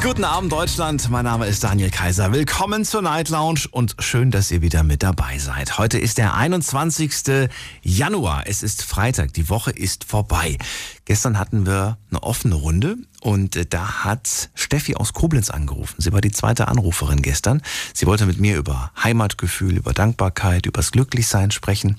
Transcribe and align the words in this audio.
Guten 0.00 0.24
Abend, 0.24 0.52
Deutschland. 0.52 1.10
Mein 1.10 1.24
Name 1.24 1.46
ist 1.46 1.64
Daniel 1.64 1.90
Kaiser. 1.90 2.32
Willkommen 2.32 2.84
zur 2.84 3.02
Night 3.02 3.28
Lounge 3.28 3.66
und 3.70 3.96
schön, 3.98 4.30
dass 4.30 4.50
ihr 4.50 4.62
wieder 4.62 4.82
mit 4.84 5.02
dabei 5.02 5.38
seid. 5.38 5.78
Heute 5.78 5.98
ist 5.98 6.18
der 6.18 6.34
21. 6.34 7.48
Januar. 7.82 8.44
Es 8.46 8.62
ist 8.62 8.82
Freitag. 8.82 9.32
Die 9.34 9.48
Woche 9.48 9.70
ist 9.70 10.04
vorbei. 10.04 10.56
Gestern 11.04 11.38
hatten 11.38 11.66
wir 11.66 11.98
eine 12.10 12.22
offene 12.22 12.54
Runde 12.54 12.96
und 13.20 13.56
äh, 13.56 13.66
da 13.66 14.04
hat 14.04 14.50
Steffi 14.54 14.94
aus 14.94 15.12
Koblenz 15.12 15.50
angerufen. 15.50 15.96
Sie 15.98 16.12
war 16.12 16.20
die 16.20 16.32
zweite 16.32 16.68
Anruferin 16.68 17.20
gestern. 17.20 17.60
Sie 17.92 18.06
wollte 18.06 18.26
mit 18.26 18.40
mir 18.40 18.56
über 18.56 18.92
Heimatgefühl, 19.02 19.76
über 19.76 19.92
Dankbarkeit, 19.92 20.66
übers 20.66 20.92
Glücklichsein 20.92 21.50
sprechen. 21.50 21.98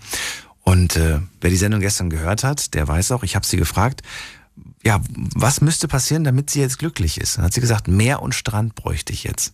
Und 0.62 0.96
äh, 0.96 1.20
wer 1.42 1.50
die 1.50 1.58
Sendung 1.58 1.82
gestern 1.82 2.10
gehört 2.10 2.44
hat, 2.44 2.74
der 2.74 2.88
weiß 2.88 3.12
auch, 3.12 3.24
ich 3.24 3.36
habe 3.36 3.46
sie 3.46 3.58
gefragt, 3.58 4.02
ja, 4.86 5.02
was 5.36 5.62
müsste 5.62 5.88
passieren, 5.88 6.24
damit 6.24 6.50
sie 6.50 6.60
jetzt 6.60 6.80
glücklich 6.80 7.20
ist? 7.20 7.38
Dann 7.38 7.46
hat 7.46 7.54
sie 7.54 7.62
gesagt, 7.62 7.88
Meer 7.88 8.22
und 8.22 8.36
Strand 8.36 8.76
bräuchte 8.76 9.14
ich 9.14 9.24
jetzt. 9.24 9.54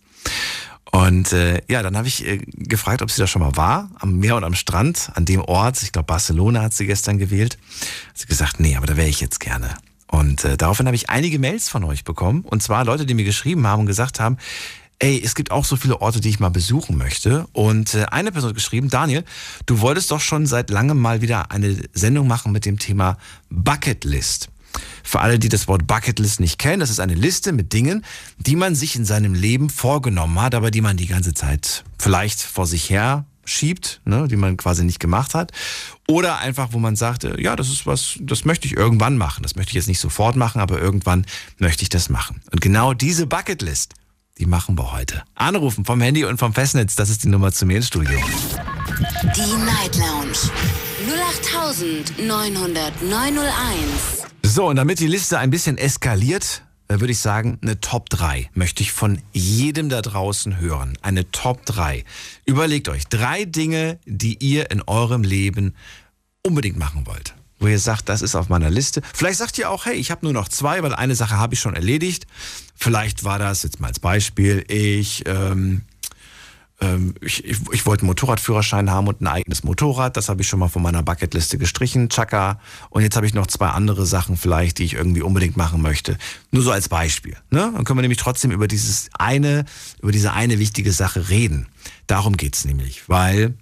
Und 0.92 1.32
äh, 1.32 1.62
ja, 1.68 1.82
dann 1.82 1.96
habe 1.96 2.08
ich 2.08 2.26
äh, 2.26 2.38
gefragt, 2.38 3.00
ob 3.00 3.10
sie 3.10 3.20
da 3.20 3.28
schon 3.28 3.42
mal 3.42 3.56
war, 3.56 3.90
am 4.00 4.18
Meer 4.18 4.36
und 4.36 4.44
am 4.44 4.54
Strand, 4.54 5.10
an 5.14 5.24
dem 5.24 5.40
Ort. 5.40 5.82
Ich 5.82 5.92
glaube, 5.92 6.06
Barcelona 6.06 6.62
hat 6.62 6.74
sie 6.74 6.86
gestern 6.86 7.18
gewählt. 7.18 7.58
Hat 8.08 8.18
sie 8.18 8.26
gesagt, 8.26 8.58
nee, 8.58 8.76
aber 8.76 8.86
da 8.86 8.96
wäre 8.96 9.08
ich 9.08 9.20
jetzt 9.20 9.38
gerne. 9.38 9.76
Und 10.08 10.44
äh, 10.44 10.56
daraufhin 10.56 10.86
habe 10.86 10.96
ich 10.96 11.08
einige 11.08 11.38
Mails 11.38 11.68
von 11.68 11.84
euch 11.84 12.02
bekommen. 12.02 12.40
Und 12.42 12.62
zwar 12.62 12.84
Leute, 12.84 13.06
die 13.06 13.14
mir 13.14 13.24
geschrieben 13.24 13.68
haben 13.68 13.80
und 13.80 13.86
gesagt 13.86 14.18
haben, 14.18 14.36
ey, 14.98 15.20
es 15.24 15.36
gibt 15.36 15.52
auch 15.52 15.64
so 15.64 15.76
viele 15.76 16.00
Orte, 16.00 16.20
die 16.20 16.28
ich 16.28 16.40
mal 16.40 16.50
besuchen 16.50 16.98
möchte. 16.98 17.46
Und 17.52 17.94
äh, 17.94 18.06
eine 18.06 18.32
Person 18.32 18.48
hat 18.48 18.56
geschrieben, 18.56 18.90
Daniel, 18.90 19.24
du 19.66 19.80
wolltest 19.80 20.10
doch 20.10 20.20
schon 20.20 20.46
seit 20.46 20.70
langem 20.70 20.98
mal 20.98 21.22
wieder 21.22 21.52
eine 21.52 21.76
Sendung 21.92 22.26
machen 22.26 22.50
mit 22.50 22.66
dem 22.66 22.80
Thema 22.80 23.16
Bucketlist. 23.48 24.48
Für 25.10 25.18
alle, 25.18 25.40
die 25.40 25.48
das 25.48 25.66
Wort 25.66 25.88
Bucketlist 25.88 26.38
nicht 26.38 26.60
kennen, 26.60 26.78
das 26.78 26.88
ist 26.88 27.00
eine 27.00 27.14
Liste 27.14 27.50
mit 27.50 27.72
Dingen, 27.72 28.04
die 28.38 28.54
man 28.54 28.76
sich 28.76 28.94
in 28.94 29.04
seinem 29.04 29.34
Leben 29.34 29.68
vorgenommen 29.68 30.40
hat, 30.40 30.54
aber 30.54 30.70
die 30.70 30.82
man 30.82 30.96
die 30.96 31.08
ganze 31.08 31.34
Zeit 31.34 31.82
vielleicht 31.98 32.40
vor 32.40 32.64
sich 32.64 32.90
her 32.90 33.24
schiebt, 33.44 34.02
ne, 34.04 34.28
die 34.28 34.36
man 34.36 34.56
quasi 34.56 34.84
nicht 34.84 35.00
gemacht 35.00 35.34
hat. 35.34 35.50
Oder 36.06 36.38
einfach, 36.38 36.68
wo 36.70 36.78
man 36.78 36.94
sagt, 36.94 37.24
äh, 37.24 37.42
ja, 37.42 37.56
das 37.56 37.70
ist 37.70 37.88
was, 37.88 38.18
das 38.20 38.44
möchte 38.44 38.68
ich 38.68 38.76
irgendwann 38.76 39.18
machen. 39.18 39.42
Das 39.42 39.56
möchte 39.56 39.70
ich 39.70 39.74
jetzt 39.74 39.88
nicht 39.88 39.98
sofort 39.98 40.36
machen, 40.36 40.60
aber 40.60 40.80
irgendwann 40.80 41.26
möchte 41.58 41.82
ich 41.82 41.88
das 41.88 42.08
machen. 42.08 42.40
Und 42.52 42.60
genau 42.60 42.94
diese 42.94 43.26
Bucketlist, 43.26 43.94
die 44.38 44.46
machen 44.46 44.78
wir 44.78 44.92
heute. 44.92 45.24
Anrufen 45.34 45.84
vom 45.84 46.00
Handy 46.00 46.24
und 46.24 46.38
vom 46.38 46.54
Festnetz, 46.54 46.94
das 46.94 47.10
ist 47.10 47.24
die 47.24 47.28
Nummer 47.28 47.50
zu 47.50 47.66
mir 47.66 47.78
ins 47.78 47.88
Studio. 47.88 48.16
Die 49.34 49.56
Night 49.56 49.96
Lounge. 49.96 50.38
0890901. 52.20 54.19
So, 54.42 54.66
und 54.66 54.76
damit 54.76 55.00
die 55.00 55.06
Liste 55.06 55.38
ein 55.38 55.50
bisschen 55.50 55.78
eskaliert, 55.78 56.62
äh, 56.88 56.98
würde 57.00 57.12
ich 57.12 57.18
sagen, 57.20 57.58
eine 57.62 57.80
Top 57.80 58.10
3 58.10 58.50
möchte 58.54 58.82
ich 58.82 58.90
von 58.90 59.20
jedem 59.32 59.88
da 59.88 60.02
draußen 60.02 60.58
hören. 60.58 60.98
Eine 61.02 61.30
Top 61.30 61.64
3. 61.66 62.04
Überlegt 62.46 62.88
euch 62.88 63.06
drei 63.06 63.44
Dinge, 63.44 63.98
die 64.06 64.36
ihr 64.40 64.70
in 64.70 64.82
eurem 64.82 65.22
Leben 65.22 65.74
unbedingt 66.42 66.78
machen 66.78 67.06
wollt. 67.06 67.34
Wo 67.60 67.68
ihr 67.68 67.78
sagt, 67.78 68.08
das 68.08 68.22
ist 68.22 68.34
auf 68.34 68.48
meiner 68.48 68.70
Liste. 68.70 69.02
Vielleicht 69.14 69.38
sagt 69.38 69.58
ihr 69.58 69.70
auch, 69.70 69.84
hey, 69.84 69.94
ich 69.94 70.10
habe 70.10 70.24
nur 70.24 70.32
noch 70.32 70.48
zwei, 70.48 70.82
weil 70.82 70.94
eine 70.94 71.14
Sache 71.14 71.36
habe 71.36 71.54
ich 71.54 71.60
schon 71.60 71.74
erledigt. 71.74 72.26
Vielleicht 72.74 73.22
war 73.22 73.38
das, 73.38 73.62
jetzt 73.62 73.78
mal 73.78 73.88
als 73.88 74.00
Beispiel, 74.00 74.64
ich 74.68 75.24
ähm, 75.26 75.82
ich, 77.20 77.44
ich, 77.44 77.58
ich 77.72 77.86
wollte 77.86 78.02
einen 78.02 78.08
Motorradführerschein 78.08 78.90
haben 78.90 79.06
und 79.06 79.20
ein 79.20 79.26
eigenes 79.26 79.64
Motorrad. 79.64 80.16
Das 80.16 80.28
habe 80.28 80.40
ich 80.40 80.48
schon 80.48 80.58
mal 80.58 80.68
von 80.68 80.82
meiner 80.82 81.02
Bucketliste 81.02 81.58
gestrichen. 81.58 82.08
Chaka. 82.08 82.58
Und 82.88 83.02
jetzt 83.02 83.16
habe 83.16 83.26
ich 83.26 83.34
noch 83.34 83.46
zwei 83.46 83.68
andere 83.68 84.06
Sachen 84.06 84.36
vielleicht, 84.36 84.78
die 84.78 84.84
ich 84.84 84.94
irgendwie 84.94 85.22
unbedingt 85.22 85.56
machen 85.56 85.82
möchte. 85.82 86.16
Nur 86.50 86.62
so 86.62 86.70
als 86.70 86.88
Beispiel. 86.88 87.36
Ne? 87.50 87.70
Dann 87.74 87.84
können 87.84 87.98
wir 87.98 88.02
nämlich 88.02 88.18
trotzdem 88.18 88.50
über 88.50 88.66
dieses 88.66 89.10
eine, 89.18 89.66
über 90.00 90.12
diese 90.12 90.32
eine 90.32 90.58
wichtige 90.58 90.92
Sache 90.92 91.28
reden. 91.28 91.66
Darum 92.06 92.36
geht's 92.36 92.64
nämlich, 92.64 93.08
weil 93.08 93.54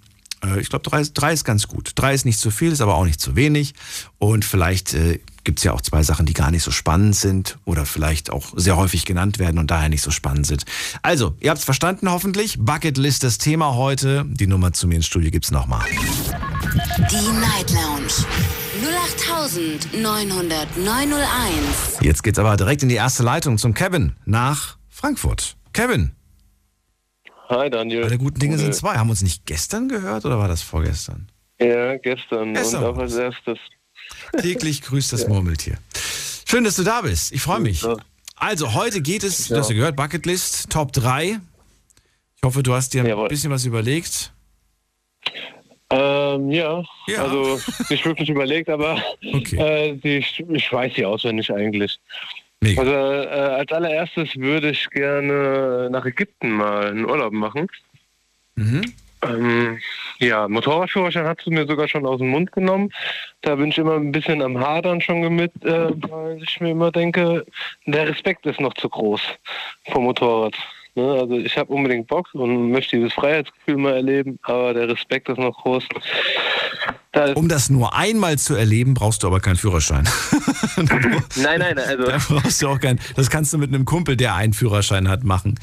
äh, 0.43 0.59
ich 0.59 0.69
glaube, 0.69 0.89
drei, 0.89 1.03
drei 1.13 1.33
ist 1.33 1.43
ganz 1.43 1.67
gut. 1.67 1.91
Drei 1.95 2.13
ist 2.13 2.25
nicht 2.25 2.39
zu 2.39 2.51
viel, 2.51 2.71
ist 2.71 2.81
aber 2.81 2.95
auch 2.95 3.05
nicht 3.05 3.19
zu 3.19 3.35
wenig. 3.35 3.73
Und 4.17 4.45
vielleicht 4.45 4.93
äh, 4.93 5.19
gibt 5.43 5.59
es 5.59 5.63
ja 5.63 5.73
auch 5.73 5.81
zwei 5.81 6.03
Sachen, 6.03 6.25
die 6.25 6.33
gar 6.33 6.51
nicht 6.51 6.63
so 6.63 6.71
spannend 6.71 7.15
sind 7.15 7.57
oder 7.65 7.85
vielleicht 7.85 8.29
auch 8.29 8.53
sehr 8.55 8.77
häufig 8.77 9.05
genannt 9.05 9.39
werden 9.39 9.57
und 9.57 9.71
daher 9.71 9.89
nicht 9.89 10.01
so 10.01 10.11
spannend 10.11 10.45
sind. 10.45 10.65
Also, 11.01 11.35
ihr 11.39 11.49
habt 11.49 11.59
es 11.59 11.65
verstanden 11.65 12.09
hoffentlich. 12.09 12.57
Bucketlist 12.59 13.23
das 13.23 13.37
Thema 13.37 13.75
heute. 13.75 14.25
Die 14.27 14.47
Nummer 14.47 14.73
zu 14.73 14.87
mir 14.87 14.95
ins 14.95 15.07
Studio 15.07 15.31
gibt's 15.31 15.51
nochmal. 15.51 15.85
Die 15.89 17.39
Night 17.39 17.71
Lounge. 17.71 18.25
0890901. 19.93 22.01
Jetzt 22.01 22.23
geht's 22.23 22.39
aber 22.39 22.57
direkt 22.57 22.83
in 22.83 22.89
die 22.89 22.95
erste 22.95 23.23
Leitung 23.23 23.57
zum 23.57 23.73
Kevin 23.73 24.13
nach 24.25 24.77
Frankfurt. 24.89 25.55
Kevin, 25.73 26.11
Hi 27.49 27.69
Daniel. 27.69 28.03
alle 28.03 28.17
guten 28.17 28.39
Dinge 28.39 28.57
sind 28.57 28.75
zwei. 28.75 28.95
Haben 28.95 29.07
wir 29.07 29.11
uns 29.11 29.23
nicht 29.23 29.45
gestern 29.45 29.89
gehört 29.89 30.25
oder 30.25 30.37
war 30.37 30.47
das 30.47 30.61
vorgestern? 30.61 31.27
Ja, 31.59 31.97
gestern. 31.97 32.53
Gestern 32.53 32.83
Und 32.83 32.89
auch 32.91 32.97
als 32.97 33.15
erstes. 33.15 33.57
Täglich 34.39 34.81
grüßt 34.83 35.11
das 35.13 35.27
Murmeltier. 35.27 35.77
Schön, 36.47 36.63
dass 36.63 36.75
du 36.75 36.83
da 36.83 37.01
bist. 37.01 37.31
Ich 37.31 37.41
freue 37.41 37.59
mich. 37.59 37.81
Ja. 37.81 37.97
Also, 38.35 38.73
heute 38.73 39.01
geht 39.01 39.23
es, 39.23 39.47
du 39.47 39.55
Ja. 39.55 39.59
hast 39.61 39.69
ja 39.69 39.75
gehört, 39.75 39.95
Bucketlist 39.95 40.69
Top 40.69 40.93
3. 40.93 41.39
Ich 42.37 42.43
hoffe, 42.43 42.63
du 42.63 42.73
hast 42.73 42.93
dir 42.93 43.01
ein 43.01 43.07
Jawohl. 43.07 43.27
bisschen 43.27 43.51
was 43.51 43.65
überlegt. 43.65 44.31
Ähm, 45.91 46.51
ja. 46.51 46.83
Ja. 47.07 47.23
also 47.23 47.59
nicht 47.89 48.05
wirklich 48.05 48.29
überlegt, 48.29 48.69
aber 48.69 49.01
Okay. 49.33 49.57
äh, 49.57 49.95
die, 49.97 50.17
ich 50.53 50.71
weiß 50.71 50.93
sie 50.95 51.03
auswendig 51.05 51.51
eigentlich. 51.51 51.99
Mega. 52.61 52.81
Also 52.81 52.93
äh, 52.93 53.57
als 53.59 53.71
allererstes 53.71 54.35
würde 54.35 54.69
ich 54.71 54.89
gerne 54.89 55.89
nach 55.91 56.05
Ägypten 56.05 56.51
mal 56.51 56.87
einen 56.87 57.05
Urlaub 57.05 57.31
machen. 57.33 57.67
Mhm. 58.55 58.81
Ähm, 59.21 59.79
ja, 60.19 60.47
Motorradführerschein 60.47 61.25
hast 61.25 61.45
du 61.45 61.51
mir 61.51 61.65
sogar 61.65 61.87
schon 61.87 62.05
aus 62.05 62.19
dem 62.19 62.29
Mund 62.29 62.51
genommen. 62.51 62.91
Da 63.41 63.55
bin 63.55 63.69
ich 63.69 63.77
immer 63.77 63.95
ein 63.95 64.11
bisschen 64.11 64.41
am 64.41 64.57
Hadern 64.59 65.01
schon 65.01 65.35
mit, 65.35 65.51
äh, 65.63 65.89
weil 66.09 66.41
ich 66.41 66.59
mir 66.61 66.71
immer 66.71 66.91
denke, 66.91 67.45
der 67.85 68.07
Respekt 68.07 68.45
ist 68.45 68.61
noch 68.61 68.73
zu 68.75 68.87
groß 68.89 69.21
vom 69.91 70.03
Motorrad. 70.05 70.55
Ne? 70.95 71.03
Also 71.03 71.37
ich 71.37 71.57
habe 71.57 71.71
unbedingt 71.73 72.07
Bock 72.07 72.27
und 72.33 72.71
möchte 72.71 72.97
dieses 72.97 73.13
Freiheitsgefühl 73.13 73.77
mal 73.77 73.93
erleben, 73.93 74.39
aber 74.43 74.73
der 74.73 74.87
Respekt 74.89 75.29
ist 75.29 75.37
noch 75.37 75.55
groß. 75.61 75.83
Da 77.11 77.33
Um 77.33 77.49
das 77.49 77.69
nur 77.69 77.95
einmal 77.95 78.37
zu 78.37 78.55
erleben, 78.55 78.93
brauchst 78.93 79.23
du 79.23 79.27
aber 79.27 79.39
keinen 79.39 79.55
Führerschein. 79.55 80.07
nein, 81.35 81.59
nein, 81.59 81.77
also 81.77 82.03
da 82.03 82.17
brauchst 82.27 82.61
du 82.61 82.67
auch 82.67 82.79
keinen. 82.79 82.99
Das 83.15 83.29
kannst 83.29 83.51
du 83.53 83.57
mit 83.57 83.73
einem 83.73 83.85
Kumpel, 83.85 84.15
der 84.15 84.35
einen 84.35 84.53
Führerschein 84.53 85.07
hat, 85.07 85.23
machen. 85.23 85.55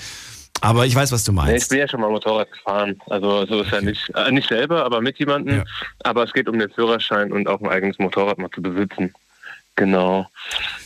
Aber 0.60 0.86
ich 0.86 0.94
weiß, 0.94 1.12
was 1.12 1.24
du 1.24 1.32
Nee, 1.32 1.40
ich 1.40 1.44
meinst. 1.46 1.68
bin 1.70 1.78
ja 1.78 1.88
schon 1.88 2.00
mal 2.00 2.10
Motorrad 2.10 2.50
gefahren. 2.50 2.98
Also 3.08 3.46
so 3.46 3.60
ist 3.60 3.70
ja 3.70 3.80
nicht, 3.80 4.10
äh, 4.14 4.32
nicht 4.32 4.48
selber, 4.48 4.84
aber 4.84 5.00
mit 5.00 5.18
jemandem. 5.18 5.58
Ja. 5.58 5.64
Aber 6.04 6.24
es 6.24 6.32
geht 6.32 6.48
um 6.48 6.58
den 6.58 6.70
Führerschein 6.70 7.30
und 7.32 7.46
auch 7.46 7.60
ein 7.60 7.68
eigenes 7.68 7.98
Motorrad 7.98 8.38
mal 8.38 8.50
zu 8.50 8.62
besitzen. 8.62 9.12
Genau. 9.76 10.26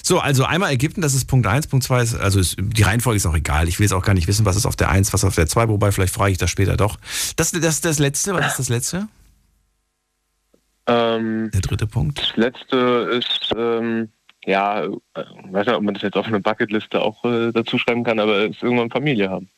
So, 0.03 0.19
also 0.19 0.45
einmal 0.45 0.73
Ägypten, 0.73 1.01
das 1.01 1.15
ist 1.15 1.27
Punkt 1.27 1.47
1. 1.47 1.69
Punkt 1.69 1.85
2 1.85 2.03
ist, 2.03 2.15
also 2.17 2.41
ist, 2.41 2.57
die 2.59 2.83
Reihenfolge 2.83 3.17
ist 3.17 3.27
auch 3.27 3.37
egal. 3.37 3.69
Ich 3.69 3.79
will 3.79 3.85
jetzt 3.85 3.93
auch 3.93 4.05
gar 4.05 4.15
nicht 4.15 4.27
wissen, 4.27 4.45
was 4.45 4.57
ist 4.57 4.67
auf 4.67 4.77
der 4.77 4.91
1, 4.91 5.13
was 5.13 5.25
auf 5.25 5.35
der 5.37 5.47
2, 5.47 5.69
wobei 5.69 5.93
vielleicht 5.93 6.13
frage 6.13 6.33
ich 6.33 6.39
das 6.39 6.51
später 6.51 6.77
doch. 6.77 6.99
Das, 7.37 7.53
das, 7.53 7.81
das 7.81 7.99
letzte, 8.01 8.35
was 8.35 8.49
ist 8.49 8.59
das 8.59 8.69
letzte? 8.69 9.09
Ähm, 10.87 11.51
Der 11.53 11.61
dritte 11.61 11.87
Punkt. 11.87 12.19
das 12.21 12.37
letzte 12.37 12.77
ist, 12.77 13.53
ähm, 13.57 14.09
ja, 14.45 14.83
äh, 14.85 14.91
weiß 15.15 15.67
nicht, 15.67 15.77
ob 15.77 15.83
man 15.83 15.95
das 15.95 16.03
jetzt 16.03 16.17
auf 16.17 16.27
eine 16.27 16.41
Bucketliste 16.41 17.01
auch 17.01 17.25
äh, 17.25 17.53
dazu 17.53 17.79
schreiben 17.79 18.03
kann, 18.03 18.19
aber 18.19 18.47
es 18.47 18.57
ist 18.57 18.63
irgendwann 18.63 18.91
Familie 18.91 19.31
haben. 19.31 19.49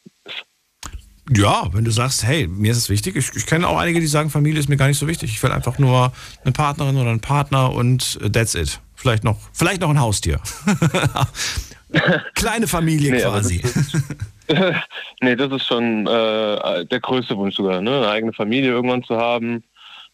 Ja, 1.30 1.69
wenn 1.72 1.84
du 1.84 1.91
sagst, 1.92 2.24
hey, 2.24 2.47
mir 2.48 2.72
ist 2.72 2.78
es 2.78 2.89
wichtig. 2.89 3.15
Ich, 3.16 3.30
ich 3.36 3.47
kenne 3.47 3.69
auch 3.69 3.78
einige, 3.78 4.01
die 4.01 4.07
sagen, 4.09 4.28
Familie 4.30 4.59
ist 4.59 4.69
mir 4.69 4.77
gar 4.77 4.89
nicht 4.89 4.98
so 4.98 5.07
wichtig. 5.07 5.30
Ich 5.30 5.42
will 5.42 5.53
einfach 5.53 5.78
nur 5.78 6.13
eine 6.42 6.53
Partnerin 6.53 6.97
oder 6.97 7.10
einen 7.10 7.21
Partner 7.21 7.72
und 7.72 8.19
äh, 8.22 8.30
that's 8.30 8.54
it. 8.57 8.80
Vielleicht 8.97 9.22
noch, 9.24 9.39
vielleicht 9.53 9.80
noch 9.80 9.91
ein 9.91 10.01
Haustier. 10.01 10.41
Kleine 12.34 12.66
Familie 12.66 13.13
Nee, 13.13 13.21
quasi. 13.21 13.60
das 13.60 13.77
ist- 13.77 13.97
nee, 15.21 15.36
das 15.36 15.53
ist 15.53 15.66
schon 15.66 16.07
äh, 16.07 16.84
der 16.86 17.01
größte 17.01 17.36
Wunsch 17.36 17.57
sogar, 17.57 17.80
ne? 17.80 17.98
Eine 17.98 18.09
eigene 18.09 18.33
Familie 18.33 18.71
irgendwann 18.71 19.03
zu 19.04 19.16
haben, 19.16 19.63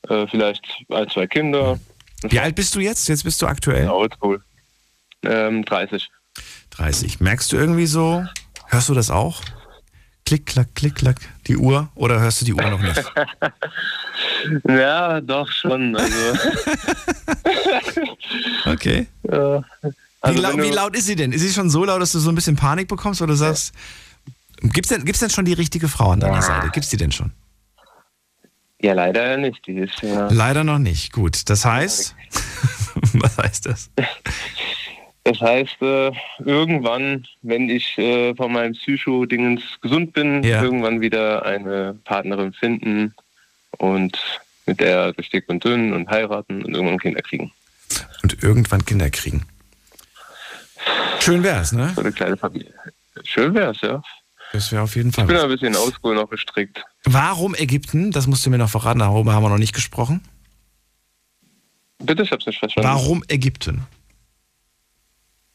äh, 0.08 0.26
vielleicht 0.26 0.64
ein, 0.90 1.08
zwei 1.08 1.26
Kinder. 1.26 1.78
Wie 2.22 2.38
alt 2.40 2.55
bist 2.55 2.75
du 2.75 2.81
jetzt? 2.81 3.08
Jetzt 3.08 3.25
bist 3.25 3.40
du 3.43 3.46
aktuell 3.46 3.84
Ja, 3.84 3.93
oldschool. 3.93 4.43
Ähm, 5.25 5.64
30. 5.64 6.08
30. 6.70 7.20
Merkst 7.20 7.50
du 7.52 7.56
irgendwie 7.56 7.87
so, 7.87 8.25
hörst 8.66 8.88
du 8.88 8.94
das 8.94 9.10
auch? 9.10 9.40
Klick, 10.28 10.44
klack, 10.44 10.69
klick, 10.75 10.94
klack, 10.96 11.16
die 11.46 11.56
Uhr? 11.56 11.88
Oder 11.94 12.20
hörst 12.20 12.42
du 12.42 12.44
die 12.44 12.52
Uhr 12.52 12.69
noch 12.69 12.82
nicht? 12.82 13.02
Ja, 14.69 15.20
doch 15.20 15.50
schon. 15.50 15.96
Also, 15.96 16.16
Okay. 18.66 19.06
äh, 19.22 19.30
Wie, 19.30 19.62
also 20.20 20.42
laut, 20.42 20.52
wenn 20.52 20.58
du- 20.58 20.64
wie 20.64 20.70
laut 20.75 20.96
ist 20.96 21.06
sie 21.06 21.16
denn? 21.16 21.32
Ist 21.32 21.40
sie 21.42 21.52
schon 21.52 21.70
so 21.70 21.84
laut, 21.84 22.02
dass 22.02 22.12
du 22.12 22.19
so 22.19 22.30
ein 22.30 22.34
bisschen 22.34 22.56
Panik 22.56 22.88
bekommst 22.88 23.22
oder 23.22 23.36
sagst, 23.36 23.72
Gibt's 24.60 24.88
denn, 24.88 25.04
gibt's 25.04 25.20
denn 25.20 25.30
schon 25.30 25.44
die 25.44 25.52
richtige 25.52 25.86
Frau 25.88 26.10
an 26.10 26.20
deiner 26.20 26.34
Ja. 26.36 26.42
Seite? 26.42 26.69
Gibt's 26.72 26.90
die 26.90 26.96
denn 26.96 27.12
schon? 27.12 27.31
Ja, 28.82 28.92
leider 28.92 29.36
nicht. 29.36 29.64
Die 29.66 29.76
ist 29.76 30.02
ja, 30.02 30.28
Leider 30.31 30.64
noch 30.64 30.78
nicht. 30.78 31.12
Gut. 31.12 31.48
Das 31.48 31.64
heißt, 31.64 32.14
was 33.14 33.38
heißt 33.38 33.66
das? 33.66 33.90
Das 35.28 35.40
heißt, 35.40 35.82
äh, 35.82 36.10
irgendwann, 36.38 37.26
wenn 37.42 37.69
ich 37.69 37.98
äh, 37.98 38.34
von 38.34 38.52
meinem 38.52 38.72
Psycho-Dingens 38.72 39.62
gesund 39.82 40.12
bin, 40.14 40.42
Ja. 40.42 40.62
irgendwann 40.62 41.00
wieder 41.00 41.44
eine 41.44 41.98
Partnerin 42.04 42.52
finden 42.52 43.14
und 43.78 44.19
mit 44.66 44.80
der 44.80 45.12
durch 45.12 45.30
dick 45.30 45.44
und 45.48 45.62
dünn 45.64 45.92
und 45.92 46.08
heiraten 46.08 46.64
und 46.64 46.75
irgendwann 46.75 46.98
Kinder 46.98 47.20
kriegen. 47.22 47.52
Und 48.22 48.42
irgendwann 48.42 48.84
Kinder 48.84 49.10
kriegen. 49.10 49.44
Schön 51.20 51.42
wär's, 51.42 51.72
ne? 51.72 51.92
So 51.94 52.00
eine 52.00 52.12
kleine 52.12 52.36
Familie. 52.36 52.72
Schön 53.24 53.54
wär's, 53.54 53.81
ja. 53.82 54.02
Das 54.52 54.72
wäre 54.72 54.82
auf 54.82 54.96
jeden 54.96 55.12
Fall. 55.12 55.24
Ich 55.24 55.28
bin 55.28 55.36
was. 55.36 55.44
ein 55.44 55.50
bisschen 55.50 55.76
oldschool 55.76 56.14
noch 56.14 56.31
gestrickt. 56.31 56.82
Warum 57.04 57.54
Ägypten? 57.54 58.12
Das 58.12 58.26
musst 58.26 58.46
du 58.46 58.50
mir 58.50 58.56
noch 58.58 58.70
verraten. 58.70 59.00
Darüber 59.00 59.34
haben 59.34 59.42
wir 59.42 59.50
noch 59.50 59.58
nicht 59.58 59.74
gesprochen. 59.74 60.22
Bitte, 61.98 62.22
ich 62.22 62.32
hab's 62.32 62.46
nicht 62.46 62.58
verstanden. 62.58 62.88
Warum 62.88 63.24
Ägypten? 63.28 63.82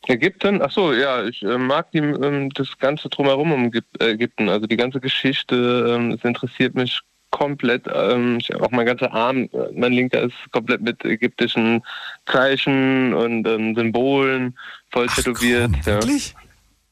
Ägypten? 0.07 0.61
Ach 0.61 0.71
so, 0.71 0.93
ja, 0.93 1.23
ich 1.23 1.41
äh, 1.43 1.57
mag 1.57 1.91
die, 1.91 1.99
ähm, 1.99 2.49
das 2.51 2.77
Ganze 2.77 3.09
drumherum 3.09 3.51
um 3.51 3.71
äh, 3.99 4.11
Ägypten. 4.11 4.49
Also 4.49 4.67
die 4.67 4.77
ganze 4.77 4.99
Geschichte, 4.99 5.95
ähm, 5.95 6.11
es 6.11 6.23
interessiert 6.23 6.75
mich 6.75 6.99
komplett. 7.31 7.85
Ähm, 7.93 8.37
ich, 8.39 8.53
auch 8.55 8.71
mein 8.71 8.85
ganzer 8.85 9.11
Arm, 9.11 9.49
äh, 9.53 9.71
mein 9.73 9.93
linker 9.93 10.21
ist 10.21 10.35
komplett 10.51 10.81
mit 10.81 11.03
ägyptischen 11.03 11.81
Zeichen 12.25 13.13
und 13.13 13.47
ähm, 13.47 13.75
Symbolen 13.75 14.57
voll 14.91 15.07
Ach, 15.09 15.15
tätowiert. 15.15 15.71
komm, 15.71 15.81
ja. 15.81 15.85
wirklich? 15.85 16.35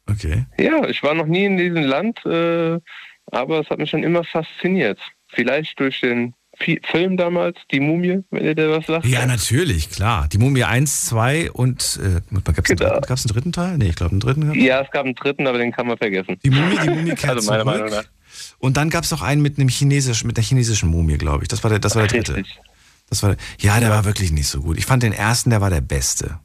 Okay. 0.10 0.46
ja, 0.58 0.88
ich 0.88 1.04
war 1.04 1.14
noch 1.14 1.28
nie 1.28 1.46
in 1.46 1.58
diesem 1.58 1.84
Land, 1.84 2.26
äh, 2.26 2.80
aber 3.28 3.60
es 3.62 3.70
hat 3.70 3.78
mich 3.78 3.92
schon 3.92 4.04
immer 4.04 4.24
fasziniert. 4.24 5.00
Vielleicht 5.28 5.80
durch 5.80 6.02
den 6.02 6.34
Film 6.92 7.18
damals, 7.18 7.58
Die 7.72 7.80
Mumie, 7.80 8.24
wenn 8.32 8.44
ihr 8.46 8.56
da 8.56 8.70
was 8.70 8.86
sagt. 8.86 9.06
Ja, 9.06 9.26
natürlich, 9.26 9.90
klar. 9.90 10.28
Die 10.32 10.38
Mumie 10.38 10.64
1, 10.64 11.06
2 11.06 11.52
und 11.52 12.00
äh, 12.04 12.22
gab's 12.52 12.70
einen, 12.70 12.78
Genau. 12.78 12.90
dritten, 12.92 13.08
gab's 13.08 13.26
einen 13.26 13.34
dritten 13.34 13.52
Teil? 13.52 13.78
Nee, 13.78 13.90
ich 13.90 13.96
glaube 13.96 14.12
einen 14.12 14.20
dritten. 14.20 14.54
Ja, 14.60 14.82
es 14.82 14.92
gab 14.92 15.06
einen 15.06 15.16
dritten, 15.16 15.48
aber 15.48 15.58
den 15.58 15.72
kann 15.72 15.88
man 15.88 15.98
vergessen. 15.98 16.38
Die 16.44 16.50
Mumie, 16.50 16.78
die 16.84 16.90
Mumie 16.90 17.12
kehrt 17.16 17.36
Also 17.38 17.50
meiner 17.52 17.64
zurück. 17.64 17.80
Meinung 17.82 17.96
nach. 17.96 18.04
Und 18.60 18.78
dann 18.78 18.90
gab 18.90 19.04
es 19.04 19.12
noch 19.12 19.22
einen 19.22 19.42
mit 19.42 19.58
einem 19.60 19.68
chinesischen, 19.70 20.28
mit 20.28 20.38
der 20.38 20.44
chinesischen 20.44 20.90
Mumie, 20.90 21.18
glaube 21.18 21.44
ich. 21.44 21.48
Das 21.50 21.64
war 21.64 21.70
der, 21.70 21.80
das 21.80 21.96
war 21.96 22.04
der 22.08 22.12
dritte. 22.20 22.36
Richtig. 22.38 22.60
Das 23.10 23.24
war, 23.24 23.36
ja, 23.60 23.80
der 23.82 23.90
war 23.90 24.06
wirklich 24.06 24.32
nicht 24.32 24.48
so 24.48 24.62
gut. 24.62 24.78
Ich 24.78 24.86
fand 24.86 25.04
den 25.04 25.12
ersten, 25.14 25.50
der 25.50 25.60
war 25.60 25.70
der 25.70 25.82
beste. 25.82 26.40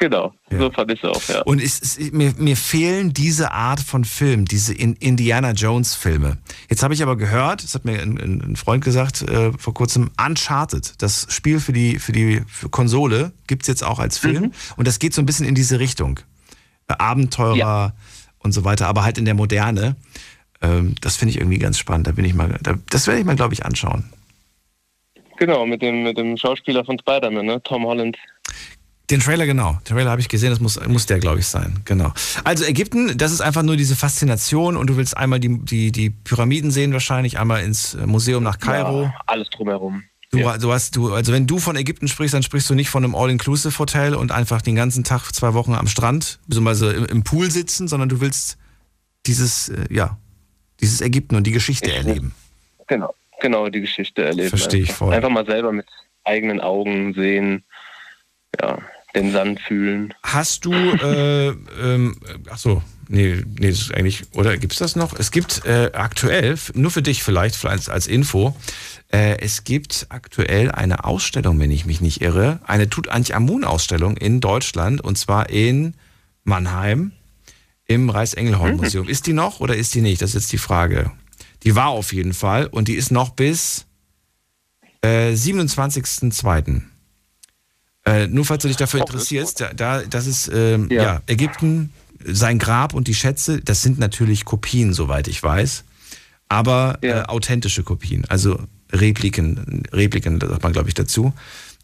Genau, 0.00 0.32
Ja. 0.50 0.58
so 0.60 0.70
fand 0.70 0.92
ich 0.92 1.02
es 1.02 1.10
auch, 1.10 1.20
ja. 1.28 1.42
Und 1.42 1.60
es, 1.60 1.80
es, 1.82 2.12
mir, 2.12 2.32
mir 2.38 2.56
fehlen 2.56 3.12
diese 3.12 3.50
Art 3.50 3.80
von 3.80 4.04
Film, 4.04 4.44
diese 4.44 4.72
in, 4.72 4.94
Indiana 4.94 5.50
Jones 5.50 5.96
Filme. 5.96 6.38
Jetzt 6.70 6.84
habe 6.84 6.94
ich 6.94 7.02
aber 7.02 7.16
gehört, 7.16 7.64
das 7.64 7.74
hat 7.74 7.84
mir 7.84 8.00
ein, 8.00 8.16
ein 8.16 8.40
ein 8.52 8.56
Freund 8.56 8.84
gesagt 8.84 9.22
äh, 9.22 9.50
vor 9.58 9.74
kurzem, 9.74 10.10
Uncharted, 10.24 10.94
das 11.02 11.26
Spiel 11.30 11.58
für 11.58 11.72
die, 11.72 11.98
für 11.98 12.12
die 12.12 12.42
für 12.46 12.68
Konsole, 12.68 13.32
gibt's 13.48 13.66
jetzt 13.66 13.82
auch 13.82 13.98
als 13.98 14.18
Film. 14.18 14.44
Mhm. 14.44 14.52
Und 14.76 14.86
das 14.86 15.00
geht 15.00 15.14
so 15.14 15.20
ein 15.22 15.26
bisschen 15.26 15.46
in 15.46 15.56
diese 15.56 15.80
Richtung. 15.80 16.20
Äh, 16.86 16.94
Abenteurer 16.98 17.56
Ja. 17.56 17.92
und 18.38 18.52
so 18.52 18.64
weiter, 18.64 18.86
aber 18.86 19.02
halt 19.02 19.18
in 19.18 19.24
der 19.24 19.34
Moderne. 19.34 19.96
Ähm, 20.62 20.94
das 21.00 21.16
finde 21.16 21.30
ich 21.34 21.38
irgendwie 21.40 21.58
ganz 21.58 21.76
spannend. 21.76 22.06
Da 22.06 22.12
bin 22.12 22.24
ich 22.24 22.34
mal, 22.34 22.56
da, 22.62 22.74
das 22.90 23.08
werde 23.08 23.18
ich 23.18 23.26
mal, 23.26 23.34
glaube 23.34 23.54
ich, 23.54 23.64
anschauen. 23.66 24.04
Genau, 25.38 25.66
mit 25.66 25.82
dem, 25.82 26.02
mit 26.04 26.18
dem 26.18 26.36
Schauspieler 26.36 26.84
von 26.84 26.98
Spider-Man, 26.98 27.46
ne? 27.46 27.62
Tom 27.62 27.84
Holland. 27.84 28.16
Den 29.10 29.20
Trailer, 29.20 29.46
genau. 29.46 29.78
Den 29.88 29.96
Trailer 29.96 30.10
habe 30.10 30.20
ich 30.20 30.28
gesehen, 30.28 30.50
das 30.50 30.60
muss, 30.60 30.78
muss 30.86 31.06
der, 31.06 31.18
glaube 31.18 31.38
ich, 31.40 31.46
sein. 31.46 31.80
Genau. 31.86 32.12
Also 32.44 32.64
Ägypten, 32.64 33.16
das 33.16 33.32
ist 33.32 33.40
einfach 33.40 33.62
nur 33.62 33.76
diese 33.76 33.96
Faszination 33.96 34.76
und 34.76 34.86
du 34.88 34.96
willst 34.98 35.16
einmal 35.16 35.40
die, 35.40 35.58
die, 35.64 35.92
die 35.92 36.10
Pyramiden 36.10 36.70
sehen, 36.70 36.92
wahrscheinlich, 36.92 37.38
einmal 37.38 37.62
ins 37.62 37.96
Museum 38.04 38.42
nach 38.42 38.58
Kairo. 38.58 39.04
Ja, 39.04 39.14
alles 39.26 39.48
drumherum. 39.50 40.02
Du, 40.30 40.38
Ja. 40.40 40.58
du 40.58 40.70
hast, 40.72 40.94
du, 40.94 41.14
also 41.14 41.32
wenn 41.32 41.46
du 41.46 41.58
von 41.58 41.74
Ägypten 41.76 42.06
sprichst, 42.06 42.34
dann 42.34 42.42
sprichst 42.42 42.68
du 42.68 42.74
nicht 42.74 42.90
von 42.90 43.02
einem 43.02 43.14
All-Inclusive-Hotel 43.14 44.14
und 44.14 44.30
einfach 44.30 44.60
den 44.60 44.74
ganzen 44.74 45.04
Tag, 45.04 45.32
zwei 45.32 45.54
Wochen 45.54 45.72
am 45.72 45.86
Strand, 45.86 46.38
beziehungsweise 46.46 46.92
im, 46.92 47.06
im 47.06 47.24
Pool 47.24 47.50
sitzen, 47.50 47.88
sondern 47.88 48.10
du 48.10 48.20
willst 48.20 48.58
dieses, 49.26 49.70
äh, 49.70 49.86
ja, 49.88 50.18
dieses 50.80 51.00
Ägypten 51.00 51.34
und 51.34 51.44
die 51.46 51.52
Geschichte 51.52 51.88
Ich- 51.88 51.96
erleben. 51.96 52.34
Genau, 52.88 53.14
genau, 53.40 53.70
die 53.70 53.80
Geschichte 53.80 54.22
erleben. 54.22 54.50
Verstehe 54.50 54.82
ich 54.82 54.92
voll. 54.92 55.14
Einfach 55.14 55.30
mal 55.30 55.46
selber 55.46 55.72
mit 55.72 55.86
eigenen 56.24 56.60
Augen 56.60 57.14
sehen, 57.14 57.64
ja, 58.60 58.78
den 59.14 59.32
Sand 59.32 59.60
fühlen. 59.60 60.14
Hast 60.22 60.64
du, 60.64 60.72
äh, 60.72 61.48
ähm, 61.48 62.16
ach 62.50 62.58
so, 62.58 62.82
nee, 63.08 63.42
nee, 63.58 63.70
das 63.70 63.80
ist 63.80 63.94
eigentlich, 63.94 64.24
oder 64.32 64.56
gibt's 64.56 64.78
das 64.78 64.96
noch? 64.96 65.18
Es 65.18 65.30
gibt 65.30 65.64
äh, 65.64 65.90
aktuell, 65.94 66.56
nur 66.74 66.90
für 66.90 67.02
dich 67.02 67.22
vielleicht, 67.22 67.56
vielleicht 67.56 67.78
als, 67.78 67.88
als 67.88 68.06
Info, 68.06 68.54
äh, 69.10 69.38
es 69.38 69.64
gibt 69.64 70.06
aktuell 70.10 70.70
eine 70.70 71.04
Ausstellung, 71.04 71.58
wenn 71.58 71.70
ich 71.70 71.86
mich 71.86 72.00
nicht 72.00 72.20
irre, 72.20 72.60
eine 72.66 72.90
Tutanchamun-Ausstellung 72.90 74.16
in 74.16 74.40
Deutschland 74.40 75.00
und 75.00 75.16
zwar 75.16 75.48
in 75.48 75.94
Mannheim 76.44 77.12
im 77.86 78.10
Reichsengelhorn-Museum. 78.10 79.08
Ist 79.08 79.26
die 79.26 79.32
noch 79.32 79.60
oder 79.60 79.74
ist 79.76 79.94
die 79.94 80.02
nicht? 80.02 80.20
Das 80.20 80.30
ist 80.30 80.42
jetzt 80.42 80.52
die 80.52 80.58
Frage. 80.58 81.10
Die 81.62 81.74
war 81.74 81.88
auf 81.88 82.12
jeden 82.12 82.34
Fall 82.34 82.66
und 82.66 82.88
die 82.88 82.94
ist 82.94 83.10
noch 83.10 83.30
bis 83.30 83.86
äh, 85.02 85.32
27.02. 85.32 86.82
Äh, 88.08 88.26
nur 88.28 88.44
falls 88.44 88.62
du 88.62 88.68
dich 88.68 88.76
dafür 88.76 89.00
interessierst, 89.00 89.60
da, 89.60 89.72
da, 89.74 90.02
das 90.02 90.26
ist 90.26 90.50
ähm, 90.52 90.88
ja. 90.90 91.02
Ja. 91.02 91.22
Ägypten, 91.26 91.92
sein 92.24 92.58
Grab 92.58 92.94
und 92.94 93.06
die 93.08 93.14
Schätze, 93.14 93.60
das 93.60 93.82
sind 93.82 93.98
natürlich 93.98 94.44
Kopien, 94.44 94.92
soweit 94.92 95.28
ich 95.28 95.42
weiß, 95.42 95.84
aber 96.48 96.98
Ja. 97.02 97.22
äh, 97.22 97.24
authentische 97.26 97.82
Kopien, 97.82 98.24
also 98.28 98.58
Repliken, 98.92 99.82
Repliken 99.92 100.40
sagt 100.40 100.62
man 100.62 100.72
glaube 100.72 100.88
ich 100.88 100.94
dazu, 100.94 101.32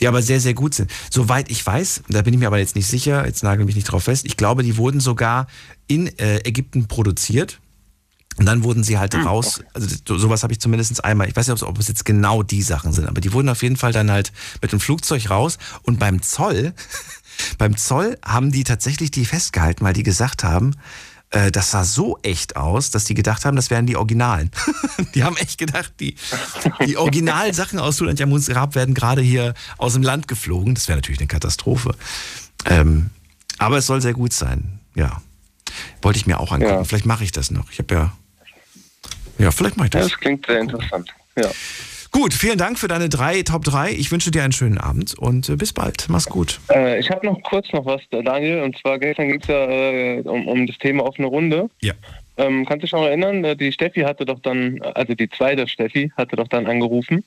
die 0.01 0.09
aber 0.09 0.23
sehr, 0.23 0.41
sehr 0.41 0.55
gut 0.55 0.75
sind. 0.75 0.91
Soweit 1.11 1.51
ich 1.51 1.65
weiß, 1.65 2.03
da 2.09 2.23
bin 2.23 2.35
ich 2.35 2.41
mir 2.41 2.47
aber 2.49 2.59
jetzt 2.59 2.75
nicht 2.75 2.87
sicher, 2.89 3.25
jetzt 3.27 3.45
nagel 3.45 3.65
mich 3.65 3.77
nicht 3.77 3.85
drauf 3.85 4.05
fest, 4.05 4.25
ich 4.27 4.37
glaube, 4.37 4.63
die 4.63 4.77
wurden 4.77 5.01
sogar 5.01 5.47
in 5.87 6.07
äh, 6.19 6.39
Ägypten 6.45 6.89
produziert. 6.89 7.61
Und 8.37 8.47
dann 8.47 8.65
wurden 8.65 8.83
sie 8.83 8.99
halt 8.99 9.15
raus, 9.15 9.63
also 9.75 9.87
so- 10.09 10.19
sowas 10.19 10.43
habe 10.43 10.53
ich 10.53 10.61
zumindest 10.61 11.05
einmal, 11.05 11.29
ich 11.29 11.37
weiß 11.37 11.47
nicht, 11.49 11.63
ob 11.63 11.79
es 11.79 11.89
jetzt 11.89 12.05
genau 12.05 12.43
die 12.43 12.63
Sachen 12.63 12.93
sind, 12.93 13.07
aber 13.07 13.21
die 13.21 13.33
wurden 13.33 13.49
auf 13.49 13.63
jeden 13.63 13.77
Fall 13.77 13.93
dann 13.93 14.11
halt 14.11 14.33
mit 14.61 14.73
dem 14.73 14.81
Flugzeug 14.81 15.31
raus 15.31 15.59
und 15.83 15.99
beim 16.01 16.21
Zoll, 16.23 16.75
beim 17.59 17.77
Zoll 17.77 18.19
haben 18.25 18.51
die 18.51 18.65
tatsächlich 18.65 19.11
die 19.11 19.25
festgehalten, 19.25 19.85
weil 19.85 19.93
die 19.95 20.03
gesagt 20.03 20.43
haben, 20.45 20.75
äh, 21.31 21.51
das 21.53 21.71
sah 21.71 21.85
so 21.85 22.19
echt 22.23 22.57
aus, 22.57 22.91
dass 22.91 23.05
die 23.05 23.15
gedacht 23.15 23.45
haben, 23.45 23.55
das 23.57 23.71
wären 23.71 23.87
die 23.87 23.97
Originalen. 23.97 24.51
die 25.15 25.23
haben 25.25 25.37
echt 25.37 25.59
gedacht, 25.59 25.93
die, 26.01 26.17
die 26.87 26.97
Originalsachen 26.97 27.79
aus 27.79 27.97
Tutanchamuns 27.97 28.47
Grab 28.47 28.75
werden 28.75 28.95
gerade 28.95 29.23
hier 29.23 29.55
aus 29.79 29.93
dem 29.95 30.03
Land 30.03 30.29
geflogen. 30.29 30.75
Das 30.75 30.87
wäre 30.89 30.99
natürlich 30.99 31.21
eine 31.21 31.29
Katastrophe. 31.29 31.95
Ähm, 32.67 33.11
aber 33.59 33.79
es 33.79 33.87
soll 33.87 34.01
sehr 34.01 34.13
gut 34.15 34.33
sein, 34.33 34.81
ja. 34.95 35.23
Wollte 36.03 36.19
ich 36.19 36.27
mir 36.27 36.39
auch 36.39 36.53
angucken. 36.53 36.73
Ja. 36.75 36.85
Vielleicht 36.85 37.07
mache 37.07 37.25
ich 37.25 37.33
das 37.33 37.51
noch. 37.51 37.71
Ich 37.71 37.79
habe 37.79 37.95
ja. 37.95 38.13
Ja, 39.39 39.51
vielleicht 39.51 39.77
mache 39.77 39.89
ich 39.89 39.95
Ja, 39.95 40.01
das. 40.01 40.11
das 40.11 40.21
klingt 40.21 40.47
sehr 40.47 40.61
interessant. 40.61 41.11
Ja. 41.37 41.51
Gut, 42.11 42.33
vielen 42.33 42.59
Dank 42.59 42.79
für 42.79 42.87
deine 42.87 43.09
drei 43.09 43.43
Top 43.43 43.65
3. 43.65 43.91
Ich 43.91 44.13
wünsche 44.13 44.31
dir 44.31 44.45
einen 44.45 44.53
schönen 44.53 44.79
Abend 44.79 45.19
und 45.19 45.49
äh, 45.49 45.57
bis 45.57 45.73
bald. 45.73 46.07
Mach's 46.09 46.27
gut. 46.27 46.61
Äh, 46.71 47.01
ich 47.01 47.11
habe 47.11 47.27
noch 47.27 47.43
kurz 47.43 47.73
noch 47.73 47.85
was, 47.87 48.03
Daniel, 48.11 48.63
und 48.63 48.79
zwar 48.79 49.01
gestern 49.01 49.29
ging 49.29 49.41
es 49.41 49.49
ja 49.49 49.69
äh, 49.69 50.21
um, 50.21 50.47
um 50.47 50.67
das 50.69 50.79
Thema 50.79 51.05
offene 51.05 51.27
Runde. 51.27 51.69
Ja. 51.81 51.95
Ähm, 52.37 52.67
kannst 52.67 52.83
du 52.83 52.87
dich 52.87 52.93
noch 52.93 53.03
erinnern, 53.05 53.43
äh, 53.45 53.57
die 53.57 53.73
Steffi 53.73 54.03
hatte 54.03 54.25
doch 54.25 54.39
dann, 54.41 54.81
also 54.83 55.15
die 55.15 55.29
zweite 55.29 55.67
Steffi 55.67 56.13
hatte 56.17 56.37
doch 56.37 56.49
dann 56.49 56.67
angerufen 56.67 57.25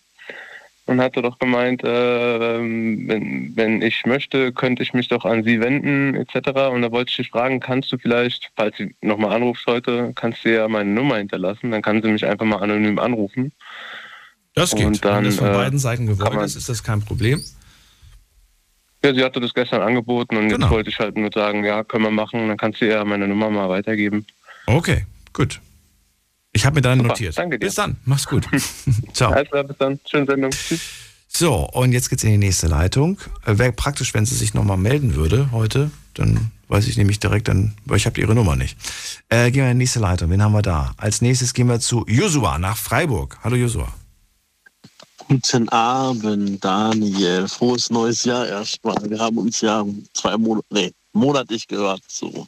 und 0.87 1.01
hatte 1.01 1.21
doch 1.21 1.37
gemeint, 1.39 1.83
äh, 1.83 2.57
ähm, 2.57 3.07
wenn, 3.07 3.55
wenn 3.55 3.81
ich 3.81 4.05
möchte, 4.05 4.51
könnte 4.53 4.83
ich 4.83 4.93
mich 4.93 5.07
doch 5.07 5.25
an 5.25 5.43
sie 5.43 5.59
wenden 5.59 6.15
etc. 6.15 6.49
Und 6.71 6.81
da 6.81 6.91
wollte 6.91 7.11
ich 7.11 7.17
dich 7.17 7.29
fragen, 7.29 7.59
kannst 7.59 7.91
du 7.91 7.97
vielleicht, 7.97 8.51
falls 8.55 8.77
sie 8.77 8.95
nochmal 9.01 9.33
anrufst 9.35 9.65
heute, 9.67 10.13
kannst 10.15 10.43
du 10.45 10.53
ja 10.53 10.67
meine 10.67 10.89
Nummer 10.89 11.17
hinterlassen, 11.17 11.71
dann 11.71 11.81
kann 11.81 12.01
sie 12.01 12.09
mich 12.09 12.25
einfach 12.25 12.45
mal 12.45 12.61
anonym 12.61 12.99
anrufen. 12.99 13.51
Das 14.55 14.71
geht. 14.71 14.85
Und 14.85 15.05
dann, 15.05 15.17
Wenn 15.17 15.23
das 15.25 15.35
von 15.35 15.49
äh, 15.49 15.53
beiden 15.53 15.79
Seiten 15.79 16.07
gewollt 16.07 16.41
ist, 16.41 16.55
ist 16.55 16.69
das 16.69 16.83
kein 16.83 17.01
Problem. 17.01 17.43
Ja, 19.03 19.13
sie 19.13 19.23
hatte 19.23 19.39
das 19.39 19.53
gestern 19.53 19.81
angeboten 19.81 20.37
und 20.37 20.49
Genau. 20.49 20.65
jetzt 20.65 20.71
wollte 20.71 20.89
ich 20.89 20.99
halt 20.99 21.15
nur 21.15 21.29
sagen, 21.31 21.63
ja, 21.63 21.83
können 21.83 22.03
wir 22.03 22.11
machen, 22.11 22.47
dann 22.47 22.57
kannst 22.57 22.81
du 22.81 22.85
ihr 22.87 23.03
meine 23.05 23.27
Nummer 23.27 23.49
mal 23.49 23.69
weitergeben. 23.69 24.25
Okay, 24.65 25.05
gut. 25.33 25.61
Ich 26.57 26.65
habe 26.65 26.73
mir 26.77 26.81
dann 26.81 26.97
Super, 26.97 27.09
notiert. 27.09 27.37
danke 27.37 27.59
dir. 27.59 27.67
Bis 27.67 27.75
dann. 27.75 27.97
Mach's 28.05 28.25
gut. 28.25 28.47
Ciao. 29.13 29.31
Alles 29.31 29.47
klar, 29.51 29.63
bis 29.63 29.77
dann. 29.77 29.99
Schöne 30.09 30.25
Sendung. 30.25 30.49
Tschüss. 30.49 30.81
So, 31.27 31.53
und 31.69 31.91
jetzt 31.91 32.09
geht's 32.09 32.23
in 32.23 32.31
die 32.31 32.39
nächste 32.39 32.65
Leitung. 32.65 33.19
Äh, 33.45 33.59
Wäre 33.59 33.71
praktisch, 33.71 34.15
wenn 34.15 34.25
sie 34.25 34.33
sich 34.33 34.55
nochmal 34.55 34.77
melden 34.77 35.13
würde 35.13 35.51
heute. 35.51 35.91
Dann 36.15 36.51
weiß 36.69 36.87
ich 36.87 36.97
nämlich 36.97 37.19
direkt, 37.19 37.47
dann, 37.47 37.75
weil 37.85 37.97
ich 37.97 38.07
habe 38.07 38.19
ihre 38.19 38.33
Nummer 38.33 38.55
nicht. 38.55 38.75
Äh, 39.29 39.51
gehen 39.51 39.65
wir 39.65 39.71
in 39.71 39.77
die 39.77 39.83
nächste 39.83 39.99
Leitung. 39.99 40.31
Wen 40.31 40.41
haben 40.41 40.51
wir 40.53 40.63
da? 40.63 40.95
Als 40.97 41.21
nächstes 41.21 41.53
gehen 41.53 41.67
wir 41.69 41.79
zu 41.79 42.03
Josua 42.07 42.57
nach 42.57 42.75
Freiburg. 42.75 43.37
Hallo 43.43 43.55
Josua. 43.55 43.93
Guten 45.27 45.69
Abend, 45.69 46.65
Daniel. 46.65 47.47
Frohes 47.47 47.91
neues 47.91 48.23
Jahr 48.23 48.47
erstmal. 48.47 48.95
Wir 49.07 49.19
haben 49.19 49.37
uns 49.37 49.61
ja 49.61 49.85
zwei 50.13 50.35
Monate, 50.37 50.65
nee, 50.71 50.91
monatlich 51.13 51.67
gehört. 51.67 52.01
So. 52.07 52.47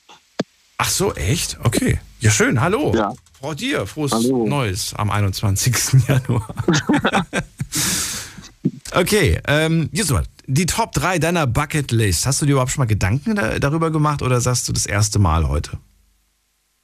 Ach 0.79 0.89
so, 0.89 1.13
echt? 1.13 1.59
Okay. 1.63 1.99
Ja, 2.21 2.31
schön. 2.31 2.59
Hallo. 2.59 2.91
Ja. 2.95 3.13
Frau 3.39 3.53
dir, 3.53 3.87
frohes 3.87 4.11
Hallo. 4.11 4.45
Neues 4.45 4.93
am 4.95 5.09
21. 5.09 5.73
Januar. 6.07 6.53
okay, 8.93 9.39
ähm, 9.47 9.89
Joshua, 9.93 10.23
die 10.45 10.65
Top 10.65 10.91
3 10.91 11.19
deiner 11.19 11.47
Bucketlist. 11.47 12.25
Hast 12.25 12.41
du 12.41 12.45
dir 12.45 12.53
überhaupt 12.53 12.71
schon 12.71 12.81
mal 12.81 12.87
Gedanken 12.87 13.35
da, 13.35 13.57
darüber 13.59 13.91
gemacht 13.91 14.21
oder 14.21 14.41
sagst 14.41 14.67
du 14.67 14.73
das 14.73 14.85
erste 14.85 15.19
Mal 15.19 15.47
heute? 15.47 15.77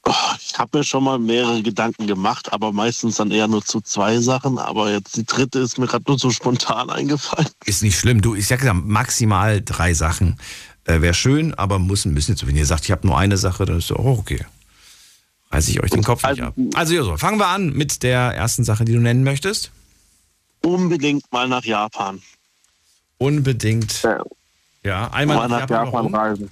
Oh, 0.08 0.14
ich 0.40 0.58
habe 0.58 0.78
mir 0.78 0.84
schon 0.86 1.04
mal 1.04 1.20
mehrere 1.20 1.62
Gedanken 1.62 2.08
gemacht, 2.08 2.54
aber 2.54 2.72
meistens 2.72 3.16
dann 3.16 3.32
eher 3.32 3.50
nur 3.50 3.66
zu 3.66 3.82
zwei 3.82 4.20
Sachen. 4.20 4.58
Aber 4.58 4.92
jetzt 4.92 5.18
die 5.18 5.26
dritte 5.26 5.60
ist 5.60 5.78
mir 5.78 5.88
gerade 5.88 6.06
nur 6.08 6.18
so 6.18 6.30
spontan 6.30 6.90
eingefallen. 6.90 7.50
Ist 7.66 7.84
nicht 7.84 8.00
schlimm. 8.00 8.22
Du, 8.22 8.34
ich 8.34 8.48
sag 8.48 8.64
ja 8.64 8.74
maximal 8.74 9.62
drei 9.62 9.94
Sachen. 9.94 10.38
Äh, 10.86 11.02
Wäre 11.02 11.16
schön, 11.16 11.54
aber 11.56 11.80
muss 11.80 12.06
ein 12.06 12.16
bisschen 12.16 12.38
zu. 12.38 12.48
Wenn 12.48 12.56
ihr 12.56 12.66
sagt, 12.66 12.86
ich 12.86 12.92
habe 12.92 13.06
nur 13.06 13.18
eine 13.18 13.36
Sache, 13.36 13.66
dann 13.66 13.80
ist 13.80 13.88
so, 13.88 13.98
oh, 13.98 14.18
okay. 14.20 14.46
Reiß 15.52 15.68
ich 15.70 15.82
euch 15.82 15.92
den 15.92 16.04
Kopf 16.04 16.24
nicht 16.24 16.42
Also- 16.42 16.44
ab. 16.44 16.54
Also, 16.74 16.94
Joshua, 16.94 17.18
fangen 17.18 17.38
wir 17.40 17.48
an 17.48 17.72
mit 17.74 18.04
der 18.04 18.20
ersten 18.36 18.64
Sache, 18.64 18.84
die 18.86 18.94
du 18.94 19.00
nennen 19.00 19.24
möchtest. 19.24 19.72
Unbedingt 20.62 21.32
mal 21.32 21.48
nach 21.48 21.64
Japan. 21.64 22.22
Unbedingt. 23.18 24.02
Ja. 24.04 24.24
Ja, 24.84 25.12
einmal 25.12 25.38
mal 25.38 25.48
nach 25.48 25.62
nach 25.62 25.70
Japan. 25.70 25.86
Japan 26.06 26.16
reisen. 26.16 26.52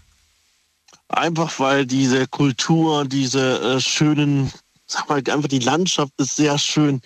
Einfach 1.10 1.60
weil 1.60 1.86
diese 1.86 2.26
Kultur, 2.28 3.06
diese 3.06 3.60
äh, 3.76 3.80
schönen, 3.82 4.52
sag 4.88 5.08
mal, 5.10 5.18
einfach 5.18 5.50
die 5.50 5.60
Landschaft 5.60 6.14
ist 6.18 6.36
sehr 6.36 6.58
schön. 6.58 7.02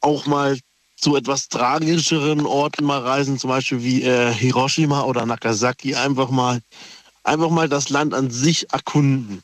Auch 0.00 0.26
mal 0.26 0.58
zu 0.96 1.14
etwas 1.14 1.48
tragischeren 1.48 2.46
Orten 2.46 2.84
mal 2.84 3.00
reisen, 3.00 3.38
zum 3.38 3.50
Beispiel 3.50 3.82
wie 3.82 4.02
äh, 4.02 4.32
Hiroshima 4.32 5.02
oder 5.02 5.26
Nagasaki. 5.26 5.94
Einfach 5.94 6.30
mal, 6.30 6.60
einfach 7.22 7.50
mal 7.50 7.68
das 7.68 7.90
Land 7.90 8.14
an 8.14 8.30
sich 8.30 8.72
erkunden. 8.72 9.42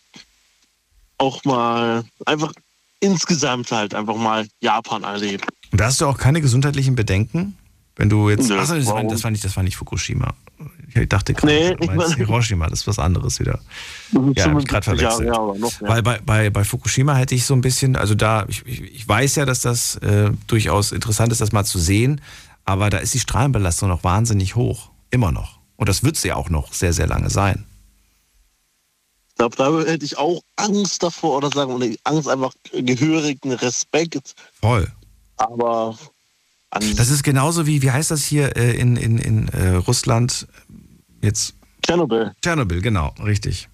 Auch 1.22 1.44
mal, 1.44 2.04
einfach 2.26 2.52
insgesamt 3.00 3.70
halt 3.70 3.94
einfach 3.94 4.16
mal 4.16 4.46
Japan 4.60 5.04
erleben. 5.04 5.44
Und 5.70 5.80
da 5.80 5.86
hast 5.86 6.00
du 6.00 6.06
auch 6.06 6.18
keine 6.18 6.40
gesundheitlichen 6.40 6.94
Bedenken? 6.94 7.56
Wenn 7.96 8.08
du 8.08 8.30
jetzt. 8.30 8.48
Nö, 8.48 8.58
Achso, 8.58 8.74
das, 8.74 8.86
war, 8.86 9.04
das, 9.04 9.22
war 9.22 9.30
nicht, 9.30 9.44
das 9.44 9.54
war 9.56 9.62
nicht 9.62 9.76
Fukushima. 9.76 10.34
Ich 10.94 11.08
dachte 11.08 11.34
gerade, 11.34 11.52
Nee, 11.52 11.74
du 11.74 11.84
ich 11.84 11.94
meinst 11.94 12.14
Hiroshima, 12.16 12.68
das 12.68 12.80
ist 12.80 12.86
was 12.86 12.98
anderes 12.98 13.38
wieder. 13.40 13.60
Ja, 14.34 14.46
hab 14.46 14.58
ich 14.58 14.66
grad 14.66 14.84
75 14.84 15.00
Jahre, 15.00 15.16
verwechselt. 15.16 15.26
ja, 15.26 15.60
noch 15.60 15.80
mehr. 15.80 15.90
Weil 15.90 16.02
bei, 16.02 16.18
bei, 16.24 16.50
bei 16.50 16.64
Fukushima 16.64 17.14
hätte 17.14 17.34
ich 17.34 17.44
so 17.44 17.54
ein 17.54 17.60
bisschen, 17.60 17.96
also 17.96 18.14
da, 18.14 18.44
ich, 18.48 18.66
ich, 18.66 18.82
ich 18.82 19.08
weiß 19.08 19.36
ja, 19.36 19.44
dass 19.44 19.60
das 19.60 19.96
äh, 19.96 20.30
durchaus 20.46 20.92
interessant 20.92 21.32
ist, 21.32 21.40
das 21.40 21.52
mal 21.52 21.64
zu 21.64 21.78
sehen, 21.78 22.20
aber 22.64 22.90
da 22.90 22.98
ist 22.98 23.14
die 23.14 23.20
Strahlenbelastung 23.20 23.88
noch 23.88 24.04
wahnsinnig 24.04 24.54
hoch. 24.54 24.90
Immer 25.10 25.32
noch. 25.32 25.58
Und 25.76 25.88
das 25.88 26.02
wird 26.02 26.16
sie 26.16 26.32
auch 26.32 26.48
noch 26.50 26.72
sehr, 26.72 26.92
sehr 26.92 27.06
lange 27.06 27.30
sein. 27.30 27.64
Ich 29.44 29.56
glaube, 29.56 29.84
da 29.84 29.90
hätte 29.90 30.04
ich 30.04 30.18
auch 30.18 30.40
Angst 30.54 31.02
davor 31.02 31.38
oder 31.38 31.50
sagen, 31.50 31.80
wir, 31.80 31.96
Angst 32.04 32.28
einfach 32.28 32.52
gehörigen 32.72 33.52
Respekt. 33.52 34.34
Voll. 34.60 34.86
Aber 35.36 35.98
Das 36.70 37.10
ist 37.10 37.24
genauso 37.24 37.66
wie, 37.66 37.82
wie 37.82 37.90
heißt 37.90 38.12
das 38.12 38.24
hier 38.24 38.56
äh, 38.56 38.76
in, 38.76 38.96
in, 38.96 39.18
in 39.18 39.48
äh, 39.48 39.74
Russland? 39.74 40.46
Jetzt 41.20 41.54
Tschernobyl. 41.84 42.32
Tschernobyl, 42.40 42.80
genau, 42.80 43.12
richtig. 43.24 43.68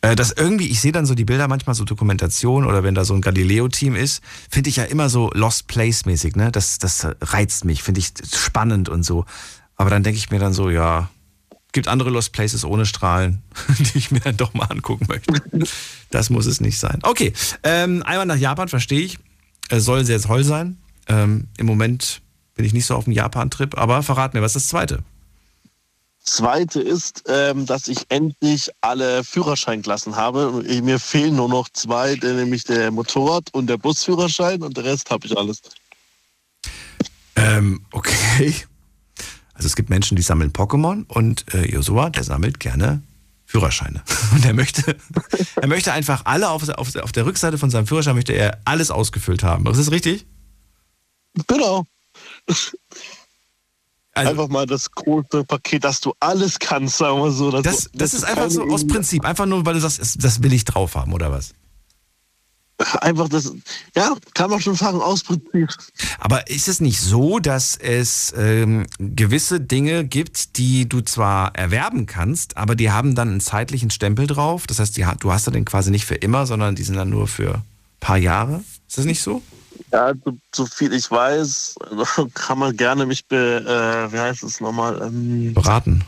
Äh, 0.00 0.16
Das 0.16 0.32
irgendwie, 0.32 0.66
ich 0.66 0.80
sehe 0.80 0.90
dann 0.90 1.06
so 1.06 1.14
die 1.14 1.24
Bilder 1.24 1.46
manchmal, 1.46 1.76
so 1.76 1.84
Dokumentation 1.84 2.66
oder 2.66 2.82
wenn 2.82 2.96
da 2.96 3.04
so 3.04 3.14
ein 3.14 3.20
Galileo-Team 3.20 3.94
ist, 3.94 4.22
finde 4.50 4.70
ich 4.70 4.76
ja 4.76 4.84
immer 4.84 5.08
so 5.08 5.30
Lost 5.34 5.68
Place-mäßig, 5.68 6.34
ne? 6.34 6.50
Das, 6.50 6.78
das 6.78 7.06
reizt 7.20 7.64
mich, 7.64 7.84
finde 7.84 8.00
ich 8.00 8.12
spannend 8.34 8.88
und 8.88 9.04
so. 9.04 9.24
Aber 9.76 9.88
dann 9.88 10.02
denke 10.02 10.18
ich 10.18 10.30
mir 10.30 10.40
dann 10.40 10.52
so, 10.52 10.68
ja, 10.68 11.08
gibt 11.72 11.88
andere 11.88 12.10
Lost 12.10 12.32
Places 12.32 12.64
ohne 12.64 12.86
Strahlen, 12.86 13.42
die 13.78 13.98
ich 13.98 14.10
mir 14.10 14.20
dann 14.20 14.36
doch 14.36 14.54
mal 14.54 14.64
angucken 14.66 15.06
möchte. 15.08 15.32
Das 16.10 16.30
muss 16.30 16.46
es 16.46 16.60
nicht 16.60 16.78
sein. 16.78 16.98
Okay, 17.02 17.32
ähm, 17.62 18.02
einmal 18.04 18.26
nach 18.26 18.36
Japan, 18.36 18.68
verstehe 18.68 19.00
ich. 19.00 19.18
Äh, 19.68 19.80
soll 19.80 20.04
sehr 20.04 20.20
toll 20.20 20.44
sein. 20.44 20.78
Ähm, 21.08 21.48
Im 21.56 21.66
Moment 21.66 22.22
bin 22.54 22.64
ich 22.64 22.72
nicht 22.72 22.86
so 22.86 22.94
auf 22.96 23.04
dem 23.04 23.12
Japan-Trip, 23.12 23.78
aber 23.78 24.02
verrat 24.02 24.34
mir, 24.34 24.42
was 24.42 24.56
ist 24.56 24.64
das 24.64 24.68
zweite? 24.70 25.02
Zweite 26.22 26.80
ist, 26.80 27.24
ähm, 27.28 27.64
dass 27.66 27.88
ich 27.88 28.04
endlich 28.10 28.70
alle 28.82 29.24
Führerscheinklassen 29.24 30.16
habe. 30.16 30.62
Ich- 30.66 30.82
Mir 30.82 30.98
fehlen 31.00 31.36
nur 31.36 31.48
noch 31.48 31.68
zwei, 31.70 32.14
nämlich 32.16 32.64
der 32.64 32.90
Motorrad- 32.90 33.52
und 33.54 33.68
der 33.68 33.78
Busführerschein 33.78 34.62
und 34.62 34.76
der 34.76 34.84
Rest 34.84 35.10
habe 35.10 35.26
ich 35.26 35.36
alles. 35.36 35.62
Ähm, 37.36 37.80
okay. 37.92 38.54
Also 39.60 39.66
es 39.66 39.76
gibt 39.76 39.90
Menschen, 39.90 40.16
die 40.16 40.22
sammeln 40.22 40.52
Pokémon 40.54 41.04
und 41.06 41.52
äh, 41.52 41.70
Josua, 41.70 42.08
der 42.08 42.24
sammelt 42.24 42.60
gerne 42.60 43.02
Führerscheine. 43.44 44.02
Und 44.32 44.42
er 44.46 44.54
möchte, 44.54 44.96
er 45.56 45.68
möchte 45.68 45.92
einfach 45.92 46.22
alle 46.24 46.48
auf, 46.48 46.66
auf, 46.70 46.96
auf 46.96 47.12
der 47.12 47.26
Rückseite 47.26 47.58
von 47.58 47.68
seinem 47.68 47.86
Führerschein 47.86 48.14
möchte 48.14 48.32
er 48.32 48.58
alles 48.64 48.90
ausgefüllt 48.90 49.42
haben. 49.42 49.66
Ist 49.66 49.76
das 49.78 49.90
richtig? 49.90 50.24
Genau. 51.46 51.84
Also, 52.46 54.30
einfach 54.30 54.48
mal 54.48 54.64
das 54.66 54.90
große 54.90 55.44
Paket, 55.44 55.84
dass 55.84 56.00
du 56.00 56.14
alles 56.20 56.58
kannst, 56.58 56.96
sagen 56.96 57.18
wir 57.22 57.30
so. 57.32 57.50
das, 57.50 57.90
du- 57.90 57.98
das 57.98 58.14
ist 58.14 58.24
einfach 58.24 58.50
so 58.50 58.62
aus 58.64 58.86
Prinzip. 58.86 59.24
Einfach 59.26 59.44
nur, 59.46 59.66
weil 59.66 59.74
du 59.74 59.80
sagst, 59.80 60.00
das 60.24 60.42
will 60.42 60.54
ich 60.54 60.64
drauf 60.64 60.94
haben, 60.94 61.12
oder 61.12 61.30
was? 61.30 61.52
Einfach 63.00 63.28
das, 63.28 63.52
ja, 63.94 64.14
kann 64.34 64.50
man 64.50 64.60
schon 64.60 64.74
sagen, 64.74 65.00
aus 65.00 65.22
Prinzip. 65.22 65.68
Aber 66.18 66.48
ist 66.48 66.68
es 66.68 66.80
nicht 66.80 67.00
so, 67.00 67.38
dass 67.38 67.76
es 67.76 68.32
ähm, 68.36 68.86
gewisse 68.98 69.60
Dinge 69.60 70.04
gibt, 70.04 70.56
die 70.56 70.88
du 70.88 71.02
zwar 71.02 71.54
erwerben 71.54 72.06
kannst, 72.06 72.56
aber 72.56 72.74
die 72.74 72.90
haben 72.90 73.14
dann 73.14 73.28
einen 73.28 73.40
zeitlichen 73.40 73.90
Stempel 73.90 74.26
drauf? 74.26 74.66
Das 74.66 74.78
heißt, 74.78 74.96
die, 74.96 75.06
du 75.20 75.32
hast 75.32 75.46
dann 75.46 75.54
den 75.54 75.64
quasi 75.64 75.90
nicht 75.90 76.06
für 76.06 76.14
immer, 76.14 76.46
sondern 76.46 76.74
die 76.74 76.82
sind 76.82 76.96
dann 76.96 77.10
nur 77.10 77.28
für 77.28 77.56
ein 77.56 77.64
paar 78.00 78.18
Jahre? 78.18 78.64
Ist 78.88 78.98
das 78.98 79.04
nicht 79.04 79.22
so? 79.22 79.42
Ja, 79.92 80.12
so, 80.24 80.36
so 80.54 80.66
viel 80.66 80.92
ich 80.92 81.10
weiß, 81.10 81.74
kann 82.34 82.58
man 82.58 82.76
gerne 82.76 83.06
mich 83.06 83.26
be, 83.26 83.36
äh, 83.36 84.12
wie 84.12 84.18
heißt 84.18 84.42
es 84.42 84.60
nochmal? 84.60 85.02
Ähm, 85.02 85.52
Beraten. 85.52 86.04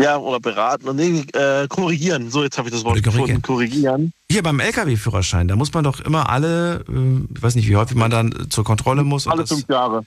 Ja, 0.00 0.16
oder 0.16 0.40
beraten. 0.40 0.96
Nee, 0.96 1.20
äh, 1.32 1.68
korrigieren. 1.68 2.30
So, 2.30 2.42
jetzt 2.42 2.58
habe 2.58 2.68
ich 2.68 2.74
das 2.74 2.84
Wort 2.84 3.02
gefunden. 3.02 3.42
Korrigieren. 3.42 4.12
Hier 4.30 4.42
beim 4.42 4.60
LKW-Führerschein, 4.60 5.48
da 5.48 5.56
muss 5.56 5.72
man 5.72 5.84
doch 5.84 6.00
immer 6.00 6.28
alle, 6.30 6.84
äh, 6.88 7.34
ich 7.34 7.42
weiß 7.42 7.54
nicht, 7.54 7.68
wie 7.68 7.76
häufig 7.76 7.96
man 7.96 8.10
dann 8.10 8.48
zur 8.50 8.64
Kontrolle 8.64 9.04
muss. 9.04 9.26
und 9.26 9.32
Alle 9.32 9.46
fünf 9.46 9.68
Jahre. 9.68 10.04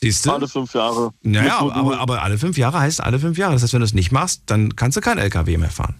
Siehst 0.00 0.26
du? 0.26 0.32
Alle 0.32 0.48
fünf 0.48 0.74
Jahre. 0.74 1.10
Naja, 1.22 1.58
aber, 1.58 1.98
aber 1.98 2.22
alle 2.22 2.38
fünf 2.38 2.58
Jahre 2.58 2.80
heißt 2.80 3.00
alle 3.00 3.18
fünf 3.18 3.38
Jahre. 3.38 3.54
Das 3.54 3.62
heißt, 3.62 3.72
wenn 3.72 3.80
du 3.80 3.86
es 3.86 3.94
nicht 3.94 4.12
machst, 4.12 4.42
dann 4.46 4.76
kannst 4.76 4.96
du 4.96 5.00
kein 5.00 5.18
LKW 5.18 5.56
mehr 5.56 5.70
fahren. 5.70 5.94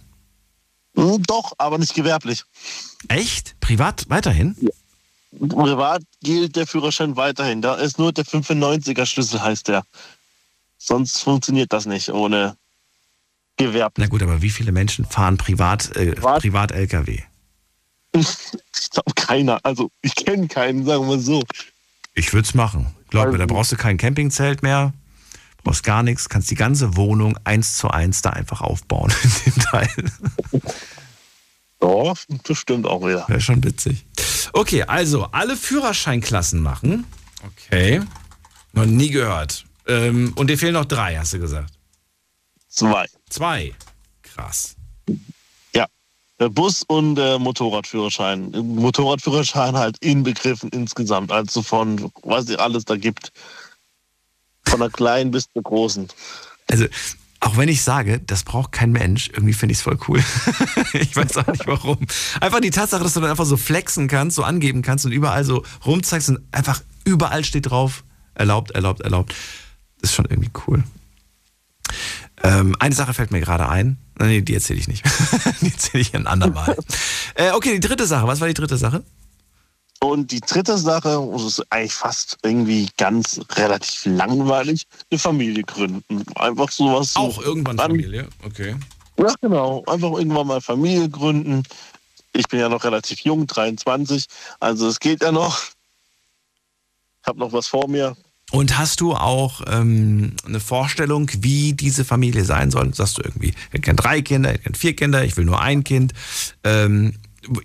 Hm, 0.95 1.23
Doch, 1.23 1.53
aber 1.57 1.77
nicht 1.77 1.93
gewerblich. 1.93 2.43
Echt? 3.07 3.59
Privat 3.59 4.05
weiterhin? 4.09 4.55
Privat 5.49 6.01
gilt 6.21 6.55
der 6.55 6.67
Führerschein 6.67 7.15
weiterhin. 7.15 7.61
Da 7.61 7.75
ist 7.75 7.97
nur 7.99 8.11
der 8.11 8.25
95er 8.25 9.05
Schlüssel, 9.05 9.41
heißt 9.41 9.67
der. 9.67 9.83
Sonst 10.77 11.21
funktioniert 11.21 11.73
das 11.73 11.85
nicht 11.85 12.09
ohne 12.09 12.55
Gewerb. 13.57 13.93
Na 13.97 14.07
gut, 14.07 14.21
aber 14.23 14.41
wie 14.41 14.49
viele 14.51 14.71
Menschen 14.71 15.05
fahren 15.05 15.37
privat, 15.37 15.95
äh, 15.95 16.13
Privat? 16.15 16.71
LKW? 16.71 17.21
Ich 18.15 18.89
glaube 18.91 19.13
keiner. 19.15 19.59
Also 19.63 19.91
ich 20.01 20.15
kenne 20.15 20.47
keinen, 20.47 20.85
sagen 20.85 21.07
wir 21.09 21.19
so. 21.19 21.43
Ich 22.13 22.33
würde 22.33 22.47
es 22.47 22.53
machen. 22.55 22.95
Glaub 23.09 23.27
mir, 23.31 23.37
da 23.37 23.43
Also- 23.43 23.53
brauchst 23.53 23.71
du 23.71 23.75
kein 23.75 23.97
Campingzelt 23.97 24.63
mehr, 24.63 24.93
brauchst 25.63 25.83
gar 25.83 26.01
nichts, 26.03 26.29
kannst 26.29 26.49
die 26.49 26.55
ganze 26.55 26.95
Wohnung 26.95 27.37
eins 27.43 27.77
zu 27.77 27.89
eins 27.89 28.21
da 28.23 28.31
einfach 28.31 28.61
aufbauen 28.61 29.13
in 29.23 29.53
dem 29.53 29.61
Teil. 29.61 29.89
Ja, 31.81 32.13
das 32.43 32.57
stimmt 32.57 32.87
auch 32.87 33.01
wieder. 33.05 33.27
Wäre 33.27 33.41
schon 33.41 33.63
witzig. 33.63 34.05
Okay, 34.53 34.83
also 34.83 35.25
alle 35.25 35.55
Führerscheinklassen 35.55 36.59
machen. 36.61 37.05
Okay. 37.45 38.01
Noch 38.73 38.85
nie 38.85 39.09
gehört. 39.11 39.65
Ähm, 39.87 40.33
und 40.35 40.49
dir 40.49 40.57
fehlen 40.57 40.73
noch 40.73 40.85
drei, 40.85 41.17
hast 41.17 41.33
du 41.33 41.39
gesagt. 41.39 41.73
Zwei. 42.67 43.05
Zwei. 43.29 43.73
Krass. 44.21 44.75
Ja. 45.73 45.87
Der 46.39 46.49
Bus- 46.49 46.83
und 46.87 47.15
der 47.15 47.39
Motorradführerschein. 47.39 48.51
Motorradführerschein 48.51 49.75
halt 49.75 49.97
inbegriffen 49.99 50.69
insgesamt. 50.69 51.31
Also 51.31 51.61
von, 51.61 52.11
was 52.23 52.49
es 52.49 52.57
alles 52.57 52.85
da 52.85 52.95
gibt. 52.95 53.31
Von 54.67 54.79
der 54.79 54.89
kleinen 54.89 55.31
bis 55.31 55.45
zur 55.53 55.63
großen. 55.63 56.07
Also, 56.69 56.85
auch 57.39 57.55
wenn 57.55 57.69
ich 57.69 57.83
sage, 57.83 58.19
das 58.19 58.43
braucht 58.43 58.71
kein 58.71 58.91
Mensch, 58.91 59.29
irgendwie 59.29 59.53
finde 59.53 59.71
ich 59.71 59.77
es 59.77 59.83
voll 59.83 59.97
cool. 60.07 60.23
ich 60.93 61.15
weiß 61.15 61.37
auch 61.37 61.47
nicht 61.47 61.67
warum. 61.67 61.99
Einfach 62.41 62.59
die 62.59 62.71
Tatsache, 62.71 63.03
dass 63.03 63.13
du 63.13 63.21
dann 63.21 63.29
einfach 63.29 63.45
so 63.45 63.57
flexen 63.57 64.07
kannst, 64.07 64.35
so 64.35 64.43
angeben 64.43 64.81
kannst 64.81 65.05
und 65.05 65.11
überall 65.11 65.43
so 65.43 65.63
rumzeigst 65.85 66.29
und 66.29 66.39
einfach 66.51 66.81
überall 67.05 67.45
steht 67.45 67.69
drauf, 67.69 68.03
erlaubt, 68.33 68.71
erlaubt, 68.71 69.01
erlaubt. 69.01 69.33
Das 70.01 70.09
ist 70.09 70.15
schon 70.15 70.25
irgendwie 70.25 70.51
cool. 70.67 70.83
Ähm, 72.43 72.75
eine 72.79 72.93
Sache 72.95 73.13
fällt 73.13 73.31
mir 73.31 73.39
gerade 73.41 73.67
ein. 73.67 73.97
Nee, 74.19 74.41
die 74.41 74.53
erzähle 74.53 74.79
ich 74.79 74.87
nicht. 74.87 75.03
die 75.61 75.71
erzähle 75.71 76.01
ich 76.01 76.13
ein 76.15 76.27
andermal. 76.27 76.77
äh, 77.35 77.51
okay, 77.51 77.73
die 77.79 77.87
dritte 77.87 78.05
Sache. 78.05 78.27
Was 78.27 78.39
war 78.41 78.47
die 78.47 78.53
dritte 78.53 78.77
Sache? 78.77 79.03
Und 79.99 80.31
die 80.31 80.41
dritte 80.41 80.77
Sache, 80.77 81.27
das 81.33 81.43
ist 81.43 81.71
eigentlich 81.71 81.93
fast 81.93 82.37
irgendwie 82.43 82.87
ganz 82.97 83.41
relativ 83.55 84.05
langweilig, 84.05 84.85
eine 85.09 85.17
Familie 85.19 85.63
gründen. 85.63 86.23
Einfach 86.35 86.69
sowas. 86.69 87.13
so 87.13 87.21
Auch 87.21 87.41
irgendwann 87.41 87.79
an- 87.79 87.91
Familie. 87.91 88.27
Okay. 88.45 88.75
Ja, 89.17 89.33
genau. 89.41 89.83
Einfach 89.87 90.11
irgendwann 90.11 90.45
mal 90.47 90.61
Familie 90.61 91.09
gründen. 91.09 91.63
Ich 92.33 92.47
bin 92.47 92.59
ja 92.59 92.69
noch 92.69 92.83
relativ 92.83 93.21
jung, 93.21 93.47
23, 93.47 94.27
also 94.59 94.87
es 94.87 94.99
geht 94.99 95.23
ja 95.23 95.31
noch. 95.31 95.59
Ich 97.21 97.27
habe 97.27 97.39
noch 97.39 97.51
was 97.51 97.65
vor 97.65 97.87
mir. 97.87 98.15
Und 98.51 98.77
hast 98.77 99.01
du 99.01 99.13
auch 99.13 99.61
ähm, 99.67 100.33
eine 100.45 100.61
Vorstellung, 100.61 101.29
wie 101.39 101.73
diese 101.73 102.05
Familie 102.05 102.45
sein 102.45 102.71
soll? 102.71 102.93
Sagst 102.93 103.17
du 103.17 103.21
irgendwie, 103.21 103.53
ich 103.73 103.81
kenne 103.81 103.97
drei 103.97 104.21
Kinder, 104.21 104.55
ich 104.55 104.63
kenne 104.63 104.75
vier 104.75 104.95
Kinder, 104.95 105.23
ich 105.25 105.35
will 105.35 105.43
nur 105.45 105.59
ein 105.59 105.83
Kind, 105.83 106.13
ähm, 106.63 107.13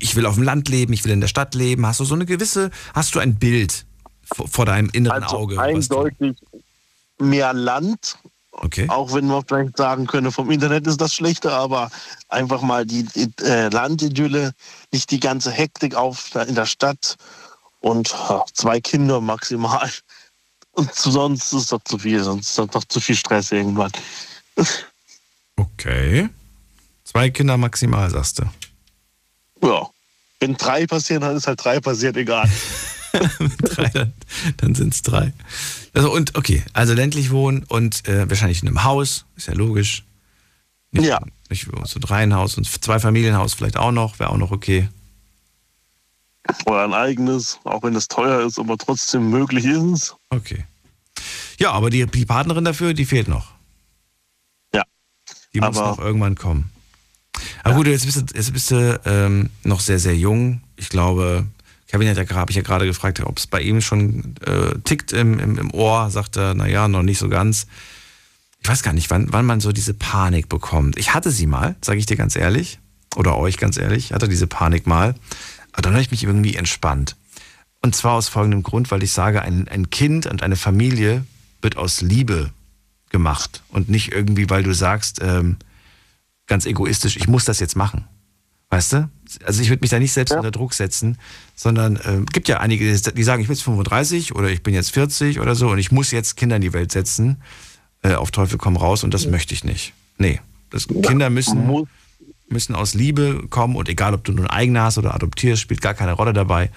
ich 0.01 0.17
will 0.17 0.27
auf 0.27 0.35
dem 0.35 0.43
Land 0.43 0.69
leben, 0.69 0.93
ich 0.93 1.05
will 1.05 1.13
in 1.13 1.21
der 1.21 1.29
Stadt 1.29 1.55
leben. 1.55 1.87
Hast 1.87 2.01
du 2.01 2.05
so 2.05 2.15
eine 2.15 2.27
gewisse, 2.27 2.71
hast 2.95 3.15
du 3.15 3.21
ein 3.21 3.37
Bild 3.37 3.87
vor, 4.35 4.49
vor 4.49 4.67
deinem 4.67 4.91
inneren 4.93 5.23
Also 5.23 5.37
Auge? 5.37 5.57
was 5.57 5.89
du- 5.89 5.99
eindeutig 6.01 6.37
mehr 7.21 7.53
Land, 7.53 8.19
Okay. 8.51 8.87
auch 8.89 9.15
wenn 9.15 9.29
man 9.29 9.43
vielleicht 9.47 9.77
sagen 9.79 10.07
könnte, 10.07 10.31
vom 10.33 10.51
Internet 10.51 10.87
ist 10.89 11.01
das 11.01 11.15
schlechter, 11.15 11.53
aber 11.53 11.91
einfach 12.29 12.61
mal 12.61 12.85
die, 12.85 13.05
die 13.05 13.31
äh, 13.43 13.69
Landidylle, 13.69 14.53
nicht 14.93 15.11
die 15.13 15.21
ganze 15.21 15.51
Hektik 15.53 15.95
auf 15.95 16.35
in 16.47 16.55
der 16.55 16.67
Stadt 16.67 17.17
und 17.81 18.15
zwei 18.53 18.81
Kinder 18.81 19.21
maximal. 19.21 19.89
Und 20.73 20.95
sonst 20.95 21.53
ist 21.53 21.71
das 21.73 21.81
zu 21.85 21.99
viel, 21.99 22.23
sonst 22.23 22.49
ist 22.49 22.59
das 22.59 22.67
doch 22.69 22.85
zu 22.85 23.01
viel 23.01 23.17
Stress 23.17 23.53
irgendwann. 23.53 23.93
Okay. 25.57 26.29
Zwei 27.05 27.31
Kinder 27.31 27.57
maximal, 27.57 28.11
sagst 28.11 28.39
du. 28.39 28.45
Ja. 29.67 29.89
Wenn 30.41 30.57
drei 30.57 30.87
passieren, 30.87 31.21
dann 31.21 31.37
ist 31.37 31.47
halt 31.47 31.63
drei 31.63 31.79
passiert, 31.79 32.17
egal. 32.17 32.51
drei, 33.63 33.89
dann, 33.91 34.13
dann 34.57 34.75
sind 34.75 34.95
es 34.95 35.03
drei. 35.03 35.33
Also 35.93 36.11
und 36.11 36.37
okay, 36.37 36.65
also 36.73 36.95
ländlich 36.95 37.31
wohnen 37.31 37.65
und 37.65 38.09
äh, 38.09 38.29
wahrscheinlich 38.29 38.63
in 38.63 38.69
einem 38.69 38.83
Haus, 38.83 39.27
ist 39.37 39.49
ja 39.49 39.55
logisch. 39.55 40.05
Nicht, 40.91 41.07
Ja. 41.07 41.21
Nicht 41.51 41.69
so 41.85 41.99
ein 41.99 42.05
Reihenhaus 42.05 42.57
und 42.57 42.67
zwei 42.67 42.99
Familienhaus 42.99 43.55
vielleicht 43.55 43.77
auch 43.77 43.93
noch, 43.93 44.19
wäre 44.19 44.31
auch 44.31 44.39
noch 44.39 44.51
okay. 44.51 44.89
Oder 46.67 46.85
ein 46.85 46.93
eigenes, 46.95 47.59
auch 47.65 47.83
wenn 47.83 47.95
es 47.95 48.09
teuer 48.09 48.45
ist, 48.47 48.59
aber 48.59 48.77
trotzdem 48.77 49.31
möglich 49.31 49.65
ist 49.65 49.83
es. 49.83 50.17
Okay. 50.31 50.65
Ja, 51.59 51.73
aber 51.73 51.91
die, 51.91 52.07
die 52.07 52.27
Partnerin 52.27 52.65
dafür, 52.65 52.95
die 52.95 53.05
fehlt 53.05 53.29
noch. 53.29 53.53
Ja. 54.75 54.83
Die 55.55 55.61
muss 55.61 55.77
Aber- 55.77 55.89
noch 55.91 55.99
irgendwann 55.99 56.35
kommen. 56.35 56.71
Aber 57.65 57.77
gut, 57.77 57.87
jetzt 57.87 58.05
bist 58.05 58.17
du, 58.17 58.37
jetzt 58.37 58.53
bist 58.53 58.71
du 58.71 59.01
ähm, 59.05 59.51
noch 59.63 59.81
sehr, 59.81 59.99
sehr 59.99 60.17
jung. 60.17 60.63
Ich 60.77 60.89
glaube, 60.89 61.47
Kevin 61.89 62.09
hat 62.09 62.17
ja, 62.17 62.37
habe 62.37 62.51
ich 62.51 62.57
ja 62.57 62.63
gerade 62.63 62.87
gefragt, 62.87 63.21
ob 63.21 63.39
es 63.39 63.47
bei 63.47 63.61
ihm 63.61 63.81
schon 63.81 64.35
äh, 64.45 64.79
tickt 64.85 65.13
im, 65.13 65.39
im, 65.39 65.59
im 65.59 65.71
Ohr. 65.73 66.11
Sagt 66.11 66.37
er, 66.37 66.55
naja, 66.55 66.89
noch 66.89 67.03
nicht 67.03 67.19
so 67.19 67.29
ganz. 67.29 67.67
Ich 68.63 68.69
weiß 68.69 68.83
gar 68.83 68.93
nicht, 68.93 69.11
wann, 69.11 69.33
wann 69.33 69.47
man 69.47 69.61
so 69.61 69.73
diese 69.73 69.95
Panik 69.95 70.49
bekommt. 70.49 70.97
Ich 70.99 71.15
hatte 71.15 71.31
sie 71.31 71.47
mal, 71.47 71.75
sage 71.83 71.99
ich 71.99 72.07
dir 72.07 72.17
ganz 72.17 72.37
ehrlich, 72.37 72.79
oder 73.17 73.37
euch 73.39 73.57
ganz 73.59 73.77
ehrlich, 73.77 74.07
ich 74.07 74.13
hatte 74.13 74.29
diese 74.29 74.47
Panik 74.47 74.87
mal. 74.87 75.15
Aber 75.73 75.83
dann 75.83 75.93
habe 75.93 76.03
ich 76.03 76.11
mich 76.11 76.23
irgendwie 76.25 76.57
entspannt. 76.57 77.17
Und 77.81 77.97
zwar 77.97 78.13
aus 78.15 78.29
folgendem 78.29 78.63
Grund, 78.63 78.91
weil 78.91 79.03
ich 79.03 79.13
sage, 79.13 79.43
ein, 79.43 79.69
ein 79.69 79.91
Kind 79.91 80.27
und 80.27 80.43
eine 80.43 80.57
Familie 80.57 81.25
wird 81.61 81.77
aus 81.77 82.01
Liebe 82.01 82.51
gemacht 83.11 83.63
und 83.69 83.89
nicht 83.89 84.13
irgendwie, 84.13 84.49
weil 84.51 84.63
du 84.63 84.73
sagst, 84.73 85.21
ähm, 85.23 85.57
ganz 86.47 86.67
egoistisch, 86.67 87.17
ich 87.17 87.29
muss 87.29 87.45
das 87.45 87.61
jetzt 87.61 87.77
machen. 87.77 88.05
Weißt 88.71 88.95
du? 88.95 89.11
Also 89.45 89.61
ich 89.63 89.69
würde 89.69 89.81
mich 89.83 89.91
da 89.91 89.99
nicht 89.99 90.13
selbst 90.13 90.31
Ja. 90.31 90.39
unter 90.39 90.51
Druck 90.51 90.73
setzen, 90.73 91.19
sondern 91.55 91.97
äh, 91.97 92.23
gibt 92.33 92.49
ja 92.49 92.61
einige, 92.61 92.85
die 92.91 93.23
sagen, 93.23 93.43
ich 93.43 93.49
bin 93.49 93.55
jetzt 93.55 93.65
35 93.65 94.35
oder 94.35 94.49
ich 94.49 94.63
bin 94.63 94.73
jetzt 94.75 94.93
40 94.93 95.41
oder 95.41 95.55
so 95.55 95.71
und 95.71 95.79
ich 95.79 95.93
muss 95.93 96.11
jetzt 96.11 96.37
Kinder 96.37 96.57
in 96.57 96.63
die 96.63 96.73
Welt 96.73 96.91
setzen, 96.91 97.43
äh, 98.03 98.15
auf 98.15 98.31
Teufel 98.31 98.57
komm 98.59 98.77
raus 98.77 99.05
und 99.05 99.13
das 99.13 99.27
möchte 99.27 99.53
ich 99.53 99.63
nicht. 99.65 99.93
Nee, 100.17 100.41
das, 100.71 100.89
Kinder 100.89 101.29
müssen, 101.29 101.67
müssen 102.49 102.75
aus 102.75 102.95
Liebe 102.95 103.47
kommen 103.49 103.77
und 103.77 103.89
egal, 103.89 104.15
ob 104.15 104.25
du 104.25 104.33
nun 104.33 104.47
eigene 104.47 104.83
hast 104.83 104.99
oder 104.99 105.15
adoptierst, 105.15 105.63
spielt 105.63 105.81
gar 105.81 105.95
keine 105.95 106.13
Rolle 106.13 106.33
dabei. 106.33 106.71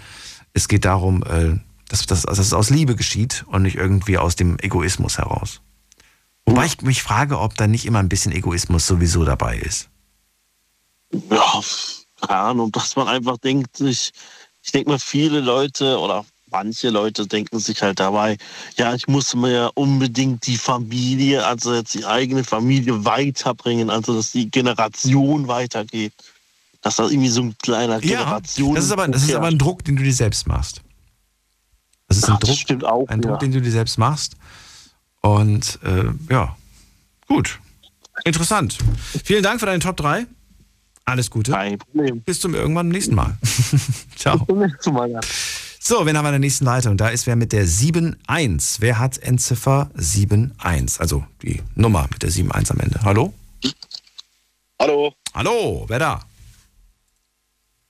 Es 0.54 0.68
geht 0.68 0.86
darum, 0.86 1.24
äh, 1.24 1.60
dass, 1.90 2.06
dass, 2.06 2.24
dass 2.24 2.40
es 2.40 2.54
aus 2.54 2.70
Liebe 2.70 2.96
geschieht 2.96 3.46
und 3.48 3.64
nicht 3.64 3.76
irgendwie 3.76 4.18
aus 4.18 4.36
dem 4.36 4.58
Egoismus 4.60 5.18
heraus. 5.18 5.62
Wobei 6.46 6.66
ich 6.66 6.82
mich 6.82 7.01
frage, 7.04 7.40
ob 7.40 7.56
da 7.56 7.68
nicht 7.68 7.86
immer 7.86 8.00
ein 8.00 8.10
bisschen 8.10 8.32
Egoismus 8.32 8.86
sowieso 8.86 9.25
dabei 9.25 9.58
ist. 9.58 9.90
ja, 11.12 11.62
keine 12.22 12.40
Ahnung, 12.40 12.72
dass 12.72 12.96
man 12.96 13.08
einfach 13.08 13.38
denkt, 13.38 13.78
sich, 13.78 14.12
ich 14.62 14.72
denke 14.72 14.92
mal, 14.92 15.00
viele 15.00 15.40
Leute 15.40 16.00
oder 16.00 16.25
manche 16.51 16.90
Leute 16.90 17.27
denken 17.27 17.60
sich 17.60 17.81
halt 17.81 18.00
dabei, 18.00 18.38
ja, 18.77 18.94
ich 18.94 19.08
muss 19.08 19.36
mir 19.36 19.51
ja 19.51 19.72
unbedingt 19.74 20.46
die 20.48 20.58
Familie, 20.58 21.46
also 21.46 21.74
jetzt 21.74 21.94
die 21.94 22.05
eigene 22.05 22.44
Familie 22.44 23.05
weiterbringen, 23.05 23.90
also 23.90 24.16
dass 24.16 24.31
die 24.31 24.50
Generation 24.50 25.48
weitergeht. 25.48 26.14
Dass 26.81 26.98
das 26.98 27.12
irgendwie 27.12 27.29
so 27.29 27.42
ein 27.42 27.55
kleiner 27.58 28.00
Generation. 28.00 28.75
das 28.75 28.86
ist, 28.86 28.92
aber, 28.92 29.08
das 29.08 29.24
ist 29.24 29.34
aber 29.34 29.48
ein 29.48 29.58
Druck, 29.58 29.84
den 29.84 29.96
du 29.96 30.03
dir 30.03 30.14
selbst 30.14 30.48
machst. 30.48 30.81
Das 32.08 32.18
ist 32.18 32.25
ein 32.25 32.34
Ja, 32.34 32.38
das 32.38 32.50
Druck, 32.50 32.60
stimmt 32.60 32.86
auch, 32.86 33.08
ein 33.08 33.22
ja. 33.24 33.29
Druck, 33.29 33.40
den 33.40 33.51
du 33.51 33.62
dir 33.62 33.72
selbst 33.72 33.98
machst. 33.98 34.36
Und 35.22 35.79
äh, 35.84 36.03
ja, 36.29 36.55
gut. 37.27 37.60
Interessant. 38.24 38.77
Vielen 39.24 39.42
Dank 39.42 39.60
für 39.60 39.66
deine 39.66 39.79
Top 39.79 39.98
3. 39.98 40.27
Alles 41.05 41.29
Gute. 41.29 41.51
Kein 41.51 41.77
Problem. 41.79 42.22
Bis 42.22 42.40
zum 42.40 42.53
irgendwann 42.55 42.88
nächsten 42.90 43.16
Mal. 43.16 43.38
Ciao. 44.16 44.38
Bis 44.38 44.48
zum 44.48 44.60
nächsten 44.60 44.94
Mal. 44.94 45.12
ja. 45.12 45.20
So, 45.88 46.04
wen 46.08 46.18
haben 46.18 46.26
wir 46.26 46.30
in 46.30 46.34
der 46.34 46.40
nächsten 46.40 46.66
Leitung? 46.66 46.98
Da 46.98 47.10
ist 47.10 47.28
wer 47.28 47.36
mit 47.36 47.52
der 47.54 47.68
7.1. 47.68 48.78
Wer 48.80 48.98
hat 48.98 49.20
Endziffer 49.20 49.92
7.1? 49.96 51.00
Also 51.00 51.24
die 51.44 51.62
Nummer 51.76 52.08
mit 52.12 52.24
der 52.24 52.32
7.1 52.32 52.72
am 52.72 52.80
Ende. 52.80 53.00
Hallo? 53.04 53.32
Hallo, 54.80 55.14
Hallo, 55.36 55.86
wer 55.88 56.00
da? 56.00 56.26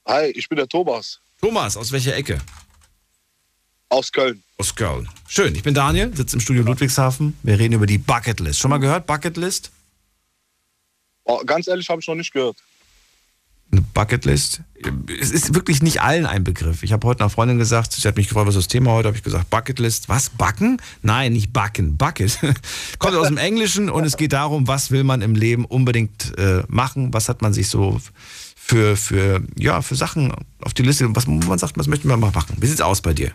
hi, 0.06 0.26
ich 0.36 0.50
bin 0.50 0.58
der 0.58 0.68
Thomas 0.68 1.20
Thomas, 1.40 1.78
aus 1.78 1.90
welcher 1.94 2.16
Ecke? 2.18 2.42
aus 3.88 4.12
Köln. 4.12 4.44
Aus 4.58 4.76
Köln. 4.76 5.08
Schön, 5.30 5.56
ich 5.56 5.64
bin 5.64 5.74
Daniel, 5.74 6.14
sitze 6.14 6.36
im 6.36 6.42
Studio 6.42 6.64
Ludwigshafen. 6.64 7.38
Wir 7.44 7.58
reden 7.58 7.76
über 7.76 7.86
die 7.86 7.98
Bucketlist. 7.98 8.60
Schon 8.60 8.72
mal 8.72 8.80
gehört, 8.80 9.08
Bucketlist? 9.08 9.72
Oh, 11.24 11.42
ganz 11.46 11.68
ehrlich, 11.68 11.88
habe 11.88 12.02
ich 12.02 12.08
noch 12.10 12.16
nicht 12.16 12.34
gehört. 12.34 12.58
Eine 13.76 13.86
Bucketlist. 13.94 14.62
Es 15.20 15.32
ist 15.32 15.54
wirklich 15.54 15.82
nicht 15.82 16.02
allen 16.02 16.26
ein 16.26 16.46
Begriff. 16.46 16.82
Ich 16.84 16.94
habe 16.94 17.06
heute 17.06 17.20
einer 17.20 17.30
Freundin 17.30 17.58
gesagt, 17.58 17.92
sie 17.92 18.08
hat 18.08 18.16
mich 18.16 18.30
gefragt, 18.30 18.48
was 18.48 18.56
ist 18.56 18.68
das 18.68 18.68
Thema 18.70 18.92
heute? 18.92 19.10
Habe 19.10 19.18
ich 19.18 19.24
gesagt, 19.24 19.50
Bucketlist. 19.50 20.08
Was? 20.08 20.30
Backen? 20.30 20.82
Nein, 21.02 21.34
nicht 21.34 21.52
backen. 21.52 21.98
Bucket. 21.98 22.40
Kommt 23.00 23.16
aus 23.16 23.28
dem 23.28 23.38
Englischen 23.38 23.90
und 23.90 24.06
es 24.06 24.16
geht 24.16 24.32
darum, 24.32 24.66
was 24.70 24.92
will 24.92 25.04
man 25.04 25.22
im 25.22 25.36
Leben 25.36 25.66
unbedingt 25.66 26.38
äh, 26.38 26.64
machen? 26.70 27.14
Was 27.14 27.28
hat 27.28 27.42
man 27.42 27.52
sich 27.52 27.68
so 27.68 28.00
für, 28.56 28.96
für, 28.96 29.44
ja, 29.58 29.82
für 29.82 29.96
Sachen 29.96 30.32
auf 30.62 30.74
die 30.74 30.84
Liste, 30.84 31.14
was 31.14 31.28
man 31.28 31.60
sagt, 31.60 31.78
was 31.78 31.88
möchte 31.88 32.08
man 32.08 32.22
mal 32.22 32.32
machen? 32.32 32.56
Wie 32.62 32.68
sieht's 32.68 32.80
aus 32.80 33.02
bei 33.02 33.14
dir? 33.14 33.34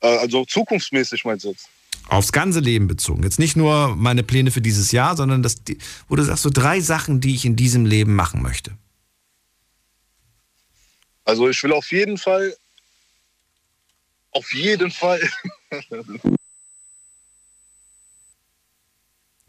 Äh, 0.00 0.18
also 0.18 0.44
zukunftsmäßig 0.44 1.24
meinst 1.24 1.44
du 1.44 1.50
jetzt? 1.50 1.68
Aufs 2.08 2.32
ganze 2.32 2.60
Leben 2.60 2.88
bezogen. 2.88 3.22
Jetzt 3.22 3.38
nicht 3.38 3.56
nur 3.56 3.94
meine 3.94 4.22
Pläne 4.22 4.50
für 4.50 4.62
dieses 4.62 4.92
Jahr, 4.92 5.16
sondern 5.16 5.42
das, 5.42 5.56
wo 6.08 6.16
du 6.16 6.22
sagst, 6.24 6.42
so 6.42 6.50
drei 6.50 6.80
Sachen, 6.80 7.20
die 7.20 7.34
ich 7.34 7.44
in 7.44 7.56
diesem 7.56 7.86
Leben 7.86 8.14
machen 8.14 8.42
möchte. 8.42 8.72
Also 11.24 11.48
ich 11.48 11.62
will 11.62 11.72
auf 11.72 11.92
jeden 11.92 12.16
Fall, 12.16 12.56
auf 14.32 14.52
jeden 14.54 14.90
Fall, 14.90 15.20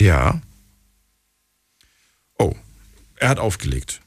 Ja. 0.01 0.41
Oh, 2.37 2.55
er 3.17 3.29
hat 3.29 3.39
aufgelegt. 3.39 4.01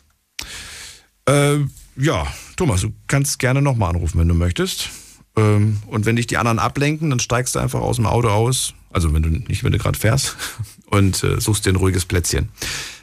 Äh, 1.26 1.58
ja, 1.96 2.26
Thomas, 2.56 2.80
du 2.80 2.92
kannst 3.06 3.38
gerne 3.38 3.60
nochmal 3.60 3.90
anrufen, 3.90 4.18
wenn 4.18 4.28
du 4.28 4.34
möchtest. 4.34 4.88
Ähm, 5.36 5.78
und 5.86 6.06
wenn 6.06 6.16
dich 6.16 6.26
die 6.26 6.36
anderen 6.36 6.58
ablenken, 6.58 7.10
dann 7.10 7.20
steigst 7.20 7.54
du 7.54 7.58
einfach 7.58 7.80
aus 7.80 7.96
dem 7.96 8.06
Auto 8.06 8.28
aus. 8.28 8.74
Also 8.90 9.14
wenn 9.14 9.22
du 9.22 9.30
nicht, 9.30 9.64
wenn 9.64 9.72
du 9.72 9.78
gerade 9.78 9.98
fährst 9.98 10.36
und 10.86 11.22
äh, 11.24 11.40
suchst 11.40 11.66
dir 11.66 11.70
ein 11.70 11.76
ruhiges 11.76 12.04
Plätzchen. 12.04 12.48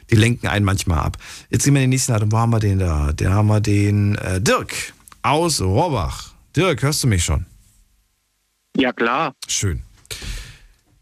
Die 0.09 0.15
lenken 0.15 0.47
einen 0.47 0.65
manchmal 0.65 0.99
ab. 0.99 1.17
Jetzt 1.49 1.65
gehen 1.65 1.73
wir 1.73 1.81
in 1.81 1.85
den 1.85 1.91
nächsten 1.91 2.13
Atem. 2.13 2.31
Wo 2.31 2.37
haben 2.37 2.51
wir 2.51 2.59
den 2.59 2.79
da? 2.79 3.11
Da 3.13 3.31
haben 3.31 3.47
wir 3.47 3.61
den 3.61 4.15
äh, 4.15 4.41
Dirk 4.41 4.93
aus 5.21 5.61
Rohrbach. 5.61 6.33
Dirk, 6.55 6.81
hörst 6.81 7.03
du 7.03 7.07
mich 7.07 7.23
schon? 7.23 7.45
Ja, 8.75 8.91
klar. 8.91 9.33
Schön. 9.47 9.83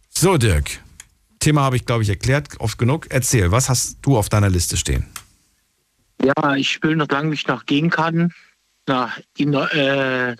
So, 0.09 0.37
Dirk. 0.37 0.79
Thema 1.39 1.61
habe 1.61 1.75
ich, 1.75 1.85
glaube 1.85 2.03
ich, 2.03 2.09
erklärt, 2.09 2.59
oft 2.59 2.77
genug. 2.77 3.07
Erzähl, 3.09 3.51
was 3.51 3.69
hast 3.69 3.99
du 4.01 4.17
auf 4.17 4.29
deiner 4.29 4.49
Liste 4.49 4.75
stehen? 4.75 5.05
Ja, 6.23 6.55
ich 6.55 6.81
will 6.81 6.95
noch 6.95 7.07
lange 7.09 7.29
nicht 7.29 7.47
nach 7.47 7.65
Gegenkarten, 7.65 8.33
nach, 8.87 9.19
äh, 9.37 10.35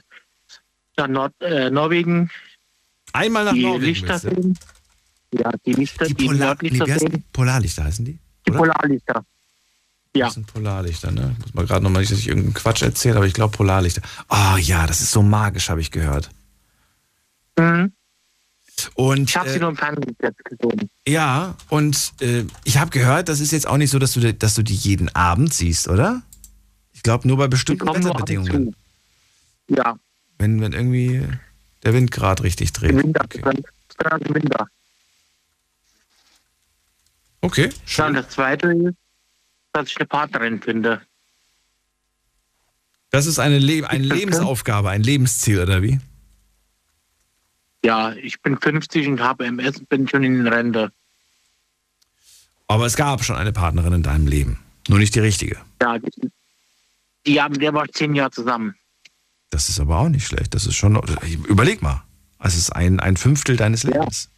nach 0.97 1.07
Nord, 1.07 1.33
äh, 1.41 1.69
Norwegen, 1.69 2.29
Einmal 3.13 3.45
nach 3.45 3.53
die 3.53 3.63
Norwegen. 3.63 3.86
Lichter 3.86 4.19
sehen. 4.19 4.57
Ja, 5.33 5.51
die 5.65 5.73
Lichter, 5.73 6.05
Die, 6.05 6.13
die, 6.13 6.25
Polar, 6.27 6.38
nee, 6.62 6.69
Nordlichter 6.69 6.93
heißen 6.93 7.12
sehen. 7.12 7.23
Polarlichter 7.33 7.83
heißen 7.83 8.05
die? 8.05 8.19
Die 8.45 8.51
oder? 8.51 8.60
Polarlichter. 8.60 9.25
Ja. 10.15 10.25
Das 10.25 10.33
sind 10.36 10.47
Polarlichter, 10.47 11.12
ne? 11.12 11.36
Muss 11.41 11.53
mal 11.53 11.65
gerade 11.65 11.83
nochmal 11.83 12.01
nicht, 12.01 12.12
dass 12.12 12.19
ich 12.19 12.27
irgendeinen 12.27 12.53
Quatsch 12.53 12.81
erzähle, 12.81 13.17
aber 13.17 13.27
ich 13.27 13.33
glaube 13.33 13.55
Polarlichter. 13.55 14.01
Ah 14.29 14.57
ja, 14.57 14.88
das 14.88 15.01
ist 15.01 15.12
so 15.12 15.21
magisch, 15.21 15.69
habe 15.69 15.81
ich 15.81 15.91
gehört. 15.91 16.29
Mhm. 17.57 17.91
Und 18.95 19.29
Ich 19.29 19.38
habe 19.38 19.49
sie 19.49 19.55
äh, 19.57 19.60
nur 19.60 19.69
im 19.69 19.75
Fernsehen 19.75 20.15
jetzt 20.21 20.43
gesehen. 20.45 20.89
ja, 21.07 21.55
und 21.69 22.13
äh, 22.21 22.45
ich 22.63 22.77
habe 22.77 22.91
gehört, 22.91 23.27
das 23.27 23.39
ist 23.39 23.51
jetzt 23.51 23.67
auch 23.67 23.77
nicht 23.77 23.89
so, 23.89 23.99
dass 23.99 24.13
du, 24.13 24.33
dass 24.33 24.53
du 24.53 24.63
die 24.63 24.75
jeden 24.75 25.10
Abend 25.15 25.53
siehst, 25.53 25.88
oder? 25.88 26.21
Ich 26.93 27.01
glaube 27.03 27.27
nur 27.27 27.38
bei 27.38 27.47
bestimmten 27.47 27.88
Wetterbedingungen. 27.88 28.75
Ja, 29.69 29.97
Wenn, 30.39 30.62
wenn 30.62 30.73
irgendwie 30.73 31.28
der 31.84 31.93
Wind 31.93 32.12
gerade 32.12 32.43
richtig 32.43 32.73
dreht. 32.73 32.91
im 32.91 32.97
Winter. 33.04 33.23
Okay, 33.23 33.41
Dann, 34.02 34.67
okay 37.41 37.69
schön. 37.86 38.13
das 38.13 38.30
zweite 38.30 38.71
ist, 38.73 38.95
dass 39.73 39.89
ich 39.89 39.97
eine 39.97 40.08
Partnerin 40.08 40.62
finde. 40.62 41.02
Das 43.10 43.26
ist 43.26 43.39
eine, 43.39 43.60
Le 43.60 43.88
eine 43.88 44.04
Lebensaufgabe, 44.04 44.89
ein 44.89 45.02
Lebensziel, 45.02 45.62
oder 45.62 45.82
wie? 45.82 46.00
Ja, 47.84 48.12
ich 48.13 48.41
bin 48.41 48.58
50 48.58 49.08
und 49.08 49.21
habe 49.21 49.45
MS 49.45 49.78
und 49.78 49.89
bin 49.89 50.08
schon 50.08 50.23
in 50.23 50.45
Rente. 50.45 50.91
Aber 52.67 52.86
es 52.86 52.95
gab 52.97 53.23
schon 53.23 53.38
eine 53.38 53.54
Partnerin 53.54 53.93
in 53.93 54.04
deinem 54.04 54.28
Leben. 54.28 54.60
Nur 54.89 55.00
nicht 55.00 55.15
die 55.15 55.19
richtige. 55.19 55.58
Ja, 55.82 55.97
die, 55.97 56.30
die 57.26 57.41
haben, 57.41 57.58
der 57.60 57.73
war 57.73 57.88
zehn 57.88 58.13
Jahre 58.13 58.32
zusammen. 58.32 58.76
Das 59.49 59.69
ist 59.69 59.79
aber 59.79 59.99
auch 59.99 60.10
nicht 60.10 60.27
schlecht. 60.27 60.53
Das 60.53 60.65
ist 60.65 60.75
schon. 60.75 60.95
Überleg 61.47 61.81
mal. 61.81 62.03
Es 62.39 62.55
ist 62.55 62.71
ein, 62.71 62.99
ein 62.99 63.17
Fünftel 63.17 63.55
deines. 63.55 63.83
Lebens. 63.83 64.29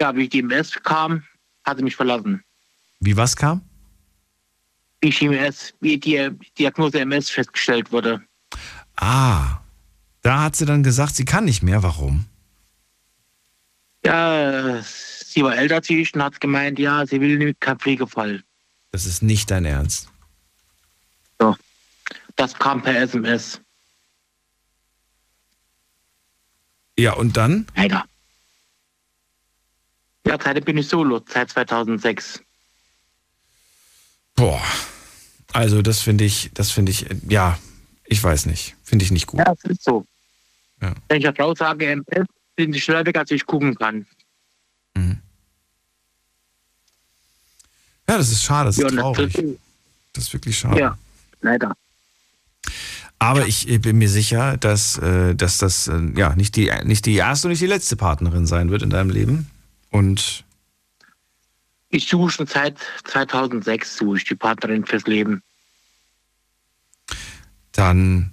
Ja, 0.00 0.14
wie 0.16 0.24
ich 0.24 0.30
die 0.30 0.40
MS 0.40 0.72
kam, 0.82 1.22
hat 1.64 1.78
sie 1.78 1.84
mich 1.84 1.96
verlassen. 1.96 2.42
Wie 3.00 3.16
was 3.16 3.36
kam? 3.36 3.62
Wie 5.00 5.08
ich 5.08 5.18
die 5.18 5.26
MS, 5.26 5.74
wie 5.80 5.98
die 5.98 6.30
Diagnose 6.58 7.00
MS 7.00 7.30
festgestellt 7.30 7.92
wurde. 7.92 8.22
Ah. 8.96 9.58
Da 10.22 10.42
hat 10.42 10.54
sie 10.56 10.66
dann 10.66 10.82
gesagt, 10.82 11.16
sie 11.16 11.24
kann 11.24 11.44
nicht 11.44 11.62
mehr. 11.62 11.82
Warum? 11.82 12.26
Ja, 14.04 14.80
sie 14.82 15.42
war 15.42 15.56
älter 15.56 15.76
als 15.76 15.90
ich 15.90 16.14
und 16.14 16.22
hat 16.22 16.40
gemeint, 16.40 16.78
ja, 16.78 17.04
sie 17.06 17.20
will 17.20 17.38
nicht 17.38 17.60
kein 17.60 17.78
Pflegefall. 17.78 18.42
Das 18.92 19.06
ist 19.06 19.22
nicht 19.22 19.50
dein 19.50 19.64
Ernst. 19.64 20.08
Das 22.36 22.54
kam 22.54 22.82
per 22.82 22.96
SMS. 23.00 23.60
Ja, 26.98 27.14
und 27.14 27.36
dann? 27.36 27.66
Leider. 27.74 28.04
Ja, 30.26 30.38
seitdem 30.42 30.64
bin 30.64 30.78
ich 30.78 30.88
solo, 30.88 31.20
seit 31.28 31.50
2006. 31.50 32.42
Boah. 34.36 34.62
Also, 35.52 35.82
das 35.82 36.00
finde 36.00 36.24
ich, 36.24 36.50
das 36.54 36.70
finde 36.70 36.92
ich, 36.92 37.10
äh, 37.10 37.16
ja, 37.28 37.58
ich 38.04 38.22
weiß 38.22 38.46
nicht. 38.46 38.76
Finde 38.84 39.04
ich 39.04 39.10
nicht 39.10 39.26
gut. 39.26 39.40
Ja, 39.40 39.52
es 39.52 39.64
ist 39.70 39.84
so. 39.84 40.06
Ja. 40.80 40.94
Wenn 41.08 41.18
ich 41.18 41.24
der 41.24 41.34
Frau 41.34 41.54
sage, 41.54 41.86
MS, 41.90 42.26
sind 42.56 42.72
sie 42.72 42.80
schneller 42.80 43.04
weg, 43.04 43.16
als 43.16 43.30
ich 43.30 43.44
gucken 43.46 43.74
kann. 43.74 44.06
Ja, 48.08 48.18
das 48.18 48.30
ist 48.30 48.42
schade, 48.42 48.66
das 48.66 48.76
ist 48.76 48.82
Ja, 48.82 48.90
traurig. 48.90 49.32
Das 50.12 50.24
ist 50.24 50.32
wirklich 50.34 50.58
schade. 50.58 50.78
ja, 50.78 50.98
leider. 51.40 51.74
Aber 53.18 53.46
ich 53.46 53.68
äh, 53.68 53.78
bin 53.78 53.98
mir 53.98 54.08
sicher, 54.08 54.56
dass, 54.56 54.98
äh, 54.98 55.34
dass 55.36 55.58
das 55.58 55.86
äh, 55.86 56.00
ja 56.16 56.34
nicht 56.34 56.56
die, 56.56 56.72
nicht 56.84 57.06
die 57.06 57.14
erste 57.14 57.46
und 57.46 57.52
nicht 57.52 57.62
die 57.62 57.66
letzte 57.66 57.94
Partnerin 57.94 58.46
sein 58.46 58.70
wird 58.70 58.82
in 58.82 58.90
deinem 58.90 59.10
Leben. 59.10 59.48
Und 59.90 60.44
Ich 61.90 62.08
suche 62.08 62.30
schon 62.30 62.46
seit 62.48 62.78
2006 63.04 63.96
suche 63.96 64.16
ich 64.16 64.24
die 64.24 64.34
Partnerin 64.34 64.84
fürs 64.84 65.06
Leben. 65.06 65.42
dann. 67.72 68.32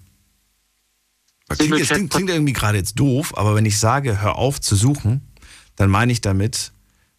Klingt, 1.49 1.77
jetzt, 1.79 1.91
klingt, 1.91 2.11
klingt 2.11 2.29
irgendwie 2.29 2.53
gerade 2.53 2.77
jetzt 2.77 2.99
doof, 2.99 3.35
aber 3.35 3.55
wenn 3.55 3.65
ich 3.65 3.79
sage, 3.79 4.21
hör 4.21 4.35
auf 4.35 4.61
zu 4.61 4.75
suchen, 4.75 5.21
dann 5.75 5.89
meine 5.89 6.11
ich 6.11 6.21
damit, 6.21 6.71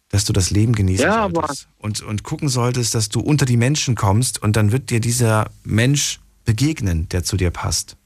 dass 0.07 0.23
du 0.23 0.31
das 0.31 0.51
Leben 0.51 0.73
genießen 0.73 1.05
Ja, 1.05 1.29
solltest. 1.29 1.67
Und, 1.77 2.01
und 2.01 2.23
gucken 2.23 2.47
solltest, 2.47 2.95
dass 2.95 3.09
du 3.09 3.19
unter 3.19 3.45
die 3.45 3.57
Menschen 3.57 3.95
kommst 3.95 4.41
und 4.41 4.55
dann 4.55 4.71
wird 4.71 4.89
dir 4.89 5.01
dieser 5.01 5.49
Mensch 5.63 6.19
begegnen, 6.45 7.07
der 7.09 7.23
zu 7.23 7.37
dir 7.37 7.51
passt. 7.51 7.97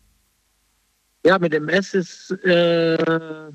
Ja, 1.26 1.40
mit 1.40 1.54
MS 1.54 1.94
ist, 1.94 2.32
äh, 2.44 3.50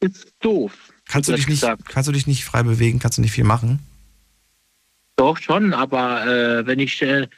ist 0.00 0.32
doof. 0.40 0.72
Kannst 1.06 1.28
du, 1.28 1.32
dich 1.34 1.46
nicht, 1.46 1.60
gesagt. 1.60 1.88
kannst 1.88 2.08
du 2.08 2.12
dich 2.12 2.26
nicht 2.26 2.44
frei 2.44 2.62
bewegen? 2.62 2.98
Kannst 2.98 3.18
du 3.18 3.22
nicht 3.22 3.32
viel 3.32 3.44
machen? 3.44 3.80
Doch 5.16 5.38
schon, 5.38 5.74
aber 5.74 6.26
äh, 6.26 6.66
wenn 6.66 6.78
ich, 6.78 7.02
äh, 7.02 7.28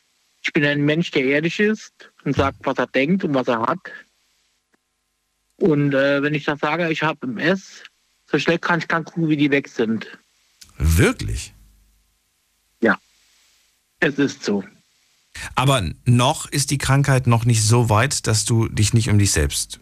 ich 0.42 0.53
bin 0.53 0.64
ein 0.64 0.83
Mensch, 0.85 1.11
der 1.11 1.25
ehrlich 1.25 1.61
ist 1.61 1.92
und 2.25 2.37
sagt, 2.37 2.59
was 2.62 2.79
er 2.79 2.87
denkt 2.87 3.25
und 3.25 3.35
was 3.35 3.48
er 3.48 3.61
hat. 3.61 3.81
Und 5.57 5.94
äh, 5.94 6.22
wenn 6.22 6.35
ich 6.35 6.44
dann 6.44 6.59
sage, 6.59 6.90
ich 6.90 7.03
habe 7.03 7.27
MS, 7.27 7.83
so 8.31 8.38
schnell 8.38 8.59
kann 8.59 8.79
ich 8.79 8.88
nicht 8.88 9.05
gucken, 9.05 9.29
wie 9.29 9.37
die 9.37 9.51
weg 9.51 9.68
sind. 9.68 10.07
Wirklich? 10.79 11.53
Es 14.03 14.18
ist 14.18 14.42
so. 14.42 14.64
Aber 15.55 15.83
noch 16.05 16.46
ist 16.46 16.70
die 16.70 16.78
Krankheit 16.78 17.26
noch 17.26 17.44
nicht 17.44 17.62
so 17.62 17.88
weit, 17.88 18.26
dass 18.26 18.44
du 18.44 18.68
dich 18.68 18.94
nicht 18.94 19.09
um 19.09 19.18
dich 19.18 19.33
selbst. 19.33 19.81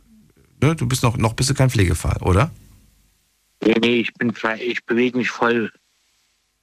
Ne? 0.61 0.77
Du 0.77 0.87
bist 0.87 1.03
noch, 1.03 1.17
noch 1.17 1.35
bist 1.35 1.51
du 1.51 1.55
kein 1.55 1.71
Pflegefall, 1.71 2.19
oder? 2.23 2.51
Nee, 3.65 3.75
nee, 3.81 3.95
ich 4.01 4.13
bin 4.15 4.33
frei, 4.33 4.61
ich 4.63 4.85
bewege 4.85 5.19
mich 5.19 5.31
voll. 5.31 5.71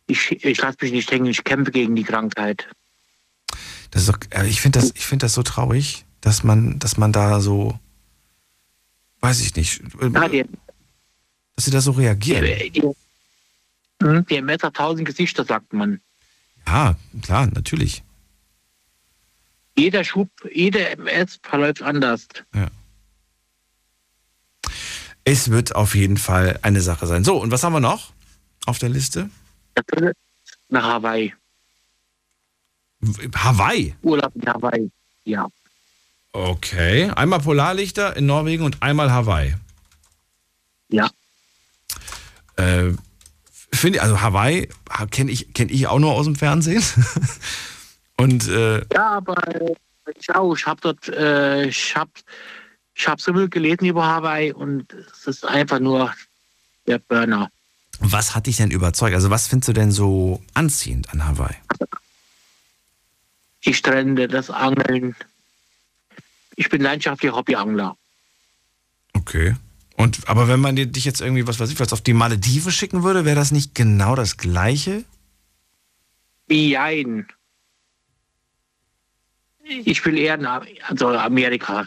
Ich, 0.07 0.31
ich 0.43 0.57
lasse 0.59 0.77
mich 0.81 0.91
nicht 0.91 1.11
hängen, 1.11 1.25
ich 1.27 1.43
kämpfe 1.43 1.71
gegen 1.71 1.95
die 1.95 2.03
Krankheit. 2.03 2.67
Das 3.91 4.03
ist 4.03 4.09
doch, 4.09 4.19
äh, 4.31 4.47
ich 4.47 4.61
finde 4.61 4.79
das, 4.79 4.91
ich 4.95 5.05
finde 5.05 5.25
das 5.25 5.33
so 5.33 5.43
traurig, 5.43 6.05
dass 6.21 6.43
man, 6.43 6.79
dass 6.79 6.97
man 6.97 7.13
da 7.13 7.39
so, 7.39 7.77
weiß 9.21 9.41
ich 9.41 9.55
nicht, 9.55 9.81
äh, 10.01 10.09
Ja, 10.13 10.27
die, 10.27 10.45
dass 11.55 11.65
sie 11.65 11.71
da 11.71 11.81
so 11.81 11.91
reagieren. 11.91 12.45
die, 12.45 12.71
die, 12.71 14.25
die 14.29 14.41
hat 14.41 14.75
tausend 14.75 15.07
Gesichter, 15.07 15.43
sagt 15.43 15.73
man. 15.73 16.01
Ja, 16.65 16.95
klar, 17.21 17.47
natürlich. 17.47 18.03
Jeder 19.77 20.03
Schub, 20.03 20.29
jede 20.51 20.89
MS 20.89 21.39
verläuft 21.43 21.83
anders. 21.83 22.27
Es 25.23 25.51
wird 25.51 25.75
auf 25.75 25.93
jeden 25.93 26.17
Fall 26.17 26.59
eine 26.63 26.81
Sache 26.81 27.05
sein. 27.05 27.23
So, 27.23 27.37
und 27.37 27.51
was 27.51 27.63
haben 27.63 27.73
wir 27.73 27.79
noch 27.79 28.11
auf 28.65 28.79
der 28.79 28.89
Liste? 28.89 29.29
Nach 30.69 30.83
Hawaii. 30.83 31.33
Hawaii. 33.35 33.95
Urlaub 34.01 34.35
in 34.35 34.47
Hawaii. 34.47 34.91
Ja. 35.25 35.47
Okay. 36.31 37.11
Einmal 37.11 37.39
Polarlichter 37.39 38.15
in 38.15 38.25
Norwegen 38.25 38.63
und 38.63 38.81
einmal 38.81 39.11
Hawaii. 39.11 39.55
Ja. 40.89 41.09
Äh, 42.55 42.93
finde 43.71 44.01
also 44.01 44.21
Hawaii 44.21 44.69
kenne 45.11 45.31
ich, 45.31 45.53
kenn 45.53 45.69
ich 45.69 45.85
auch 45.87 45.99
nur 45.99 46.13
aus 46.13 46.25
dem 46.25 46.35
Fernsehen. 46.35 46.83
und 48.17 48.47
äh, 48.47 48.81
Ja, 48.93 49.17
aber 49.17 49.35
äh, 49.55 49.75
ich 50.19 50.29
auch. 50.33 50.55
Ich 50.55 50.65
habe 50.65 50.81
dort, 50.81 51.07
äh, 51.09 51.65
ich 51.65 51.95
habe 51.95 52.11
ich 52.95 53.07
hab 53.07 53.21
so 53.21 53.33
viel 53.33 53.49
gelesen 53.49 53.85
über 53.85 54.05
Hawaii 54.05 54.51
und 54.51 54.91
es 54.93 55.27
ist 55.27 55.45
einfach 55.45 55.79
nur 55.79 56.13
der 56.87 56.99
Burner. 56.99 57.49
was 57.99 58.35
hat 58.35 58.47
dich 58.47 58.57
denn 58.57 58.71
überzeugt? 58.71 59.13
Also 59.13 59.29
was 59.29 59.47
findest 59.47 59.69
du 59.69 59.73
denn 59.73 59.91
so 59.91 60.41
anziehend 60.53 61.09
an 61.11 61.25
Hawaii? 61.27 61.55
Die 63.65 63.73
Strände, 63.73 64.27
das 64.27 64.49
Angeln. 64.49 65.15
Ich 66.55 66.69
bin 66.69 66.81
leidenschaftlicher 66.81 67.35
Hobbyangler. 67.35 67.97
Okay. 69.13 69.55
Und 69.95 70.27
aber 70.29 70.47
wenn 70.47 70.59
man 70.59 70.75
dich 70.75 71.05
jetzt 71.05 71.21
irgendwie, 71.21 71.47
was 71.47 71.59
weiß 71.59 71.71
ich, 71.71 71.79
was 71.79 71.91
auf 71.91 72.01
die 72.01 72.13
Malediven 72.13 72.71
schicken 72.71 73.03
würde, 73.03 73.25
wäre 73.25 73.35
das 73.35 73.51
nicht 73.51 73.75
genau 73.75 74.15
das 74.15 74.37
gleiche? 74.37 75.03
Jein. 76.49 77.27
Ich 79.85 80.03
will 80.05 80.17
eher 80.17 80.37
nach 80.37 80.65
also 80.87 81.09
Amerika, 81.09 81.85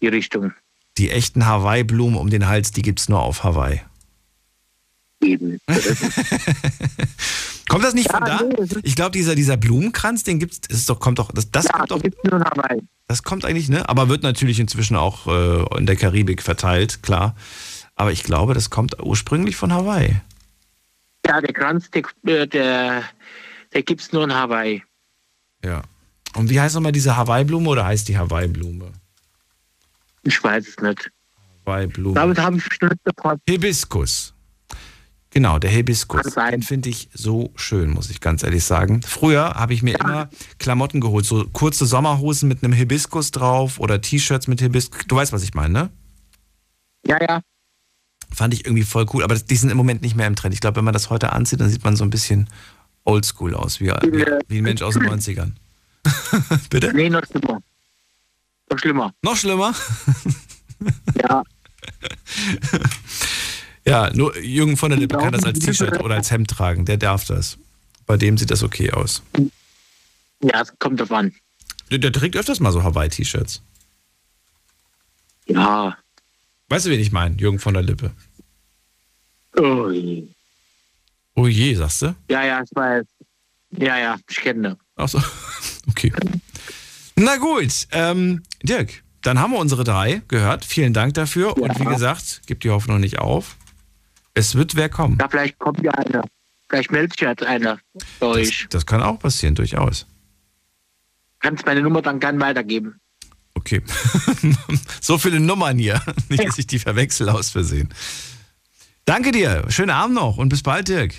die 0.00 0.08
Richtung. 0.08 0.52
Die 0.98 1.10
echten 1.10 1.46
Hawaii-Blumen 1.46 2.16
um 2.16 2.30
den 2.30 2.46
Hals, 2.46 2.70
die 2.72 2.82
gibt's 2.82 3.08
nur 3.08 3.22
auf 3.22 3.42
Hawaii. 3.44 3.80
Eben. 5.22 5.58
Kommt 7.68 7.82
das 7.84 7.94
nicht 7.94 8.10
von 8.10 8.20
Ja, 8.26 8.38
da? 8.38 8.44
nee, 8.44 8.54
das 8.56 8.72
ist- 8.72 8.80
Ich 8.84 8.94
glaube, 8.94 9.12
dieser, 9.12 9.34
dieser 9.34 9.56
Blumenkranz, 9.56 10.22
den 10.22 10.38
gibt's, 10.38 10.60
das 10.60 10.78
ist 10.78 10.90
doch, 10.90 11.00
kommt 11.00 11.18
doch, 11.18 11.32
das, 11.32 11.50
das 11.50 11.64
Ja, 11.64 11.72
kommt 11.78 11.90
doch, 11.90 12.02
gibt 12.02 12.22
nur 12.30 12.38
Hawaii. 12.40 12.82
das 13.08 13.22
kommt 13.22 13.44
eigentlich, 13.44 13.68
ne? 13.68 13.88
Aber 13.88 14.08
wird 14.08 14.22
natürlich 14.22 14.60
inzwischen 14.60 14.96
auch 14.96 15.26
äh, 15.26 15.78
in 15.78 15.86
der 15.86 15.96
Karibik 15.96 16.42
verteilt, 16.42 17.02
klar. 17.02 17.34
Aber 17.96 18.12
ich 18.12 18.22
glaube, 18.22 18.54
das 18.54 18.70
kommt 18.70 19.00
ursprünglich 19.02 19.56
von 19.56 19.72
Hawaii. 19.72 20.16
Ja, 21.26 21.40
der 21.40 21.54
Kranz, 21.54 21.90
der, 21.90 22.02
äh, 22.26 22.46
der, 22.46 23.02
der 23.72 23.82
gibt 23.82 24.02
es 24.02 24.12
nur 24.12 24.24
in 24.24 24.34
Hawaii. 24.34 24.82
Ja. 25.64 25.82
Und 26.34 26.50
wie 26.50 26.60
heißt 26.60 26.74
nochmal 26.74 26.92
diese 26.92 27.16
Hawaii-Blume 27.16 27.68
oder 27.68 27.86
heißt 27.86 28.08
die 28.08 28.18
Hawaii-Blume? 28.18 28.92
Ich 30.22 30.42
weiß 30.42 30.66
es 30.68 30.76
nicht. 30.78 31.10
Hawaii-Blume. 31.66 32.14
Damit 32.14 32.38
habe 32.38 32.56
ich 32.56 32.64
schon 32.64 32.90
befasst. 33.04 33.40
Hibiskus. 33.48 34.34
Genau, 35.30 35.58
der 35.58 35.70
Hibiskus. 35.70 36.22
Den 36.52 36.62
finde 36.62 36.90
ich 36.90 37.08
so 37.12 37.50
schön, 37.56 37.90
muss 37.90 38.08
ich 38.08 38.20
ganz 38.20 38.44
ehrlich 38.44 38.62
sagen. 38.64 39.02
Früher 39.02 39.54
habe 39.54 39.74
ich 39.74 39.82
mir 39.82 39.98
immer 39.98 40.30
Klamotten 40.58 41.00
geholt, 41.00 41.26
so 41.26 41.44
kurze 41.52 41.86
Sommerhosen 41.86 42.48
mit 42.48 42.62
einem 42.62 42.72
Hibiskus 42.72 43.32
drauf 43.32 43.80
oder 43.80 44.00
T-Shirts 44.00 44.46
mit 44.46 44.60
Hibiskus. 44.60 45.00
Du 45.08 45.16
weißt, 45.16 45.32
was 45.32 45.42
ich 45.42 45.54
meine, 45.54 45.72
ne? 45.72 45.90
Ja, 47.04 47.18
ja. 47.20 47.40
Fand 48.32 48.54
ich 48.54 48.64
irgendwie 48.64 48.84
voll 48.84 49.06
cool, 49.12 49.24
aber 49.24 49.34
die 49.34 49.56
sind 49.56 49.70
im 49.70 49.76
Moment 49.76 50.02
nicht 50.02 50.14
mehr 50.14 50.28
im 50.28 50.36
Trend. 50.36 50.54
Ich 50.54 50.60
glaube, 50.60 50.76
wenn 50.76 50.84
man 50.84 50.94
das 50.94 51.10
heute 51.10 51.32
anzieht, 51.32 51.60
dann 51.60 51.68
sieht 51.68 51.84
man 51.84 51.96
so 51.96 52.04
ein 52.04 52.10
bisschen 52.10 52.48
oldschool 53.04 53.54
aus, 53.54 53.80
wie, 53.80 53.88
wie, 53.88 54.24
wie 54.48 54.58
ein 54.58 54.64
Mensch 54.64 54.82
aus 54.82 54.94
den 54.94 55.02
90ern. 55.10 55.52
Bitte? 56.70 56.92
Nee, 56.94 57.10
noch 57.10 57.24
schlimmer. 57.26 57.60
Noch 58.70 58.78
schlimmer. 58.78 59.14
Noch 59.22 59.36
schlimmer? 59.36 59.74
Ja. 61.22 61.42
Ja, 63.86 64.10
nur 64.14 64.36
Jürgen 64.38 64.76
von 64.78 64.90
der 64.90 64.98
Lippe 64.98 65.18
kann 65.18 65.32
das 65.32 65.44
als 65.44 65.58
T-Shirt 65.58 66.00
oder 66.02 66.14
als 66.14 66.30
Hemd 66.30 66.48
tragen. 66.50 66.86
Der 66.86 66.96
darf 66.96 67.26
das. 67.26 67.58
Bei 68.06 68.16
dem 68.16 68.38
sieht 68.38 68.50
das 68.50 68.62
okay 68.62 68.90
aus. 68.90 69.22
Ja, 70.40 70.62
es 70.62 70.72
kommt 70.78 71.00
drauf 71.00 71.12
an. 71.12 71.34
Der, 71.90 71.98
der 71.98 72.12
trägt 72.12 72.36
öfters 72.36 72.60
mal 72.60 72.72
so 72.72 72.82
Hawaii-T-Shirts. 72.82 73.60
Ja. 75.46 75.98
Weißt 76.68 76.86
du, 76.86 76.90
wen 76.90 77.00
ich 77.00 77.12
meine? 77.12 77.36
Jürgen 77.36 77.58
von 77.58 77.74
der 77.74 77.82
Lippe. 77.82 78.10
Oh, 79.56 79.90
je. 79.90 80.26
Oh 81.34 81.46
je, 81.46 81.74
sagst 81.74 82.02
du? 82.02 82.16
ja, 82.30 82.42
ja, 82.44 82.62
ich 82.62 82.70
weiß. 82.74 83.04
Ja, 83.72 83.98
ja, 83.98 84.16
ich 84.30 84.36
kenne. 84.36 84.78
Ach 84.96 85.08
so. 85.08 85.20
Okay. 85.88 86.12
Na 87.16 87.36
gut, 87.36 87.86
ähm, 87.92 88.42
Dirk, 88.62 89.02
dann 89.22 89.38
haben 89.38 89.52
wir 89.52 89.58
unsere 89.58 89.84
drei 89.84 90.22
gehört. 90.28 90.64
Vielen 90.64 90.92
Dank 90.92 91.14
dafür. 91.14 91.56
Und 91.56 91.78
wie 91.78 91.84
Ja. 91.84 91.90
gesagt, 91.92 92.42
gib 92.46 92.60
die 92.60 92.70
Hoffnung 92.70 93.00
nicht 93.00 93.18
auf. 93.18 93.56
Es 94.34 94.54
wird 94.54 94.74
wer 94.74 94.88
kommen. 94.88 95.16
Ja, 95.20 95.28
vielleicht 95.28 95.58
kommt 95.58 95.82
ja 95.82 95.92
einer. 95.92 96.24
Vielleicht 96.68 96.90
meldet 96.90 97.12
sich 97.12 97.20
jetzt 97.20 97.42
einer 97.44 97.78
bei 98.18 98.26
Das, 98.26 98.36
euch. 98.36 98.66
das 98.70 98.84
kann 98.86 99.02
auch 99.02 99.18
passieren, 99.18 99.54
durchaus. 99.54 100.06
Kannst 101.38 101.64
meine 101.66 101.82
Nummer 101.82 102.02
dann 102.02 102.18
gern 102.18 102.40
weitergeben. 102.40 102.98
Okay. 103.54 103.82
so 105.00 105.18
viele 105.18 105.38
Nummern 105.40 105.78
hier. 105.78 106.02
Nicht, 106.28 106.44
dass 106.48 106.58
ich 106.58 106.66
die 106.66 106.78
verwechsel 106.78 107.28
aus 107.28 107.50
Versehen. 107.50 107.92
Danke 109.04 109.30
dir. 109.30 109.64
Schönen 109.68 109.90
Abend 109.90 110.16
noch 110.16 110.38
und 110.38 110.48
bis 110.48 110.62
bald, 110.62 110.88
Dirk. 110.88 111.14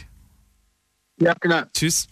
Ja, 1.20 1.34
genau. 1.40 1.62
Tschüss. 1.74 2.08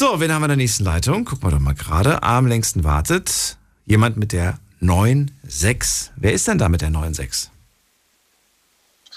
So, 0.00 0.18
wen 0.18 0.32
haben 0.32 0.40
wir 0.40 0.46
in 0.46 0.48
der 0.48 0.56
nächsten 0.56 0.84
Leitung? 0.84 1.26
Gucken 1.26 1.46
wir 1.46 1.50
doch 1.50 1.58
mal 1.58 1.74
gerade. 1.74 2.22
Am 2.22 2.46
längsten 2.46 2.84
wartet 2.84 3.58
jemand 3.84 4.16
mit 4.16 4.32
der 4.32 4.58
9.6. 4.80 6.08
Wer 6.16 6.32
ist 6.32 6.48
denn 6.48 6.56
da 6.56 6.70
mit 6.70 6.80
der 6.80 6.88
9.6? 6.88 7.48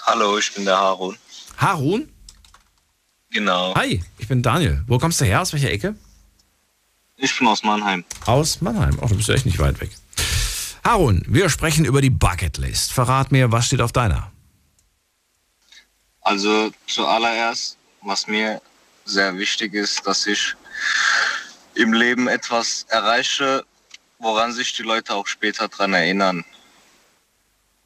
Hallo, 0.02 0.36
ich 0.36 0.52
bin 0.52 0.66
der 0.66 0.76
Harun. 0.76 1.16
Harun? 1.56 2.12
Genau. 3.30 3.74
Hi, 3.74 4.04
ich 4.18 4.28
bin 4.28 4.42
Daniel. 4.42 4.84
Wo 4.86 4.98
kommst 4.98 5.22
du 5.22 5.24
her? 5.24 5.40
Aus 5.40 5.54
welcher 5.54 5.70
Ecke? 5.70 5.94
Ich 7.16 7.38
bin 7.38 7.48
aus 7.48 7.62
Mannheim. 7.62 8.04
Aus 8.26 8.60
Mannheim. 8.60 8.98
Ach, 9.00 9.08
du 9.08 9.16
bist 9.16 9.28
ja 9.28 9.36
echt 9.36 9.46
nicht 9.46 9.58
weit 9.58 9.80
weg. 9.80 9.90
Harun, 10.84 11.22
wir 11.26 11.48
sprechen 11.48 11.86
über 11.86 12.02
die 12.02 12.10
Bucketlist. 12.10 12.92
Verrat 12.92 13.32
mir, 13.32 13.50
was 13.50 13.68
steht 13.68 13.80
auf 13.80 13.92
deiner? 13.92 14.30
Also 16.20 16.70
zuallererst, 16.86 17.78
was 18.02 18.26
mir 18.26 18.60
sehr 19.06 19.38
wichtig 19.38 19.72
ist, 19.72 20.06
dass 20.06 20.26
ich 20.26 20.54
im 21.74 21.92
Leben 21.92 22.28
etwas 22.28 22.86
erreiche, 22.88 23.64
woran 24.18 24.52
sich 24.52 24.72
die 24.74 24.82
Leute 24.82 25.14
auch 25.14 25.26
später 25.26 25.68
dran 25.68 25.94
erinnern. 25.94 26.44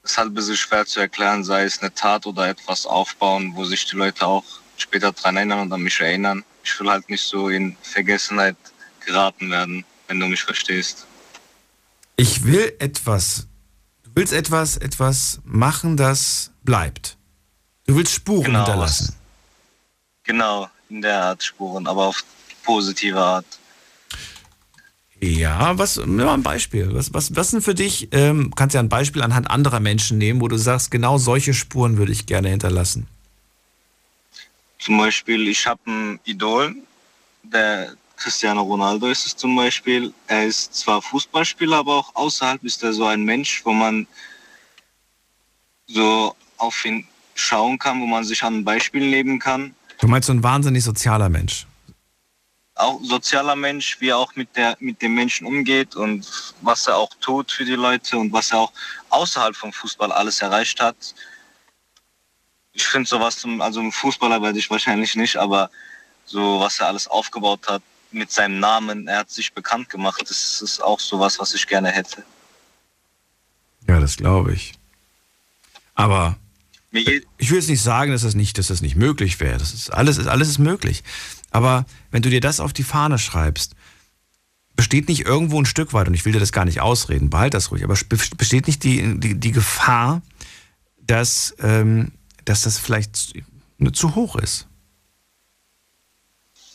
Es 0.03 0.13
ist 0.13 0.19
halt 0.19 0.35
bisschen 0.35 0.57
schwer 0.57 0.87
zu 0.87 1.01
erklären, 1.01 1.45
sei 1.45 1.65
es 1.65 1.81
eine 1.81 1.93
Tat 1.93 2.27
oder 2.27 2.49
etwas 2.49 2.87
aufbauen, 2.87 3.53
wo 3.55 3.65
sich 3.65 3.85
die 3.87 3.97
Leute 3.97 4.27
auch 4.27 4.45
später 4.77 5.13
dran 5.13 5.37
erinnern 5.37 5.61
und 5.61 5.73
an 5.73 5.83
mich 5.83 6.01
erinnern. 6.01 6.45
Ich 6.63 6.79
will 6.81 6.89
halt 6.91 7.09
nicht 7.11 7.23
so 7.25 7.49
in 7.49 7.77
Vergessenheit 7.83 8.57
geraten 9.05 9.51
werden, 9.51 9.85
wenn 10.07 10.21
du 10.21 10.27
mich 10.27 10.43
verstehst. 10.43 11.07
Ich 12.17 12.45
will 12.45 12.75
etwas. 12.79 13.47
Du 14.03 14.11
willst 14.15 14.33
etwas, 14.33 14.77
etwas 14.77 15.41
machen, 15.45 15.97
das 15.97 16.51
bleibt. 16.63 17.17
Du 17.87 17.97
willst 17.97 18.15
Spuren 18.15 18.45
Genau, 18.45 18.65
hinterlassen. 18.65 19.17
Genau, 20.25 20.69
in 20.91 21.01
der 21.03 21.23
Art 21.23 21.43
Spuren, 21.43 21.87
aber 21.87 22.07
auf 22.07 22.23
positive 22.65 23.19
Art. 23.19 23.47
Ja, 25.21 25.77
was, 25.77 25.97
nimm 25.97 26.17
mal 26.17 26.35
ein 26.35 26.43
Beispiel. 26.43 26.95
Was, 26.95 27.13
was, 27.13 27.35
was 27.35 27.51
sind 27.51 27.63
für 27.63 27.75
dich, 27.75 28.09
ähm, 28.13 28.53
kannst 28.55 28.75
ja 28.75 28.81
ein 28.81 28.89
Beispiel 28.89 29.23
anhand 29.23 29.51
anderer 29.51 29.81
Menschen 29.81 30.19
nehmen, 30.19 30.41
wo 30.41 30.47
du 30.47 30.57
sagst, 30.57 30.91
genau 30.91 31.19
solche 31.19 31.55
Spuren 31.55 31.97
würde 31.97 32.13
ich 32.13 32.27
gerne 32.27 32.51
hinterlassen. 32.51 33.09
Zum 34.79 34.97
Beispiel, 34.99 35.49
ich 35.49 35.67
habe 35.67 35.81
einen 35.87 36.21
Idol, 36.25 36.77
der 37.43 37.97
Cristiano 38.17 38.63
Ronaldo 38.63 39.09
ist 39.09 39.27
es 39.27 39.37
zum 39.37 39.55
Beispiel. 39.55 40.13
Er 40.27 40.47
ist 40.47 40.75
zwar 40.75 41.01
Fußballspieler, 41.01 41.79
aber 41.79 41.97
auch 41.97 42.15
außerhalb 42.15 42.63
ist 42.65 42.83
er 42.83 42.93
so 42.93 43.07
ein 43.07 43.25
Mensch, 43.25 43.63
wo 43.65 43.73
man 43.73 44.07
so 45.87 46.35
auf 46.59 46.85
ihn 46.85 47.07
schauen 47.35 47.79
kann, 47.79 48.01
wo 48.01 48.07
man 48.07 48.25
sich 48.25 48.43
an 48.43 48.59
ein 48.59 48.65
Beispiel 48.65 49.09
nehmen 49.09 49.39
kann. 49.39 49.75
Du 50.01 50.09
meinst 50.09 50.27
so 50.27 50.33
ein 50.33 50.43
wahnsinnig 50.43 50.83
sozialer 50.83 51.29
Mensch. 51.29 51.68
Auch 52.79 53.01
sozialer 53.03 53.57
Mensch, 53.57 54.01
wie 54.01 54.09
er 54.09 54.19
auch 54.19 54.35
mit, 54.37 54.55
der, 54.57 54.77
mit 54.79 55.03
den 55.03 55.15
Menschen 55.15 55.47
umgeht 55.47 55.97
und 55.97 56.27
was 56.61 56.87
er 56.87 56.97
auch 56.97 57.13
tut 57.21 57.51
für 57.51 57.65
die 57.65 57.75
Leute 57.75 58.17
und 58.17 58.33
was 58.33 58.53
er 58.53 58.61
auch 58.61 58.73
außerhalb 59.11 59.55
vom 59.57 59.73
Fußball 59.73 60.13
alles 60.13 60.41
erreicht 60.41 60.81
hat. 60.81 60.97
Ich 62.73 62.87
finde 62.87 63.09
sowas, 63.09 63.39
zum, 63.39 63.61
also 63.61 63.81
ein 63.81 63.91
Fußballer 63.91 64.41
werde 64.41 64.59
ich 64.59 64.71
wahrscheinlich 64.71 65.17
nicht, 65.17 65.37
aber 65.37 65.71
so 66.25 66.61
was 66.61 66.79
er 66.79 66.87
alles 66.87 67.09
aufgebaut 67.09 67.67
hat 67.69 67.83
mit 68.13 68.31
seinem 68.31 68.61
Namen, 68.61 69.09
er 69.09 69.19
hat 69.19 69.31
sich 69.31 69.53
bekannt 69.53 69.91
gemacht, 69.91 70.23
das 70.23 70.63
ist 70.63 70.81
auch 70.81 71.01
sowas, 71.01 71.39
was 71.39 71.55
ich 71.55 71.67
gerne 71.67 71.91
hätte. 71.91 72.23
Ja, 73.87 73.99
das 74.01 74.17
glaube 74.17 74.55
ich. 74.55 74.75
Aber 75.95 76.37
ich 76.93 77.51
will 77.51 77.59
jetzt 77.59 77.69
nicht 77.69 77.83
sagen, 77.83 78.13
dass 78.13 78.23
das 78.23 78.35
nicht, 78.35 78.57
dass 78.57 78.69
das 78.69 78.81
nicht 78.81 78.97
möglich 78.97 79.41
wäre. 79.41 79.59
Das 79.59 79.75
ist 79.75 79.91
alles, 79.91 80.17
ist 80.17 80.27
alles 80.27 80.49
ist 80.49 80.59
möglich. 80.59 81.03
Aber 81.51 81.87
wenn 82.11 82.23
du 82.23 82.31
dir 82.31 82.41
das 82.41 82.61
auf 82.61 82.73
die 82.73 82.83
Fahne 82.85 83.19
schreibst, 83.19 83.75
besteht 84.77 85.09
nicht 85.09 85.23
irgendwo 85.27 85.61
ein 85.61 85.67
Stück 85.67 85.93
weit, 85.93 86.07
und 86.09 86.15
ich 86.15 86.25
will 86.25 86.33
dir 86.33 86.41
das 86.41 86.53
gar 86.53 86.65
nicht 86.65 86.81
ausreden, 86.81 87.31
behalt 87.31 87.55
das 87.55 87.71
ruhig, 87.71 87.83
aber 87.85 87.95
besteht 88.09 88.67
nicht 88.67 88.85
die, 88.85 89.19
die, 89.19 89.35
die 89.35 89.53
Gefahr, 89.53 90.23
dass, 91.01 91.55
ähm, 91.61 92.13
dass 92.45 92.63
das 92.63 92.79
vielleicht 92.79 93.17
zu- 93.17 93.33
zu 93.93 94.15
hoch 94.15 94.37
ist? 94.37 94.67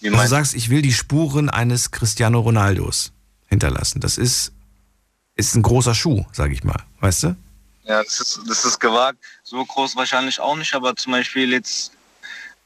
wie 0.02 0.10
Also 0.10 0.22
du 0.22 0.28
sagst, 0.28 0.54
ich 0.54 0.70
will 0.70 0.82
die 0.82 0.92
Spuren 0.92 1.50
eines 1.50 1.92
Cristiano 1.92 2.42
Ronaldos 2.42 3.14
hinterlassen. 3.48 4.02
Das 4.02 4.18
ist, 4.18 4.52
ist 5.36 5.56
ein 5.56 5.62
großer 5.62 5.96
Schuh, 5.96 6.26
sage 6.34 6.54
ich 6.54 6.64
mal. 6.66 6.84
Weißt 7.00 7.24
du? 7.24 7.36
Ja, 7.86 8.04
das 8.04 8.20
ist, 8.20 8.42
das 8.50 8.66
ist 8.66 8.80
gewagt. 8.80 9.20
So 9.44 9.64
groß 9.64 9.96
wahrscheinlich 9.96 10.40
auch 10.42 10.58
nicht, 10.58 10.74
aber 10.74 10.96
zum 10.98 11.14
Beispiel 11.14 11.52
jetzt, 11.52 11.92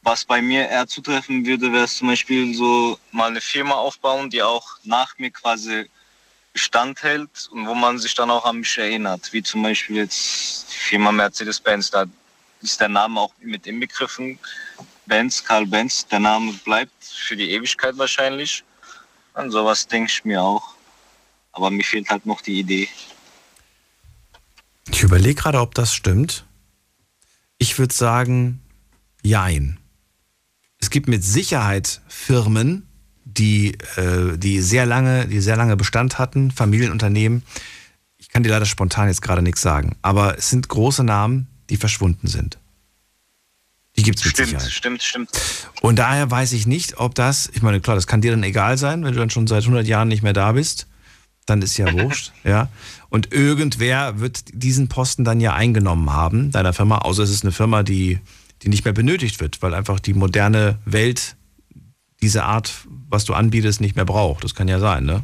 was 0.07 0.23
bei 0.23 0.41
mir 0.41 0.69
eher 0.69 0.87
zutreffen 0.87 1.45
würde, 1.45 1.73
wäre 1.73 1.85
zum 1.85 2.07
Beispiel 2.07 2.55
so 2.55 2.97
mal 3.11 3.27
eine 3.29 3.41
Firma 3.41 3.75
aufbauen, 3.75 4.29
die 4.29 4.41
auch 4.41 4.65
nach 4.83 5.17
mir 5.17 5.31
quasi 5.31 5.89
Bestand 6.53 7.03
hält 7.03 7.49
und 7.51 7.67
wo 7.67 7.75
man 7.75 7.99
sich 7.99 8.15
dann 8.15 8.31
auch 8.31 8.45
an 8.45 8.59
mich 8.59 8.77
erinnert. 8.77 9.33
Wie 9.33 9.43
zum 9.43 9.63
Beispiel 9.63 9.97
jetzt 9.97 10.73
Firma 10.73 11.11
Mercedes-Benz, 11.11 11.91
da 11.91 12.05
ist 12.61 12.79
der 12.79 12.87
Name 12.87 13.19
auch 13.19 13.33
mit 13.41 13.67
inbegriffen. 13.67 14.39
Benz, 15.05 15.43
Karl 15.43 15.67
Benz, 15.67 16.07
der 16.07 16.19
Name 16.19 16.53
bleibt 16.63 17.03
für 17.03 17.35
die 17.35 17.51
Ewigkeit 17.51 17.97
wahrscheinlich. 17.97 18.63
An 19.33 19.51
sowas 19.51 19.87
denke 19.87 20.09
ich 20.09 20.23
mir 20.23 20.41
auch. 20.41 20.73
Aber 21.51 21.69
mir 21.69 21.83
fehlt 21.83 22.09
halt 22.09 22.25
noch 22.25 22.39
die 22.41 22.59
Idee. 22.59 22.87
Ich 24.89 25.03
überlege 25.03 25.35
gerade, 25.35 25.59
ob 25.59 25.75
das 25.75 25.93
stimmt. 25.93 26.45
Ich 27.57 27.77
würde 27.77 27.93
sagen, 27.93 28.61
jein. 29.21 29.79
Es 30.87 30.91
gibt 30.91 31.09
mit 31.09 31.21
Sicherheit 31.21 31.99
Firmen, 32.07 32.87
die, 33.25 33.73
äh, 33.97 34.37
die, 34.37 34.61
sehr 34.61 34.85
lange, 34.85 35.27
die 35.27 35.41
sehr 35.41 35.57
lange 35.57 35.75
Bestand 35.75 36.17
hatten, 36.17 36.49
Familienunternehmen. 36.49 37.43
Ich 38.15 38.29
kann 38.29 38.43
dir 38.43 38.51
leider 38.51 38.65
spontan 38.65 39.09
jetzt 39.09 39.21
gerade 39.21 39.41
nichts 39.41 39.61
sagen. 39.61 39.97
Aber 40.01 40.37
es 40.37 40.49
sind 40.49 40.69
große 40.69 41.03
Namen, 41.03 41.47
die 41.69 41.75
verschwunden 41.75 42.27
sind. 42.27 42.57
Die 43.97 44.03
gibt 44.03 44.19
es 44.19 44.23
mit 44.23 44.35
Stimmt, 44.35 44.47
Sicherheit. 44.47 44.71
stimmt, 44.71 45.03
stimmt. 45.03 45.29
Und 45.81 45.99
daher 45.99 46.31
weiß 46.31 46.53
ich 46.53 46.67
nicht, 46.67 47.01
ob 47.01 47.15
das, 47.15 47.49
ich 47.53 47.61
meine, 47.61 47.81
klar, 47.81 47.97
das 47.97 48.07
kann 48.07 48.21
dir 48.21 48.31
dann 48.31 48.43
egal 48.43 48.77
sein, 48.77 49.03
wenn 49.03 49.11
du 49.11 49.19
dann 49.19 49.29
schon 49.29 49.45
seit 49.45 49.63
100 49.63 49.85
Jahren 49.85 50.07
nicht 50.07 50.23
mehr 50.23 50.31
da 50.31 50.53
bist. 50.53 50.87
Dann 51.45 51.61
ist 51.61 51.75
ja 51.75 51.91
wurscht, 52.01 52.31
ja. 52.45 52.69
Und 53.09 53.33
irgendwer 53.33 54.21
wird 54.21 54.45
diesen 54.53 54.87
Posten 54.87 55.25
dann 55.25 55.41
ja 55.41 55.53
eingenommen 55.53 56.13
haben, 56.13 56.49
deiner 56.51 56.71
Firma, 56.71 56.99
außer 56.99 57.23
es 57.23 57.29
ist 57.29 57.43
eine 57.43 57.51
Firma, 57.51 57.83
die, 57.83 58.21
die 58.61 58.69
nicht 58.69 58.85
mehr 58.85 58.93
benötigt 58.93 59.39
wird, 59.39 59.61
weil 59.61 59.73
einfach 59.73 59.99
die 59.99 60.13
moderne 60.13 60.79
Welt 60.85 61.35
diese 62.21 62.43
Art, 62.43 62.73
was 63.09 63.25
du 63.25 63.33
anbietest, 63.33 63.79
nicht 63.81 63.95
mehr 63.95 64.05
braucht. 64.05 64.43
Das 64.43 64.55
kann 64.55 64.67
ja 64.67 64.79
sein, 64.79 65.05
ne? 65.05 65.23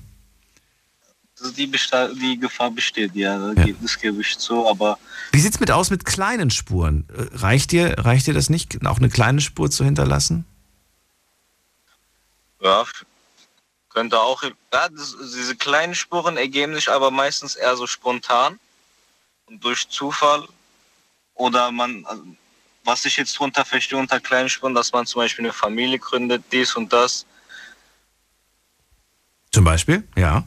Also 1.40 1.52
die, 1.52 1.66
Besta 1.68 2.08
die 2.10 2.40
Gefahr 2.40 2.70
besteht, 2.72 3.16
ja, 3.16 3.52
Ja. 3.54 3.66
das 3.82 4.00
gebe 4.00 4.22
ich 4.22 4.38
zu, 4.38 4.68
aber 4.68 4.98
Wie 5.32 5.40
sieht's 5.40 5.60
mit 5.60 5.72
aus 5.72 5.90
mit 5.90 6.06
kleinen 6.06 6.52
Spuren? 6.52 7.06
Äh, 7.10 7.36
Reicht 7.38 7.72
dir, 7.72 7.96
reicht 7.98 8.28
dir 8.28 8.34
das 8.34 8.50
nicht, 8.50 8.86
auch 8.86 8.98
eine 9.00 9.10
kleine 9.10 9.42
Spur 9.42 9.70
zu 9.72 9.84
hinterlassen? 9.84 10.46
ja, 12.62 12.86
könnte 13.90 14.20
auch, 14.22 14.42
ja, 14.44 14.90
das, 14.90 15.16
diese 15.36 15.56
kleinen 15.56 15.96
Spuren 15.96 16.38
ergeben 16.38 16.74
sich 16.76 16.90
aber 16.90 17.12
meistens 17.12 17.56
eher 17.56 17.76
so 17.76 17.88
spontan 17.88 18.58
und 19.48 19.64
durch 19.64 19.90
Zufall 19.90 20.48
oder 21.36 21.72
man, 21.72 22.06
also, 22.06 22.24
was 22.84 23.06
ich 23.06 23.18
jetzt 23.18 23.38
drunter 23.38 23.66
verstehe 23.66 23.98
unter 23.98 24.20
kleinen 24.20 24.50
Spuren, 24.50 24.74
dass 24.74 24.92
man 24.92 25.06
zum 25.06 25.22
Beispiel 25.22 25.46
eine 25.46 25.54
Familie 25.54 26.00
gründet, 26.00 26.44
dies 26.52 26.76
und 26.76 26.92
das. 26.92 27.26
Zum 29.52 29.64
Beispiel, 29.64 30.04
ja. 30.16 30.44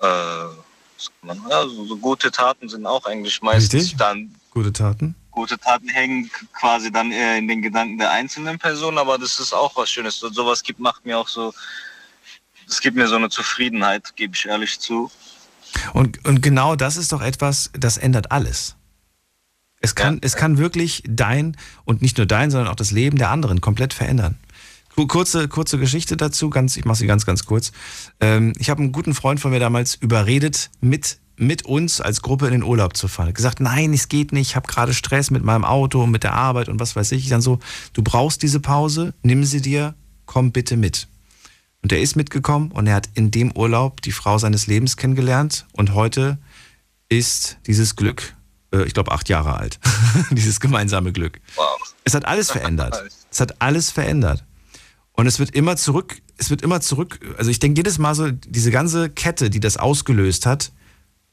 Äh, 0.00 0.04
was 0.06 1.10
kann 1.20 1.38
man, 1.38 1.42
ja, 1.50 1.62
so, 1.62 1.84
so 1.86 1.96
gute 1.96 2.30
Taten 2.30 2.68
sind 2.68 2.86
auch 2.86 3.04
eigentlich 3.06 3.42
meistens 3.42 3.82
Richtig. 3.82 3.96
dann 3.98 4.34
Gute 4.50 4.72
Taten. 4.72 5.14
gute 5.30 5.58
Taten 5.58 5.88
hängen 5.88 6.30
quasi 6.58 6.90
dann 6.90 7.12
eher 7.12 7.36
in 7.36 7.48
den 7.48 7.60
Gedanken 7.60 7.98
der 7.98 8.10
einzelnen 8.10 8.58
Person, 8.58 8.96
aber 8.96 9.18
das 9.18 9.38
ist 9.38 9.52
auch 9.52 9.76
was 9.76 9.90
Schönes. 9.90 10.18
So, 10.18 10.30
sowas 10.30 10.62
gibt, 10.62 10.80
macht 10.80 11.04
mir 11.04 11.18
auch 11.18 11.28
so, 11.28 11.52
es 12.66 12.80
gibt 12.80 12.96
mir 12.96 13.06
so 13.06 13.16
eine 13.16 13.28
Zufriedenheit, 13.28 14.16
gebe 14.16 14.34
ich 14.34 14.46
ehrlich 14.46 14.80
zu. 14.80 15.10
Und, 15.92 16.24
und 16.24 16.40
genau 16.42 16.74
das 16.76 16.96
ist 16.96 17.12
doch 17.12 17.20
etwas, 17.20 17.70
das 17.74 17.98
ändert 17.98 18.30
alles. 18.32 18.76
Es 19.80 19.94
kann, 19.94 20.14
Ja. 20.14 20.20
es 20.22 20.36
kann 20.36 20.58
wirklich 20.58 21.02
dein 21.06 21.56
und 21.84 22.02
nicht 22.02 22.16
nur 22.18 22.26
dein, 22.26 22.50
sondern 22.50 22.68
auch 22.68 22.76
das 22.76 22.90
Leben 22.90 23.18
der 23.18 23.30
anderen 23.30 23.60
komplett 23.60 23.92
verändern. 23.92 24.36
Ku- 24.94 25.06
Kurze, 25.06 25.48
kurze 25.48 25.78
Geschichte 25.78 26.16
dazu, 26.16 26.48
ganz, 26.48 26.76
ich 26.76 26.84
mache 26.86 26.96
sie 26.98 27.06
ganz, 27.06 27.26
ganz 27.26 27.44
kurz. 27.44 27.72
Ähm, 28.20 28.52
ich 28.58 28.70
habe 28.70 28.82
einen 28.82 28.92
guten 28.92 29.12
Freund 29.14 29.38
von 29.40 29.50
mir 29.50 29.60
damals 29.60 29.94
überredet, 29.94 30.70
mit, 30.80 31.18
mit 31.36 31.66
uns 31.66 32.00
als 32.00 32.22
Gruppe 32.22 32.46
in 32.46 32.52
den 32.52 32.62
Urlaub 32.62 32.96
zu 32.96 33.06
fahren. 33.06 33.34
Gesagt, 33.34 33.60
nein, 33.60 33.92
es 33.92 34.08
geht 34.08 34.32
nicht, 34.32 34.50
ich 34.50 34.56
habe 34.56 34.66
gerade 34.66 34.94
Stress 34.94 35.30
mit 35.30 35.44
meinem 35.44 35.66
Auto 35.66 36.02
und 36.02 36.10
mit 36.10 36.22
der 36.22 36.32
Arbeit 36.32 36.70
und 36.70 36.80
was 36.80 36.96
weiß 36.96 37.12
ich. 37.12 37.24
Ich 37.24 37.28
dann 37.28 37.42
so, 37.42 37.58
du 37.92 38.02
brauchst 38.02 38.42
diese 38.42 38.60
Pause, 38.60 39.12
nimm 39.22 39.44
sie 39.44 39.60
dir, 39.60 39.94
komm 40.24 40.50
bitte 40.52 40.78
mit. 40.78 41.08
Und 41.82 41.92
er 41.92 42.00
ist 42.00 42.16
mitgekommen 42.16 42.72
und 42.72 42.86
er 42.86 42.94
hat 42.94 43.10
in 43.12 43.30
dem 43.30 43.52
Urlaub 43.54 44.00
die 44.00 44.12
Frau 44.12 44.38
seines 44.38 44.66
Lebens 44.66 44.96
kennengelernt 44.96 45.66
und 45.72 45.92
heute 45.92 46.38
ist 47.10 47.58
dieses 47.66 47.94
Glück, 47.96 48.34
ich 48.72 48.94
glaube, 48.94 49.12
acht 49.12 49.28
Jahre 49.28 49.56
alt. 49.56 49.78
dieses 50.30 50.60
gemeinsame 50.60 51.12
Glück. 51.12 51.40
Wow. 51.54 51.94
Es 52.04 52.14
hat 52.14 52.24
alles 52.24 52.50
verändert. 52.52 53.02
Es 53.30 53.40
hat 53.40 53.60
alles 53.60 53.90
verändert. 53.90 54.44
Und 55.12 55.26
es 55.26 55.38
wird 55.38 55.54
immer 55.54 55.76
zurück, 55.76 56.20
es 56.36 56.50
wird 56.50 56.62
immer 56.62 56.80
zurück, 56.80 57.20
also 57.38 57.50
ich 57.50 57.58
denke 57.58 57.78
jedes 57.78 57.98
Mal 57.98 58.14
so, 58.14 58.30
diese 58.30 58.70
ganze 58.70 59.08
Kette, 59.08 59.48
die 59.48 59.60
das 59.60 59.78
ausgelöst 59.78 60.44
hat, 60.44 60.72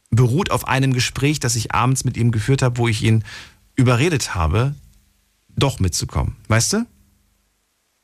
beruht 0.10 0.52
auf 0.52 0.68
einem 0.68 0.94
Gespräch, 0.94 1.40
das 1.40 1.56
ich 1.56 1.74
abends 1.74 2.06
mit 2.06 2.16
ihm 2.16 2.32
geführt 2.32 2.62
habe, 2.62 2.78
wo 2.78 2.88
ich 2.88 3.02
ihn 3.02 3.26
überredet 3.76 4.36
habe, 4.36 4.74
doch 5.50 5.80
mitzukommen. 5.80 6.36
Weißt 6.48 6.74
du? 6.74 6.86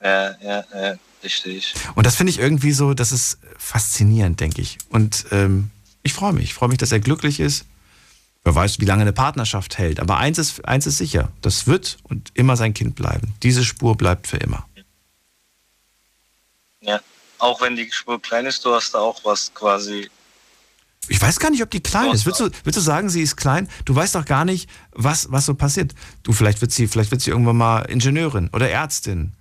Ja, 0.04 0.36
ja, 0.42 0.64
ja, 0.74 0.96
richtig. 1.24 1.74
Und 1.96 2.06
das 2.06 2.16
finde 2.16 2.32
ich 2.32 2.40
irgendwie 2.40 2.72
so, 2.72 2.94
das 2.94 3.12
ist 3.12 3.40
faszinierend, 3.58 4.40
denke 4.40 4.62
ich. 4.62 4.78
Und 4.90 5.26
ähm, 5.32 5.70
ich 6.04 6.14
freue 6.14 6.34
mich. 6.34 6.46
Ich 6.46 6.54
freue 6.54 6.70
mich, 6.70 6.78
dass 6.78 6.92
er 6.92 7.00
glücklich 7.00 7.40
ist. 7.40 7.66
Wer 8.50 8.56
weiß, 8.56 8.80
wie 8.80 8.86
lange 8.86 9.04
eine 9.04 9.14
Partnerschaft 9.14 9.78
hält. 9.78 10.00
Aber 10.00 10.18
eins 10.18 10.40
ist, 10.40 10.66
eins 10.66 10.88
ist 10.88 10.98
sicher, 10.98 11.32
das 11.44 11.68
wird 11.68 11.98
und 12.02 12.32
immer 12.34 12.58
sein 12.58 12.74
Kind 12.74 12.96
bleiben. 12.96 13.36
Diese 13.44 13.64
Spur 13.64 13.96
bleibt 13.96 14.26
für 14.26 14.38
immer. 14.38 14.66
Ja. 16.82 17.00
Auch 17.38 17.62
wenn 17.62 17.76
die 17.76 17.92
Spur 17.92 18.20
klein 18.20 18.48
ist, 18.48 18.66
du 18.66 18.74
hast 18.74 18.96
da 18.96 18.98
auch 19.00 19.24
was 19.24 19.54
quasi. 19.54 20.10
Ich 21.10 21.22
weiß 21.22 21.40
gar 21.40 21.52
nicht, 21.52 21.62
ob 21.62 21.70
die 21.70 21.80
klein 21.80 22.10
ist. 22.12 22.26
Würdest 22.26 22.42
du, 22.42 22.46
würdest 22.64 22.78
du 22.78 22.82
sagen, 22.82 23.10
sie 23.12 23.22
ist 23.22 23.36
klein? 23.38 23.70
Du 23.86 23.96
weißt 23.96 24.16
doch 24.16 24.26
gar 24.26 24.46
nicht, 24.46 24.68
was, 24.94 25.32
was 25.32 25.46
so 25.46 25.54
passiert. 25.54 25.94
Du, 26.24 26.34
vielleicht 26.34 26.60
wird 26.62 26.72
sie, 26.72 26.88
vielleicht 26.88 27.12
wird 27.12 27.22
sie 27.22 27.30
irgendwann 27.30 27.58
mal 27.58 27.82
Ingenieurin 27.84 28.50
oder 28.52 28.68
Ärztin. 28.68 29.34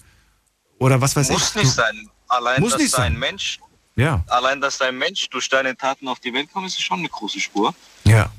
Oder 0.79 1.01
was 1.01 1.17
weiß 1.17 1.31
Muss 1.31 1.49
ich. 1.49 1.55
nicht 1.55 1.65
Du- 1.67 1.71
sein. 1.71 2.11
Allein, 2.29 2.61
Muss 2.61 2.73
dass 2.73 2.83
nicht 2.83 2.95
ein 2.95 3.13
sein. 3.13 3.19
Mensch, 3.19 3.59
Ja, 3.97 4.23
allein, 4.27 4.61
dass 4.61 4.77
da 4.77 4.85
ein 4.85 4.99
Mensch 4.99 5.31
durch 5.31 5.49
deine 5.49 5.75
Taten 5.75 6.09
auf 6.09 6.21
die 6.21 6.35
Welt 6.35 6.53
kommt, 6.53 6.67
ist 6.67 6.79
schon 6.83 6.99
eine 6.99 7.09
große 7.09 7.41
Spur. 7.41 7.75
ja. 8.05 8.31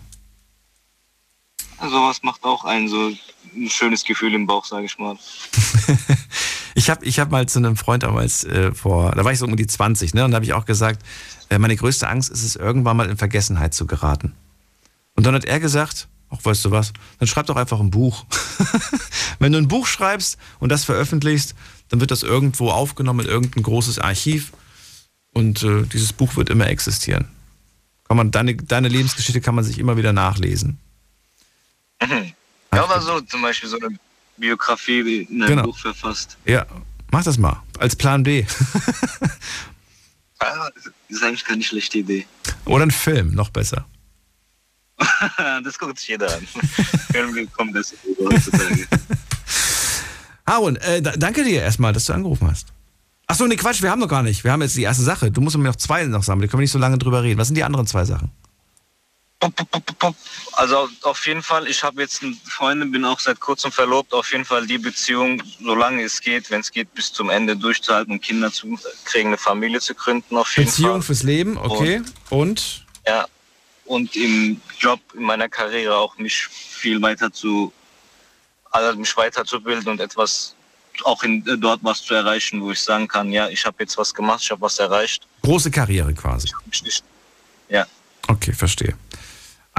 Also 1.80 1.96
was 1.98 2.24
macht 2.24 2.44
auch 2.44 2.66
ein 2.66 2.88
so 2.88 3.12
ein 3.56 3.70
schönes 3.70 4.04
Gefühl 4.04 4.34
im 4.34 4.46
Bauch, 4.46 4.66
sage 4.66 4.86
ich 4.86 4.98
mal. 4.98 5.18
Ich 6.76 6.90
habe 6.90 7.04
ich 7.04 7.20
hab 7.20 7.30
mal 7.30 7.46
zu 7.46 7.60
einem 7.60 7.76
Freund 7.76 8.04
damals 8.04 8.46
äh, 8.46 8.72
vor, 8.74 9.12
da 9.12 9.26
war 9.26 9.34
ich 9.34 9.40
so 9.40 9.46
um 9.46 9.56
die 9.58 9.68
20, 9.68 10.14
ne? 10.14 10.24
Und 10.24 10.32
da 10.32 10.36
habe 10.36 10.46
ich 10.46 10.54
auch 10.54 10.66
gesagt, 10.66 11.04
äh, 11.50 11.58
meine 11.58 11.76
größte 11.76 12.08
Angst 12.08 12.30
ist 12.30 12.44
es, 12.44 12.56
irgendwann 12.56 12.96
mal 12.96 13.10
in 13.10 13.18
Vergessenheit 13.18 13.74
zu 13.74 13.86
geraten. 13.86 14.34
Und 15.16 15.26
dann 15.26 15.36
hat 15.36 15.44
er 15.44 15.60
gesagt, 15.60 16.08
ach, 16.30 16.38
weißt 16.42 16.64
du 16.64 16.72
was, 16.72 16.94
dann 17.18 17.28
schreib 17.28 17.48
doch 17.48 17.58
einfach 17.58 17.82
ein 17.82 17.92
Buch. 17.92 18.26
Wenn 19.40 19.52
du 19.52 19.58
ein 19.58 19.68
Buch 19.68 19.88
schreibst 19.88 20.38
und 20.60 20.70
das 20.70 20.86
veröffentlichst, 20.86 21.54
dann 21.90 22.00
wird 22.00 22.12
das 22.12 22.24
irgendwo 22.24 22.70
aufgenommen 22.70 23.22
in 23.22 23.28
irgendein 23.28 23.64
großes 23.64 24.00
Archiv 24.00 24.54
und 25.34 25.64
äh, 25.64 25.84
dieses 25.84 26.14
Buch 26.14 26.36
wird 26.36 26.50
immer 26.50 26.68
existieren. 26.68 27.28
Kann 28.08 28.16
man, 28.16 28.32
deine, 28.32 28.56
deine 28.56 28.88
Lebensgeschichte 28.88 29.42
kann 29.42 29.56
man 29.56 29.66
sich 29.66 29.80
immer 29.80 29.98
wieder 29.98 30.14
nachlesen. 30.14 30.80
Ja, 32.02 32.86
oder 32.86 33.02
so, 33.02 33.20
zum 33.22 33.42
Beispiel 33.42 33.70
so 33.70 33.78
eine 33.80 33.98
Biografie 34.38 35.26
in 35.30 35.42
einem 35.42 35.50
Genau. 35.50 35.64
Buch 35.64 35.78
verfasst. 35.78 36.38
Ja, 36.46 36.66
mach 37.12 37.24
das 37.24 37.38
mal. 37.38 37.62
Als 37.80 37.96
Plan 37.96 38.24
B. 38.24 38.46
Das 40.40 41.18
ist 41.18 41.24
eigentlich 41.24 41.44
keine 41.44 41.62
schlechte 41.64 41.98
Idee. 41.98 42.26
Oder 42.66 42.86
ein 42.86 42.92
Film, 42.92 43.34
noch 43.34 43.50
besser. 43.50 43.86
das 45.64 45.78
guckt 45.78 46.00
sich 46.00 46.08
jeder 46.10 46.34
an. 46.34 46.48
Film 47.12 47.52
kommt 47.52 47.74
besser 47.74 47.96
heutzutage. 48.20 48.88
Harun, 50.48 50.78
äh, 50.78 51.02
da, 51.02 51.12
danke 51.18 51.44
dir 51.44 51.62
erstmal, 51.62 51.92
dass 51.92 52.06
du 52.06 52.14
angerufen 52.14 52.50
hast. 52.50 52.68
Achso, 53.28 53.48
nee, 53.48 53.58
Quatsch, 53.58 53.82
wir 53.82 53.92
haben 53.92 54.00
noch 54.00 54.08
gar 54.08 54.24
nicht. 54.24 54.44
Wir 54.44 54.52
haben 54.52 54.62
jetzt 54.62 54.76
die 54.78 54.84
erste 54.84 55.04
Sache. 55.04 55.30
Du 55.30 55.42
musst 55.42 55.58
mir 55.58 55.64
noch 55.64 55.76
zwei 55.76 56.06
noch 56.06 56.24
sagen, 56.24 56.40
da 56.40 56.48
können 56.48 56.60
wir 56.60 56.64
nicht 56.64 56.72
so 56.72 56.80
lange 56.80 56.98
drüber 56.98 57.22
reden. 57.22 57.38
Was 57.38 57.48
sind 57.48 57.56
die 57.56 57.64
anderen 57.64 57.86
zwei 57.86 58.06
Sachen? 58.06 58.32
Also 60.54 60.90
auf 61.04 61.26
jeden 61.26 61.42
Fall, 61.42 61.68
ich 61.68 61.84
habe 61.84 62.02
jetzt 62.02 62.22
eine 62.22 62.36
Freundin, 62.46 62.92
bin 62.92 63.06
auch 63.06 63.20
seit 63.20 63.40
kurzem 63.40 63.72
verlobt. 63.72 64.14
Auf 64.14 64.32
jeden 64.32 64.44
Fall 64.44 64.68
die 64.68 64.78
Beziehung, 64.78 65.42
solange 65.64 66.04
es 66.04 66.20
geht, 66.20 66.52
wenn 66.52 66.60
es 66.60 66.72
geht, 66.72 66.94
bis 66.94 67.14
zum 67.14 67.30
Ende 67.30 67.56
durchzuhalten 67.56 68.14
und 68.14 68.22
Kinder 68.22 68.52
zu 68.52 68.78
kriegen, 69.06 69.30
eine 69.30 69.38
Familie 69.38 69.80
zu 69.80 69.96
gründen. 69.96 70.36
Auf 70.36 70.56
jeden 70.58 70.70
Beziehung 70.70 70.92
Fall. 70.92 71.02
fürs 71.04 71.24
Leben, 71.24 71.58
okay. 71.58 72.02
Und? 72.30 72.86
Ja. 73.08 73.26
Und 73.86 74.16
im 74.16 74.62
Job, 74.78 75.00
in 75.16 75.24
meiner 75.24 75.50
Karriere 75.50 75.96
auch 75.96 76.18
mich 76.18 76.48
viel 76.48 77.02
weiter 77.02 77.32
zu, 77.32 77.72
also 78.72 79.00
mich 79.00 79.16
weiterzubilden 79.16 79.88
und 79.90 80.02
etwas 80.02 80.54
auch 81.06 81.24
in, 81.24 81.48
äh, 81.48 81.58
dort 81.58 81.80
was 81.82 82.04
zu 82.04 82.14
erreichen, 82.14 82.62
wo 82.62 82.72
ich 82.72 82.82
sagen 82.82 83.08
kann, 83.08 83.32
ja, 83.32 83.48
ich 83.48 83.66
habe 83.66 83.78
jetzt 83.80 83.98
was 83.98 84.14
gemacht, 84.14 84.42
ich 84.44 84.52
habe 84.52 84.62
was 84.62 84.78
erreicht. 84.78 85.26
Große 85.44 85.72
Karriere 85.72 86.14
quasi. 86.14 86.50
Ich, 86.70 86.86
ich, 86.86 87.04
ja, 87.70 87.88
Okay, 88.30 88.54
verstehe. 88.54 88.96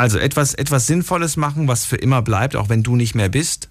Also 0.01 0.17
etwas, 0.17 0.55
etwas 0.55 0.87
Sinnvolles 0.87 1.37
machen, 1.37 1.69
was 1.69 1.85
für 1.85 1.97
immer 1.97 2.23
bleibt, 2.23 2.57
auch 2.57 2.71
wenn 2.71 2.83
du 2.83 2.97
nicht 2.97 3.15
mehr 3.15 3.29
bist. 3.29 3.69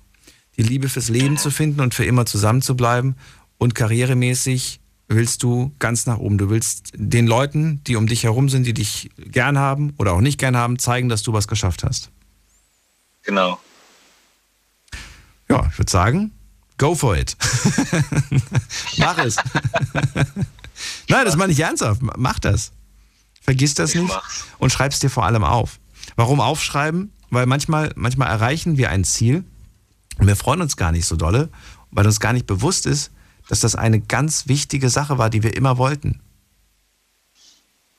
Die 0.57 0.61
Liebe 0.61 0.87
fürs 0.87 1.09
Leben 1.09 1.39
zu 1.39 1.49
finden 1.49 1.81
und 1.81 1.95
für 1.95 2.05
immer 2.05 2.27
zusammen 2.27 2.61
zu 2.61 2.75
bleiben. 2.75 3.15
Und 3.57 3.73
karrieremäßig 3.73 4.79
willst 5.07 5.41
du 5.41 5.73
ganz 5.79 6.05
nach 6.05 6.19
oben. 6.19 6.37
Du 6.37 6.51
willst 6.51 6.91
den 6.93 7.25
Leuten, 7.25 7.83
die 7.85 7.95
um 7.95 8.05
dich 8.05 8.25
herum 8.25 8.47
sind, 8.47 8.67
die 8.67 8.75
dich 8.75 9.09
gern 9.17 9.57
haben 9.57 9.95
oder 9.97 10.13
auch 10.13 10.21
nicht 10.21 10.37
gern 10.37 10.55
haben, 10.55 10.77
zeigen, 10.77 11.09
dass 11.09 11.23
du 11.23 11.33
was 11.33 11.47
geschafft 11.47 11.83
hast. 11.83 12.11
genau. 13.23 13.59
Ja, 15.49 15.67
ich 15.71 15.79
würde 15.79 15.91
sagen, 15.91 16.31
go 16.77 16.93
for 16.93 17.17
it. 17.17 17.35
Mach 18.99 19.17
es. 19.17 19.35
Nein, 21.07 21.25
das 21.25 21.35
meine 21.37 21.51
ich 21.53 21.59
ernsthaft. 21.59 22.03
Mach 22.03 22.37
das. 22.37 22.71
Vergiss 23.41 23.73
das 23.73 23.95
Ich 23.95 24.01
nicht 24.01 24.13
mach's. 24.13 24.45
und 24.59 24.71
schreib's 24.71 24.99
dir 24.99 25.09
vor 25.09 25.25
allem 25.25 25.43
auf. 25.43 25.79
Warum 26.15 26.41
aufschreiben? 26.41 27.11
Weil 27.29 27.45
manchmal, 27.45 27.91
manchmal 27.95 28.29
erreichen 28.29 28.77
wir 28.77 28.89
ein 28.89 29.03
Ziel 29.03 29.43
und 30.17 30.27
wir 30.27 30.35
freuen 30.35 30.61
uns 30.61 30.77
gar 30.77 30.91
nicht 30.91 31.05
so 31.05 31.15
dolle, 31.15 31.49
weil 31.91 32.05
uns 32.05 32.19
gar 32.19 32.33
nicht 32.33 32.47
bewusst 32.47 32.85
ist, 32.85 33.11
dass 33.47 33.59
das 33.59 33.75
eine 33.75 33.99
ganz 33.99 34.47
wichtige 34.47 34.89
Sache 34.89 35.17
war, 35.17 35.29
die 35.29 35.43
wir 35.43 35.55
immer 35.55 35.77
wollten. 35.77 36.21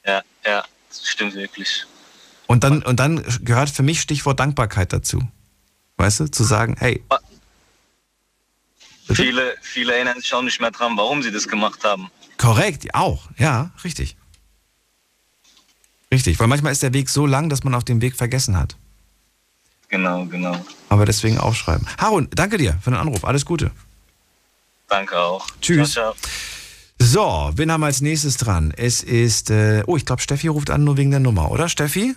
Ja, 0.04 0.22
ja, 0.44 0.64
das 0.88 1.06
stimmt 1.06 1.34
wirklich. 1.34 1.86
Und 2.46 2.64
dann, 2.64 2.82
und 2.82 2.98
dann 2.98 3.22
gehört 3.42 3.70
für 3.70 3.82
mich 3.82 4.00
Stichwort 4.00 4.40
Dankbarkeit 4.40 4.92
dazu. 4.92 5.22
Weißt 5.96 6.20
du, 6.20 6.30
zu 6.30 6.42
sagen, 6.42 6.76
hey, 6.78 7.04
Bitte? 9.10 9.22
Viele, 9.22 9.56
viele 9.60 9.94
erinnern 9.94 10.20
sich 10.20 10.32
auch 10.32 10.42
nicht 10.42 10.60
mehr 10.60 10.70
dran, 10.70 10.96
warum 10.96 11.20
sie 11.20 11.32
das 11.32 11.48
gemacht 11.48 11.82
haben. 11.82 12.12
Korrekt, 12.38 12.94
auch. 12.94 13.28
Ja, 13.38 13.72
richtig. 13.82 14.16
Richtig, 16.12 16.38
weil 16.40 16.48
manchmal 16.48 16.72
ist 16.72 16.82
der 16.82 16.92
Weg 16.92 17.08
so 17.08 17.26
lang, 17.26 17.48
dass 17.48 17.62
man 17.64 17.74
auf 17.74 17.84
dem 17.84 18.00
Weg 18.00 18.16
vergessen 18.16 18.56
hat. 18.56 18.76
Genau, 19.88 20.24
genau. 20.26 20.64
Aber 20.88 21.04
deswegen 21.04 21.38
aufschreiben. 21.38 21.86
Harun, 21.98 22.28
danke 22.30 22.56
dir 22.58 22.78
für 22.82 22.90
den 22.90 22.98
Anruf. 22.98 23.24
Alles 23.24 23.44
Gute. 23.44 23.70
Danke 24.88 25.18
auch. 25.18 25.46
Tschüss. 25.60 25.92
Ciao, 25.92 26.14
ciao. 26.14 26.30
So, 27.02 27.50
wen 27.56 27.72
haben 27.72 27.80
wir 27.80 27.86
als 27.86 28.00
nächstes 28.02 28.36
dran? 28.36 28.74
Es 28.76 29.02
ist, 29.02 29.50
äh, 29.50 29.82
oh, 29.86 29.96
ich 29.96 30.04
glaube, 30.04 30.20
Steffi 30.20 30.48
ruft 30.48 30.70
an 30.70 30.84
nur 30.84 30.96
wegen 30.96 31.10
der 31.10 31.20
Nummer, 31.20 31.50
oder 31.50 31.68
Steffi? 31.68 32.14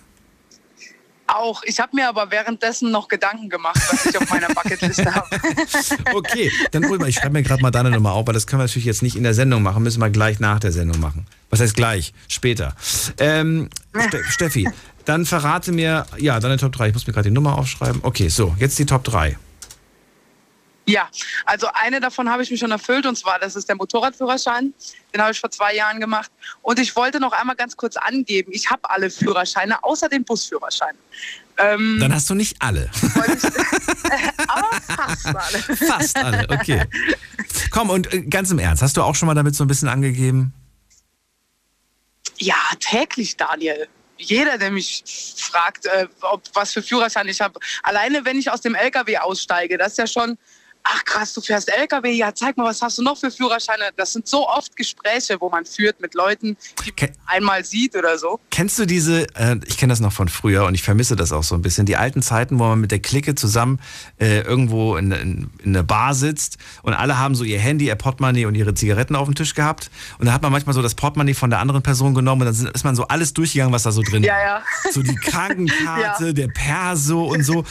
Auch. 1.26 1.62
Ich 1.64 1.80
habe 1.80 1.96
mir 1.96 2.08
aber 2.08 2.30
währenddessen 2.30 2.90
noch 2.90 3.08
Gedanken 3.08 3.48
gemacht, 3.48 3.80
was 3.90 4.06
ich 4.06 4.18
auf 4.18 4.28
meiner 4.30 4.48
Bucketliste 4.48 5.14
habe. 5.14 5.28
Okay, 6.14 6.50
dann 6.70 6.88
hol 6.88 6.98
mal, 6.98 7.08
ich 7.08 7.16
schreibe 7.16 7.32
mir 7.32 7.42
gerade 7.42 7.62
mal 7.62 7.70
deine 7.70 7.90
Nummer 7.90 8.12
auf, 8.12 8.26
weil 8.26 8.34
das 8.34 8.46
können 8.46 8.60
wir 8.60 8.64
natürlich 8.64 8.84
jetzt 8.84 9.02
nicht 9.02 9.16
in 9.16 9.22
der 9.22 9.34
Sendung 9.34 9.62
machen, 9.62 9.82
müssen 9.82 10.00
wir 10.00 10.10
gleich 10.10 10.38
nach 10.38 10.60
der 10.60 10.72
Sendung 10.72 11.00
machen. 11.00 11.26
Was 11.50 11.60
heißt 11.60 11.74
gleich? 11.74 12.12
Später. 12.28 12.74
Ähm, 13.18 13.68
Ste 14.08 14.24
Steffi, 14.28 14.68
dann 15.04 15.26
verrate 15.26 15.72
mir, 15.72 16.06
ja, 16.18 16.40
deine 16.40 16.56
Top 16.56 16.72
3. 16.72 16.88
Ich 16.88 16.94
muss 16.94 17.06
mir 17.06 17.12
gerade 17.12 17.28
die 17.28 17.34
Nummer 17.34 17.58
aufschreiben. 17.58 18.00
Okay, 18.02 18.28
so, 18.28 18.54
jetzt 18.58 18.78
die 18.78 18.86
Top 18.86 19.04
3. 19.04 19.36
Ja, 20.86 21.08
also 21.46 21.66
eine 21.72 21.98
davon 22.00 22.28
habe 22.28 22.42
ich 22.42 22.50
mir 22.50 22.58
schon 22.58 22.70
erfüllt 22.70 23.06
und 23.06 23.16
zwar, 23.16 23.38
das 23.38 23.56
ist 23.56 23.68
der 23.68 23.76
Motorradführerschein. 23.76 24.74
Den 25.14 25.22
habe 25.22 25.32
ich 25.32 25.40
vor 25.40 25.50
zwei 25.50 25.74
Jahren 25.74 25.98
gemacht. 25.98 26.30
Und 26.60 26.78
ich 26.78 26.94
wollte 26.94 27.20
noch 27.20 27.32
einmal 27.32 27.56
ganz 27.56 27.76
kurz 27.76 27.96
angeben, 27.96 28.50
ich 28.52 28.68
habe 28.70 28.88
alle 28.90 29.08
Führerscheine, 29.08 29.82
außer 29.82 30.08
den 30.08 30.24
Busführerschein. 30.24 30.94
Ähm, 31.56 31.98
Dann 32.00 32.12
hast 32.12 32.28
du 32.28 32.34
nicht 32.34 32.56
alle. 32.60 32.90
ich, 32.92 33.10
aber 34.48 34.70
fast 34.86 35.26
alle. 35.26 35.76
Fast 35.76 36.16
alle, 36.18 36.46
okay. 36.50 36.84
Komm, 37.70 37.90
und 37.90 38.12
äh, 38.12 38.22
ganz 38.22 38.50
im 38.50 38.58
Ernst, 38.58 38.82
hast 38.82 38.96
du 38.96 39.02
auch 39.02 39.14
schon 39.14 39.26
mal 39.26 39.34
damit 39.34 39.54
so 39.54 39.64
ein 39.64 39.68
bisschen 39.68 39.88
angegeben? 39.88 40.52
Ja, 42.38 42.56
täglich, 42.80 43.36
Daniel. 43.36 43.88
Jeder, 44.16 44.58
der 44.58 44.70
mich 44.70 45.02
fragt, 45.36 45.86
äh, 45.86 46.08
ob 46.22 46.42
was 46.54 46.72
für 46.72 46.82
Führerschein 46.82 47.28
ich 47.28 47.40
habe. 47.40 47.58
Alleine, 47.82 48.24
wenn 48.24 48.38
ich 48.38 48.50
aus 48.50 48.60
dem 48.60 48.74
LKW 48.74 49.18
aussteige, 49.18 49.78
das 49.78 49.92
ist 49.92 49.98
ja 49.98 50.06
schon, 50.06 50.38
ach 50.84 51.04
krass, 51.04 51.32
du 51.32 51.40
fährst 51.40 51.68
LKW, 51.68 52.12
ja, 52.12 52.34
zeig 52.34 52.56
mal, 52.56 52.64
was 52.66 52.80
hast 52.82 52.98
du 52.98 53.02
noch 53.02 53.16
für 53.16 53.30
Führerscheine? 53.30 53.84
Das 53.96 54.12
sind 54.12 54.28
so 54.28 54.46
oft 54.48 54.76
Gespräche, 54.76 55.36
wo 55.40 55.48
man 55.48 55.64
führt 55.64 56.00
mit 56.00 56.14
Leuten, 56.14 56.56
die 56.84 56.92
Ke- 56.92 57.06
man 57.26 57.34
einmal 57.36 57.64
sieht 57.64 57.96
oder 57.96 58.18
so. 58.18 58.38
Kennst 58.50 58.78
du 58.78 58.84
diese, 58.86 59.26
äh, 59.34 59.56
ich 59.66 59.78
kenne 59.78 59.92
das 59.92 60.00
noch 60.00 60.12
von 60.12 60.28
früher 60.28 60.64
und 60.66 60.74
ich 60.74 60.82
vermisse 60.82 61.16
das 61.16 61.32
auch 61.32 61.42
so 61.42 61.54
ein 61.54 61.62
bisschen, 61.62 61.86
die 61.86 61.96
alten 61.96 62.22
Zeiten, 62.22 62.58
wo 62.58 62.64
man 62.64 62.80
mit 62.80 62.90
der 62.90 62.98
Clique 63.00 63.34
zusammen 63.34 63.80
äh, 64.20 64.40
irgendwo 64.42 64.96
in, 64.96 65.10
in, 65.12 65.50
in 65.62 65.70
einer 65.74 65.82
Bar 65.82 66.14
sitzt 66.14 66.58
und 66.82 66.92
alle 66.94 67.18
haben 67.18 67.34
so 67.34 67.44
ihr 67.44 67.58
Handy, 67.58 67.86
ihr 67.86 67.94
Portemonnaie 67.96 68.44
und 68.46 68.54
ihre 68.54 68.74
Zigaretten 68.74 69.16
auf 69.16 69.26
dem 69.26 69.34
Tisch 69.34 69.54
gehabt 69.54 69.90
und 70.18 70.26
dann 70.26 70.34
hat 70.34 70.42
man 70.42 70.52
manchmal 70.52 70.74
so 70.74 70.82
das 70.82 70.94
Portemonnaie 70.94 71.34
von 71.34 71.50
der 71.50 71.60
anderen 71.60 71.82
Person 71.82 72.14
genommen 72.14 72.42
und 72.42 72.46
dann 72.46 72.54
sind- 72.54 72.70
ist 72.74 72.84
man 72.84 72.94
so 72.94 73.08
alles 73.08 73.32
durchgegangen, 73.32 73.72
was 73.72 73.84
da 73.84 73.90
so 73.92 74.02
drin 74.02 74.22
Ja, 74.22 74.34
war. 74.34 74.40
ja. 74.42 74.62
So 74.92 75.02
die 75.02 75.14
Krankenkarte, 75.64 76.34
der 76.34 76.48
Perso 76.48 77.24
und 77.24 77.42
so. 77.42 77.64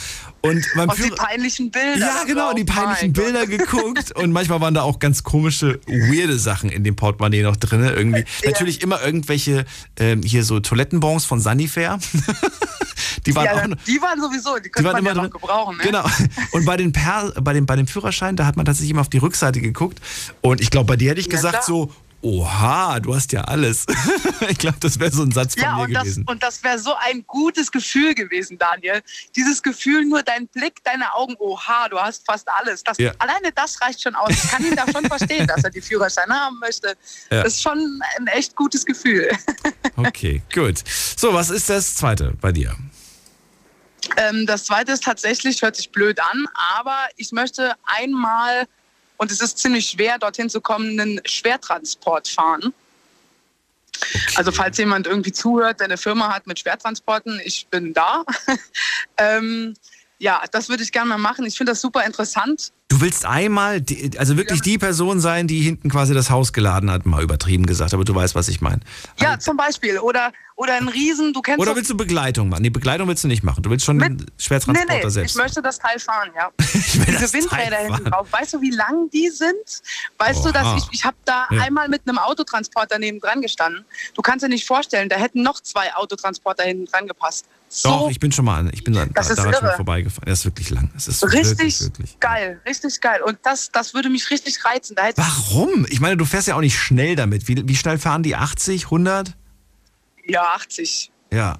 Und 0.44 0.66
beim 0.76 0.90
Auf 0.90 0.96
die 1.00 1.08
peinlichen 1.10 1.70
Bilder. 1.70 1.98
Ja, 2.06 2.24
genau, 2.26 2.50
auch. 2.50 2.54
die 2.54 2.64
peinlichen 2.64 3.12
Mein 3.12 3.12
Gott. 3.14 3.24
Bilder 3.24 3.46
geguckt 3.46 4.12
und 4.12 4.30
manchmal 4.30 4.60
waren 4.60 4.74
da 4.74 4.82
auch 4.82 4.98
ganz 4.98 5.22
komische, 5.22 5.80
weirde 5.86 6.38
Sachen 6.38 6.68
in 6.68 6.84
dem 6.84 6.96
Portemonnaie 6.96 7.42
noch 7.42 7.56
drin. 7.56 7.82
Irgendwie. 7.82 8.24
Natürlich 8.44 8.82
immer 8.82 9.02
irgendwelche 9.02 9.64
ähm, 9.98 10.22
hier 10.22 10.44
so 10.44 10.60
Toilettenbons 10.60 11.24
von 11.24 11.40
Sanifair. 11.40 11.98
die 13.26 13.34
waren 13.34 13.48
auch 13.48 13.56
Ja, 13.56 13.68
noch, 13.68 13.76
die 13.86 14.00
waren 14.02 14.20
sowieso, 14.20 14.56
die 14.56 14.64
die 14.64 14.68
könnte 14.70 14.92
waren 14.92 15.02
man 15.02 15.04
ja 15.04 15.12
immer 15.12 15.22
noch 15.22 15.30
drin. 15.30 15.40
gebrauchen. 15.40 15.76
Ne? 15.78 15.82
Genau. 15.84 16.04
Und 16.52 16.64
bei, 16.66 16.76
den 16.76 16.92
per, 16.92 17.32
bei, 17.40 17.52
dem, 17.54 17.66
bei 17.66 17.76
dem 17.76 17.86
Führerschein, 17.86 18.36
da 18.36 18.44
hat 18.46 18.56
man 18.56 18.66
tatsächlich 18.66 18.90
immer 18.90 19.00
auf 19.00 19.08
die 19.08 19.18
Rückseite 19.18 19.60
geguckt. 19.60 20.00
Und 20.42 20.60
ich 20.60 20.70
glaube, 20.70 20.86
bei 20.86 20.96
dir 20.96 21.10
hätte 21.10 21.20
ich 21.20 21.26
Ja, 21.26 21.32
gesagt 21.32 21.54
klar. 21.54 21.64
so, 21.66 21.92
oha, 22.24 22.98
du 23.00 23.14
hast 23.14 23.32
ja 23.32 23.42
alles. 23.42 23.84
ich 24.48 24.58
glaube, 24.58 24.78
das 24.80 24.98
wäre 24.98 25.12
so 25.12 25.22
ein 25.22 25.30
Satz 25.30 25.54
von 25.54 25.62
Ja, 25.62 25.76
mir 25.76 25.82
und 25.84 25.92
das, 25.92 26.02
gewesen. 26.04 26.24
und 26.26 26.42
das 26.42 26.62
wäre 26.64 26.78
so 26.78 26.94
ein 26.94 27.24
gutes 27.26 27.70
Gefühl 27.70 28.14
gewesen, 28.14 28.58
Daniel. 28.58 29.02
Dieses 29.36 29.62
Gefühl, 29.62 30.04
nur 30.04 30.22
dein 30.22 30.48
Blick, 30.48 30.82
deine 30.84 31.14
Augen, 31.14 31.34
oha, 31.38 31.88
du 31.88 31.98
hast 31.98 32.24
fast 32.26 32.48
alles. 32.48 32.82
Das, 32.82 32.98
Ja. 32.98 33.12
Alleine 33.18 33.52
das 33.54 33.80
reicht 33.82 34.02
schon 34.02 34.14
aus. 34.14 34.30
Ich 34.30 34.50
kann 34.50 34.64
ihn 34.64 34.74
da 34.74 34.84
schon 34.90 35.04
verstehen, 35.08 35.46
dass 35.46 35.62
er 35.62 35.70
die 35.70 35.80
Führerscheine 35.82 36.34
haben 36.34 36.58
möchte. 36.58 36.96
Ja. 37.30 37.42
Das 37.42 37.54
ist 37.54 37.62
schon 37.62 38.00
ein 38.18 38.26
echt 38.28 38.56
gutes 38.56 38.84
Gefühl. 38.84 39.30
Okay, 39.96 40.42
gut. 40.52 40.82
So, 41.16 41.32
was 41.34 41.50
ist 41.50 41.70
das 41.70 41.94
zweite 41.94 42.32
bei 42.40 42.50
dir? 42.50 42.74
Ähm, 44.16 44.44
das 44.44 44.64
zweite 44.64 44.90
ist 44.90 45.04
tatsächlich, 45.04 45.62
hört 45.62 45.76
sich 45.76 45.90
blöd 45.92 46.18
an, 46.20 46.46
aber 46.76 46.96
ich 47.16 47.30
möchte 47.30 47.74
einmal, 47.84 48.66
und 49.16 49.30
es 49.30 49.40
ist 49.40 49.58
ziemlich 49.58 49.86
schwer, 49.86 50.18
dorthin 50.18 50.50
zu 50.50 50.60
kommen, 50.60 50.98
einen 50.98 51.20
Schwertransport 51.24 52.28
fahren. 52.28 52.72
Also 54.34 54.52
falls 54.52 54.76
jemand 54.78 55.06
irgendwie 55.06 55.32
zuhört, 55.32 55.80
der 55.80 55.86
eine 55.86 55.96
Firma 55.96 56.34
hat 56.34 56.46
mit 56.46 56.58
Schwertransporten, 56.58 57.40
ich 57.44 57.66
bin 57.68 57.94
da. 57.94 58.24
ähm, 59.16 59.74
ja, 60.18 60.42
das 60.52 60.68
würde 60.68 60.82
ich 60.82 60.92
gerne 60.92 61.08
mal 61.10 61.18
machen. 61.18 61.44
Ich 61.46 61.56
finde 61.56 61.72
das 61.72 61.80
super 61.80 62.04
interessant. 62.04 62.72
Du 62.88 63.00
willst 63.00 63.24
einmal, 63.26 63.80
die, 63.80 64.16
also 64.18 64.36
wirklich 64.36 64.60
die 64.62 64.78
Person 64.78 65.18
sein, 65.20 65.48
die 65.48 65.60
hinten 65.60 65.90
quasi 65.90 66.14
das 66.14 66.30
Haus 66.30 66.52
geladen 66.52 66.90
hat, 66.90 67.06
mal 67.06 67.22
übertrieben 67.22 67.66
gesagt, 67.66 67.92
aber 67.94 68.04
du 68.04 68.14
weißt, 68.14 68.34
was 68.34 68.48
ich 68.48 68.60
meine. 68.60 68.80
Ja, 69.20 69.38
zum 69.38 69.56
Beispiel. 69.56 69.98
Oder, 69.98 70.32
oder 70.54 70.74
ein 70.74 70.88
Riesen, 70.88 71.32
du 71.32 71.40
kennst 71.40 71.60
Oder 71.60 71.74
willst 71.74 71.90
du 71.90 71.96
Begleitung 71.96 72.50
machen? 72.50 72.62
Nee, 72.62 72.70
Begleitung 72.70 73.08
willst 73.08 73.24
du 73.24 73.28
nicht 73.28 73.42
machen. 73.42 73.62
Du 73.62 73.70
willst 73.70 73.84
schon 73.84 73.98
den 73.98 74.16
Nee, 74.16 74.24
Schwertransporter 74.38 74.94
nee, 74.94 75.06
ich 75.06 75.12
selbst. 75.12 75.36
möchte 75.36 75.62
das 75.62 75.78
Teil 75.78 75.98
fahren, 75.98 76.30
ja. 76.36 76.50
Ich 76.74 76.98
will 76.98 77.06
Diese 77.06 77.32
Windräder 77.32 77.76
hinten 77.78 78.04
drauf. 78.04 78.28
Weißt 78.30 78.54
du, 78.54 78.60
wie 78.60 78.70
lang 78.70 79.10
die 79.10 79.30
sind? 79.30 79.82
Weißt 80.18 80.44
du, 80.44 80.52
dass 80.52 80.64
Oha. 80.64 80.76
ich, 80.76 80.84
ich 80.92 81.04
habe 81.04 81.16
da 81.24 81.48
Ja. 81.50 81.62
einmal 81.62 81.88
mit 81.88 82.02
einem 82.06 82.18
Autotransporter 82.18 82.98
neben 82.98 83.18
dran 83.18 83.40
gestanden. 83.40 83.84
Du 84.14 84.22
kannst 84.22 84.44
dir 84.44 84.48
nicht 84.48 84.66
vorstellen, 84.66 85.08
da 85.08 85.16
hätten 85.16 85.42
noch 85.42 85.60
zwei 85.60 85.92
Autotransporter 85.94 86.62
hinten 86.64 86.84
dran 86.86 87.08
gepasst. 87.08 87.46
So 87.76 87.88
Doch, 87.88 88.10
ich 88.10 88.20
bin 88.20 88.30
schon 88.30 88.44
mal 88.44 88.60
an. 88.60 88.70
Ich 88.72 88.84
bin 88.84 88.94
da, 88.94 89.04
Das 89.06 89.30
ist 89.30 89.36
daran 89.36 89.52
schon 89.52 89.68
vorbeigefahren. 89.74 90.26
Das 90.28 90.38
ist 90.38 90.44
wirklich 90.44 90.70
lang. 90.70 90.90
Das 90.94 91.08
ist 91.08 91.24
richtig 91.24 91.58
wirklich, 91.58 91.80
wirklich. 91.80 92.20
geil, 92.20 92.60
richtig 92.64 93.00
geil. 93.00 93.20
Und 93.20 93.38
das, 93.42 93.72
das 93.72 93.94
würde 93.94 94.10
mich 94.10 94.30
richtig 94.30 94.64
reizen. 94.64 94.94
Da 94.94 95.10
Warum? 95.16 95.84
Ich 95.88 95.98
meine, 95.98 96.16
du 96.16 96.24
fährst 96.24 96.46
ja 96.46 96.54
auch 96.54 96.60
nicht 96.60 96.78
schnell 96.78 97.16
damit. 97.16 97.48
Wie, 97.48 97.66
wie 97.66 97.74
schnell 97.74 97.98
fahren 97.98 98.22
die? 98.22 98.36
80, 98.36 98.84
100? 98.84 99.34
ja 100.26 100.42
80. 100.54 101.10
Ja. 101.32 101.56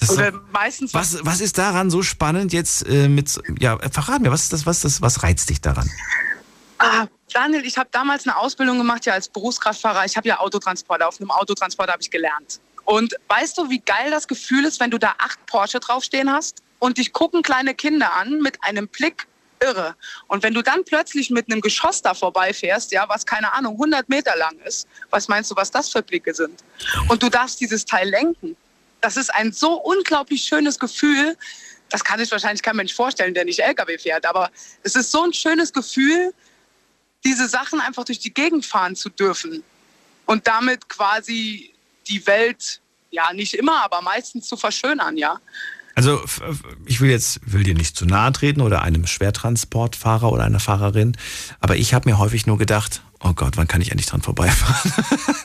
Ist 0.00 0.10
Oder 0.10 0.32
doch, 0.32 0.40
meistens 0.52 0.92
was, 0.92 1.24
was 1.24 1.40
ist 1.40 1.56
daran 1.56 1.88
so 1.88 2.02
spannend 2.02 2.52
jetzt 2.52 2.86
äh, 2.86 3.08
mit, 3.08 3.40
ja, 3.58 3.78
verrat 3.90 4.20
mir, 4.20 4.30
was 4.30 4.42
ist 4.42 4.52
das, 4.52 4.66
was, 4.66 4.78
ist 4.78 4.84
das, 4.84 5.02
was 5.02 5.22
reizt 5.22 5.48
dich 5.48 5.62
daran? 5.62 5.88
Ah, 6.78 7.06
Daniel, 7.32 7.64
ich 7.64 7.78
habe 7.78 7.88
damals 7.90 8.26
eine 8.26 8.36
Ausbildung 8.36 8.76
gemacht 8.76 9.06
ja 9.06 9.14
als 9.14 9.28
Berufskraftfahrer. 9.28 10.04
Ich 10.04 10.16
habe 10.16 10.28
ja 10.28 10.40
Autotransporter. 10.40 11.08
Auf 11.08 11.20
einem 11.20 11.30
Autotransporter 11.30 11.92
habe 11.92 12.02
ich 12.02 12.10
gelernt. 12.10 12.60
Und 12.84 13.14
weißt 13.28 13.56
du, 13.58 13.70
wie 13.70 13.80
geil 13.80 14.10
das 14.10 14.28
Gefühl 14.28 14.64
ist, 14.64 14.80
wenn 14.80 14.90
du 14.90 14.98
da 14.98 15.14
acht 15.18 15.44
Porsche 15.46 15.80
draufstehen 15.80 16.30
hast 16.30 16.62
und 16.78 16.98
dich 16.98 17.12
gucken 17.12 17.42
kleine 17.42 17.74
Kinder 17.74 18.14
an 18.14 18.40
mit 18.40 18.62
einem 18.62 18.88
Blick 18.88 19.26
irre. 19.60 19.96
Und 20.28 20.42
wenn 20.42 20.54
du 20.54 20.62
dann 20.62 20.84
plötzlich 20.84 21.30
mit 21.30 21.50
einem 21.50 21.60
Geschoss 21.60 22.02
da 22.02 22.14
vorbeifährst, 22.14 22.92
ja, 22.92 23.08
was 23.08 23.24
keine 23.24 23.52
Ahnung 23.52 23.74
100 23.74 24.08
Meter 24.08 24.36
lang 24.36 24.58
ist, 24.64 24.86
was 25.10 25.28
meinst 25.28 25.50
du, 25.50 25.56
was 25.56 25.70
das 25.70 25.88
für 25.88 26.02
Blicke 26.02 26.34
sind? 26.34 26.62
Und 27.08 27.22
du 27.22 27.30
darfst 27.30 27.60
dieses 27.60 27.84
Teil 27.84 28.08
lenken. 28.08 28.56
Das 29.00 29.16
ist 29.16 29.34
ein 29.34 29.52
so 29.52 29.80
unglaublich 29.80 30.42
schönes 30.42 30.78
Gefühl. 30.78 31.36
Das 31.90 32.04
kann 32.04 32.18
sich 32.18 32.30
wahrscheinlich 32.30 32.62
kein 32.62 32.76
Mensch 32.76 32.94
vorstellen, 32.94 33.34
der 33.34 33.44
nicht 33.44 33.60
LKW 33.60 33.98
fährt. 33.98 34.26
Aber 34.26 34.50
es 34.82 34.94
ist 34.94 35.10
so 35.10 35.22
ein 35.22 35.32
schönes 35.32 35.72
Gefühl, 35.72 36.34
diese 37.24 37.48
Sachen 37.48 37.80
einfach 37.80 38.04
durch 38.04 38.18
die 38.18 38.32
Gegend 38.32 38.66
fahren 38.66 38.96
zu 38.96 39.08
dürfen 39.08 39.62
und 40.26 40.46
damit 40.46 40.88
quasi 40.88 41.73
die 42.08 42.26
Welt, 42.26 42.80
ja 43.10 43.32
nicht 43.32 43.54
immer, 43.54 43.84
aber 43.84 44.02
meistens 44.02 44.48
zu 44.48 44.56
verschönern, 44.56 45.16
ja. 45.16 45.38
Also 45.94 46.20
ich 46.86 47.00
will 47.00 47.10
jetzt 47.10 47.40
will 47.44 47.62
dir 47.62 47.74
nicht 47.74 47.96
zu 47.96 48.04
nahe 48.04 48.32
treten 48.32 48.60
oder 48.60 48.82
einem 48.82 49.06
Schwertransportfahrer 49.06 50.32
oder 50.32 50.44
einer 50.44 50.58
Fahrerin, 50.58 51.16
aber 51.60 51.76
ich 51.76 51.94
habe 51.94 52.10
mir 52.10 52.18
häufig 52.18 52.46
nur 52.46 52.58
gedacht, 52.58 53.02
oh 53.24 53.32
Gott, 53.34 53.56
wann 53.56 53.66
kann 53.66 53.80
ich 53.80 53.90
endlich 53.90 54.06
dran 54.06 54.22
vorbeifahren? 54.22 54.92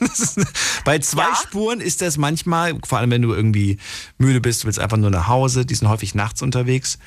Ist, 0.00 0.38
bei 0.84 0.98
zwei 1.00 1.22
Ja. 1.24 1.34
Spuren 1.34 1.80
ist 1.80 2.00
das 2.02 2.16
manchmal, 2.16 2.78
vor 2.86 2.98
allem 2.98 3.10
wenn 3.10 3.22
du 3.22 3.32
irgendwie 3.34 3.78
müde 4.18 4.40
bist, 4.40 4.62
du 4.62 4.66
willst 4.66 4.78
einfach 4.78 4.96
nur 4.96 5.10
nach 5.10 5.26
Hause, 5.28 5.66
die 5.66 5.74
sind 5.74 5.88
häufig 5.88 6.14
nachts 6.14 6.42
unterwegs 6.42 6.98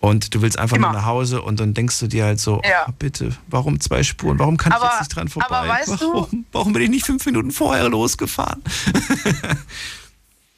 und 0.00 0.34
du 0.34 0.42
willst 0.42 0.58
einfach 0.58 0.76
Immer. 0.76 0.88
nur 0.92 1.00
nach 1.00 1.06
Hause 1.06 1.40
und 1.42 1.60
dann 1.60 1.72
denkst 1.74 1.98
du 2.00 2.06
dir 2.06 2.24
halt 2.24 2.40
so, 2.40 2.60
Ja. 2.64 2.86
oh, 2.88 2.92
bitte, 2.98 3.36
warum 3.48 3.80
zwei 3.80 4.02
Spuren? 4.02 4.38
Warum 4.38 4.56
kann 4.56 4.72
ich 4.72 4.76
Aber- 4.76 4.86
jetzt 4.90 5.00
nicht 5.00 5.14
dran 5.16 5.28
vorbei? 5.28 5.46
aber 5.56 5.68
weißt 5.68 6.00
du- 6.00 6.12
warum, 6.14 6.44
warum 6.52 6.72
bin 6.72 6.82
ich 6.82 6.90
nicht 6.90 7.06
fünf 7.06 7.24
Minuten 7.26 7.50
vorher 7.50 7.88
losgefahren? 7.88 8.62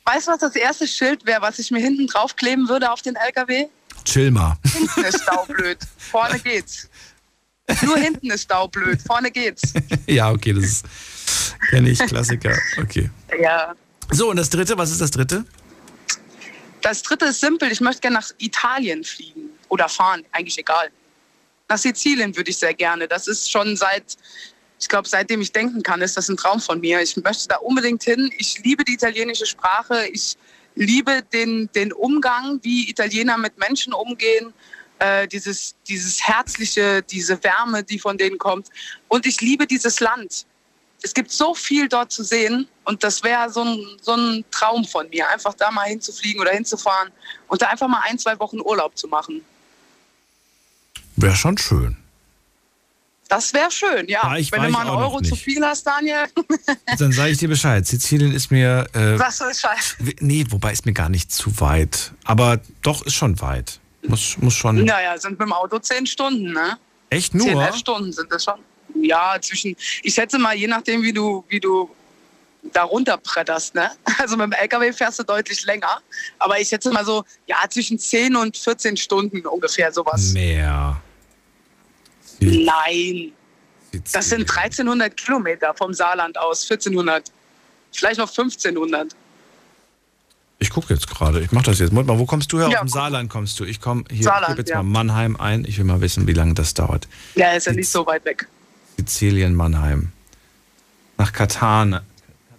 Weißt 0.09 0.29
du, 0.29 0.33
was 0.33 0.39
das 0.39 0.55
erste 0.55 0.87
Schild 0.87 1.27
wäre, 1.27 1.43
was 1.43 1.59
ich 1.59 1.73
mir 1.73 1.81
hinten 1.81 2.07
draufkleben 2.07 2.69
würde 2.69 2.93
auf 2.93 3.03
den 3.03 3.17
LKW? 3.17 3.67
Chill 4.05 4.31
mal. 4.31 4.57
Hinten 4.64 5.01
ist 5.03 5.23
staublöd, 5.25 5.79
vorne 5.99 6.39
geht's. 6.39 6.89
Nur 7.83 7.97
hinten 7.97 8.31
ist 8.31 8.43
staublöd, 8.43 9.01
vorne 9.03 9.31
geht's. 9.31 9.73
ja, 10.07 10.31
okay, 10.31 10.53
das 10.53 10.64
ist 10.64 10.87
kenne 11.71 11.91
ich, 11.91 11.99
Klassiker. 11.99 12.57
Okay. 12.81 13.11
Ja. 13.41 13.75
So, 14.11 14.31
und 14.31 14.37
das 14.37 14.51
dritte, 14.51 14.79
was 14.79 14.91
ist 14.91 15.01
das 15.01 15.11
dritte? 15.11 15.45
Das 16.83 17.03
dritte 17.03 17.27
ist 17.27 17.41
simpel, 17.41 17.73
ich 17.73 17.81
möchte 17.81 18.03
gerne 18.03 18.17
nach 18.17 18.31
Italien 18.39 19.03
fliegen 19.03 19.51
oder 19.69 19.89
fahren, 19.89 20.25
eigentlich 20.33 20.59
egal. 20.59 20.91
Nach 21.69 21.79
Sizilien 21.79 22.37
würde 22.37 22.51
ich 22.51 22.59
sehr 22.59 22.75
gerne. 22.75 23.09
Das 23.09 23.27
ist 23.27 23.51
schon 23.51 23.77
seit, 23.77 24.17
ich 24.79 24.89
glaube, 24.89 25.09
seitdem 25.09 25.41
ich 25.41 25.51
denken 25.51 25.83
kann, 25.83 26.01
ist 26.01 26.17
das 26.17 26.29
ein 26.29 26.37
Traum 26.37 26.61
von 26.61 26.81
mir. 26.81 27.01
Ich 27.01 27.17
möchte 27.17 27.49
da 27.49 27.57
unbedingt 27.57 28.05
hin. 28.05 28.31
Ich 28.39 28.62
liebe 28.62 28.85
die 28.85 28.95
italienische 28.95 29.47
Sprache. 29.47 30.07
Ich 30.12 30.37
liebe 30.77 31.23
den, 31.33 31.69
den 31.75 31.93
Umgang, 31.93 32.61
wie 32.62 32.89
Italiener 32.89 33.37
mit 33.37 33.59
Menschen 33.59 33.93
umgehen. 33.93 34.53
Äh, 34.99 35.29
dieses, 35.29 35.75
dieses 35.87 36.23
Herzliche, 36.27 37.03
diese 37.03 37.43
Wärme, 37.45 37.85
die 37.85 37.99
von 37.99 38.17
denen 38.17 38.39
kommt. 38.39 38.69
Und 39.09 39.27
ich 39.27 39.41
liebe 39.41 39.67
dieses 39.67 40.01
Land. 40.01 40.47
Es 41.03 41.13
gibt 41.13 41.31
so 41.31 41.55
viel 41.55 41.89
dort 41.89 42.11
zu 42.11 42.25
sehen 42.25 42.67
und 42.85 43.05
das 43.05 43.23
wäre 43.23 43.51
so 43.51 43.63
ein, 43.63 43.79
so 44.01 44.15
ein 44.15 44.45
Traum 44.51 44.85
von 44.87 45.09
mir, 45.11 45.29
einfach 45.29 45.53
da 45.55 45.71
mal 45.71 45.85
hinzufliegen 45.85 46.41
oder 46.41 46.53
hinzufahren 46.53 47.13
und 47.49 47.61
da 47.61 47.67
einfach 47.69 47.87
mal 47.89 48.01
ein, 48.09 48.19
zwei 48.19 48.39
Wochen 48.39 48.61
Urlaub 48.61 48.97
zu 48.97 49.07
machen. 49.07 49.43
Wäre 51.17 51.37
schon 51.37 51.57
schön. 51.59 51.97
Das 53.29 53.53
wäre 53.53 53.71
schön, 53.71 54.09
ja. 54.09 54.23
War 54.23 54.39
ich- 54.39 54.53
Wenn 54.53 54.61
war 54.61 54.67
du 54.67 54.73
mal 54.73 54.81
einen 54.83 54.91
Euro 54.91 55.21
zu 55.21 55.35
viel 55.37 55.65
hast, 55.65 55.85
Daniel, 55.87 56.27
Dann 56.99 57.13
sage 57.13 57.33
ich 57.33 57.39
dir 57.39 57.49
Bescheid. 57.49 57.87
Sizilien 57.87 58.33
ist 58.33 58.51
mir. 58.51 58.87
Äh, 58.93 59.17
sagst 59.19 59.41
du 59.41 59.45
ist 59.47 59.61
scheiße. 59.61 59.95
w- 59.99 60.15
nee, 60.21 60.45
wobei 60.51 60.73
ist 60.73 60.87
mir 60.87 60.93
gar 60.93 61.09
nicht 61.09 61.33
zu 61.33 61.59
weit. 61.61 62.13
Aber 62.25 62.61
doch, 62.83 63.05
ist 63.05 63.15
schon 63.15 63.41
weit. 63.41 63.81
Muss, 64.09 64.37
muss 64.39 64.55
schon. 64.55 64.85
Naja, 64.85 65.19
sind 65.19 65.33
mit 65.33 65.41
dem 65.41 65.53
Auto 65.53 65.79
zehn 65.79 66.07
Stunden, 66.07 66.53
ne? 66.53 66.79
Echt 67.11 67.33
Zehn, 67.33 67.53
nur? 67.53 67.63
elf 67.65 67.77
Stunden 67.77 68.13
sind 68.13 68.31
das 68.33 68.45
schon. 68.45 68.61
Ja, 68.95 69.37
zwischen, 69.41 69.77
ich 70.03 70.15
schätze 70.15 70.39
mal, 70.39 70.57
je 70.57 70.67
nachdem, 70.67 71.03
wie 71.03 71.13
du, 71.13 71.45
wie 71.49 71.61
du 71.61 71.91
da 72.73 72.85
runterbretterst, 72.85 73.75
ne? 73.75 73.91
Also 74.19 74.37
mit 74.37 74.47
dem 74.47 74.53
LKW 74.53 74.93
fährst 74.93 75.19
du 75.19 75.23
deutlich 75.23 75.65
länger. 75.65 76.01
Aber 76.39 76.59
ich 76.59 76.69
schätze 76.69 76.91
mal 76.91 77.05
so, 77.05 77.25
ja, 77.47 77.59
zwischen 77.69 77.99
10 77.99 78.35
und 78.37 78.57
14 78.57 78.97
Stunden 78.97 79.47
ungefähr 79.47 79.93
sowas. 79.93 80.33
Mehr. 80.33 81.01
Nein. 82.41 83.33
Das 84.13 84.29
sind 84.29 84.43
1300 84.43 85.17
Kilometer 85.17 85.73
vom 85.75 85.95
Saarland 85.95 86.37
aus, 86.39 86.63
1400. 86.63 87.31
Vielleicht 87.93 88.19
noch 88.19 88.29
1500. 88.29 89.15
Ich 90.59 90.71
gucke 90.71 90.93
jetzt 90.95 91.07
gerade. 91.09 91.41
Ich 91.41 91.53
mache 91.53 91.67
das 91.67 91.79
jetzt. 91.79 91.93
Moment 91.93 92.09
mal, 92.09 92.19
wo 92.19 92.27
kommst 92.27 92.53
du 92.53 92.59
her? 92.59 92.69
Ja, 92.69 92.79
Aus 92.79 92.87
dem. 92.87 92.89
Saarland 92.89 93.31
kommst 93.31 93.61
du. 93.61 93.65
Ich 93.65 93.81
komme 93.81 94.05
hier. 94.11 94.25
Saarland, 94.25 94.43
ich 94.43 94.49
gebe 94.57 94.61
jetzt 94.61 94.71
ja. 94.71 94.83
mal 94.83 95.05
Mannheim 95.05 95.37
ein. 95.37 95.65
Ich 95.65 95.77
will 95.79 95.85
mal 95.85 96.01
wissen, 96.01 96.27
wie 96.27 96.33
lange 96.33 96.55
das 96.55 96.75
dauert. 96.75 97.09
Ja, 97.35 97.53
ist 97.53 97.67
ja 97.67 97.73
nicht 97.73 97.89
so 97.89 98.07
weit 98.07 98.25
weg. 98.25 98.49
Sizilien, 98.97 99.55
Mannheim. 99.55 100.13
Nach 101.19 101.33
Katane. 101.33 102.03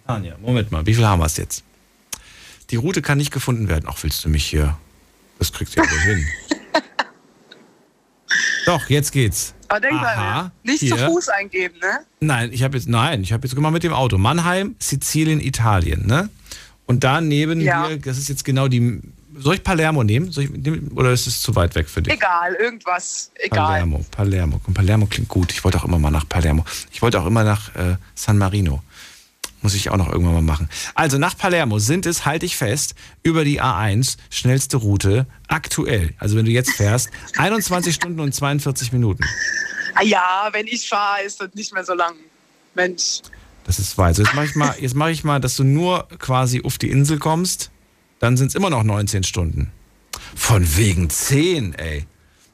Catania. 0.08 0.36
Moment 0.40 0.72
mal, 0.72 0.86
wie 0.86 0.94
viel 0.94 1.06
haben 1.06 1.20
wir 1.20 1.26
es 1.26 1.36
jetzt? 1.36 1.64
Die 2.70 2.76
Route 2.76 3.02
kann 3.02 3.18
nicht 3.18 3.30
gefunden 3.30 3.68
werden. 3.68 3.84
Ach, 3.88 3.96
willst 4.02 4.24
du 4.24 4.28
mich 4.28 4.46
hier? 4.46 4.78
Das 5.38 5.52
kriegst 5.52 5.76
du 5.76 5.82
ja 5.82 5.90
wohl 5.90 5.98
hin. 5.98 6.26
Doch, 8.66 8.88
jetzt 8.88 9.12
geht's. 9.12 9.54
Aber 9.68 9.80
denk 9.80 9.94
Aha, 9.94 10.42
mal, 10.42 10.52
nicht 10.62 10.80
hier. 10.80 10.96
zu 10.96 11.04
Fuß 11.06 11.28
eingeben, 11.28 11.78
ne? 11.78 12.00
Nein, 12.20 12.52
ich 12.52 12.62
habe 12.62 12.76
jetzt, 12.76 12.88
nein, 12.88 13.22
ich 13.22 13.32
habe 13.32 13.46
jetzt 13.46 13.54
gemacht 13.54 13.72
mit 13.72 13.82
dem 13.82 13.92
Auto. 13.92 14.16
Mannheim, 14.16 14.76
Sizilien, 14.78 15.40
Italien, 15.40 16.06
ne? 16.06 16.30
Und 16.88 17.04
da 17.04 17.20
neben 17.20 17.60
Ja. 17.60 17.86
dir, 17.88 17.98
das 17.98 18.18
ist 18.18 18.28
jetzt 18.28 18.44
genau 18.44 18.66
die. 18.66 19.00
Soll 19.36 19.54
ich 19.54 19.62
Palermo 19.62 20.02
nehmen? 20.02 20.30
Ich, 20.36 20.50
oder 20.96 21.12
ist 21.12 21.28
es 21.28 21.40
zu 21.40 21.54
weit 21.54 21.76
weg 21.76 21.88
für 21.88 22.02
dich? 22.02 22.12
Egal, 22.12 22.54
irgendwas. 22.54 23.30
Egal. 23.36 23.66
Palermo, 23.68 24.04
Palermo. 24.10 24.60
Und 24.66 24.74
Palermo 24.74 25.06
klingt 25.06 25.28
gut. 25.28 25.52
Ich 25.52 25.62
wollte 25.62 25.78
auch 25.78 25.84
immer 25.84 26.00
mal 26.00 26.10
nach 26.10 26.28
Palermo. 26.28 26.64
Ich 26.90 27.02
wollte 27.02 27.20
auch 27.20 27.26
immer 27.26 27.44
nach 27.44 27.72
äh, 27.76 27.96
San 28.16 28.36
Marino. 28.38 28.82
Muss 29.60 29.74
ich 29.74 29.90
auch 29.90 29.96
noch 29.96 30.08
irgendwann 30.10 30.34
mal 30.34 30.42
machen. 30.42 30.68
Also 30.94 31.18
nach 31.18 31.36
Palermo 31.36 31.78
sind 31.78 32.06
es, 32.06 32.24
halte 32.24 32.46
ich 32.46 32.56
fest, 32.56 32.94
über 33.22 33.44
die 33.44 33.60
A1, 33.60 34.16
schnellste 34.30 34.76
Route, 34.78 35.26
aktuell. 35.46 36.14
Also 36.18 36.36
wenn 36.36 36.44
du 36.46 36.50
jetzt 36.50 36.72
fährst, 36.72 37.10
21 37.36 37.94
Stunden 37.94 38.18
und 38.20 38.34
42 38.34 38.92
Minuten. 38.92 39.24
Ja, 40.04 40.48
wenn 40.52 40.66
ich 40.66 40.88
fahre, 40.88 41.22
ist 41.22 41.40
das 41.40 41.54
nicht 41.54 41.72
mehr 41.74 41.84
so 41.84 41.94
lang. 41.94 42.14
Mensch. 42.74 43.20
Das 43.68 43.78
ist 43.78 43.98
weit. 43.98 44.16
So, 44.16 44.22
jetzt 44.22 44.34
mache 44.34 44.46
ich, 44.46 44.54
mal- 44.54 44.74
jetzt 44.80 44.94
mach 44.94 45.08
ich 45.08 45.24
mal, 45.24 45.40
dass 45.40 45.54
du 45.56 45.62
nur 45.62 46.08
quasi 46.18 46.62
auf 46.64 46.78
die 46.78 46.88
Insel 46.90 47.18
kommst. 47.18 47.70
Dann 48.18 48.36
sind 48.38 48.48
es 48.48 48.54
immer 48.54 48.70
noch 48.70 48.82
19 48.82 49.22
Stunden. 49.24 49.70
Von 50.34 50.76
wegen 50.76 51.10
10, 51.10 51.74
ey. 51.74 52.06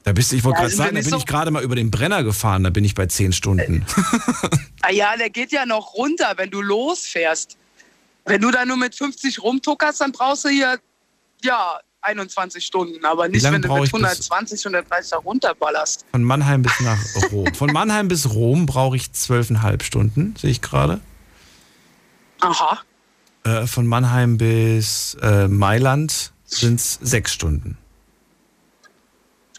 Da 0.02 0.12
bist 0.12 0.32
du, 0.32 0.36
ich 0.36 0.42
wollte 0.44 0.56
Ja, 0.56 0.62
gerade 0.62 0.72
wir 0.72 0.76
sagen, 0.76 0.94
da 0.96 1.00
bin 1.02 1.10
so- 1.10 1.16
ich 1.18 1.26
gerade 1.26 1.50
mal 1.52 1.62
über 1.62 1.76
den 1.76 1.90
Brenner 1.92 2.24
gefahren, 2.24 2.64
da 2.64 2.70
bin 2.70 2.84
ich 2.84 2.94
bei 2.94 3.06
10 3.06 3.32
Stunden. 3.32 3.86
Ah 4.86 4.90
ja, 4.92 5.16
der 5.16 5.30
geht 5.30 5.50
ja 5.50 5.64
noch 5.64 5.94
runter, 5.94 6.34
wenn 6.36 6.50
du 6.50 6.60
losfährst. 6.60 7.56
Wenn 8.26 8.42
du 8.42 8.50
da 8.50 8.66
nur 8.66 8.76
mit 8.76 8.94
50 8.94 9.42
rumtuckerst, 9.42 10.02
dann 10.02 10.12
brauchst 10.12 10.44
du 10.44 10.50
hier, 10.50 10.78
ja, 11.42 11.78
21 12.05 12.64
Stunden. 12.64 13.05
Aber 13.05 13.28
nicht, 13.28 13.42
wenn 13.44 13.62
du 13.62 13.72
mit 13.72 13.84
ich 13.84 13.92
bis- 13.92 14.30
120, 14.30 14.64
130 14.66 15.11
da 15.11 15.16
runterballerst. 15.18 16.05
Von 16.11 16.22
Mannheim 16.22 16.62
bis 16.62 16.80
nach 16.80 16.98
Rom. 17.32 17.55
Von 17.55 17.72
Mannheim 17.72 18.09
bis 18.09 18.30
Rom 18.30 18.66
brauche 18.66 18.96
ich 18.96 19.05
12,5 19.05 19.82
Stunden, 19.82 20.34
sehe 20.36 20.50
ich 20.50 20.61
gerade. 20.61 21.00
Aha. 22.40 22.80
Äh, 23.44 23.66
von 23.66 23.86
Mannheim 23.86 24.38
bis 24.38 25.16
äh, 25.22 25.48
Mailand 25.48 26.32
sind 26.44 26.80
es 26.80 26.98
6 27.02 27.32
Stunden. 27.32 27.78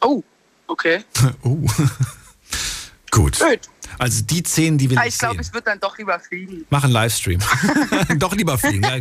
Oh, 0.01 0.23
okay. 0.67 1.03
oh. 1.43 1.57
Gut. 3.11 3.39
Gut. 3.39 3.59
Also 3.97 4.23
die 4.23 4.43
10, 4.43 4.77
die 4.77 4.89
will 4.89 4.97
Ah, 4.97 5.03
ich 5.05 5.13
ich 5.13 5.19
glaube, 5.19 5.35
sehen. 5.35 5.41
ich 5.47 5.53
würde 5.53 5.65
dann 5.65 5.79
doch 5.79 5.97
lieber 5.97 6.19
fliegen. 6.19 6.65
Mach 6.69 6.83
einen 6.83 6.93
Livestream. 6.93 7.39
Doch 8.17 8.33
lieber 8.35 8.57
fliegen. 8.57 8.83
Ja. 8.83 8.97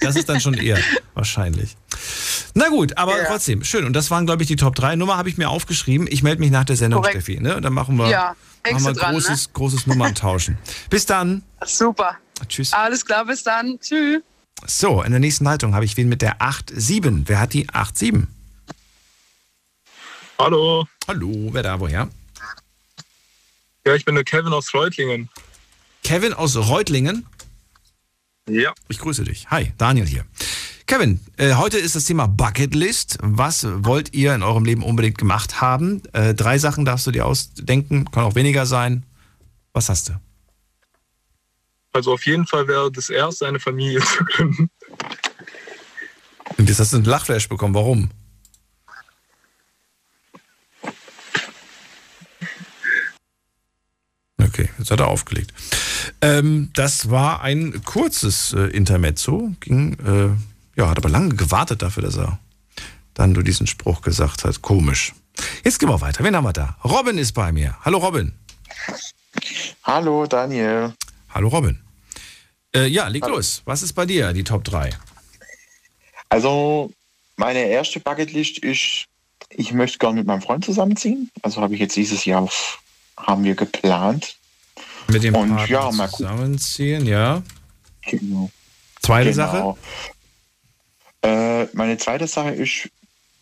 Das 0.00 0.16
ist 0.16 0.28
dann 0.28 0.40
schon 0.40 0.54
eher 0.54 0.78
wahrscheinlich. 1.14 1.76
Na 2.54 2.68
gut, 2.68 2.96
aber 2.96 3.18
Ja. 3.18 3.24
trotzdem, 3.26 3.64
schön. 3.64 3.84
Und 3.84 3.92
das 3.92 4.10
waren, 4.10 4.26
glaube 4.26 4.42
ich, 4.42 4.48
die 4.48 4.56
Top 4.56 4.74
3. 4.74 4.96
Nummer 4.96 5.16
habe 5.16 5.28
ich 5.28 5.36
mir 5.36 5.48
aufgeschrieben. 5.50 6.06
Ich 6.10 6.22
melde 6.22 6.40
mich 6.40 6.50
nach 6.50 6.64
der 6.64 6.76
Sendung, 6.76 7.02
Korrekt. 7.02 7.22
Steffi. 7.22 7.40
Ne? 7.40 7.56
Und 7.56 7.62
dann 7.62 7.72
machen 7.74 7.96
wir, 7.96 8.08
Ja, 8.08 8.34
machen 8.70 8.84
wir 8.84 8.92
dran, 8.92 9.14
ne? 9.14 9.20
großes, 9.20 9.52
großes 9.52 9.86
Nummern 9.86 10.14
tauschen. 10.14 10.58
Bis 10.90 11.06
dann. 11.06 11.42
Super. 11.64 12.16
Tschüss. 12.48 12.72
Alles 12.72 13.04
klar, 13.04 13.24
bis 13.26 13.42
dann. 13.42 13.78
Tschüss. 13.80 14.22
So, 14.66 15.02
in 15.02 15.10
der 15.10 15.20
nächsten 15.20 15.44
Leitung 15.44 15.74
habe 15.74 15.84
ich 15.84 15.96
wen 15.96 16.08
mit 16.08 16.22
der 16.22 16.38
8-7. 16.40 17.24
Wer 17.26 17.40
hat 17.40 17.52
die 17.52 17.68
8-7? 17.68 18.26
Hallo. 20.38 20.86
Hallo, 21.06 21.50
wer 21.52 21.62
da, 21.62 21.78
woher? 21.80 22.08
Ja, 23.86 23.94
ich 23.94 24.06
bin 24.06 24.14
der 24.14 24.24
Kevin 24.24 24.54
aus 24.54 24.72
Reutlingen. 24.72 25.28
Kevin 26.02 26.32
aus 26.32 26.56
Reutlingen. 26.56 27.26
Ja. 28.48 28.72
Ich 28.88 28.98
grüße 28.98 29.24
dich. 29.24 29.50
Hi, 29.50 29.72
Daniel 29.76 30.06
hier. 30.06 30.24
Kevin, 30.86 31.20
äh, 31.36 31.54
heute 31.54 31.76
ist 31.76 31.94
das 31.94 32.04
Thema 32.04 32.26
Bucketlist. 32.26 33.18
Was 33.20 33.66
wollt 33.84 34.14
ihr 34.14 34.34
in 34.34 34.42
eurem 34.42 34.64
Leben 34.64 34.82
unbedingt 34.82 35.18
gemacht 35.18 35.60
haben? 35.60 36.02
Äh, 36.14 36.34
drei 36.34 36.58
Sachen 36.58 36.86
darfst 36.86 37.06
du 37.06 37.10
dir 37.10 37.26
ausdenken, 37.26 38.10
kann 38.10 38.24
auch 38.24 38.34
weniger 38.34 38.64
sein. 38.64 39.04
Was 39.74 39.90
hast 39.90 40.08
du? 40.08 40.12
Also 41.92 42.12
auf 42.12 42.24
jeden 42.24 42.46
Fall 42.46 42.66
wäre 42.66 42.90
das 42.90 43.10
erste, 43.10 43.46
eine 43.46 43.60
Familie 43.60 44.00
zu 44.16 44.24
gründen. 44.24 44.70
Und 46.56 46.68
jetzt 46.68 46.80
hast 46.80 46.92
du 46.92 46.96
einen 46.96 47.06
Lachflash 47.06 47.48
bekommen. 47.50 47.74
Warum? 47.74 48.10
Okay, 54.54 54.68
jetzt 54.78 54.92
hat 54.92 55.00
er 55.00 55.08
aufgelegt. 55.08 55.52
Ähm, 56.20 56.70
das 56.74 57.10
war 57.10 57.42
ein 57.42 57.82
kurzes 57.84 58.52
äh, 58.52 58.68
Intermezzo. 58.68 59.50
Ging, 59.58 59.94
äh, 59.98 60.78
ja, 60.80 60.88
hat 60.88 60.96
aber 60.96 61.08
lange 61.08 61.34
gewartet 61.34 61.82
dafür, 61.82 62.04
dass 62.04 62.16
er 62.16 62.38
dann 63.14 63.32
nur 63.32 63.42
diesen 63.42 63.66
Spruch 63.66 64.00
gesagt 64.00 64.44
hat. 64.44 64.62
Komisch. 64.62 65.12
Jetzt 65.64 65.80
gehen 65.80 65.88
wir 65.88 66.00
weiter. 66.00 66.22
Wen 66.22 66.36
haben 66.36 66.44
wir 66.44 66.52
da? 66.52 66.76
Robin 66.84 67.18
ist 67.18 67.32
bei 67.32 67.50
mir. 67.50 67.76
Hallo 67.84 67.98
Robin. 67.98 68.32
Hallo 69.82 70.24
Daniel. 70.26 70.94
Hallo 71.30 71.48
Robin. 71.48 71.80
Äh, 72.76 72.86
ja, 72.86 73.08
leg 73.08 73.24
Hallo. 73.24 73.34
los. 73.34 73.62
Was 73.64 73.82
ist 73.82 73.94
bei 73.94 74.06
dir, 74.06 74.32
die 74.32 74.44
Top 74.44 74.62
3? 74.62 74.90
Also 76.28 76.92
meine 77.34 77.64
erste 77.64 77.98
Bucketlist 77.98 78.58
ist, 78.58 79.06
ich 79.50 79.72
möchte 79.72 79.98
gerne 79.98 80.18
mit 80.18 80.28
meinem 80.28 80.42
Freund 80.42 80.64
zusammenziehen. 80.64 81.32
Also 81.42 81.60
habe 81.60 81.74
ich 81.74 81.80
jetzt 81.80 81.96
dieses 81.96 82.24
Jahr 82.24 82.48
haben 83.16 83.42
wir 83.42 83.56
geplant. 83.56 84.36
Mit 85.08 85.22
dem 85.22 85.34
Und 85.34 85.50
Partner 85.50 85.66
ja, 85.68 85.92
mal 85.92 86.10
zusammenziehen, 86.10 87.06
ja. 87.06 87.42
Genau. 88.02 88.50
Zweite 89.00 89.30
Genau. 89.30 89.78
Äh, 91.22 91.64
meine 91.72 91.96
zweite 91.98 92.26
Sache 92.26 92.50
ist, 92.50 92.88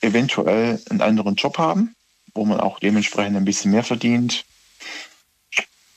eventuell 0.01 0.81
einen 0.91 1.01
anderen 1.01 1.37
Job 1.37 1.59
haben, 1.59 1.95
wo 2.35 2.45
man 2.45 2.61
auch 2.61 2.79
dementsprechend 2.81 3.37
ein 3.37 3.45
bisschen 3.45 3.71
mehr 3.71 3.85
verdient. 3.85 4.45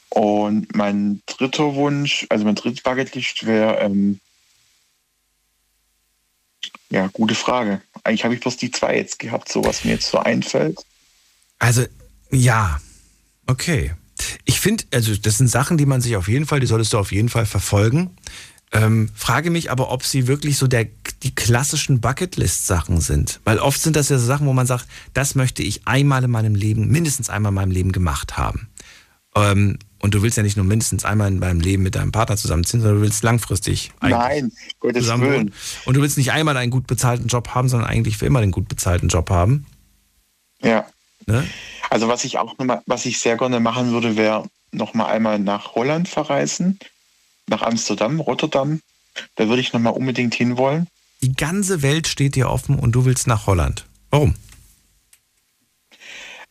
Und 0.10 0.74
mein 0.76 1.22
dritter 1.26 1.76
Wunsch, 1.76 2.26
also 2.30 2.46
mein 2.46 2.56
drittes 2.56 2.82
Bucketlist 2.82 3.46
wäre, 3.46 3.80
ähm, 3.80 4.20
ja, 6.90 7.08
gute 7.08 7.36
Frage. 7.36 7.82
Eigentlich 8.04 8.24
habe 8.24 8.34
ich 8.36 8.40
bloß 8.40 8.58
die 8.58 8.72
zwei 8.72 8.96
jetzt 8.96 9.20
gehabt, 9.20 9.50
so 9.52 9.64
was 9.66 9.84
mir 9.84 9.92
jetzt 9.92 10.08
so 10.08 10.20
einfällt. 10.20 10.80
Also, 11.60 11.86
ja. 12.32 12.80
Okay. 13.48 13.94
Ich 14.46 14.60
finde, 14.60 14.84
also 14.94 15.16
das 15.16 15.38
sind 15.38 15.48
Sachen, 15.48 15.78
die 15.78 15.86
man 15.86 16.02
sich 16.02 16.16
auf 16.16 16.28
jeden 16.28 16.46
Fall, 16.46 16.60
die 16.60 16.68
solltest 16.68 16.94
du 16.94 16.98
auf 16.98 17.12
jeden 17.12 17.30
Fall 17.30 17.46
verfolgen. 17.46 18.12
Ähm, 18.72 19.10
frage 19.16 19.52
mich 19.52 19.72
aber, 19.72 19.92
ob 19.92 20.04
sie 20.04 20.28
wirklich 20.28 20.58
so 20.58 20.68
der, 20.68 20.88
die 21.24 21.34
klassischen 21.34 22.02
Bucketlist-Sachen 22.02 23.00
sind. 23.00 23.40
Weil 23.44 23.60
oft 23.60 23.80
sind 23.82 23.96
das 23.96 24.10
ja 24.10 24.18
so 24.18 24.26
Sachen, 24.26 24.48
wo 24.48 24.54
man 24.54 24.68
sagt, 24.68 24.88
das 25.14 25.36
möchte 25.36 25.64
ich 25.64 25.88
einmal 25.88 26.24
in 26.24 26.32
meinem 26.32 26.56
Leben, 26.56 26.90
mindestens 26.90 27.30
einmal 27.30 27.52
in 27.52 27.56
meinem 27.56 27.72
Leben 27.72 27.92
gemacht 27.92 28.38
haben. 28.38 28.68
Ähm, 29.36 29.78
und 30.00 30.14
du 30.14 30.22
willst 30.22 30.38
ja 30.38 30.44
nicht 30.44 30.58
nur 30.58 30.66
mindestens 30.66 31.06
einmal 31.06 31.30
in 31.30 31.40
deinem 31.40 31.62
Leben 31.62 31.84
mit 31.84 31.96
deinem 31.96 32.12
Partner 32.12 32.38
zusammenziehen, 32.38 32.82
sondern 32.82 32.98
du 32.98 33.04
willst 33.04 33.24
langfristig 33.24 33.92
Nein, 34.02 34.52
Gottes 34.80 35.08
Willen. 35.08 35.54
Und 35.86 35.98
du 35.98 36.02
willst 36.02 36.18
nicht 36.18 36.32
einmal 36.32 36.58
einen 36.58 36.72
gut 36.72 36.86
bezahlten 36.86 37.28
Job 37.28 37.50
haben, 37.50 37.70
sondern 37.70 37.90
eigentlich 37.90 38.18
für 38.18 38.26
immer 38.26 38.40
einen 38.40 38.52
gut 38.52 38.68
bezahlten 38.68 39.10
Job 39.10 39.30
haben. 39.30 39.66
Ja. 40.62 40.86
Ne? 41.28 41.48
Also 41.90 42.08
was 42.08 42.24
ich 42.24 42.38
auch 42.38 42.58
noch 42.58 42.66
mal, 42.66 42.82
was 42.86 43.06
ich 43.06 43.20
sehr 43.20 43.38
gerne 43.38 43.60
machen 43.60 43.92
würde, 43.92 44.16
wäre 44.16 44.48
noch 44.72 44.94
mal 44.94 45.08
einmal 45.08 45.40
nach 45.40 45.76
Holland 45.76 46.08
verreisen, 46.08 46.80
nach 47.48 47.62
Amsterdam, 47.62 48.20
Rotterdam. 48.20 48.82
Da 49.36 49.48
würde 49.48 49.62
ich 49.62 49.72
noch 49.74 49.80
mal 49.80 49.92
unbedingt 49.92 50.36
hinwollen. 50.36 50.88
Die 51.22 51.34
ganze 51.34 51.82
Welt 51.82 52.08
steht 52.08 52.36
dir 52.36 52.50
offen 52.50 52.78
und 52.78 52.92
du 52.92 53.06
willst 53.06 53.28
nach 53.28 53.48
Holland. 53.48 53.86
Warum? 54.10 54.36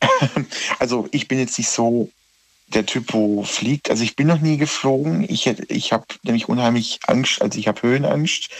Also 0.78 1.08
ich 1.12 1.28
bin 1.28 1.38
jetzt 1.38 1.56
nicht 1.58 1.70
so 1.70 2.10
der 2.74 2.86
Typ, 2.86 3.12
wo 3.12 3.42
fliegt. 3.42 3.90
Also 3.90 4.02
ich 4.02 4.16
bin 4.16 4.26
noch 4.26 4.40
nie 4.40 4.56
geflogen. 4.56 5.24
Ich, 5.28 5.46
ich 5.46 5.92
habe 5.92 6.04
nämlich 6.22 6.48
unheimlich 6.48 7.00
Angst, 7.06 7.40
also 7.40 7.58
ich 7.58 7.68
habe 7.68 7.82
Höhenangst. 7.82 8.50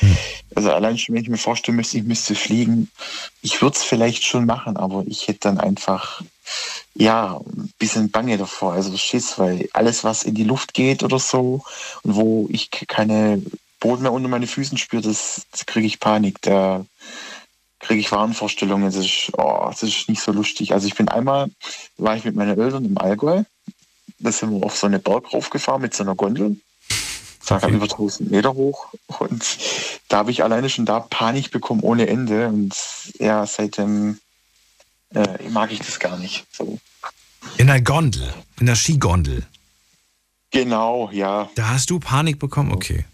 Also 0.54 0.72
allein 0.72 0.98
schon, 0.98 1.14
wenn 1.14 1.22
ich 1.22 1.28
mir 1.28 1.36
vorstellen 1.36 1.76
müsste, 1.76 1.98
ich 1.98 2.04
müsste 2.04 2.34
fliegen, 2.34 2.90
ich 3.42 3.60
würde 3.62 3.76
es 3.76 3.82
vielleicht 3.82 4.24
schon 4.24 4.46
machen, 4.46 4.76
aber 4.76 5.04
ich 5.06 5.28
hätte 5.28 5.40
dann 5.40 5.58
einfach 5.58 6.22
ja, 6.94 7.40
ein 7.44 7.72
bisschen 7.78 8.10
bange 8.10 8.38
davor, 8.38 8.74
also 8.74 8.96
Schiss, 8.96 9.38
weil 9.38 9.68
alles, 9.72 10.04
was 10.04 10.22
in 10.22 10.34
die 10.34 10.44
Luft 10.44 10.74
geht 10.74 11.02
oder 11.02 11.18
so 11.18 11.62
und 12.02 12.14
wo 12.14 12.46
ich 12.50 12.70
keine 12.70 13.42
Boden 13.80 14.02
mehr 14.02 14.12
unter 14.12 14.28
meine 14.28 14.46
Füßen 14.46 14.78
spüre, 14.78 15.02
das, 15.02 15.46
das 15.50 15.66
kriege 15.66 15.86
ich 15.86 16.00
Panik. 16.00 16.40
Da 16.42 16.84
kriege 17.80 18.00
ich 18.00 18.12
Wahnvorstellungen. 18.12 18.86
Das 18.86 18.96
ist, 18.96 19.30
oh, 19.36 19.66
das 19.68 19.82
ist 19.82 20.08
nicht 20.08 20.22
so 20.22 20.32
lustig. 20.32 20.72
Also 20.72 20.86
ich 20.86 20.94
bin 20.94 21.08
einmal, 21.08 21.50
war 21.98 22.16
ich 22.16 22.24
mit 22.24 22.34
meinen 22.34 22.58
Eltern 22.58 22.84
im 22.84 22.98
Allgäu, 22.98 23.42
da 24.24 24.32
sind 24.32 24.50
wir 24.50 24.64
auf 24.64 24.76
so 24.76 24.86
eine 24.86 24.98
Berg 24.98 25.32
raufgefahren 25.32 25.82
mit 25.82 25.94
so 25.94 26.02
einer 26.02 26.14
Gondel. 26.14 26.56
War 27.46 27.62
okay. 27.62 27.72
über 27.72 27.84
1000 27.84 28.30
Meter 28.30 28.54
hoch. 28.54 28.86
Und 29.18 29.44
da 30.08 30.18
habe 30.18 30.30
ich 30.30 30.42
alleine 30.42 30.70
schon 30.70 30.86
da 30.86 31.00
Panik 31.00 31.50
bekommen 31.50 31.82
ohne 31.82 32.06
Ende. 32.06 32.48
Und 32.48 32.74
ja, 33.18 33.46
seitdem 33.46 34.18
äh, 35.14 35.48
mag 35.50 35.70
ich 35.72 35.80
das 35.80 35.98
gar 36.00 36.16
nicht. 36.16 36.46
So. 36.52 36.78
In 37.58 37.66
der 37.66 37.82
Gondel, 37.82 38.32
in 38.58 38.66
der 38.66 38.76
Skigondel. 38.76 39.46
Genau, 40.50 41.10
ja. 41.12 41.50
Da 41.56 41.68
hast 41.68 41.90
du 41.90 42.00
Panik 42.00 42.38
bekommen? 42.38 42.72
Okay. 42.72 43.04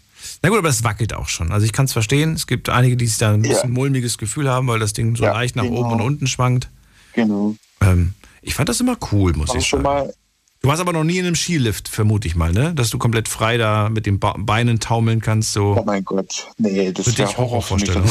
Na 0.41 0.49
gut, 0.49 0.59
aber 0.59 0.69
es 0.69 0.83
wackelt 0.83 1.13
auch 1.13 1.27
schon. 1.27 1.51
Also 1.51 1.65
ich 1.65 1.73
kann 1.73 1.85
es 1.85 1.93
verstehen. 1.93 2.35
Es 2.35 2.47
gibt 2.47 2.69
einige, 2.69 2.95
die 2.95 3.07
sich 3.07 3.17
da 3.17 3.33
ein 3.33 3.41
bisschen 3.41 3.73
ja. 3.73 3.79
mulmiges 3.79 4.17
Gefühl 4.17 4.49
haben, 4.49 4.67
weil 4.67 4.79
das 4.79 4.93
Ding 4.93 5.15
so 5.15 5.23
ja, 5.23 5.33
leicht 5.33 5.57
nach 5.57 5.63
genau. 5.63 5.81
oben 5.81 5.93
und 5.93 6.01
unten 6.01 6.27
schwankt. 6.27 6.69
Genau. 7.13 7.55
Ähm, 7.81 8.13
ich 8.41 8.53
fand 8.53 8.69
das 8.69 8.79
immer 8.79 8.97
cool, 9.11 9.33
muss 9.33 9.53
ich 9.53 9.67
sagen. 9.67 9.83
Mal 9.83 10.13
Du 10.61 10.69
warst 10.69 10.79
aber 10.79 10.93
noch 10.93 11.03
nie 11.03 11.17
in 11.17 11.25
einem 11.25 11.35
Skilift, 11.35 11.87
vermute 11.87 12.27
ich 12.27 12.35
mal, 12.35 12.51
ne? 12.51 12.75
Dass 12.75 12.91
du 12.91 12.99
komplett 12.99 13.27
frei 13.27 13.57
da 13.57 13.89
mit 13.89 14.05
den 14.05 14.19
Beinen 14.19 14.79
taumeln 14.79 15.19
kannst. 15.19 15.53
So. 15.53 15.75
Oh 15.75 15.83
mein 15.83 16.05
Gott, 16.05 16.49
nee, 16.57 16.91
das 16.91 17.17
wäre 17.17 17.35
Horrorvorstellung. 17.35 18.07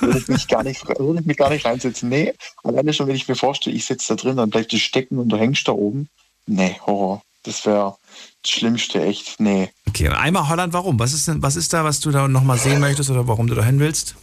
Würde 0.00 0.18
ich, 0.18 0.26
mich 0.26 0.48
gar 0.48 0.64
nicht, 0.64 0.84
würde 0.98 1.20
ich 1.20 1.26
mich 1.26 1.36
gar 1.36 1.50
nicht 1.50 1.64
reinsetzen. 1.64 2.08
Nee, 2.08 2.34
alleine 2.64 2.92
schon, 2.92 3.06
wenn 3.06 3.14
ich 3.14 3.28
mir 3.28 3.36
vorstelle, 3.36 3.76
ich 3.76 3.84
sitze 3.84 4.16
da 4.16 4.20
drin, 4.20 4.36
dann 4.36 4.50
bleibt 4.50 4.72
das 4.72 4.80
stecken 4.80 5.18
und 5.18 5.28
du 5.28 5.36
hängst 5.36 5.68
da 5.68 5.72
oben. 5.72 6.08
Nee, 6.46 6.76
Horror. 6.84 7.22
Das 7.44 7.64
wäre 7.66 7.96
das 8.42 8.50
Schlimmste, 8.50 9.00
echt. 9.04 9.38
Nee. 9.38 9.70
Okay, 9.88 10.08
einmal 10.08 10.48
Holland, 10.48 10.72
warum? 10.72 10.98
Was 10.98 11.12
ist 11.12 11.28
denn, 11.28 11.40
was 11.40 11.54
ist 11.54 11.72
da, 11.72 11.84
was 11.84 12.00
du 12.00 12.10
da 12.10 12.26
nochmal 12.26 12.58
sehen 12.58 12.80
möchtest 12.80 13.10
oder 13.10 13.28
warum 13.28 13.46
du 13.46 13.54
da 13.54 13.64
hin 13.64 13.78
willst? 13.78 14.16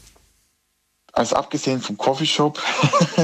Also 1.13 1.37
abgesehen 1.37 1.81
vom 1.81 1.97
Coffeeshop, 1.97 2.61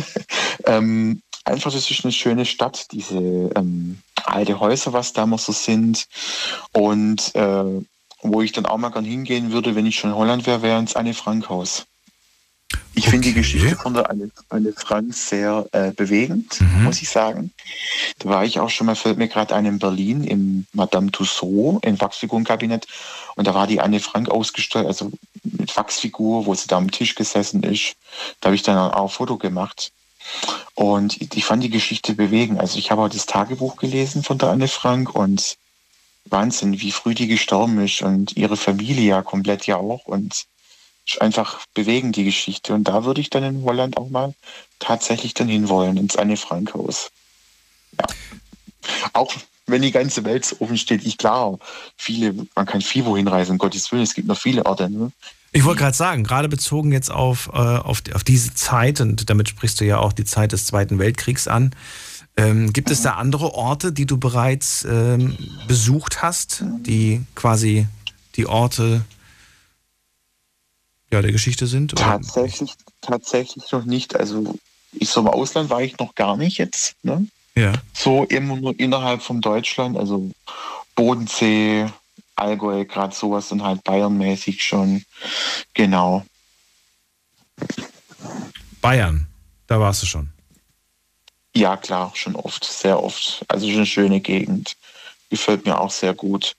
ähm, 0.66 1.22
einfach, 1.44 1.72
das 1.72 1.92
ist 1.92 2.06
eine 2.06 2.14
schöne 2.14 2.46
Stadt, 2.46 2.88
diese 2.92 3.18
ähm, 3.56 4.00
alte 4.28 4.60
Häuser, 4.60 4.94
was 4.94 5.14
da 5.14 5.24
immer 5.24 5.38
so 5.38 5.52
sind. 5.52 6.08
Und 6.72 7.34
äh, 7.36 7.86
wo 8.22 8.42
ich 8.42 8.52
dann 8.52 8.66
auch 8.66 8.78
mal 8.78 8.90
gern 8.90 9.06
hingehen 9.06 9.52
würde, 9.52 9.76
wenn 9.76 9.86
ich 9.86 9.98
schon 9.98 10.12
in 10.12 10.16
Holland 10.16 10.46
wäre, 10.46 10.62
wäre 10.62 10.80
ins 10.80 10.96
Anne 10.96 11.14
Frank 11.14 11.50
Haus. 11.50 11.86
Ich 12.94 13.04
okay. 13.04 13.12
finde 13.12 13.28
die 13.28 13.34
Geschichte 13.34 13.76
von 13.76 13.94
der 13.94 14.10
Anne, 14.10 14.32
Anne 14.50 14.74
Frank 14.74 15.14
sehr 15.14 15.68
äh, 15.72 15.92
bewegend, 15.92 16.60
mhm. 16.62 16.84
muss 16.86 17.02
ich 17.02 17.10
sagen. 17.10 17.52
Da 18.20 18.30
war 18.30 18.46
ich 18.46 18.60
auch 18.60 18.70
schon 18.70 18.88
mal, 18.88 18.96
fällt 18.96 19.18
mir 19.18 19.28
gerade 19.28 19.54
ein 19.54 19.66
in 19.66 19.80
Berlin, 19.80 20.24
im 20.24 20.66
Madame 20.74 21.12
Tussauds, 21.12 21.80
im 21.84 22.00
Wachsfigurenkabinett. 22.00 22.88
Und 23.36 23.48
da 23.48 23.54
war 23.54 23.68
die 23.68 23.82
Anne 23.82 24.00
Frank 24.00 24.30
ausgestellt, 24.30 24.88
also 24.88 25.12
mit 25.44 25.76
Wachsfigur, 25.76 26.46
wo 26.46 26.56
sie 26.56 26.68
da 26.68 26.78
am 26.78 26.90
Tisch 26.90 27.16
gesessen 27.16 27.64
ist. 27.64 27.96
Da 28.40 28.48
habe 28.48 28.56
ich 28.56 28.64
dann 28.64 28.78
auch 28.78 29.04
ein 29.04 29.10
Foto 29.10 29.38
gemacht. 29.38 29.92
Und 30.74 31.22
ich 31.36 31.46
fand 31.46 31.64
die 31.64 31.70
Geschichte 31.70 32.14
bewegend. 32.14 32.60
Also 32.60 32.78
ich 32.78 32.92
habe 32.92 33.04
auch 33.04 33.10
das 33.10 33.26
Tagebuch 33.26 33.78
gelesen 33.78 34.24
von 34.24 34.38
der 34.38 34.50
Anne 34.50 34.68
Frank 34.68 35.16
und 35.16 35.58
Wahnsinn, 36.26 36.80
wie 36.82 36.92
früh 36.92 37.14
die 37.14 37.28
gestorben 37.28 37.84
ist 37.84 38.02
und 38.02 38.36
ihre 38.36 38.58
Familie 38.58 39.10
ja 39.10 39.22
komplett 39.22 39.68
ja 39.68 39.78
auch. 39.78 40.06
Und 40.06 40.46
ist 41.08 41.22
einfach 41.22 41.66
bewegend, 41.74 42.16
die 42.16 42.24
Geschichte. 42.24 42.74
Und 42.74 42.86
da 42.86 43.06
würde 43.06 43.22
ich 43.22 43.30
dann 43.30 43.44
in 43.44 43.64
Holland 43.64 43.98
auch 43.98 44.10
mal 44.10 44.34
tatsächlich 44.80 45.34
dann 45.34 45.48
hinwollen, 45.48 45.98
ins 45.98 46.16
Anne 46.16 46.38
Frank 46.38 46.74
Haus. 46.74 47.12
Ja. 48.00 48.06
Auch 49.14 49.34
wenn 49.68 49.82
die 49.82 49.92
ganze 49.92 50.24
Welt 50.26 50.46
so 50.46 50.58
offen 50.60 50.78
steht, 50.78 51.06
ich 51.06 51.18
klar, 51.18 51.58
viele, 51.98 52.36
man 52.56 52.66
kann 52.66 52.82
viel 52.82 53.06
wohin 53.06 53.28
reisen, 53.28 53.54
um 53.54 53.58
Gottes 53.58 53.92
Willen, 53.92 54.04
es 54.04 54.14
gibt 54.14 54.28
noch 54.28 54.38
viele 54.38 54.66
Orte. 54.66 54.90
Ne? 54.90 55.12
Ich 55.56 55.64
wollte 55.64 55.84
gerade 55.84 55.96
sagen, 55.96 56.26
gerade 56.26 56.50
bezogen 56.50 56.92
jetzt 56.92 57.10
auf, 57.10 57.50
äh, 57.54 57.58
auf, 57.58 58.04
auf 58.14 58.26
diese 58.26 58.54
Zeit, 58.54 59.00
und 59.00 59.30
damit 59.30 59.48
sprichst 59.48 59.80
du 59.80 59.86
ja 59.86 60.00
auch 60.00 60.12
die 60.12 60.26
Zeit 60.26 60.52
des 60.52 60.66
Zweiten 60.66 61.00
Weltkriegs 61.00 61.48
an, 61.48 61.74
ähm, 62.36 62.74
gibt 62.74 62.92
es 62.92 63.04
da 63.04 63.12
andere 63.12 63.54
Orte, 63.54 63.94
die 63.94 64.06
du 64.06 64.18
bereits 64.18 64.84
ähm, 64.84 65.38
besucht 65.66 66.22
hast, 66.22 66.66
die 66.82 67.22
quasi 67.36 67.88
die 68.36 68.48
Orte 68.48 69.06
ja, 71.10 71.22
der 71.22 71.32
Geschichte 71.32 71.68
sind? 71.68 71.94
Oder? 71.94 72.02
Tatsächlich, 72.02 72.74
tatsächlich 73.00 73.72
noch 73.72 73.86
nicht. 73.86 74.14
Also 74.14 74.56
ich 74.92 75.08
so 75.08 75.22
im 75.22 75.30
Ausland 75.30 75.70
war 75.70 75.82
ich 75.82 75.98
noch 76.00 76.16
gar 76.16 76.36
nicht 76.36 76.58
jetzt. 76.58 76.96
Ne? 77.02 77.28
Ja. 77.56 77.72
So 77.94 78.26
immer 78.26 78.58
nur 78.58 78.78
innerhalb 78.78 79.22
von 79.22 79.40
Deutschland, 79.40 79.96
also 79.96 80.32
Bodensee, 80.96 81.88
Allgäu, 82.36 82.86
gerade 82.86 83.16
sowas 83.16 83.52
und 83.52 83.64
halt 83.64 83.84
Bayernmäßig 83.84 84.64
schon. 84.64 85.04
Genau. 85.74 86.26
Bayern, 88.82 89.28
da 89.68 89.80
warst 89.80 90.04
du 90.04 90.06
schon. 90.06 90.30
Ja, 91.56 91.78
klar, 91.78 92.12
schon 92.16 92.36
oft, 92.36 92.66
sehr 92.66 93.02
oft. 93.02 93.46
Also 93.48 93.68
schon 93.68 93.78
eine 93.78 93.86
schöne 93.86 94.20
Gegend. 94.20 94.76
Gefällt 95.30 95.66
mir 95.66 95.80
auch 95.80 95.92
sehr 95.92 96.14
gut. 96.14 96.56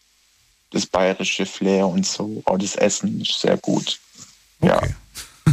Das 0.71 0.87
bayerische 0.87 1.47
Flair 1.47 1.87
und 1.87 2.07
so. 2.07 2.43
Auch 2.47 2.59
das 2.59 2.77
Essen 2.77 3.21
ist 3.21 3.41
sehr 3.41 3.57
gut. 3.59 4.01
Okay. 4.61 4.95
Ja. 5.47 5.53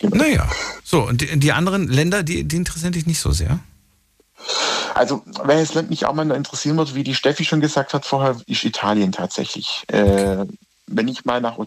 genau. 0.00 0.16
Naja, 0.16 0.50
so, 0.82 1.06
und 1.06 1.20
die, 1.20 1.38
die 1.38 1.52
anderen 1.52 1.88
Länder, 1.88 2.22
die, 2.22 2.44
die 2.44 2.56
interessieren 2.56 2.92
dich 2.92 3.06
nicht 3.06 3.20
so 3.20 3.32
sehr? 3.32 3.60
Also, 4.94 5.22
wer 5.44 5.58
das 5.58 5.74
Land 5.74 5.90
mich 5.90 6.06
auch 6.06 6.14
mal 6.14 6.30
interessieren 6.32 6.76
wird, 6.76 6.94
wie 6.94 7.04
die 7.04 7.14
Steffi 7.14 7.44
schon 7.44 7.60
gesagt 7.60 7.94
hat 7.94 8.04
vorher, 8.04 8.36
ist 8.46 8.64
Italien 8.64 9.12
tatsächlich. 9.12 9.84
Äh, 9.88 10.46
wenn 10.86 11.08
ich 11.08 11.24
mal 11.24 11.40
nach 11.40 11.58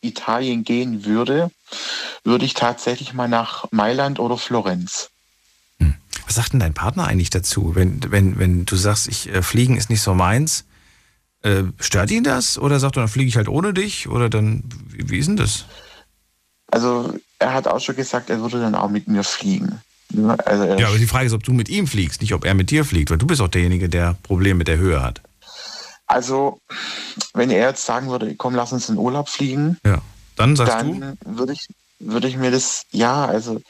Italien 0.00 0.64
gehen 0.64 1.04
würde, 1.04 1.50
würde 2.24 2.44
ich 2.44 2.54
tatsächlich 2.54 3.14
mal 3.14 3.28
nach 3.28 3.66
Mailand 3.70 4.18
oder 4.18 4.36
Florenz. 4.36 5.10
Hm. 5.78 5.94
Was 6.26 6.34
sagt 6.34 6.52
denn 6.52 6.60
dein 6.60 6.74
Partner 6.74 7.06
eigentlich 7.06 7.30
dazu, 7.30 7.74
wenn, 7.74 8.00
wenn, 8.10 8.38
wenn 8.38 8.64
du 8.66 8.76
sagst, 8.76 9.08
ich, 9.08 9.28
äh, 9.28 9.42
Fliegen 9.42 9.76
ist 9.76 9.90
nicht 9.90 10.02
so 10.02 10.14
meins? 10.14 10.64
Äh, 11.42 11.64
stört 11.80 12.10
ihn 12.10 12.24
das? 12.24 12.58
Oder 12.58 12.78
sagt 12.78 12.96
er, 12.96 13.02
dann 13.02 13.08
fliege 13.08 13.28
ich 13.28 13.36
halt 13.36 13.48
ohne 13.48 13.74
dich? 13.74 14.08
Oder 14.08 14.28
dann, 14.28 14.64
wie, 14.88 15.10
wie 15.10 15.18
ist 15.18 15.26
denn 15.26 15.36
das? 15.36 15.66
Also, 16.68 17.14
er 17.38 17.52
hat 17.52 17.68
auch 17.68 17.80
schon 17.80 17.96
gesagt, 17.96 18.30
er 18.30 18.40
würde 18.40 18.60
dann 18.60 18.74
auch 18.74 18.88
mit 18.88 19.08
mir 19.08 19.24
fliegen. 19.24 19.80
Also 20.44 20.64
ja, 20.64 20.88
aber 20.88 20.98
die 20.98 21.06
Frage 21.06 21.26
ist, 21.26 21.32
ob 21.32 21.44
du 21.44 21.52
mit 21.52 21.68
ihm 21.68 21.86
fliegst, 21.86 22.20
nicht 22.20 22.34
ob 22.34 22.44
er 22.44 22.54
mit 22.54 22.70
dir 22.70 22.84
fliegt, 22.84 23.10
weil 23.10 23.18
du 23.18 23.26
bist 23.26 23.40
auch 23.40 23.48
derjenige, 23.48 23.88
der 23.88 24.16
Probleme 24.22 24.58
mit 24.58 24.68
der 24.68 24.78
Höhe 24.78 25.02
hat. 25.02 25.20
Also, 26.06 26.58
wenn 27.32 27.50
er 27.50 27.68
jetzt 27.68 27.86
sagen 27.86 28.10
würde, 28.10 28.34
komm, 28.34 28.54
lass 28.54 28.72
uns 28.72 28.88
in 28.88 28.98
Urlaub 28.98 29.28
fliegen, 29.28 29.78
ja. 29.84 30.02
dann 30.36 30.56
sagst 30.56 30.74
dann 30.74 31.00
du? 31.00 31.16
würde 31.24 31.54
ich, 31.54 31.68
würde 31.98 32.28
ich 32.28 32.36
mir 32.36 32.50
das, 32.50 32.82
ja, 32.90 33.24
also 33.24 33.60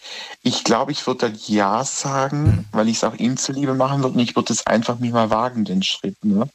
ich 0.43 0.65
glaube, 0.65 0.91
ich 0.91 1.07
würde 1.07 1.29
dann 1.29 1.39
Ja 1.47 1.85
sagen, 1.85 2.43
mhm. 2.43 2.65
weil 2.73 2.89
ich 2.89 2.97
es 2.97 3.05
auch 3.05 3.15
ihm 3.15 3.37
zuliebe 3.37 3.75
machen 3.75 4.03
würde 4.03 4.15
und 4.15 4.21
ich 4.21 4.35
würde 4.35 4.53
es 4.53 4.67
einfach 4.67 4.99
mich 4.99 5.13
mal 5.13 5.31
wagen, 5.31 5.65
den 5.65 5.83
Schritt. 5.83 6.17
Ne? 6.25 6.49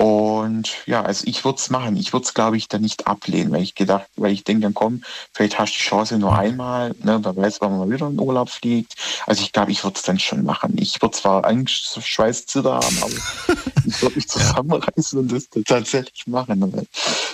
Und 0.00 0.86
ja, 0.86 1.02
also 1.02 1.26
ich 1.26 1.44
würde 1.44 1.58
es 1.58 1.68
machen. 1.68 1.94
Ich 1.98 2.14
würde 2.14 2.24
es, 2.24 2.32
glaube 2.32 2.56
ich, 2.56 2.68
dann 2.68 2.80
nicht 2.80 3.06
ablehnen, 3.06 3.52
weil 3.52 3.60
ich 3.60 3.74
gedacht, 3.74 4.06
weil 4.16 4.32
ich 4.32 4.44
denke, 4.44 4.62
dann 4.62 4.72
komm, 4.72 5.02
vielleicht 5.34 5.58
hast 5.58 5.74
du 5.74 5.76
die 5.76 5.82
Chance 5.82 6.16
nur 6.16 6.34
einmal, 6.34 6.94
ne, 7.02 7.20
wer 7.22 7.36
weiß, 7.36 7.60
wann 7.60 7.72
man 7.72 7.80
mal 7.80 7.94
wieder 7.94 8.06
in 8.06 8.18
Urlaub 8.18 8.48
fliegt. 8.48 8.94
Also 9.26 9.42
ich 9.42 9.52
glaube, 9.52 9.72
ich 9.72 9.84
würde 9.84 9.96
es 9.96 10.02
dann 10.02 10.18
schon 10.18 10.42
machen. 10.42 10.74
Ich 10.78 11.02
würde 11.02 11.14
zwar 11.14 11.44
Angst, 11.44 12.02
Schweiß, 12.02 12.46
Zitter 12.46 12.76
haben, 12.76 12.98
aber 13.02 13.12
ich 13.86 14.00
würde 14.00 14.16
mich 14.16 14.26
zusammenreißen 14.26 15.18
und 15.18 15.32
das 15.32 15.50
tatsächlich 15.66 16.26
machen. 16.26 16.86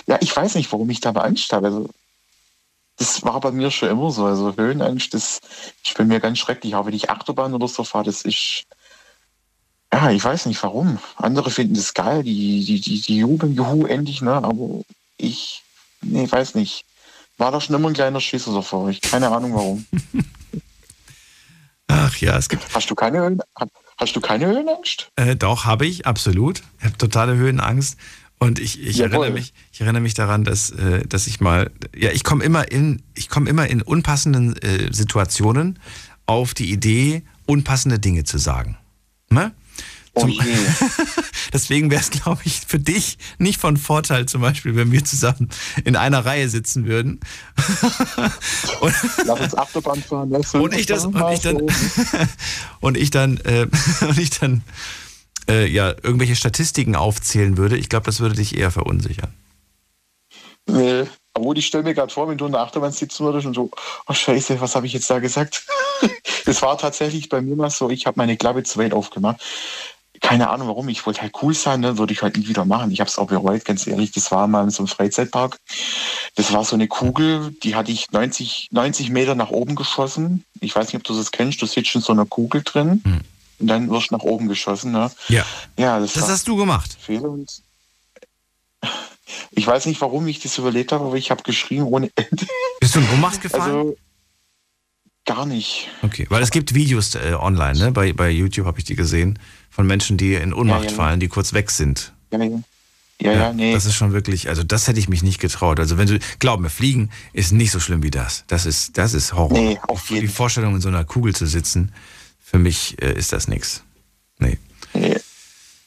Ja, 0.05 0.17
ich 0.19 0.35
weiß 0.35 0.55
nicht, 0.55 0.69
warum 0.73 0.89
ich 0.89 0.99
da 0.99 1.11
Angst 1.11 1.53
habe. 1.53 1.67
Also 1.67 1.89
das 2.97 3.23
war 3.23 3.39
bei 3.39 3.51
mir 3.51 3.71
schon 3.71 3.87
immer 3.87 4.11
so. 4.11 4.25
Also 4.25 4.57
Höhenangst, 4.57 5.13
das 5.13 5.39
ist 5.85 5.97
bei 5.97 6.03
mir 6.03 6.19
ganz 6.19 6.39
schrecklich. 6.39 6.75
Auch 6.75 6.85
wenn 6.85 6.93
ich 6.93 7.09
Achterbahn 7.09 7.53
oder 7.53 7.69
so 7.69 7.85
fahre, 7.85 8.03
das 8.03 8.23
ist 8.23 8.65
ja, 9.97 10.11
ich 10.11 10.23
weiß 10.23 10.45
nicht 10.45 10.61
warum. 10.61 10.99
Andere 11.15 11.49
finden 11.49 11.73
das 11.73 11.93
geil, 11.93 12.23
die, 12.23 12.63
die, 12.63 12.79
die, 12.79 13.01
die 13.01 13.17
jubeln, 13.17 13.55
juhu, 13.55 13.85
endlich, 13.87 14.21
ne? 14.21 14.33
Aber 14.33 14.81
ich, 15.17 15.63
nee, 16.01 16.29
weiß 16.29 16.53
nicht. 16.55 16.85
War 17.37 17.51
da 17.51 17.59
schon 17.59 17.75
immer 17.75 17.89
ein 17.89 17.93
kleiner 17.93 18.21
Schisser 18.21 18.53
davor. 18.53 18.89
Ich 18.89 19.01
keine 19.01 19.29
Ahnung 19.29 19.55
warum. 19.55 19.85
Ach 21.87 22.15
ja, 22.17 22.37
es 22.37 22.47
gibt. 22.49 22.63
Hast 22.73 22.89
du 22.89 22.95
keine 22.95 23.19
Höhen, 23.19 23.41
hast 23.97 24.15
du 24.15 24.21
keine 24.21 24.45
Höhenangst? 24.47 25.09
Äh, 25.15 25.35
doch, 25.35 25.65
habe 25.65 25.87
ich, 25.87 26.05
absolut. 26.05 26.61
Ich 26.79 26.85
habe 26.85 26.97
totale 26.97 27.35
Höhenangst. 27.35 27.97
Und 28.39 28.59
ich, 28.59 28.79
ich 28.79 28.99
erinnere 28.99 29.31
mich, 29.31 29.51
ich 29.71 29.81
erinnere 29.81 30.01
mich 30.01 30.13
daran, 30.13 30.43
dass, 30.43 30.69
äh, 30.69 31.07
dass 31.07 31.25
ich 31.25 31.39
mal, 31.39 31.71
ja, 31.95 32.11
ich 32.11 32.23
komme 32.23 32.43
immer 32.43 32.71
in, 32.71 33.01
ich 33.15 33.29
komme 33.29 33.49
immer 33.49 33.67
in 33.67 33.81
unpassenden 33.81 34.55
äh, 34.57 34.93
Situationen 34.93 35.79
auf 36.27 36.53
die 36.53 36.71
Idee, 36.71 37.23
unpassende 37.47 37.97
Dinge 37.97 38.25
zu 38.25 38.37
sagen. 38.37 38.77
Ne? 39.29 39.53
Oh 40.23 40.27
je. 40.27 40.41
Deswegen 41.53 41.91
wäre 41.91 42.01
es, 42.01 42.09
glaube 42.09 42.41
ich, 42.45 42.61
für 42.67 42.79
dich 42.79 43.17
nicht 43.37 43.59
von 43.59 43.77
Vorteil, 43.77 44.25
zum 44.25 44.41
Beispiel, 44.41 44.75
wenn 44.75 44.91
wir 44.91 45.03
zusammen 45.05 45.49
in 45.85 45.95
einer 45.95 46.25
Reihe 46.25 46.49
sitzen 46.49 46.85
würden. 46.85 47.19
und, 48.81 48.93
Lass 49.25 49.39
uns 49.39 49.55
Achterbahn 49.55 50.03
fahren. 50.03 50.29
lass 50.29 50.53
und 50.53 50.73
ich 50.73 50.85
das 50.85 51.05
und 51.05 51.15
ich 51.31 51.39
dann 51.41 51.61
und 52.79 52.97
ich 52.97 53.11
dann 53.11 53.37
äh, 53.37 53.67
und 54.01 54.17
ich 54.17 54.31
dann 54.31 54.63
äh, 55.49 55.67
ja 55.67 55.89
irgendwelche 55.89 56.35
Statistiken 56.35 56.95
aufzählen 56.95 57.57
würde. 57.57 57.77
Ich 57.77 57.89
glaube, 57.89 58.05
das 58.05 58.19
würde 58.19 58.35
dich 58.35 58.57
eher 58.57 58.71
verunsichern. 58.71 59.33
Nee. 60.67 61.05
Obwohl, 61.33 61.57
ich 61.57 61.67
stelle 61.67 61.83
mir 61.83 61.93
gerade 61.93 62.11
vor, 62.11 62.27
wenn 62.27 62.37
du 62.37 62.47
in 62.47 62.51
der 62.51 62.61
Achterbahn 62.61 62.91
sitzen 62.91 63.23
würdest 63.23 63.45
und 63.45 63.53
so, 63.53 63.69
oh 64.07 64.13
Scheiße, 64.13 64.59
was 64.59 64.75
habe 64.75 64.87
ich 64.87 64.93
jetzt 64.93 65.09
da 65.09 65.19
gesagt? 65.19 65.65
das 66.45 66.61
war 66.63 66.77
tatsächlich 66.79 67.29
bei 67.29 67.41
mir 67.41 67.55
mal 67.55 67.69
so, 67.69 67.91
ich 67.91 68.07
habe 68.07 68.17
meine 68.17 68.37
Klappe 68.37 68.63
zu 68.63 68.79
weit 68.79 68.91
aufgemacht. 68.91 69.39
Keine 70.21 70.49
Ahnung 70.49 70.67
warum, 70.67 70.89
ich 70.89 71.05
wollte 71.05 71.21
halt 71.21 71.33
cool 71.41 71.53
sein, 71.53 71.81
ne? 71.81 71.97
würde 71.97 72.11
ich 72.13 72.21
halt 72.21 72.37
nie 72.37 72.47
wieder 72.47 72.65
machen. 72.65 72.91
Ich 72.91 72.99
habe 72.99 73.09
es 73.09 73.17
auch 73.17 73.27
bereut, 73.27 73.65
ganz 73.65 73.85
ehrlich. 73.87 74.11
Das 74.11 74.31
war 74.31 74.47
mal 74.47 74.63
in 74.63 74.69
so 74.71 74.79
einem 74.79 74.87
Freizeitpark. 74.87 75.57
Das 76.35 76.51
war 76.53 76.63
so 76.65 76.75
eine 76.75 76.87
Kugel, 76.87 77.51
die 77.63 77.75
hatte 77.75 77.91
ich 77.91 78.11
90, 78.11 78.69
90 78.71 79.09
Meter 79.11 79.35
nach 79.35 79.49
oben 79.49 79.75
geschossen. 79.75 80.43
Ich 80.59 80.75
weiß 80.75 80.87
nicht, 80.87 80.95
ob 80.95 81.03
du 81.03 81.15
das 81.15 81.31
kennst, 81.31 81.61
du 81.61 81.65
sitzt 81.65 81.93
in 81.95 82.01
so 82.01 82.13
einer 82.13 82.25
Kugel 82.25 82.61
drin 82.63 83.01
Hm. 83.03 83.21
und 83.59 83.67
dann 83.67 83.89
wirst 83.89 84.11
du 84.11 84.15
nach 84.15 84.23
oben 84.23 84.47
geschossen. 84.47 84.91
Ne? 84.91 85.11
Ja. 85.29 85.45
Ja, 85.77 85.99
das, 85.99 86.13
Das 86.13 86.27
hast 86.29 86.47
du 86.47 86.55
gemacht. 86.55 86.97
Fehler 86.99 87.29
und 87.29 87.49
ich 89.51 89.65
weiß 89.67 89.85
nicht, 89.85 90.01
warum 90.01 90.27
ich 90.27 90.39
das 90.39 90.57
überlebt 90.57 90.91
habe, 90.91 91.05
aber 91.05 91.15
ich 91.15 91.31
habe 91.31 91.43
geschrien 91.43 91.83
ohne 91.83 92.09
Ende. 92.15 92.45
Bist 92.79 92.95
du 92.95 92.99
in 92.99 93.09
Ohnmacht 93.11 93.41
gefallen? 93.41 93.63
Also 93.63 93.97
gar 95.25 95.45
nicht. 95.45 95.89
Okay, 96.03 96.25
weil 96.29 96.41
es 96.41 96.51
gibt 96.51 96.73
Videos 96.73 97.15
äh, 97.15 97.33
online, 97.37 97.77
ne? 97.77 97.91
Bei, 97.91 98.13
bei 98.13 98.29
YouTube 98.29 98.65
habe 98.65 98.79
ich 98.79 98.85
die 98.85 98.95
gesehen, 98.95 99.37
von 99.77 99.85
Menschen, 99.85 100.17
die 100.17 100.33
in 100.33 100.55
Ohnmacht 100.55 100.85
Ja, 100.85 100.89
ja. 100.89 100.95
fallen, 100.95 101.19
die 101.19 101.27
kurz 101.27 101.53
weg 101.53 101.69
sind. 101.69 102.13
Ja, 102.33 102.41
ja. 102.43 102.59
Ja, 103.21 103.31
ja, 103.31 103.53
nee. 103.53 103.73
Das 103.73 103.85
ist 103.85 103.93
schon 103.93 104.11
wirklich, 104.11 104.49
also 104.49 104.63
das 104.63 104.87
hätte 104.87 104.99
ich 104.99 105.07
mich 105.07 105.21
nicht 105.21 105.39
getraut. 105.39 105.79
Also 105.79 105.99
wenn 105.99 106.07
du, 106.07 106.17
glaub 106.39 106.59
mir, 106.59 106.71
Fliegen 106.71 107.11
ist 107.31 107.51
nicht 107.51 107.69
so 107.69 107.79
schlimm 107.79 108.01
wie 108.01 108.09
das. 108.09 108.43
Das 108.47 108.65
ist, 108.65 108.97
das 108.97 109.13
ist 109.13 109.33
Horror. 109.33 109.53
Nee, 109.55 109.79
auf 109.87 110.07
Die 110.07 110.27
Vorstellung, 110.27 110.73
in 110.73 110.81
so 110.81 110.87
einer 110.87 111.03
Kugel 111.05 111.35
zu 111.35 111.45
sitzen, 111.45 111.91
für 112.43 112.57
mich 112.57 112.99
äh, 113.03 113.13
ist 113.13 113.33
das 113.33 113.47
nichts. 113.47 113.83
Nee. 114.39 114.57
Nee. 114.95 115.15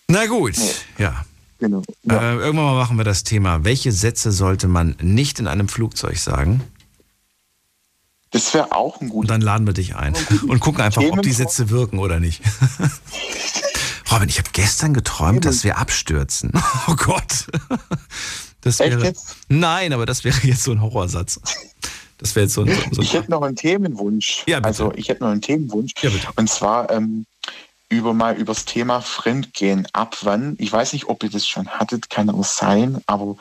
Na 0.07 0.27
gut, 0.27 0.55
ja. 0.99 1.25
Genau. 1.59 1.83
Äh, 2.09 2.15
irgendwann 2.37 2.67
mal 2.67 2.75
machen 2.79 2.97
wir 2.97 3.05
das 3.05 3.25
Thema. 3.25 3.65
Welche 3.65 3.91
Sätze 3.91 4.31
sollte 4.31 4.69
man 4.69 4.95
nicht 5.03 5.41
in 5.41 5.49
einem 5.49 5.69
Flugzeug 5.69 6.17
sagen? 6.17 6.61
Das 8.31 8.55
wäre 8.55 8.71
auch 8.71 9.01
ein 9.01 9.09
guter. 9.09 9.21
Und 9.23 9.31
dann 9.31 9.41
laden 9.41 9.67
wir 9.67 9.75
dich 9.75 9.97
ein 9.97 10.15
und 10.49 10.61
gucken 10.61 10.81
einfach, 10.81 11.03
ob 11.03 11.23
die 11.23 11.33
Sätze 11.33 11.71
wirken 11.71 11.99
oder 11.99 12.21
nicht. 12.21 12.41
Robin, 14.11 14.29
ich 14.29 14.39
habe 14.39 14.51
gestern 14.53 14.93
geträumt, 14.95 15.45
dass 15.45 15.65
wir 15.65 15.79
abstürzen. 15.79 16.53
Oh 16.89 16.95
Gott. 16.97 17.47
Das 18.63 18.81
Echt 18.81 18.91
wäre, 18.91 19.05
jetzt? 19.05 19.37
Nein, 19.49 19.93
aber 19.93 20.05
das 20.07 20.25
wäre 20.25 20.39
jetzt 20.43 20.65
so 20.65 20.73
ein 20.73 20.83
Horrorsatz. 20.83 21.41
Das 22.19 22.35
wäre 22.35 22.45
jetzt 22.45 22.55
so 22.55 22.63
ein, 22.63 22.69
so, 22.69 22.81
so 22.97 23.03
Ich 23.03 23.15
hätte 23.15 23.31
noch 23.31 23.43
einen 23.43 23.57
Themenwunsch. 23.57 24.43
Ja, 24.47 24.59
bitte. 24.59 24.67
Also 24.69 24.93
ich 24.95 25.09
hätte 25.09 25.23
noch 25.23 25.31
einen 25.31 25.41
Themenwunsch. 25.41 25.93
Ja, 26.03 26.11
bitte. 26.11 26.29
Und 26.37 26.51
zwar 26.51 26.91
ähm, 26.91 27.25
über 27.89 28.13
mal 28.13 28.37
übers 28.37 28.65
Thema 28.67 29.01
Fremdgehen. 29.01 29.87
Ab 29.93 30.19
wann, 30.23 30.57
ich 30.59 30.71
weiß 30.71 30.93
nicht, 30.93 31.07
ob 31.09 31.23
ihr 31.23 31.31
das 31.31 31.47
schon 31.47 31.69
hattet, 31.69 32.11
kann 32.11 32.29
auch 32.29 32.45
sein, 32.45 33.01
aber 33.07 33.37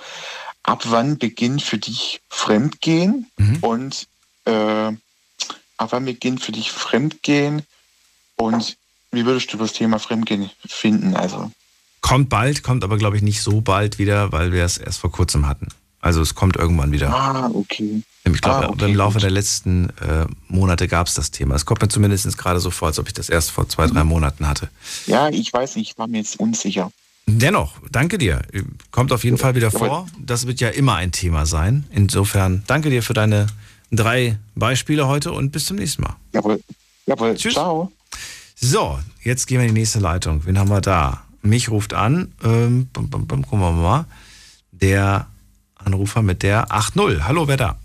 ab 0.63 0.83
wann 0.85 1.17
beginnt 1.17 1.61
für 1.61 1.77
dich 1.77 2.21
Fremdgehen 2.29 3.29
Mhm. 3.37 3.57
und 3.61 4.07
äh, 4.45 4.51
ab 5.77 5.89
wann 5.89 6.05
beginnt 6.05 6.41
für 6.41 6.51
dich 6.53 6.71
Fremdgehen 6.71 7.63
und 8.37 8.77
wie 9.11 9.25
würdest 9.25 9.51
du 9.53 9.57
das 9.57 9.73
Thema 9.73 9.99
Fremdgehen 9.99 10.49
finden? 10.67 11.15
Also 11.15 11.51
Kommt 12.01 12.29
bald, 12.29 12.63
kommt 12.63 12.83
aber, 12.83 12.97
glaube 12.97 13.17
ich, 13.17 13.23
nicht 13.23 13.41
so 13.41 13.59
bald 13.61 13.99
wieder, 13.99 14.31
weil 14.31 14.51
wir 14.53 14.63
es 14.63 14.77
erst 14.77 14.99
vor 14.99 15.11
kurzem 15.11 15.47
hatten. 15.47 15.67
Also 16.01 16.21
es 16.21 16.33
kommt 16.33 16.55
irgendwann 16.55 16.93
wieder. 16.93 17.13
Ah, 17.13 17.49
okay. 17.53 18.01
Ich 18.23 18.41
glaube, 18.41 18.67
Ah, 18.67 18.69
okay, 18.69 18.85
im 18.89 18.95
Laufe 18.95 19.15
gut. 19.15 19.23
der 19.23 19.31
letzten 19.31 19.89
äh, 19.99 20.25
Monate 20.47 20.87
gab 20.87 21.07
es 21.07 21.13
das 21.13 21.31
Thema. 21.31 21.55
Es 21.55 21.65
kommt 21.65 21.81
mir 21.81 21.89
zumindest 21.89 22.37
gerade 22.37 22.59
so 22.61 22.71
vor, 22.71 22.87
als 22.87 22.99
ob 22.99 23.07
ich 23.07 23.13
das 23.13 23.27
erst 23.27 23.51
vor 23.51 23.67
zwei, 23.67 23.87
drei 23.87 24.03
Monaten 24.05 24.47
hatte. 24.47 24.69
Ja, 25.07 25.27
ich 25.29 25.51
weiß 25.51 25.75
nicht, 25.75 25.91
ich 25.91 25.97
war 25.97 26.07
mir 26.07 26.19
jetzt 26.19 26.39
unsicher. 26.39 26.89
Dennoch, 27.25 27.73
danke 27.91 28.17
dir. 28.17 28.41
Kommt 28.91 29.11
auf 29.11 29.23
jeden 29.25 29.37
Fall 29.37 29.55
wieder 29.55 29.71
vor. 29.71 30.07
Das 30.17 30.47
wird 30.47 30.61
ja 30.61 30.69
immer 30.69 30.95
ein 30.95 31.11
Thema 31.11 31.45
sein. 31.45 31.85
Insofern 31.91 32.63
danke 32.67 32.89
dir 32.89 33.03
für 33.03 33.13
deine 33.13 33.47
drei 33.91 34.37
Beispiele 34.55 35.07
heute 35.07 35.31
und 35.33 35.51
bis 35.51 35.65
zum 35.65 35.75
nächsten 35.77 36.03
Mal. 36.03 36.15
Jawohl. 36.33 36.61
Jawohl. 37.07 37.35
Tschüss. 37.35 37.53
Ciao. 37.55 37.91
So, 38.61 38.99
jetzt 39.23 39.47
gehen 39.47 39.59
wir 39.59 39.67
in 39.67 39.73
die 39.73 39.79
nächste 39.79 39.99
Leitung. 39.99 40.45
Wen 40.45 40.59
haben 40.59 40.69
wir 40.69 40.81
da? 40.81 41.25
Mich 41.41 41.69
ruft 41.69 41.93
an. 41.93 42.33
Ähm, 42.43 42.89
bum, 42.91 43.09
bum, 43.09 43.25
bum, 43.25 43.43
gucken 43.43 43.61
wir 43.61 43.71
mal. 43.71 44.05
Der 44.71 45.27
Anrufer 45.75 46.21
mit 46.21 46.43
der 46.43 46.67
8.0. 46.67 47.21
Hallo, 47.21 47.47
wer 47.47 47.55
da? 47.55 47.79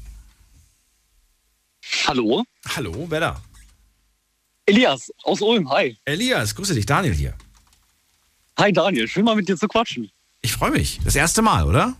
Hallo? 2.09 2.43
Hallo, 2.75 3.07
wer 3.09 3.21
da? 3.21 3.43
Elias 4.67 5.13
aus 5.23 5.41
Ulm, 5.43 5.71
hi. 5.71 5.97
Elias, 6.07 6.57
grüße 6.57 6.75
dich, 6.75 6.87
Daniel 6.87 7.15
hier. 7.15 7.35
Hi 8.59 8.73
Daniel, 8.73 9.07
schön 9.07 9.25
mal 9.25 9.37
mit 9.37 9.49
dir 9.49 9.57
zu 9.57 9.69
quatschen. 9.69 10.11
Ich 10.41 10.55
freue 10.55 10.73
mich. 10.73 11.01
Das 11.05 11.15
erste 11.15 11.43
Mal, 11.43 11.65
oder? 11.67 11.95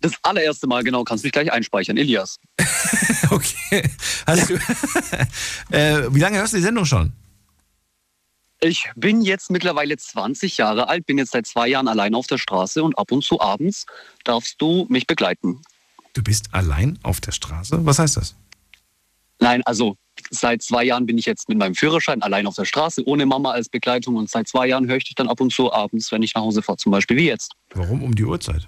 Das 0.00 0.12
allererste 0.22 0.66
Mal, 0.66 0.84
genau, 0.84 1.04
kannst 1.04 1.24
mich 1.24 1.32
gleich 1.32 1.52
einspeichern, 1.52 1.98
Elias. 1.98 2.38
okay. 3.30 3.90
Du, 4.26 4.54
äh, 5.76 6.14
wie 6.14 6.20
lange 6.20 6.38
hörst 6.38 6.54
du 6.54 6.56
die 6.56 6.62
Sendung 6.62 6.86
schon? 6.86 7.12
Ich 8.60 8.90
bin 8.96 9.20
jetzt 9.20 9.50
mittlerweile 9.50 9.96
20 9.96 10.56
Jahre 10.56 10.88
alt, 10.88 11.06
bin 11.06 11.18
jetzt 11.18 11.30
seit 11.30 11.46
zwei 11.46 11.68
Jahren 11.68 11.86
allein 11.86 12.14
auf 12.14 12.26
der 12.26 12.38
Straße 12.38 12.82
und 12.82 12.98
ab 12.98 13.12
und 13.12 13.22
zu 13.22 13.40
abends 13.40 13.86
darfst 14.24 14.60
du 14.60 14.86
mich 14.88 15.06
begleiten. 15.06 15.62
Du 16.12 16.22
bist 16.22 16.46
allein 16.52 16.98
auf 17.04 17.20
der 17.20 17.30
Straße? 17.30 17.78
Was 17.86 18.00
heißt 18.00 18.16
das? 18.16 18.34
Nein, 19.38 19.62
also 19.64 19.96
seit 20.30 20.62
zwei 20.62 20.82
Jahren 20.82 21.06
bin 21.06 21.18
ich 21.18 21.26
jetzt 21.26 21.48
mit 21.48 21.58
meinem 21.58 21.76
Führerschein 21.76 22.20
allein 22.22 22.48
auf 22.48 22.56
der 22.56 22.64
Straße, 22.64 23.06
ohne 23.06 23.26
Mama 23.26 23.52
als 23.52 23.68
Begleitung 23.68 24.16
und 24.16 24.28
seit 24.28 24.48
zwei 24.48 24.66
Jahren 24.66 24.88
höre 24.88 24.96
ich 24.96 25.04
dich 25.04 25.14
dann 25.14 25.28
ab 25.28 25.40
und 25.40 25.52
zu 25.52 25.72
abends, 25.72 26.10
wenn 26.10 26.22
ich 26.24 26.34
nach 26.34 26.42
Hause 26.42 26.60
fahre, 26.60 26.78
zum 26.78 26.90
Beispiel 26.90 27.16
wie 27.16 27.26
jetzt. 27.26 27.52
Warum 27.74 28.02
um 28.02 28.16
die 28.16 28.24
Uhrzeit? 28.24 28.66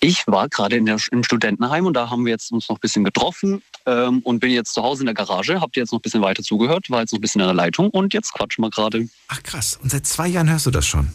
Ich 0.00 0.26
war 0.26 0.48
gerade 0.48 0.76
im 0.76 0.98
Studentenheim 0.98 1.86
und 1.86 1.94
da 1.94 2.10
haben 2.10 2.24
wir 2.24 2.32
jetzt 2.32 2.52
uns 2.52 2.68
noch 2.68 2.76
ein 2.76 2.80
bisschen 2.80 3.04
getroffen 3.04 3.62
ähm, 3.86 4.20
und 4.24 4.40
bin 4.40 4.50
jetzt 4.50 4.74
zu 4.74 4.82
Hause 4.82 5.02
in 5.02 5.06
der 5.06 5.14
Garage. 5.14 5.60
Habt 5.60 5.76
ihr 5.76 5.82
jetzt 5.82 5.92
noch 5.92 6.00
ein 6.00 6.02
bisschen 6.02 6.22
weiter 6.22 6.42
zugehört, 6.42 6.90
war 6.90 7.00
jetzt 7.00 7.12
noch 7.12 7.18
ein 7.18 7.22
bisschen 7.22 7.40
in 7.40 7.46
der 7.46 7.54
Leitung 7.54 7.90
und 7.90 8.12
jetzt 8.12 8.32
quatschen 8.32 8.64
wir 8.64 8.70
gerade. 8.70 9.08
Ach 9.28 9.42
krass, 9.42 9.78
und 9.82 9.90
seit 9.90 10.06
zwei 10.06 10.28
Jahren 10.28 10.50
hörst 10.50 10.66
du 10.66 10.70
das 10.70 10.86
schon. 10.86 11.12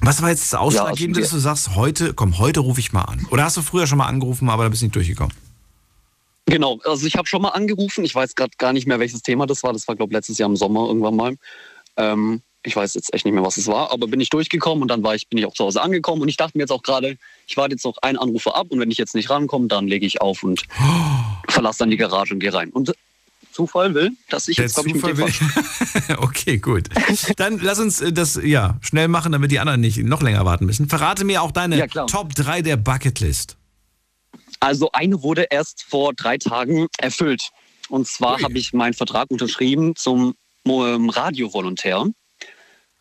Was 0.00 0.20
war 0.20 0.30
jetzt 0.30 0.52
das 0.52 0.58
Ausschlaggebende, 0.58 1.20
Ja, 1.20 1.24
dass 1.24 1.32
du 1.32 1.38
sagst, 1.38 1.74
heute, 1.76 2.12
komm, 2.12 2.38
heute 2.38 2.60
rufe 2.60 2.80
ich 2.80 2.92
mal 2.92 3.02
an? 3.02 3.26
Oder 3.30 3.44
hast 3.44 3.56
du 3.56 3.62
früher 3.62 3.86
schon 3.86 3.98
mal 3.98 4.06
angerufen, 4.06 4.48
aber 4.48 4.64
da 4.64 4.68
bist 4.68 4.82
du 4.82 4.86
nicht 4.86 4.96
durchgekommen? 4.96 5.34
Genau, 6.46 6.78
also 6.84 7.06
ich 7.06 7.16
habe 7.16 7.26
schon 7.26 7.42
mal 7.42 7.50
angerufen. 7.50 8.04
Ich 8.04 8.14
weiß 8.14 8.34
gerade 8.34 8.52
gar 8.56 8.72
nicht 8.72 8.86
mehr, 8.86 9.00
welches 9.00 9.22
Thema 9.22 9.46
das 9.46 9.62
war. 9.62 9.72
Das 9.72 9.88
war, 9.88 9.96
glaube 9.96 10.12
ich, 10.12 10.16
letztes 10.16 10.38
Jahr 10.38 10.48
im 10.48 10.56
Sommer 10.56 10.86
irgendwann 10.86 11.16
mal. 11.16 11.36
Ähm, 11.96 12.42
ich 12.66 12.74
weiß 12.74 12.94
jetzt 12.94 13.14
echt 13.14 13.24
nicht 13.24 13.34
mehr, 13.34 13.44
was 13.44 13.56
es 13.56 13.68
war, 13.68 13.92
aber 13.92 14.08
bin 14.08 14.20
ich 14.20 14.28
durchgekommen 14.28 14.82
und 14.82 14.88
dann 14.88 15.02
war 15.02 15.14
ich, 15.14 15.28
bin 15.28 15.38
ich 15.38 15.46
auch 15.46 15.54
zu 15.54 15.64
Hause 15.64 15.80
angekommen 15.80 16.22
und 16.22 16.28
ich 16.28 16.36
dachte 16.36 16.58
mir 16.58 16.62
jetzt 16.62 16.72
auch 16.72 16.82
gerade, 16.82 17.16
ich 17.46 17.56
warte 17.56 17.74
jetzt 17.74 17.84
noch 17.84 17.98
einen 18.02 18.18
Anrufer 18.18 18.56
ab 18.56 18.66
und 18.70 18.80
wenn 18.80 18.90
ich 18.90 18.98
jetzt 18.98 19.14
nicht 19.14 19.30
rankomme, 19.30 19.68
dann 19.68 19.86
lege 19.86 20.04
ich 20.04 20.20
auf 20.20 20.42
und 20.42 20.64
verlasse 21.48 21.80
dann 21.80 21.90
die 21.90 21.96
Garage 21.96 22.34
und 22.34 22.40
gehe 22.40 22.52
rein. 22.52 22.70
Und 22.70 22.92
Zufall 23.52 23.94
will, 23.94 24.12
dass 24.28 24.48
ich 24.48 24.56
Der 24.56 24.66
jetzt, 24.66 24.74
glaube 24.74 24.90
ich, 24.90 24.96
mit 24.96 25.06
dir 25.06 25.16
will. 25.16 26.16
okay, 26.18 26.58
gut. 26.58 26.88
Dann 27.36 27.58
lass 27.58 27.78
uns 27.78 28.02
äh, 28.02 28.12
das 28.12 28.38
ja 28.42 28.78
schnell 28.82 29.08
machen, 29.08 29.32
damit 29.32 29.50
die 29.50 29.58
anderen 29.58 29.80
nicht 29.80 29.96
noch 29.98 30.20
länger 30.20 30.44
warten 30.44 30.66
müssen. 30.66 30.88
Verrate 30.88 31.24
mir 31.24 31.40
auch 31.40 31.52
deine 31.52 31.78
Ja. 31.78 31.86
Top 31.86 32.34
3 32.34 32.60
der 32.60 32.76
Bucketlist. 32.76 33.56
Also 34.60 34.90
eine 34.92 35.22
wurde 35.22 35.46
erst 35.48 35.84
vor 35.88 36.12
drei 36.12 36.36
Tagen 36.36 36.88
erfüllt. 36.98 37.48
Und 37.88 38.06
zwar 38.06 38.42
habe 38.42 38.58
ich 38.58 38.74
meinen 38.74 38.94
Vertrag 38.94 39.30
unterschrieben 39.30 39.96
zum 39.96 40.34
ähm, 40.66 41.08
Radiovolontär. 41.08 42.06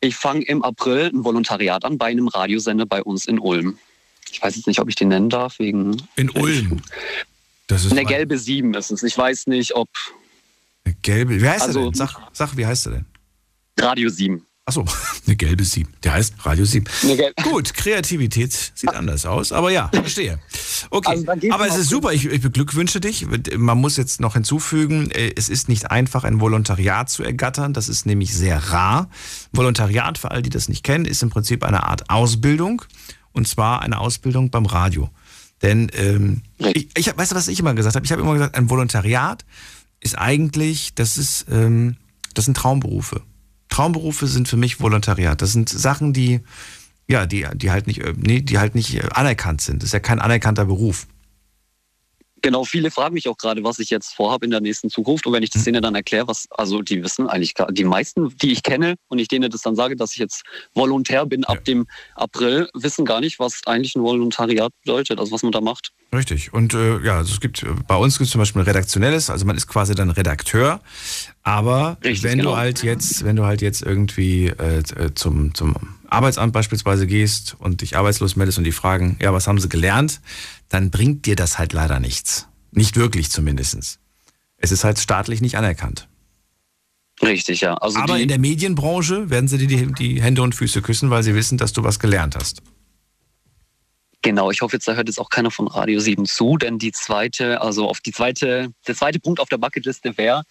Ich 0.05 0.15
fange 0.15 0.43
im 0.45 0.61
April 0.63 1.09
ein 1.13 1.23
Volontariat 1.23 1.83
an 1.83 1.97
bei 1.97 2.05
einem 2.07 2.27
Radiosender 2.27 2.85
bei 2.85 3.01
uns 3.01 3.25
in 3.25 3.39
Ulm. 3.39 3.79
Ich 4.31 4.39
weiß 4.41 4.55
jetzt 4.55 4.67
nicht, 4.67 4.79
ob 4.79 4.87
ich 4.87 4.95
den 4.95 5.07
nennen 5.07 5.29
darf, 5.31 5.57
wegen. 5.59 5.97
In 6.15 6.29
Ulm. 6.29 6.81
Das 7.67 7.85
ist 7.85 7.91
Eine 7.91 8.05
gelbe 8.05 8.37
7 8.37 8.73
ist 8.75 8.91
es. 8.91 9.01
Ich 9.01 9.17
weiß 9.17 9.47
nicht, 9.47 9.75
ob 9.75 9.89
Eine 10.83 10.95
gelbe. 11.01 11.41
Wie 11.41 11.49
heißt 11.49 11.65
Also- 11.67 11.79
er 11.79 11.85
denn? 11.85 11.93
Sag, 11.95 12.19
sag, 12.33 12.55
wie 12.55 12.65
heißt 12.67 12.85
er 12.87 12.91
denn? 12.91 13.05
Radio 13.79 14.09
7. 14.09 14.45
Achso, 14.67 14.83
eine 15.27 15.35
gelbe 15.35 15.63
7. 15.63 15.93
Der 16.03 16.13
heißt 16.13 16.33
Radio 16.43 16.65
7. 16.65 16.85
Eine 17.03 17.15
gelbe. 17.15 17.43
Gut, 17.43 17.75
Kreativität 17.75 18.71
sieht 18.73 18.95
anders 18.95 19.27
aus, 19.27 19.51
aber 19.51 19.69
ja, 19.69 19.89
verstehe. 19.93 20.39
Okay, 20.89 21.23
Also 21.27 21.51
aber 21.51 21.67
es 21.67 21.75
ist 21.75 21.89
super, 21.89 22.13
ich, 22.13 22.25
ich 22.25 22.41
beglückwünsche 22.41 22.99
dich. 22.99 23.27
Man 23.55 23.77
muss 23.77 23.95
jetzt 23.95 24.19
noch 24.19 24.33
hinzufügen, 24.33 25.11
äh, 25.11 25.33
es 25.35 25.49
ist 25.49 25.69
nicht 25.69 25.91
einfach, 25.91 26.23
ein 26.23 26.39
Volontariat 26.39 27.11
zu 27.11 27.23
ergattern, 27.23 27.73
das 27.73 27.89
ist 27.89 28.07
nämlich 28.07 28.33
sehr 28.33 28.57
rar. 28.71 29.09
Volontariat, 29.51 30.17
für 30.17 30.31
all 30.31 30.41
die 30.41 30.49
das 30.49 30.67
nicht 30.67 30.83
kennen, 30.83 31.05
ist 31.05 31.21
im 31.21 31.29
Prinzip 31.29 31.63
eine 31.63 31.83
Art 31.83 32.09
Ausbildung 32.09 32.81
und 33.33 33.47
zwar 33.47 33.83
eine 33.83 33.99
Ausbildung 33.99 34.49
beim 34.49 34.65
Radio. 34.65 35.11
Denn 35.61 35.91
ähm, 35.93 36.41
ich, 36.57 36.89
ich 36.97 37.15
weißt 37.15 37.31
du, 37.31 37.35
was 37.35 37.47
ich 37.49 37.59
immer 37.59 37.75
gesagt 37.75 37.95
habe? 37.95 38.05
Ich 38.05 38.11
habe 38.11 38.23
immer 38.23 38.33
gesagt, 38.33 38.55
ein 38.55 38.69
Volontariat 38.69 39.45
ist 39.99 40.17
eigentlich, 40.17 40.95
das 40.95 41.17
ist, 41.17 41.45
ähm, 41.51 41.97
das 42.33 42.45
sind 42.45 42.57
Traumberufe. 42.57 43.21
Traumberufe 43.69 44.27
sind 44.27 44.47
für 44.47 44.57
mich 44.57 44.79
Volontariat. 44.79 45.41
Das 45.41 45.51
sind 45.51 45.69
Sachen, 45.69 46.13
die, 46.13 46.41
ja, 47.07 47.25
die, 47.25 47.45
die 47.55 47.71
halt 47.71 47.87
nicht, 47.87 48.01
äh, 48.01 48.13
nee, 48.15 48.41
die 48.41 48.57
halt 48.57 48.75
nicht 48.75 48.95
äh, 48.95 49.07
anerkannt 49.11 49.61
sind. 49.61 49.81
Das 49.81 49.87
ist 49.87 49.93
ja 49.93 49.99
kein 49.99 50.19
anerkannter 50.19 50.65
Beruf. 50.65 51.07
Genau, 52.45 52.63
viele 52.63 52.91
fragen 52.91 53.15
mich 53.15 53.27
auch 53.27 53.37
gerade, 53.37 53.63
was 53.63 53.79
ich 53.79 53.89
jetzt 53.89 54.13
vorhabe 54.13 54.45
in 54.45 54.51
der 54.51 54.61
nächsten 54.61 54.91
Zukunft. 54.91 55.25
Und 55.25 55.33
wenn 55.33 55.41
ich 55.41 55.49
das 55.49 55.63
denen 55.63 55.81
dann 55.81 55.95
erkläre, 55.95 56.27
was, 56.27 56.45
also 56.51 56.83
die 56.83 57.03
wissen 57.03 57.27
eigentlich, 57.27 57.55
gar- 57.55 57.71
die 57.71 57.83
meisten, 57.83 58.37
die 58.37 58.51
ich 58.51 58.61
kenne, 58.61 58.93
und 59.07 59.17
ich 59.17 59.27
denen 59.27 59.49
das 59.49 59.63
dann 59.63 59.75
sage, 59.75 59.95
dass 59.95 60.11
ich 60.11 60.19
jetzt 60.19 60.43
Volontär 60.75 61.25
bin 61.25 61.43
ab 61.45 61.65
dem 61.65 61.87
April, 62.13 62.69
wissen 62.75 63.03
gar 63.03 63.19
nicht, 63.19 63.39
was 63.39 63.61
eigentlich 63.65 63.95
ein 63.95 64.03
Volontariat 64.03 64.71
bedeutet, 64.83 65.17
also 65.17 65.31
was 65.31 65.41
man 65.41 65.53
da 65.53 65.59
macht. 65.59 65.91
Richtig. 66.13 66.53
Und 66.53 66.75
äh, 66.75 66.99
ja, 67.03 67.17
also 67.17 67.33
es 67.33 67.41
gibt 67.41 67.63
äh, 67.63 67.67
bei 67.87 67.95
uns 67.95 68.19
gibt 68.19 68.27
es 68.27 68.31
zum 68.31 68.39
Beispiel 68.39 68.61
ein 68.61 68.67
redaktionelles, 68.67 69.31
also 69.31 69.43
man 69.47 69.57
ist 69.57 69.65
quasi 69.65 69.95
dann 69.95 70.11
Redakteur, 70.11 70.81
aber 71.41 71.97
Richtig, 72.03 72.23
wenn 72.23 72.37
genau. 72.37 72.51
du 72.51 72.57
halt 72.57 72.83
jetzt, 72.83 73.25
wenn 73.25 73.35
du 73.35 73.45
halt 73.45 73.63
jetzt 73.63 73.81
irgendwie 73.81 74.49
äh, 74.49 74.83
äh, 74.97 75.15
zum, 75.15 75.55
zum 75.55 75.75
Arbeitsamt 76.07 76.53
beispielsweise 76.53 77.07
gehst 77.07 77.55
und 77.57 77.81
dich 77.81 77.97
arbeitslos 77.97 78.35
meldest 78.35 78.59
und 78.59 78.63
die 78.65 78.71
fragen, 78.71 79.17
ja, 79.19 79.33
was 79.33 79.47
haben 79.47 79.59
sie 79.59 79.67
gelernt, 79.67 80.21
dann 80.69 80.91
bringt 80.91 81.25
dir 81.25 81.35
das 81.35 81.57
halt 81.57 81.73
leider 81.73 81.99
nichts. 81.99 82.47
Nicht 82.71 82.97
wirklich 82.97 83.31
zumindestens. 83.31 83.99
Es 84.57 84.71
ist 84.71 84.83
halt 84.83 84.99
staatlich 84.99 85.41
nicht 85.41 85.57
anerkannt. 85.57 86.07
Richtig, 87.21 87.61
ja. 87.61 87.75
Also 87.75 87.99
aber 87.99 88.19
in 88.19 88.27
der 88.27 88.39
Medienbranche 88.39 89.29
werden 89.29 89.47
sie 89.47 89.57
dir 89.57 89.67
die, 89.67 89.93
die 89.93 90.21
Hände 90.21 90.41
und 90.41 90.53
Füße 90.53 90.81
küssen, 90.81 91.09
weil 91.09 91.23
sie 91.23 91.33
wissen, 91.33 91.57
dass 91.57 91.71
du 91.71 91.83
was 91.83 91.99
gelernt 91.99 92.35
hast. 92.35 92.61
Genau, 94.21 94.49
ich 94.49 94.61
hoffe, 94.61 94.77
jetzt 94.77 94.87
da 94.87 94.95
hört 94.95 95.07
jetzt 95.07 95.19
auch 95.19 95.29
keiner 95.29 95.51
von 95.51 95.67
Radio 95.67 95.99
7 95.99 96.25
zu, 96.25 96.57
denn 96.57 96.79
die 96.79 96.91
zweite, 96.91 97.61
also 97.61 97.87
auf 97.87 98.01
die 98.01 98.11
zweite, 98.11 98.71
der 98.87 98.95
zweite 98.95 99.19
Punkt 99.19 99.39
auf 99.39 99.49
der 99.49 99.59
Bucketliste 99.59 100.17
wäre, 100.17 100.43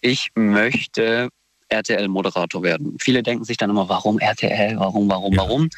ich 0.00 0.30
möchte 0.36 1.28
RTL-Moderator 1.68 2.62
werden. 2.62 2.96
Viele 3.00 3.24
denken 3.24 3.44
sich 3.44 3.56
dann 3.56 3.70
immer, 3.70 3.88
warum 3.88 4.20
RTL, 4.20 4.76
warum, 4.78 5.10
warum, 5.10 5.36
warum? 5.36 5.70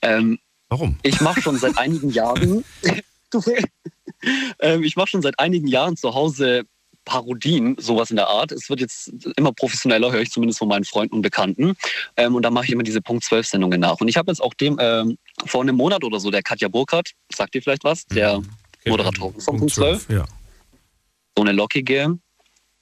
Ähm, 0.00 0.38
warum? 0.68 0.96
Ich 1.02 1.20
mache 1.20 1.42
schon 1.42 1.58
seit 1.58 1.76
einigen 1.76 2.10
Jahren, 2.10 2.64
du, 3.32 3.42
ähm, 4.60 4.82
ich 4.82 4.96
mache 4.96 5.08
schon 5.08 5.22
seit 5.22 5.38
einigen 5.38 5.66
Jahren 5.66 5.96
zu 5.96 6.14
Hause 6.14 6.64
Parodien, 7.04 7.76
sowas 7.78 8.10
in 8.10 8.16
der 8.16 8.28
Art. 8.28 8.52
Es 8.52 8.68
wird 8.70 8.80
jetzt 8.80 9.12
immer 9.36 9.52
professioneller, 9.52 10.12
höre 10.12 10.22
ich 10.22 10.30
zumindest 10.30 10.58
von 10.58 10.68
meinen 10.68 10.84
Freunden 10.84 11.16
und 11.16 11.22
Bekannten. 11.22 11.74
Ähm, 12.16 12.34
und 12.34 12.42
da 12.42 12.50
mache 12.50 12.66
ich 12.66 12.72
immer 12.72 12.82
diese 12.84 13.00
Punkt 13.00 13.24
12 13.24 13.46
Sendungen 13.46 13.80
nach. 13.80 14.00
Und 14.00 14.08
ich 14.08 14.16
habe 14.16 14.30
jetzt 14.30 14.40
auch 14.40 14.54
dem 14.54 14.76
ähm, 14.80 15.18
vor 15.44 15.62
einem 15.62 15.76
Monat 15.76 16.04
oder 16.04 16.20
so, 16.20 16.30
der 16.30 16.42
Katja 16.42 16.68
Burkhardt, 16.68 17.12
sagt 17.32 17.54
dir 17.54 17.62
vielleicht 17.62 17.84
was, 17.84 18.06
der 18.06 18.40
Moderatorin 18.86 19.40
von 19.40 19.58
Punkt 19.58 19.74
12, 19.74 20.10
Ja. 20.10 20.26
so 21.36 21.42
eine 21.42 21.52
lockige, 21.52 22.18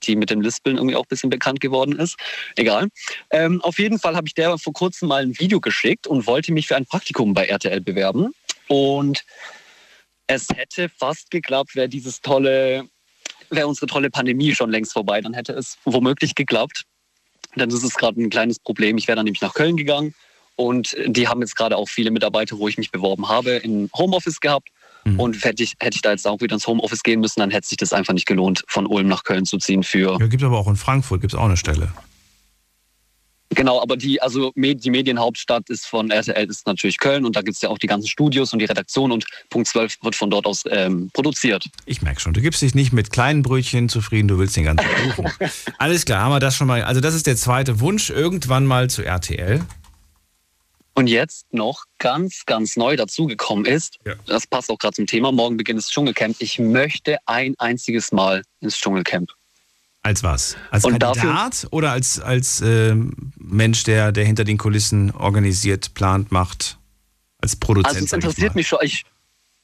die 0.03 0.17
mit 0.17 0.31
dem 0.31 0.41
Lispeln 0.41 0.77
irgendwie 0.77 0.97
auch 0.97 1.05
ein 1.05 1.09
bisschen 1.09 1.31
bekannt 1.31 1.61
geworden 1.61 1.99
ist. 1.99 2.17
Egal. 2.57 2.89
Ähm, 3.31 3.61
auf 3.63 3.79
jeden 3.79 3.99
Fall 3.99 4.17
habe 4.17 4.27
ich 4.27 4.35
der 4.35 4.59
vor 4.59 4.73
kurzem 4.73 5.09
mal 5.09 5.23
ein 5.23 5.39
Video 5.39 5.61
geschickt 5.61 6.07
und 6.07 6.27
wollte 6.27 6.53
mich 6.53 6.67
für 6.67 6.77
ein 6.77 6.87
Praktikum 6.87 7.35
bei 7.35 7.47
RTL 7.47 7.81
bewerben. 7.81 8.35
Und 8.69 9.25
es 10.31 10.47
hätte 10.55 10.89
fast 10.89 11.31
geklappt, 11.31 11.75
wäre 11.75 11.89
dieses 11.89 12.21
tolle, 12.21 12.85
wäre 13.51 13.67
unsere 13.67 13.87
tolle 13.87 14.11
Pandemie 14.11 14.55
schon 14.55 14.71
längst 14.71 14.93
vorbei, 14.93 15.21
dann 15.21 15.35
hätte 15.35 15.53
es 15.53 15.77
womöglich 15.85 16.35
geklappt. 16.35 16.85
Das 17.57 17.75
ist 17.75 17.99
gerade 17.99 18.21
ein 18.21 18.31
kleines 18.31 18.61
Problem. 18.61 18.97
Ich 18.97 19.09
wäre 19.09 19.17
dann 19.17 19.25
nämlich 19.25 19.41
nach 19.41 19.55
Köln 19.55 19.77
gegangen 19.77 20.15
und 20.55 20.97
die 21.07 21.27
haben 21.27 21.41
jetzt 21.41 21.57
gerade 21.57 21.77
auch 21.77 21.89
viele 21.89 22.13
Mitarbeiter, 22.13 22.59
wo 22.59 22.69
ich 22.69 22.79
mich 22.79 22.93
beworben 22.93 23.29
habe, 23.29 23.51
in 23.51 23.91
Homeoffice 23.97 24.41
gehabt. 24.41 24.69
Und 25.17 25.43
hätte 25.43 25.63
ich, 25.63 25.77
hätte 25.81 25.97
ich 25.97 26.03
da 26.03 26.11
jetzt 26.11 26.27
auch 26.27 26.43
wieder 26.43 26.55
ins 26.55 26.67
Homeoffice 26.67 27.03
gehen 27.03 27.21
müssen, 27.21 27.41
dann 27.41 27.51
hätte 27.51 27.67
sich 27.67 27.79
das 27.79 27.95
einfach 27.95 28.13
nicht 28.13 28.27
gelohnt, 28.27 28.65
von 28.69 28.87
Ulm 28.87 29.09
nach 29.09 29.25
Köln 29.25 29.47
zu 29.47 29.57
ziehen 29.57 29.83
für. 29.83 30.19
Ja, 30.21 30.27
gibt 30.27 30.43
aber 30.43 30.59
auch 30.59 30.69
in 30.69 30.77
Frankfurt 30.77 31.23
gibt's 31.23 31.35
auch 31.35 31.47
eine 31.47 31.57
Stelle. 31.57 31.91
Genau, 33.51 33.83
aber 33.83 33.97
die, 33.97 34.23
also 34.23 34.53
die 34.55 34.91
Medienhauptstadt 34.91 35.69
ist 35.71 35.87
von 35.87 36.11
RTL 36.11 36.49
ist 36.49 36.67
natürlich 36.67 36.99
Köln 36.99 37.25
und 37.25 37.35
da 37.35 37.43
gibt 37.43 37.57
es 37.57 37.63
ja 37.63 37.69
auch 37.69 37.79
die 37.79 37.89
ganzen 37.89 38.07
Studios 38.07 38.53
und 38.53 38.61
die 38.61 38.65
Redaktion 38.65 39.11
und 39.11 39.27
Punkt 39.49 39.67
12 39.67 39.99
wird 40.03 40.15
von 40.15 40.31
dort 40.31 40.47
aus 40.47 40.63
ähm, 40.71 41.11
produziert. 41.13 41.67
Ich 41.85 42.01
merke 42.01 42.21
schon, 42.21 42.33
du 42.33 42.41
gibst 42.41 42.63
dich 42.63 42.77
nicht 42.77 42.93
mit 42.93 43.11
kleinen 43.11 43.43
Brötchen 43.43 43.89
zufrieden, 43.89 44.29
du 44.29 44.39
willst 44.39 44.57
den 44.57 44.65
ganzen 44.65 44.87
Kuchen. 45.17 45.33
Alles 45.79 46.05
klar, 46.05 46.23
haben 46.23 46.33
wir 46.33 46.41
das 46.41 46.55
schon 46.55 46.69
mal. 46.69 46.85
Also 46.85 47.01
das 47.01 47.15
ist 47.15 47.27
der 47.27 47.37
zweite 47.37 47.81
Wunsch, 47.81 48.11
irgendwann 48.11 48.67
mal 48.67 48.89
zu 48.89 49.05
RTL. 49.05 49.61
Und 50.95 51.07
jetzt 51.07 51.53
noch 51.53 51.85
ganz, 51.99 52.45
ganz 52.47 52.77
neu 52.77 52.95
dazugekommen 52.95 53.65
ist, 53.65 53.99
das 54.27 54.47
passt 54.47 54.71
auch 54.71 54.79
gerade 54.79 54.95
zum 54.95 55.07
Thema, 55.07 55.33
morgen 55.33 55.57
beginnt 55.57 55.79
das 55.79 55.89
Dschungelcamp. 55.89 56.37
Ich 56.41 56.59
möchte 56.59 57.17
ein 57.27 57.55
einziges 57.59 58.13
Mal 58.13 58.43
ins 58.61 58.77
Dschungelcamp. 58.77 59.31
Als 60.03 60.23
was? 60.23 60.57
Als 60.71 60.85
Und 60.85 60.99
Kandidat 60.99 61.67
oder 61.71 61.93
als, 61.93 62.21
als 62.21 62.63
ähm, 62.63 63.33
Mensch, 63.37 63.85
der, 63.85 64.13
der 64.13 64.25
hinter 64.25 64.45
den 64.45 64.57
Kulissen 64.57 65.11
organisiert, 65.11 65.93
plant, 65.95 66.33
macht? 66.33 66.79
Als 67.39 67.57
Produzent? 67.57 67.95
Also 67.95 68.07
es 68.07 68.13
interessiert 68.13 68.55
mich 68.55 68.67
schon, 68.67 68.79
ich, 68.83 69.05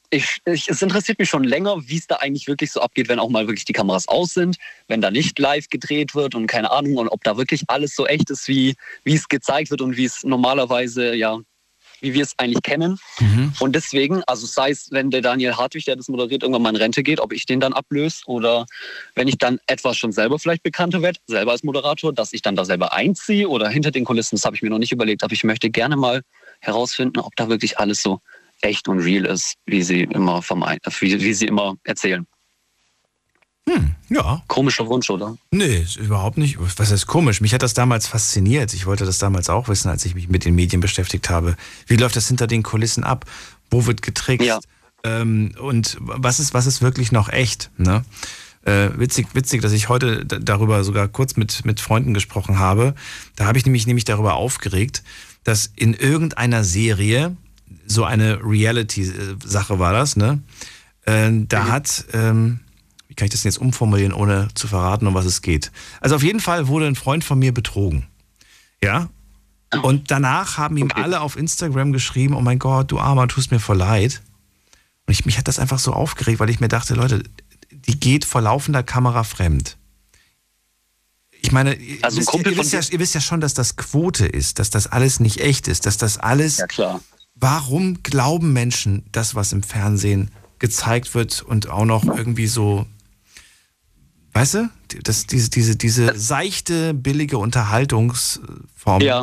ich, 0.09 0.37
ich, 0.45 0.69
es 0.69 0.81
interessiert 0.81 1.17
mich 1.17 1.29
schon 1.29 1.43
länger, 1.43 1.77
wie 1.87 1.97
es 1.97 2.07
da 2.07 2.17
eigentlich 2.17 2.47
wirklich 2.47 2.71
so 2.71 2.81
abgeht, 2.81 3.09
wenn 3.09 3.19
auch 3.19 3.29
mal 3.29 3.47
wirklich 3.47 3.65
die 3.65 3.73
Kameras 3.73 4.07
aus 4.07 4.33
sind, 4.33 4.57
wenn 4.87 5.01
da 5.01 5.09
nicht 5.11 5.37
live 5.39 5.69
gedreht 5.69 6.13
wird 6.15 6.35
und 6.35 6.47
keine 6.47 6.71
Ahnung, 6.71 6.97
und 6.97 7.09
ob 7.09 7.23
da 7.23 7.37
wirklich 7.37 7.63
alles 7.67 7.95
so 7.95 8.05
echt 8.05 8.29
ist, 8.29 8.47
wie, 8.47 8.75
wie 9.03 9.15
es 9.15 9.27
gezeigt 9.27 9.71
wird 9.71 9.81
und 9.81 9.97
wie 9.97 10.05
es 10.05 10.23
normalerweise, 10.23 11.15
ja, 11.15 11.39
wie 12.01 12.13
wir 12.13 12.23
es 12.23 12.33
eigentlich 12.37 12.61
kennen. 12.63 12.99
Und 13.59 13.75
deswegen, 13.75 14.23
also 14.27 14.45
sei 14.45 14.71
es, 14.71 14.91
wenn 14.91 15.09
der 15.09 15.21
Daniel 15.21 15.55
Hartwig, 15.55 15.85
der 15.85 15.95
das 15.95 16.07
moderiert, 16.07 16.43
irgendwann 16.43 16.61
mal 16.61 16.69
in 16.69 16.75
Rente 16.75 17.03
geht, 17.03 17.19
ob 17.19 17.33
ich 17.33 17.45
den 17.45 17.59
dann 17.59 17.73
ablöse 17.73 18.21
oder 18.25 18.65
wenn 19.15 19.27
ich 19.27 19.37
dann 19.37 19.59
etwas 19.67 19.97
schon 19.97 20.11
selber 20.11 20.39
vielleicht 20.39 20.63
bekannter 20.63 21.01
werde, 21.01 21.19
selber 21.27 21.51
als 21.51 21.63
Moderator, 21.63 22.13
dass 22.13 22.33
ich 22.33 22.41
dann 22.41 22.55
da 22.55 22.65
selber 22.65 22.93
einziehe 22.93 23.47
oder 23.47 23.69
hinter 23.69 23.91
den 23.91 24.05
Kulissen, 24.05 24.35
das 24.35 24.45
habe 24.45 24.55
ich 24.55 24.61
mir 24.61 24.69
noch 24.69 24.79
nicht 24.79 24.91
überlegt, 24.91 25.23
aber 25.23 25.33
ich 25.33 25.43
möchte 25.43 25.69
gerne 25.69 25.95
mal 25.95 26.21
herausfinden, 26.61 27.19
ob 27.19 27.35
da 27.35 27.49
wirklich 27.49 27.77
alles 27.79 28.01
so 28.01 28.19
echt 28.61 28.87
und 28.87 28.99
real 28.99 29.25
ist, 29.25 29.55
wie 29.65 29.83
sie 29.83 30.03
immer 30.03 30.41
vermeiden, 30.41 30.81
wie, 30.99 31.21
wie 31.21 31.33
sie 31.33 31.45
immer 31.45 31.75
erzählen. 31.83 32.25
Ja. 34.09 34.41
Komischer 34.47 34.87
Wunsch, 34.87 35.09
oder? 35.09 35.37
Nee, 35.51 35.79
ist 35.79 35.97
überhaupt 35.97 36.37
nicht. 36.37 36.57
Was 36.59 36.91
heißt 36.91 37.07
komisch? 37.07 37.41
Mich 37.41 37.53
hat 37.53 37.63
das 37.63 37.73
damals 37.73 38.07
fasziniert. 38.07 38.73
Ich 38.73 38.85
wollte 38.85 39.05
das 39.05 39.19
damals 39.19 39.49
auch 39.49 39.67
wissen, 39.67 39.89
als 39.89 40.05
ich 40.05 40.15
mich 40.15 40.29
mit 40.29 40.45
den 40.45 40.55
Medien 40.55 40.79
beschäftigt 40.79 41.29
habe. 41.29 41.57
Wie 41.85 41.97
läuft 41.97 42.15
das 42.15 42.27
hinter 42.27 42.47
den 42.47 42.63
Kulissen 42.63 43.03
ab? 43.03 43.25
Wo 43.69 43.85
wird 43.85 44.01
getrickst? 44.01 44.67
Ähm, 45.03 45.51
und 45.59 45.97
was 45.99 46.39
ist, 46.39 46.53
was 46.53 46.65
ist 46.65 46.81
wirklich 46.81 47.11
noch 47.11 47.29
echt? 47.29 47.69
Ne? 47.77 48.03
Äh, 48.63 48.89
witzig, 48.97 49.27
witzig, 49.33 49.61
dass 49.61 49.71
ich 49.71 49.89
heute 49.89 50.25
darüber 50.25 50.83
sogar 50.83 51.07
kurz 51.07 51.35
mit, 51.35 51.63
mit 51.65 51.79
Freunden 51.79 52.13
gesprochen 52.13 52.59
habe. 52.59 52.95
Da 53.35 53.45
habe 53.45 53.57
ich 53.57 53.65
nämlich, 53.65 53.87
nämlich 53.87 54.05
darüber 54.05 54.35
aufgeregt, 54.35 55.03
dass 55.43 55.71
in 55.75 55.93
irgendeiner 55.93 56.63
Serie, 56.63 57.35
so 57.85 58.03
eine 58.03 58.39
Reality-Sache 58.43 59.79
war 59.79 59.93
das, 59.93 60.15
ne? 60.15 60.41
Äh, 61.05 61.31
da 61.47 61.67
hat, 61.67 62.05
ähm, 62.13 62.59
kann 63.17 63.25
ich 63.25 63.31
das 63.31 63.43
jetzt 63.43 63.57
umformulieren, 63.57 64.13
ohne 64.13 64.47
zu 64.53 64.67
verraten, 64.67 65.07
um 65.07 65.13
was 65.13 65.25
es 65.25 65.41
geht? 65.41 65.71
Also 65.99 66.15
auf 66.15 66.23
jeden 66.23 66.39
Fall 66.39 66.67
wurde 66.67 66.85
ein 66.87 66.95
Freund 66.95 67.23
von 67.23 67.37
mir 67.37 67.53
betrogen. 67.53 68.07
Ja? 68.81 69.09
Und 69.83 70.11
danach 70.11 70.57
haben 70.57 70.77
ihm 70.77 70.91
alle 70.93 71.19
auf 71.19 71.35
Instagram 71.35 71.91
geschrieben, 71.91 72.35
oh 72.35 72.41
mein 72.41 72.59
Gott, 72.59 72.91
du 72.91 72.99
Armer, 72.99 73.27
tust 73.27 73.51
mir 73.51 73.59
voll 73.59 73.77
leid. 73.77 74.21
Und 75.07 75.13
ich, 75.13 75.25
mich 75.25 75.37
hat 75.37 75.47
das 75.47 75.59
einfach 75.59 75.79
so 75.79 75.91
aufgeregt, 75.93 76.39
weil 76.39 76.49
ich 76.49 76.59
mir 76.59 76.69
dachte, 76.69 76.93
Leute, 76.93 77.23
die 77.71 77.99
geht 77.99 78.23
vor 78.23 78.41
laufender 78.41 78.83
Kamera 78.83 79.23
fremd. 79.23 79.77
Ich 81.41 81.51
meine, 81.51 81.75
ihr, 81.75 81.97
Also 82.03 82.19
ein 82.19 82.45
wisst, 82.45 82.45
ihr, 82.45 82.57
wisst 82.57 82.73
ja, 82.73 82.81
ihr 82.91 82.99
wisst 82.99 83.15
ja 83.15 83.21
schon, 83.21 83.41
dass 83.41 83.53
das 83.53 83.75
Quote 83.75 84.25
ist, 84.25 84.59
dass 84.59 84.69
das 84.69 84.87
alles 84.87 85.19
nicht 85.19 85.39
echt 85.39 85.67
ist, 85.67 85.85
dass 85.85 85.97
das 85.97 86.17
alles. 86.17 86.57
Ja, 86.57 86.67
klar. 86.67 87.01
Warum 87.35 88.03
glauben 88.03 88.53
Menschen 88.53 89.05
das, 89.11 89.35
was 89.35 89.51
im 89.51 89.63
Fernsehen 89.63 90.31
gezeigt 90.59 91.13
wird 91.13 91.41
und 91.41 91.69
auch 91.69 91.85
noch 91.85 92.03
irgendwie 92.05 92.47
so, 92.47 92.87
weißt 94.37 94.53
du, 94.53 94.69
das, 95.03 95.25
diese, 95.25 95.49
diese, 95.49 95.75
diese 95.75 96.15
seichte, 96.15 96.93
billige 96.93 97.39
Unterhaltungsform. 97.39 99.01
Ja, 99.01 99.21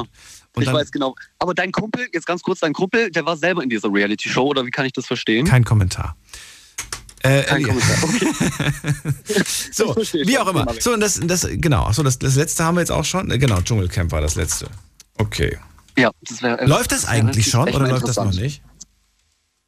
Und 0.55 0.63
ich 0.63 0.73
weiß 0.73 0.91
genau. 0.91 1.15
Aber 1.39 1.55
dein 1.55 1.71
Kumpel, 1.71 2.09
jetzt 2.13 2.27
ganz 2.27 2.43
kurz, 2.43 2.61
dein 2.61 2.73
Kumpel, 2.73 3.11
der 3.13 3.25
war 3.25 3.37
selber 3.37 3.63
in 3.63 3.69
dieser 3.69 3.93
Reality-Show, 3.93 4.45
oder 4.45 4.67
wie 4.67 4.71
kann 4.71 4.87
ich 4.87 4.93
das 4.93 5.07
verstehen? 5.07 5.47
Kein 5.47 5.65
Kommentar. 5.65 6.17
Äh, 7.21 7.45
Kein 7.45 7.61
äh, 7.61 7.65
Kommentar. 7.65 7.97
so, 9.73 9.95
wie 9.95 10.37
auch 10.37 10.49
immer. 10.49 10.67
So, 10.81 10.93
und 10.93 11.01
das, 11.01 11.21
das, 11.23 11.47
genau, 11.49 11.93
so, 11.93 12.03
das, 12.03 12.19
das 12.19 12.35
letzte 12.35 12.65
haben 12.65 12.75
wir 12.75 12.81
jetzt 12.81 12.91
auch 12.91 13.05
schon. 13.05 13.31
Äh, 13.31 13.39
Genau, 13.39 13.61
Dschungelcamp 13.61 14.11
war 14.11 14.21
das 14.21 14.35
letzte. 14.35 14.69
Okay. 15.19 15.59
Ja, 15.97 16.11
das 16.23 16.43
wär, 16.43 16.67
Läuft 16.67 16.91
das 16.91 17.07
eigentlich 17.07 17.47
schon 17.47 17.69
oder 17.69 17.89
läuft 17.89 18.09
das 18.09 18.17
noch 18.17 18.35
nicht? 18.35 18.63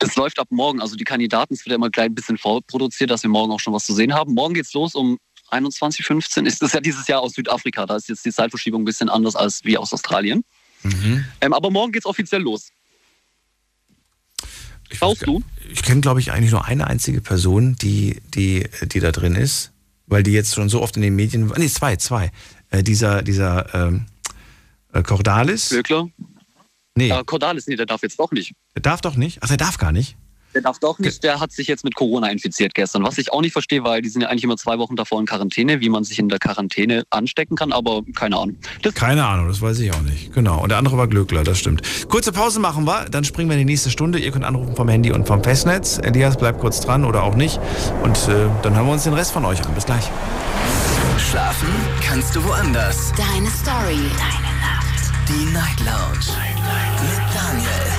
Das 0.00 0.16
läuft 0.16 0.40
ab 0.40 0.48
morgen. 0.50 0.80
Also 0.82 0.96
die 0.96 1.04
Kandidaten, 1.04 1.54
es 1.54 1.60
wird 1.64 1.70
ja 1.70 1.76
immer 1.76 1.88
gleich 1.88 2.06
ein 2.06 2.14
bisschen 2.16 2.36
vorproduziert, 2.36 3.10
dass 3.10 3.22
wir 3.22 3.30
morgen 3.30 3.52
auch 3.52 3.60
schon 3.60 3.72
was 3.72 3.86
zu 3.86 3.94
sehen 3.94 4.12
haben. 4.12 4.34
Morgen 4.34 4.52
geht's 4.52 4.74
los 4.74 4.96
um 4.96 5.18
21.15 5.50 6.44
Ist 6.46 6.62
das 6.62 6.72
ja 6.72 6.80
dieses 6.80 7.06
Jahr 7.06 7.20
aus 7.20 7.32
Südafrika. 7.34 7.86
Da 7.86 7.96
ist 7.96 8.08
jetzt 8.08 8.24
die 8.24 8.32
Zeitverschiebung 8.32 8.82
ein 8.82 8.84
bisschen 8.84 9.08
anders 9.08 9.36
als 9.36 9.64
wie 9.64 9.78
aus 9.78 9.92
Australien. 9.92 10.44
Ähm, 11.40 11.52
aber 11.52 11.70
morgen 11.70 11.92
geht's 11.92 12.06
offiziell 12.06 12.42
los. 12.42 12.68
Du? 15.24 15.42
Ich 15.68 15.82
kenne, 15.82 16.00
glaube 16.00 16.20
ich, 16.20 16.30
eigentlich 16.32 16.52
nur 16.52 16.64
eine 16.64 16.86
einzige 16.86 17.20
Person, 17.20 17.74
die, 17.76 18.22
die, 18.34 18.68
die 18.82 19.00
da 19.00 19.10
drin 19.10 19.34
ist, 19.34 19.72
weil 20.06 20.22
die 20.22 20.30
jetzt 20.30 20.54
schon 20.54 20.68
so 20.68 20.80
oft 20.80 20.96
in 20.96 21.02
den 21.02 21.16
Medien. 21.16 21.52
Nee, 21.56 21.68
zwei, 21.68 21.96
zwei. 21.96 22.30
Äh, 22.70 22.82
dieser, 22.82 23.22
dieser, 23.22 23.74
ähm, 23.74 24.06
Äh, 24.92 25.02
Cordalis? 25.02 25.70
Glöckler? 25.70 26.08
Nee. 26.94 27.10
Äh, 27.10 27.24
Cordalis, 27.24 27.66
nee, 27.66 27.76
der 27.76 27.86
darf 27.86 28.02
jetzt 28.02 28.18
doch 28.18 28.30
nicht. 28.30 28.52
Der 28.74 28.82
darf 28.82 29.00
doch 29.00 29.16
nicht? 29.16 29.38
Ach, 29.42 29.48
der 29.48 29.56
darf 29.56 29.76
gar 29.78 29.92
nicht? 29.92 30.16
Der 30.56 30.62
darf 30.62 30.78
doch 30.78 30.98
nicht, 30.98 31.22
der 31.22 31.38
hat 31.38 31.52
sich 31.52 31.66
jetzt 31.66 31.84
mit 31.84 31.94
Corona 31.94 32.30
infiziert 32.30 32.72
gestern. 32.72 33.04
Was 33.04 33.18
ich 33.18 33.30
auch 33.30 33.42
nicht 33.42 33.52
verstehe, 33.52 33.84
weil 33.84 34.00
die 34.00 34.08
sind 34.08 34.22
ja 34.22 34.28
eigentlich 34.28 34.44
immer 34.44 34.56
zwei 34.56 34.78
Wochen 34.78 34.96
davor 34.96 35.20
in 35.20 35.26
Quarantäne, 35.26 35.82
wie 35.82 35.90
man 35.90 36.02
sich 36.02 36.18
in 36.18 36.30
der 36.30 36.38
Quarantäne 36.38 37.02
anstecken 37.10 37.56
kann, 37.58 37.72
aber 37.72 38.00
keine 38.14 38.38
Ahnung. 38.38 38.56
Keine 38.94 39.26
Ahnung, 39.26 39.48
das 39.48 39.60
weiß 39.60 39.78
ich 39.80 39.92
auch 39.92 40.00
nicht. 40.00 40.32
Genau. 40.32 40.62
Und 40.62 40.70
der 40.70 40.78
andere 40.78 40.96
war 40.96 41.08
Glöckler, 41.08 41.44
das 41.44 41.58
stimmt. 41.58 41.82
Kurze 42.08 42.32
Pause 42.32 42.58
machen 42.58 42.86
wir, 42.86 43.04
dann 43.10 43.24
springen 43.24 43.50
wir 43.50 43.58
in 43.58 43.66
die 43.66 43.70
nächste 43.70 43.90
Stunde. 43.90 44.18
Ihr 44.18 44.30
könnt 44.30 44.46
anrufen 44.46 44.74
vom 44.74 44.88
Handy 44.88 45.12
und 45.12 45.26
vom 45.26 45.44
Festnetz. 45.44 45.98
Elias 45.98 46.38
bleibt 46.38 46.58
kurz 46.58 46.80
dran 46.80 47.04
oder 47.04 47.22
auch 47.24 47.34
nicht. 47.34 47.60
Und 48.02 48.16
äh, 48.28 48.48
dann 48.62 48.74
hören 48.76 48.86
wir 48.86 48.92
uns 48.94 49.04
den 49.04 49.12
Rest 49.12 49.32
von 49.32 49.44
euch 49.44 49.62
an. 49.62 49.74
Bis 49.74 49.84
gleich. 49.84 50.10
Schlafen 51.18 51.68
kannst 52.02 52.34
du 52.34 52.42
woanders. 52.42 53.12
Deine 53.14 53.50
Story. 53.50 54.08
Deine 54.16 54.56
Nacht. 54.62 55.12
Die 55.28 55.52
Night 55.52 55.80
Lounge. 55.80 56.32
Mit 57.02 57.34
Daniel. 57.34 57.95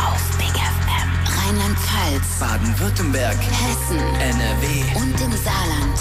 Rheinland-Pfalz. 1.48 2.40
Baden-Württemberg. 2.42 3.38
Hessen. 3.38 4.00
NRW. 4.20 5.00
Und 5.00 5.14
im 5.22 5.32
Saarland. 5.32 5.98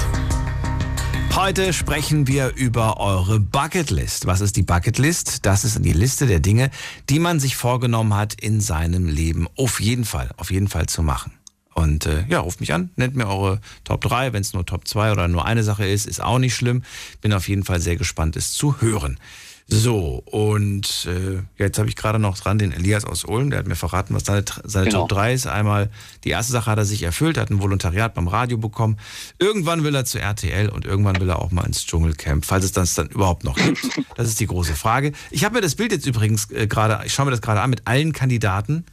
Heute 1.37 1.73
sprechen 1.73 2.27
wir 2.27 2.53
über 2.57 2.99
eure 2.99 3.39
Bucketlist. 3.39 4.27
Was 4.27 4.41
ist 4.41 4.57
die 4.57 4.65
Bucketlist? 4.65 5.47
Das 5.47 5.65
ist 5.65 5.85
die 5.85 5.93
Liste 5.93 6.27
der 6.27 6.41
Dinge, 6.41 6.73
die 7.09 7.21
man 7.21 7.39
sich 7.39 7.55
vorgenommen 7.55 8.15
hat, 8.15 8.35
in 8.35 8.61
seinem 8.61 9.07
Leben 9.07 9.47
auf 9.57 9.79
jeden 9.79 10.05
Fall, 10.05 10.31
auf 10.37 10.51
jeden 10.51 10.67
Fall 10.67 10.87
zu 10.87 11.05
machen. 11.05 11.31
Und 11.75 12.07
äh, 12.07 12.25
ja, 12.29 12.41
ruft 12.41 12.59
mich 12.59 12.73
an, 12.73 12.91
nennt 12.97 13.15
mir 13.15 13.29
eure 13.29 13.61
Top 13.85 14.01
3. 14.01 14.33
Wenn 14.33 14.41
es 14.43 14.53
nur 14.53 14.67
Top 14.67 14.89
2 14.89 15.13
oder 15.13 15.29
nur 15.29 15.45
eine 15.45 15.63
Sache 15.63 15.87
ist, 15.87 16.07
ist 16.07 16.21
auch 16.21 16.41
nicht 16.41 16.57
schlimm. 16.57 16.83
Bin 17.21 17.33
auf 17.33 17.49
jeden 17.49 17.63
Fall 17.63 17.81
sehr 17.81 17.95
gespannt, 17.95 18.35
es 18.35 18.53
zu 18.53 18.81
hören. 18.81 19.21
So, 19.69 20.23
und 20.27 21.09
äh, 21.11 21.43
jetzt 21.61 21.79
habe 21.79 21.89
ich 21.89 21.97
gerade 21.97 22.21
noch 22.21 22.39
dran 22.39 22.57
den 22.57 22.71
Elias 22.71 23.05
aus 23.05 23.25
Ulm, 23.25 23.51
der 23.51 23.59
hat 23.59 23.67
mir 23.67 23.75
verraten, 23.75 24.15
was 24.15 24.25
seine, 24.25 24.45
seine 24.63 24.87
Genau. 24.87 25.01
Top 25.01 25.09
3 25.09 25.35
ist. 25.35 25.49
Einmal, 25.49 25.91
die 26.23 26.31
erste 26.31 26.53
Sache 26.53 26.71
hat 26.71 26.79
er 26.79 26.85
sich 26.85 27.03
erfüllt, 27.03 27.37
er 27.37 27.43
hat 27.43 27.51
ein 27.51 27.61
Volontariat 27.61 28.15
beim 28.15 28.29
Radio 28.29 28.59
bekommen. 28.59 28.97
Irgendwann 29.41 29.83
will 29.83 29.95
er 29.97 30.05
zu 30.05 30.21
RTL 30.21 30.69
und 30.69 30.85
irgendwann 30.85 31.21
will 31.21 31.29
er 31.29 31.41
auch 31.41 31.51
mal 31.51 31.65
ins 31.67 31.85
Dschungelcamp, 31.85 32.45
falls 32.45 32.65
es 32.65 32.73
das 32.73 32.95
dann 32.95 33.09
überhaupt 33.09 33.43
noch 33.43 33.57
gibt. 33.57 33.81
Das 34.17 34.29
ist 34.29 34.39
die 34.39 34.47
große 34.47 34.75
Frage. 34.77 35.13
Ich 35.33 35.45
habe 35.45 35.57
mir 35.57 35.63
das 35.63 35.75
Bild 35.75 35.91
jetzt 35.91 36.07
übrigens 36.07 36.49
äh, 36.53 36.69
gerade, 36.69 37.05
ich 37.05 37.13
schaue 37.13 37.27
mir 37.27 37.33
das 37.33 37.43
gerade 37.43 37.61
an 37.61 37.71
mit 37.71 37.89
allen 37.89 38.13
Kandidaten. 38.13 38.85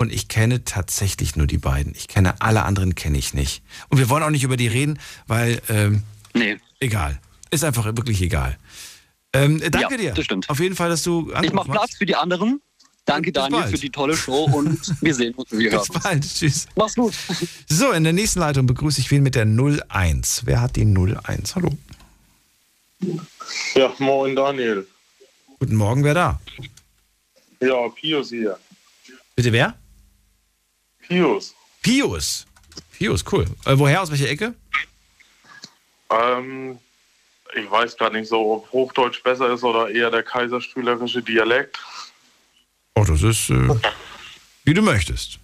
Und 0.00 0.12
ich 0.12 0.28
kenne 0.28 0.62
tatsächlich 0.62 1.34
nur 1.34 1.48
die 1.48 1.58
beiden. 1.58 1.92
Ich 1.96 2.06
kenne 2.06 2.40
alle 2.40 2.64
anderen 2.64 2.94
kenne 2.94 3.18
ich 3.18 3.34
nicht. 3.34 3.62
Und 3.88 3.98
wir 3.98 4.08
wollen 4.08 4.22
auch 4.22 4.30
nicht 4.30 4.44
über 4.44 4.56
die 4.56 4.68
reden, 4.68 5.00
weil 5.26 5.60
ähm, 5.68 6.04
nee. 6.34 6.56
egal. 6.78 7.18
Ist 7.50 7.64
einfach 7.64 7.84
wirklich 7.84 8.20
egal. 8.22 8.58
Ähm, 9.32 9.60
danke 9.60 9.78
Ja, 9.92 9.96
dir. 9.96 10.14
das 10.14 10.24
stimmt. 10.24 10.48
Auf 10.48 10.58
jeden 10.60 10.74
Fall, 10.74 10.88
dass 10.88 11.02
du 11.02 11.32
Ich 11.42 11.52
mache 11.52 11.70
Platz 11.70 11.96
für 11.96 12.06
die 12.06 12.16
anderen. 12.16 12.60
Danke, 13.04 13.32
Daniel, 13.32 13.60
bald. 13.62 13.70
für 13.72 13.78
die 13.80 13.90
tolle 13.90 14.14
Show 14.16 14.44
und 14.44 14.78
wir 15.02 15.14
sehen 15.14 15.34
uns. 15.34 15.50
Wir 15.50 15.70
Bis 15.70 15.88
bald. 15.88 16.22
Tschüss. 16.22 16.66
Mach's 16.76 16.94
gut. 16.94 17.14
So, 17.68 17.92
in 17.92 18.04
der 18.04 18.12
nächsten 18.12 18.40
Leitung 18.40 18.66
begrüße 18.66 19.00
ich 19.00 19.10
wen 19.10 19.22
mit 19.22 19.34
der 19.34 19.46
01. 19.46 20.42
Wer 20.44 20.60
hat 20.60 20.76
die 20.76 20.82
01? 20.84 21.54
Hallo. 21.56 21.70
Ja, 23.74 23.92
moin 23.98 24.34
Daniel. 24.36 24.86
Guten 25.58 25.76
Morgen, 25.76 26.04
wer 26.04 26.14
da? 26.14 26.40
Ja, 27.60 27.88
Pius 27.88 28.28
hier. 28.28 28.58
Bitte 29.36 29.52
wer? 29.52 29.74
Pius. 31.06 31.54
Pius. 31.82 32.44
Pius, 32.92 33.24
cool. 33.32 33.46
Äh, 33.64 33.78
woher, 33.78 34.02
aus 34.02 34.10
welcher 34.10 34.28
Ecke? 34.28 34.54
Ähm, 36.10 36.78
ich 37.54 37.70
weiß 37.70 37.96
gar 37.96 38.10
nicht 38.10 38.28
so, 38.28 38.54
ob 38.54 38.72
Hochdeutsch 38.72 39.22
besser 39.22 39.52
ist 39.52 39.62
oder 39.64 39.88
eher 39.90 40.10
der 40.10 40.22
kaiserstühlerische 40.22 41.22
Dialekt. 41.22 41.78
Oh, 42.94 43.04
das 43.04 43.22
ist, 43.22 43.50
äh, 43.50 43.68
wie 44.64 44.74
du 44.74 44.82
möchtest. 44.82 45.38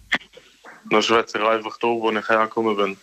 Da 0.89 1.01
schwätze 1.01 1.39
ich 1.39 1.43
einfach 1.43 1.77
da, 1.77 1.87
wo 1.87 2.11
ich 2.11 2.29
herkomme 2.29 2.75
bin. 2.75 2.97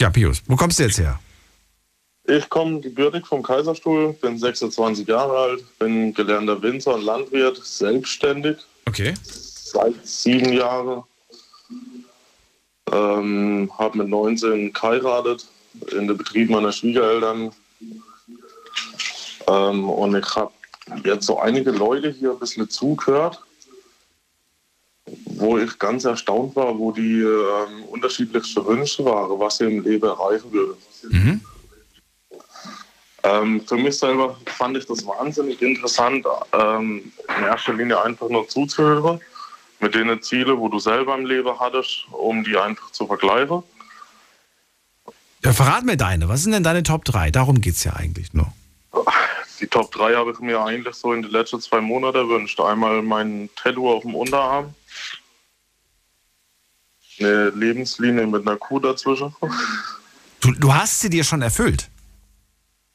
Ja, 0.00 0.10
Pius, 0.10 0.42
wo 0.46 0.56
kommst 0.56 0.78
du 0.78 0.82
jetzt 0.84 0.98
her? 0.98 1.18
Ich 2.24 2.48
komme 2.48 2.80
gebürtig 2.80 3.26
vom 3.26 3.42
Kaiserstuhl, 3.42 4.12
bin 4.14 4.38
26 4.38 5.08
Jahre 5.08 5.36
alt, 5.36 5.78
bin 5.78 6.12
gelernter 6.14 6.60
Winzer 6.62 6.94
und 6.94 7.02
Landwirt, 7.02 7.56
selbstständig. 7.64 8.58
Okay. 8.86 9.14
Seit 9.22 10.06
sieben 10.06 10.52
Jahren. 10.52 11.02
Ähm, 12.92 13.70
habe 13.78 13.98
mit 13.98 14.08
19 14.08 14.72
geheiratet 14.72 15.46
in 15.92 16.08
den 16.08 16.16
Betrieb 16.16 16.50
meiner 16.50 16.72
Schwiegereltern. 16.72 17.52
Ähm, 19.48 19.88
und 19.90 20.16
ich 20.16 20.36
habe 20.36 20.52
jetzt 21.04 21.26
so 21.26 21.38
einige 21.38 21.70
Leute 21.70 22.10
hier 22.10 22.32
ein 22.32 22.38
bisschen 22.38 22.68
zugehört, 22.68 23.40
wo 25.36 25.58
ich 25.58 25.78
ganz 25.78 26.04
erstaunt 26.04 26.54
war, 26.56 26.78
wo 26.78 26.92
die 26.92 27.20
ähm, 27.20 27.84
unterschiedlichste 27.90 28.64
Wünsche 28.66 29.04
waren, 29.04 29.38
was 29.38 29.58
sie 29.58 29.64
im 29.64 29.82
Leben 29.82 30.06
erreichen 30.06 30.52
würde. 30.52 30.76
Ähm, 33.22 33.60
für 33.66 33.76
mich 33.76 33.98
selber 33.98 34.36
fand 34.46 34.76
ich 34.76 34.86
das 34.86 35.06
wahnsinnig 35.06 35.60
interessant, 35.60 36.26
ähm, 36.52 37.12
in 37.36 37.44
erster 37.44 37.74
Linie 37.74 38.02
einfach 38.02 38.28
nur 38.28 38.48
zuzuhören 38.48 39.20
mit 39.80 39.94
den 39.94 40.22
Zielen, 40.22 40.58
wo 40.58 40.68
du 40.68 40.78
selber 40.78 41.16
im 41.16 41.26
Leben 41.26 41.58
hattest, 41.58 42.06
um 42.12 42.44
die 42.44 42.56
einfach 42.56 42.90
zu 42.92 43.06
vergleichen. 43.06 43.62
Ja, 45.44 45.52
verrat 45.52 45.84
mir 45.84 45.96
deine. 45.96 46.28
Was 46.28 46.42
sind 46.42 46.52
denn 46.52 46.62
deine 46.62 46.82
Top 46.82 47.04
3? 47.04 47.30
Darum 47.30 47.60
geht's 47.60 47.84
ja 47.84 47.94
eigentlich 47.94 48.32
nur. 48.34 48.52
Die 49.60 49.66
Top 49.66 49.92
3 49.92 50.14
habe 50.14 50.32
ich 50.32 50.38
mir 50.40 50.60
eigentlich 50.60 50.94
so 50.94 51.12
in 51.12 51.22
den 51.22 51.30
letzten 51.30 51.60
zwei 51.60 51.80
Monaten 51.80 52.16
erwünscht. 52.16 52.60
Einmal 52.60 53.02
mein 53.02 53.48
Tattoo 53.56 53.90
auf 53.90 54.02
dem 54.02 54.14
Unterarm, 54.14 54.74
eine 57.20 57.50
Lebenslinie 57.50 58.26
mit 58.26 58.46
einer 58.46 58.56
Kuh 58.56 58.80
dazwischen. 58.80 59.34
Du, 60.40 60.52
du 60.52 60.72
hast 60.74 61.00
sie 61.00 61.10
dir 61.10 61.24
schon 61.24 61.42
erfüllt. 61.42 61.88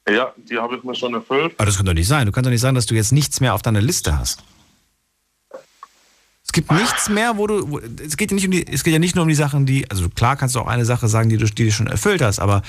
Ja, 0.08 0.34
die 0.38 0.58
habe 0.58 0.78
ich 0.78 0.84
mir 0.84 0.96
schon 0.96 1.14
erfüllt. 1.14 1.54
Aber 1.58 1.66
das 1.66 1.78
kann 1.78 1.86
doch 1.86 1.94
nicht 1.94 2.08
sein. 2.08 2.26
Du 2.26 2.32
kannst 2.32 2.46
doch 2.46 2.52
nicht 2.52 2.62
sagen, 2.62 2.76
dass 2.76 2.86
du 2.86 2.96
jetzt 2.96 3.12
nichts 3.12 3.40
mehr 3.40 3.54
auf 3.54 3.62
deiner 3.62 3.82
Liste 3.82 4.18
hast. 4.18 4.44
Es 6.56 6.64
gibt 6.64 6.72
nichts 6.72 7.10
mehr, 7.10 7.36
wo 7.36 7.48
du. 7.48 7.70
Wo, 7.70 7.80
es, 7.80 8.16
geht 8.16 8.32
ja 8.32 8.36
nicht 8.36 8.46
um 8.46 8.52
die, 8.52 8.66
es 8.66 8.86
geht 8.86 8.94
ja 8.94 9.00
nicht 9.00 9.14
nur 9.14 9.24
um 9.24 9.28
die 9.28 9.36
Sachen, 9.36 9.66
die. 9.66 9.92
Also 9.92 10.08
klar 10.08 10.38
kannst 10.38 10.56
du 10.56 10.62
auch 10.62 10.68
eine 10.68 10.86
Sache 10.86 11.10
sagen, 11.10 11.28
die 11.28 11.36
du, 11.36 11.48
die 11.48 11.66
du 11.66 11.72
schon 11.74 11.88
erfüllt 11.88 12.22
hast, 12.22 12.40
aber 12.40 12.62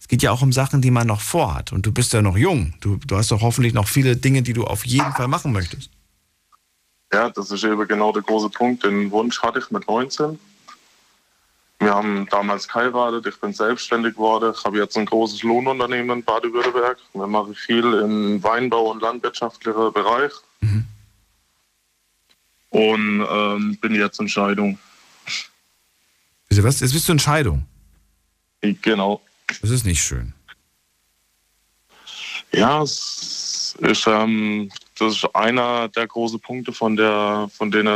es 0.00 0.08
geht 0.08 0.22
ja 0.22 0.30
auch 0.32 0.40
um 0.40 0.50
Sachen, 0.50 0.80
die 0.80 0.90
man 0.90 1.06
noch 1.06 1.20
vorhat. 1.20 1.70
Und 1.70 1.84
du 1.84 1.92
bist 1.92 2.14
ja 2.14 2.22
noch 2.22 2.38
jung. 2.38 2.72
Du, 2.80 2.96
du 3.06 3.18
hast 3.18 3.30
doch 3.30 3.42
hoffentlich 3.42 3.74
noch 3.74 3.86
viele 3.86 4.16
Dinge, 4.16 4.40
die 4.40 4.54
du 4.54 4.64
auf 4.64 4.86
jeden 4.86 5.12
Fall 5.12 5.28
machen 5.28 5.52
möchtest. 5.52 5.90
Ja, 7.12 7.28
das 7.28 7.50
ist 7.50 7.64
eben 7.64 7.86
genau 7.86 8.12
der 8.12 8.22
große 8.22 8.48
Punkt. 8.48 8.82
Den 8.82 9.10
Wunsch 9.10 9.42
hatte 9.42 9.58
ich 9.58 9.70
mit 9.70 9.86
19. 9.86 10.38
Wir 11.80 11.94
haben 11.94 12.26
damals 12.30 12.66
geheiratet, 12.66 13.26
ich 13.26 13.38
bin 13.38 13.52
selbstständig 13.52 14.14
geworden, 14.14 14.54
ich 14.56 14.64
habe 14.64 14.78
jetzt 14.78 14.96
ein 14.96 15.04
großes 15.04 15.42
Lohnunternehmen 15.42 16.20
in 16.20 16.24
Baden-Württemberg. 16.24 16.96
Wir 17.12 17.26
machen 17.26 17.54
viel 17.54 17.84
im 17.92 18.42
Weinbau 18.42 18.92
und 18.92 19.02
landwirtschaftlichen 19.02 19.92
Bereich. 19.92 20.32
Und 22.74 23.24
ähm, 23.30 23.78
bin 23.80 23.94
jetzt 23.94 24.18
in 24.18 24.28
Scheidung. 24.28 24.80
Was? 26.50 26.80
Jetzt 26.80 26.92
bist 26.92 27.08
du 27.08 27.12
in 27.12 27.20
Scheidung. 27.20 27.64
Genau. 28.60 29.20
Das 29.60 29.70
ist 29.70 29.84
nicht 29.84 30.02
schön. 30.02 30.32
Ja, 32.52 32.82
es 32.82 33.76
ist, 33.78 34.08
ähm, 34.08 34.72
das 34.98 35.14
ist 35.14 35.36
einer 35.36 35.88
der 35.88 36.08
großen 36.08 36.40
Punkte 36.40 36.72
von, 36.72 36.96
der, 36.96 37.48
von 37.56 37.70
den 37.70 37.86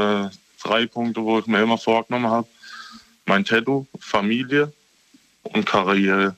drei 0.63 0.87
Punkten, 0.87 1.25
wo 1.25 1.41
ich 1.41 1.47
mir 1.47 1.61
immer 1.61 1.79
vorgenommen 1.79 2.31
habe. 2.31 2.47
Mein 3.27 3.45
Tattoo, 3.45 3.85
Familie 3.99 4.73
und 5.43 5.67
Karriere. 5.67 6.37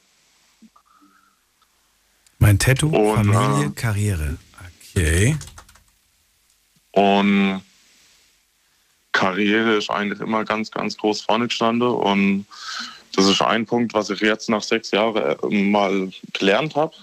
Mein 2.39 2.59
Tattoo, 2.59 2.89
Und, 2.89 3.33
Familie, 3.35 3.67
äh, 3.67 3.71
Karriere. 3.75 4.39
Okay. 4.95 5.37
Und 6.93 7.63
Karriere 9.21 9.77
ist 9.77 9.91
eigentlich 9.91 10.21
immer 10.21 10.47
ganz, 10.47 10.71
ganz 10.71 10.97
groß 10.97 11.21
vorne 11.21 11.49
gestanden. 11.49 11.89
Und 11.89 12.47
das 13.15 13.27
ist 13.27 13.43
ein 13.43 13.67
Punkt, 13.67 13.93
was 13.93 14.09
ich 14.09 14.21
jetzt 14.21 14.49
nach 14.49 14.63
sechs 14.63 14.91
Jahren 14.93 15.17
äh, 15.17 15.55
mal 15.71 16.11
gelernt 16.33 16.75
habe. 16.75 16.95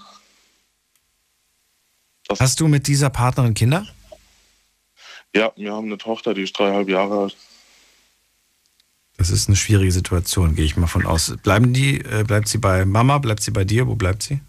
Hast 2.40 2.60
du 2.60 2.68
mit 2.68 2.88
dieser 2.88 3.12
Partnerin 3.12 3.54
Kinder? 3.54 3.86
Ja, 5.34 5.52
wir 5.56 5.74
haben 5.74 5.86
eine 5.86 6.00
Tochter, 6.00 6.34
die 6.34 6.42
ist 6.42 6.58
dreieinhalb 6.58 6.90
Jahre 6.90 7.24
alt. 7.24 7.38
Das 9.18 9.30
ist 9.30 9.48
eine 9.48 9.56
schwierige 9.56 9.92
Situation, 9.92 10.56
gehe 10.56 10.66
ich 10.66 10.76
mal 10.76 10.88
von 10.88 11.06
aus. 11.06 11.36
Bleiben 11.44 11.74
die, 11.74 12.00
äh, 12.02 12.24
bleibt 12.26 12.48
sie 12.48 12.58
bei 12.58 12.86
Mama, 12.86 13.20
bleibt 13.20 13.44
sie 13.44 13.52
bei 13.52 13.64
dir? 13.64 13.88
Wo 13.88 13.96
bleibt 13.96 14.24
sie? 14.24 14.42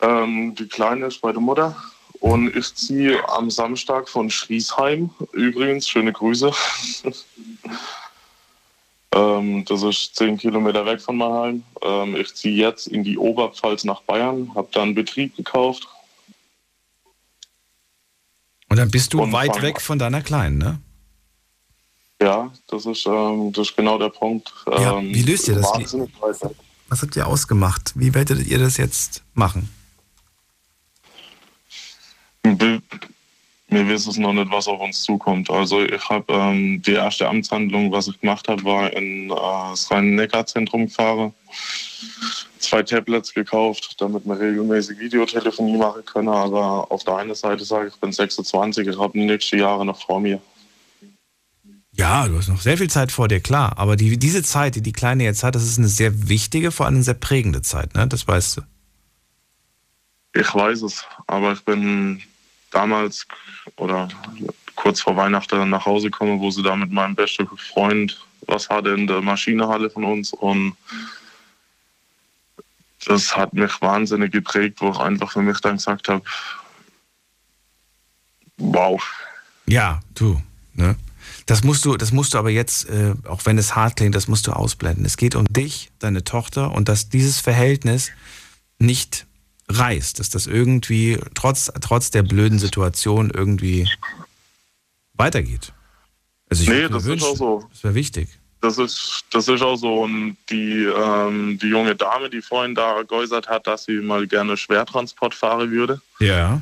Ähm, 0.00 0.54
die 0.56 0.66
Kleine 0.66 1.06
ist 1.06 1.20
bei 1.20 1.30
der 1.30 1.40
Mutter 1.40 1.76
und 2.22 2.48
ist 2.48 2.78
sie 2.78 3.16
am 3.36 3.50
Samstag 3.50 4.08
von 4.08 4.30
Schriesheim. 4.30 5.10
Übrigens, 5.32 5.88
schöne 5.88 6.12
Grüße. 6.12 6.52
ähm, 9.12 9.64
das 9.64 9.82
ist 9.82 10.14
zehn 10.14 10.38
Kilometer 10.38 10.86
weg 10.86 11.00
von 11.00 11.16
Mannheim. 11.16 11.64
Ähm, 11.82 12.14
ich 12.14 12.32
ziehe 12.36 12.54
jetzt 12.54 12.86
in 12.86 13.02
die 13.02 13.18
Oberpfalz 13.18 13.82
nach 13.82 14.02
Bayern, 14.02 14.54
habe 14.54 14.68
da 14.70 14.82
einen 14.82 14.94
Betrieb 14.94 15.36
gekauft. 15.36 15.88
dann 18.68 18.90
bist 18.90 19.12
du 19.12 19.20
Und 19.20 19.32
weit 19.32 19.60
weg 19.60 19.80
von 19.80 19.98
deiner 19.98 20.22
Kleinen, 20.22 20.58
ne? 20.58 20.80
Ja, 22.22 22.52
das 22.68 22.86
ist, 22.86 23.04
ähm, 23.04 23.52
das 23.52 23.70
ist 23.70 23.76
genau 23.76 23.98
der 23.98 24.10
Punkt. 24.10 24.54
Ja, 24.70 24.98
Ähm, 24.98 25.12
wie 25.12 25.22
löst 25.22 25.48
ihr 25.48 25.56
das? 25.56 25.66
Weg. 25.76 25.88
Was 26.88 27.02
habt 27.02 27.16
ihr 27.16 27.26
ausgemacht? 27.26 27.94
Wie 27.96 28.14
werdet 28.14 28.46
ihr 28.46 28.60
das 28.60 28.76
jetzt 28.76 29.24
machen? 29.34 29.68
Wir, 32.44 33.88
wissen 33.88 34.10
es 34.10 34.18
noch 34.18 34.32
nicht, 34.32 34.50
was 34.50 34.68
auf 34.68 34.80
uns 34.80 35.02
zukommt. 35.02 35.48
Also 35.48 35.82
ich 35.82 36.08
habe 36.08 36.32
ähm, 36.32 36.82
die 36.82 36.92
erste 36.92 37.28
Amtshandlung, 37.28 37.92
was 37.92 38.08
ich 38.08 38.20
gemacht 38.20 38.48
habe, 38.48 38.62
war 38.64 38.92
in 38.92 39.30
äh, 39.30 39.34
das 39.34 39.90
Rhein-Neckar-Zentrum 39.90 40.86
gefahren. 40.86 41.32
Zwei 42.58 42.82
Tablets 42.82 43.32
gekauft, 43.32 43.96
damit 43.98 44.26
wir 44.26 44.38
regelmäßig 44.38 44.98
Videotelefonie 44.98 45.76
machen 45.76 46.04
können. 46.04 46.28
Aber 46.28 46.90
auf 46.90 47.04
der 47.04 47.16
einen 47.16 47.34
Seite 47.34 47.64
sage 47.64 47.88
ich, 47.88 47.94
ich 47.94 48.00
bin 48.00 48.12
26, 48.12 48.88
ich 48.88 48.98
habe 48.98 49.12
die 49.12 49.24
nächsten 49.24 49.58
Jahre 49.58 49.86
noch 49.86 50.00
vor 50.00 50.20
mir. 50.20 50.40
Ja, 51.94 52.26
du 52.26 52.38
hast 52.38 52.48
noch 52.48 52.60
sehr 52.60 52.78
viel 52.78 52.90
Zeit 52.90 53.12
vor 53.12 53.28
dir, 53.28 53.40
klar. 53.40 53.78
Aber 53.78 53.96
die, 53.96 54.18
diese 54.18 54.42
Zeit, 54.42 54.74
die 54.76 54.80
die 54.82 54.92
Kleine 54.92 55.24
jetzt 55.24 55.44
hat, 55.44 55.54
das 55.54 55.64
ist 55.64 55.78
eine 55.78 55.88
sehr 55.88 56.28
wichtige, 56.28 56.72
vor 56.72 56.86
allem 56.86 56.96
eine 56.96 57.04
sehr 57.04 57.14
prägende 57.14 57.62
Zeit, 57.62 57.94
ne? 57.94 58.08
Das 58.08 58.26
weißt 58.26 58.56
du. 58.56 58.62
Ich 60.34 60.54
weiß 60.54 60.82
es, 60.82 61.04
aber 61.26 61.52
ich 61.52 61.62
bin 61.64 62.22
damals 62.72 63.26
oder 63.76 64.08
kurz 64.74 65.00
vor 65.00 65.16
Weihnachten 65.16 65.70
nach 65.70 65.86
Hause 65.86 66.10
gekommen, 66.10 66.40
wo 66.40 66.50
sie 66.50 66.62
da 66.62 66.74
mit 66.74 66.90
meinem 66.90 67.14
besten 67.14 67.48
Freund 67.56 68.18
was 68.46 68.68
hatte 68.68 68.90
in 68.90 69.06
der 69.06 69.20
Maschinehalle 69.20 69.88
von 69.88 70.04
uns 70.04 70.32
und 70.32 70.76
das 73.06 73.36
hat 73.36 73.52
mich 73.52 73.80
wahnsinnig 73.80 74.32
geprägt, 74.32 74.80
wo 74.80 74.90
ich 74.90 74.98
einfach 74.98 75.32
für 75.32 75.42
mich 75.42 75.58
dann 75.60 75.76
gesagt 75.76 76.08
habe, 76.08 76.22
wow. 78.58 79.02
Ja, 79.66 80.00
du, 80.14 80.40
ne? 80.74 80.96
Das 81.46 81.64
musst 81.64 81.84
du, 81.84 81.96
das 81.96 82.12
musst 82.12 82.34
du 82.34 82.38
aber 82.38 82.50
jetzt, 82.50 82.88
äh, 82.88 83.14
auch 83.26 83.44
wenn 83.44 83.58
es 83.58 83.74
hart 83.74 83.96
klingt, 83.96 84.14
das 84.14 84.28
musst 84.28 84.46
du 84.46 84.52
ausblenden. 84.52 85.04
Es 85.04 85.16
geht 85.16 85.34
um 85.34 85.46
dich, 85.46 85.90
deine 85.98 86.24
Tochter 86.24 86.72
und 86.72 86.88
dass 86.88 87.08
dieses 87.08 87.40
Verhältnis 87.40 88.10
nicht 88.78 89.26
reißt, 89.78 90.18
dass 90.18 90.30
das 90.30 90.46
irgendwie 90.46 91.18
trotz, 91.34 91.70
trotz 91.80 92.10
der 92.10 92.22
blöden 92.22 92.58
Situation 92.58 93.30
irgendwie 93.30 93.88
weitergeht. 95.14 95.72
Also 96.50 96.64
ich 96.64 96.68
nee, 96.68 96.88
das 96.88 97.02
ist 97.02 97.08
wünschen, 97.08 97.28
auch 97.28 97.36
so. 97.36 97.64
Das 97.70 97.84
wäre 97.84 97.94
wichtig. 97.94 98.28
Das 98.60 98.78
ist, 98.78 99.24
das 99.32 99.48
ist 99.48 99.62
auch 99.62 99.76
so. 99.76 100.02
Und 100.02 100.36
die, 100.50 100.84
ähm, 100.84 101.58
die 101.60 101.68
junge 101.68 101.96
Dame, 101.96 102.30
die 102.30 102.42
vorhin 102.42 102.74
da 102.74 103.02
geäußert 103.02 103.48
hat, 103.48 103.66
dass 103.66 103.84
sie 103.84 103.94
mal 103.98 104.26
gerne 104.26 104.56
Schwertransport 104.56 105.34
fahren 105.34 105.70
würde, 105.70 106.00
Ja. 106.20 106.60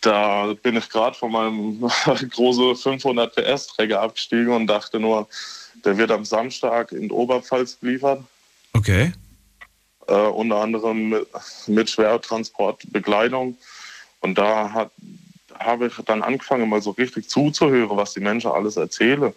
da 0.00 0.54
bin 0.62 0.76
ich 0.76 0.88
gerade 0.88 1.16
von 1.16 1.32
meinem 1.32 1.80
großen 2.30 2.76
500 2.76 3.34
PS 3.34 3.66
Träger 3.68 4.00
abgestiegen 4.00 4.48
und 4.52 4.66
dachte 4.66 4.98
nur, 4.98 5.28
der 5.84 5.96
wird 5.98 6.10
am 6.10 6.24
Samstag 6.24 6.92
in 6.92 7.10
Oberpfalz 7.10 7.78
geliefert. 7.80 8.22
Okay. 8.72 9.12
Äh, 10.10 10.28
unter 10.28 10.56
anderem 10.56 11.08
mit, 11.10 11.28
mit 11.68 11.88
Schwertransportbekleidung. 11.88 13.56
Und 14.20 14.36
da 14.36 14.72
hat 14.72 14.90
habe 15.58 15.88
ich 15.88 15.92
dann 16.06 16.22
angefangen, 16.22 16.68
mal 16.68 16.80
so 16.80 16.90
richtig 16.92 17.28
zuzuhören, 17.28 17.96
was 17.96 18.14
die 18.14 18.20
Menschen 18.20 18.50
alles 18.50 18.76
erzählen. 18.76 19.32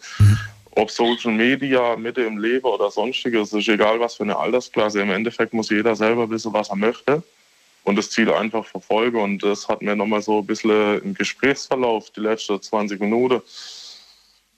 Ob 0.71 0.89
Social 0.89 1.33
Media, 1.33 1.97
Mitte 1.97 2.21
im 2.21 2.37
Leben 2.37 2.65
oder 2.65 2.89
sonstiges, 2.89 3.51
ist 3.51 3.67
egal 3.67 3.99
was 3.99 4.15
für 4.15 4.23
eine 4.23 4.37
Altersklasse. 4.37 5.01
Im 5.01 5.11
Endeffekt 5.11 5.53
muss 5.53 5.69
jeder 5.69 5.95
selber 5.95 6.29
wissen, 6.29 6.53
was 6.53 6.69
er 6.69 6.77
möchte 6.77 7.21
und 7.83 7.97
das 7.97 8.09
Ziel 8.09 8.31
einfach 8.31 8.65
verfolgen. 8.65 9.21
Und 9.21 9.43
das 9.43 9.67
hat 9.67 9.81
mir 9.81 9.95
nochmal 9.95 10.21
so 10.21 10.39
ein 10.39 10.45
bisschen 10.45 11.01
im 11.01 11.13
Gesprächsverlauf, 11.13 12.09
die 12.11 12.21
letzten 12.21 12.61
20 12.61 12.99
Minuten, 13.01 13.41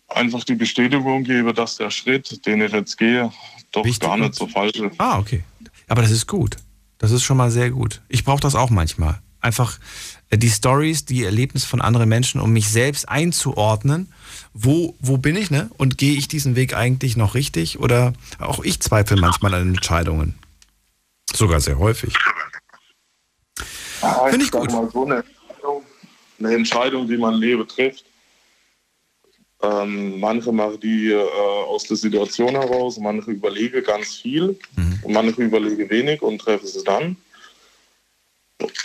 einfach 0.08 0.44
die 0.44 0.56
Bestätigung 0.56 1.24
gebe, 1.24 1.52
dass 1.54 1.78
der 1.78 1.90
Schritt, 1.90 2.46
den 2.46 2.62
ich 2.62 2.72
jetzt 2.72 2.98
gehe, 2.98 3.32
doch 3.72 4.00
gar 4.00 4.18
nicht 4.18 4.36
so 4.36 4.48
falsch 4.48 4.80
ist. 4.80 4.96
Ah, 5.00 5.18
okay. 5.18 5.44
Aber 5.88 6.02
das 6.02 6.12
ist 6.12 6.28
gut. 6.28 6.58
Das 6.98 7.12
ist 7.12 7.24
schon 7.24 7.38
mal 7.38 7.52
sehr 7.52 7.72
gut. 7.72 8.02
Ich 8.08 8.24
brauche 8.24 8.40
das 8.40 8.56
auch 8.56 8.70
manchmal. 8.70 9.20
Einfach 9.42 9.78
äh, 10.30 10.38
die 10.38 10.50
Stories, 10.50 11.06
die 11.06 11.24
Erlebnisse 11.24 11.68
von 11.68 11.82
anderen 11.82 12.10
Menschen, 12.10 12.42
um 12.42 12.52
mich 12.52 12.70
selbst 12.70 13.08
einzuordnen. 13.08 14.12
Wo, 14.54 14.96
wo 15.00 15.18
bin 15.18 15.36
ich, 15.36 15.52
ne? 15.52 15.70
Und 15.78 15.98
gehe 15.98 16.18
ich 16.18 16.28
diesen 16.28 16.56
Weg 16.56 16.76
eigentlich 16.76 17.18
noch 17.18 17.36
richtig? 17.36 17.80
Oder 17.80 18.14
auch 18.40 18.64
ich 18.64 18.80
zweifle 18.80 19.18
manchmal 19.18 19.54
an 19.54 19.68
Entscheidungen. 19.68 20.36
Sogar 21.34 21.60
sehr 21.60 21.78
häufig. 21.78 22.16
Ja, 24.02 24.28
ich 24.30 24.52
sag 24.52 24.72
Mal 24.72 24.90
so 24.92 25.06
eine, 25.06 25.16
Entscheidung, 25.18 25.84
eine 26.40 26.56
Entscheidung, 26.56 27.08
die 27.08 27.18
man 27.18 27.36
Leben 27.36 27.68
trifft. 27.68 28.06
Ähm, 29.66 30.20
manche 30.20 30.52
machen 30.52 30.80
die 30.80 31.12
äh, 31.12 31.22
aus 31.68 31.86
der 31.86 31.98
Situation 31.98 32.52
heraus, 32.52 32.98
manche 33.00 33.32
überlegen 33.32 33.84
ganz 33.84 34.16
viel 34.16 34.60
und 35.02 35.14
manche 35.14 35.42
überlegen 35.42 35.90
wenig 35.90 36.22
und 36.22 36.40
treffen 36.40 36.68
sie 36.68 36.84
dann. 36.84 37.18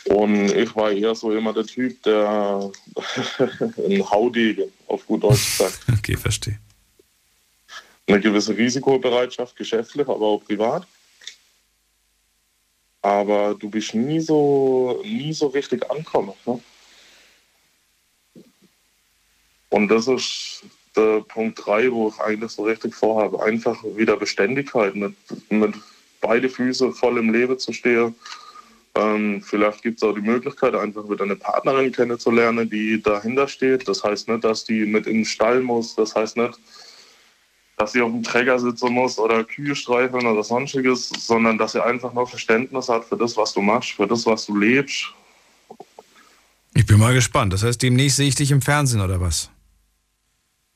Und 0.07 0.51
ich 0.53 0.75
war 0.75 0.91
eher 0.91 1.15
so 1.15 1.33
immer 1.33 1.53
der 1.53 1.67
Typ, 1.67 2.03
der 2.03 2.71
ein 3.89 4.11
Haudegen, 4.11 4.73
auf 4.87 5.07
gut 5.07 5.23
Deutsch 5.23 5.59
sagt. 5.59 5.81
Okay, 5.99 6.17
verstehe. 6.17 6.59
Eine 8.07 8.21
gewisse 8.21 8.57
Risikobereitschaft, 8.57 9.55
geschäftlich, 9.57 10.09
aber 10.09 10.27
auch 10.27 10.45
privat. 10.45 10.87
Aber 13.03 13.55
du 13.55 13.71
bist 13.71 13.95
nie 13.95 14.21
so, 14.21 15.01
nie 15.05 15.33
so 15.33 15.49
richtig 15.49 15.89
angekommen. 15.91 16.33
Ne? 16.45 16.61
Und 19.71 19.89
das 19.89 20.09
ist 20.09 20.63
der 20.97 21.21
Punkt 21.23 21.65
3, 21.65 21.91
wo 21.93 22.09
ich 22.09 22.21
eigentlich 22.21 22.51
so 22.53 22.65
richtig 22.65 22.95
vorhabe. 22.95 23.43
Einfach 23.43 23.83
wieder 23.97 24.17
Beständigkeit, 24.17 24.95
mit, 24.95 25.15
mit 25.49 25.75
beide 26.21 26.49
Füße 26.49 26.93
voll 26.93 27.19
im 27.19 27.33
Leben 27.33 27.59
zu 27.59 27.73
stehen. 27.73 28.15
Ähm, 28.97 29.41
vielleicht 29.43 29.83
gibt 29.83 29.99
es 29.99 30.03
auch 30.03 30.15
die 30.15 30.21
Möglichkeit, 30.21 30.75
einfach 30.75 31.09
wieder 31.09 31.25
eine 31.25 31.37
Partnerin 31.37 31.93
kennenzulernen, 31.93 32.69
die 32.69 33.01
dahinter 33.01 33.47
steht. 33.47 33.89
Das 33.89 34.03
heißt 34.03 34.29
nicht, 34.29 34.45
dass 34.45 34.65
die 34.65 34.85
mit 34.85 35.07
in 35.07 35.19
den 35.19 35.25
Stall 35.25 35.61
muss. 35.61 35.95
Das 35.95 36.15
heißt 36.15 36.37
nicht, 36.37 36.59
dass 37.77 37.93
sie 37.93 38.03
auf 38.03 38.11
dem 38.11 38.23
Träger 38.23 38.59
sitzen 38.59 38.93
muss 38.93 39.19
oder 39.19 39.45
Kühe 39.45 39.77
streicheln 39.77 40.27
oder 40.27 40.43
sonstiges, 40.43 41.09
sondern 41.09 41.57
dass 41.57 41.73
sie 41.73 41.85
einfach 41.85 42.13
noch 42.13 42.29
Verständnis 42.29 42.89
hat 42.89 43.05
für 43.05 43.17
das, 43.17 43.37
was 43.37 43.55
du 43.55 43.63
machst, 43.63 43.93
für 43.93 44.09
das, 44.09 44.27
was 44.27 44.47
du 44.47 44.59
lebst. 44.59 45.07
Ich 46.75 46.85
bin 46.85 46.99
mal 46.99 47.15
gespannt. 47.15 47.53
Das 47.53 47.63
heißt, 47.63 47.81
demnächst 47.81 48.17
sehe 48.17 48.29
ich 48.29 48.35
dich 48.35 48.51
im 48.51 48.61
Fernsehen 48.61 49.01
oder 49.01 49.21
was? 49.21 49.51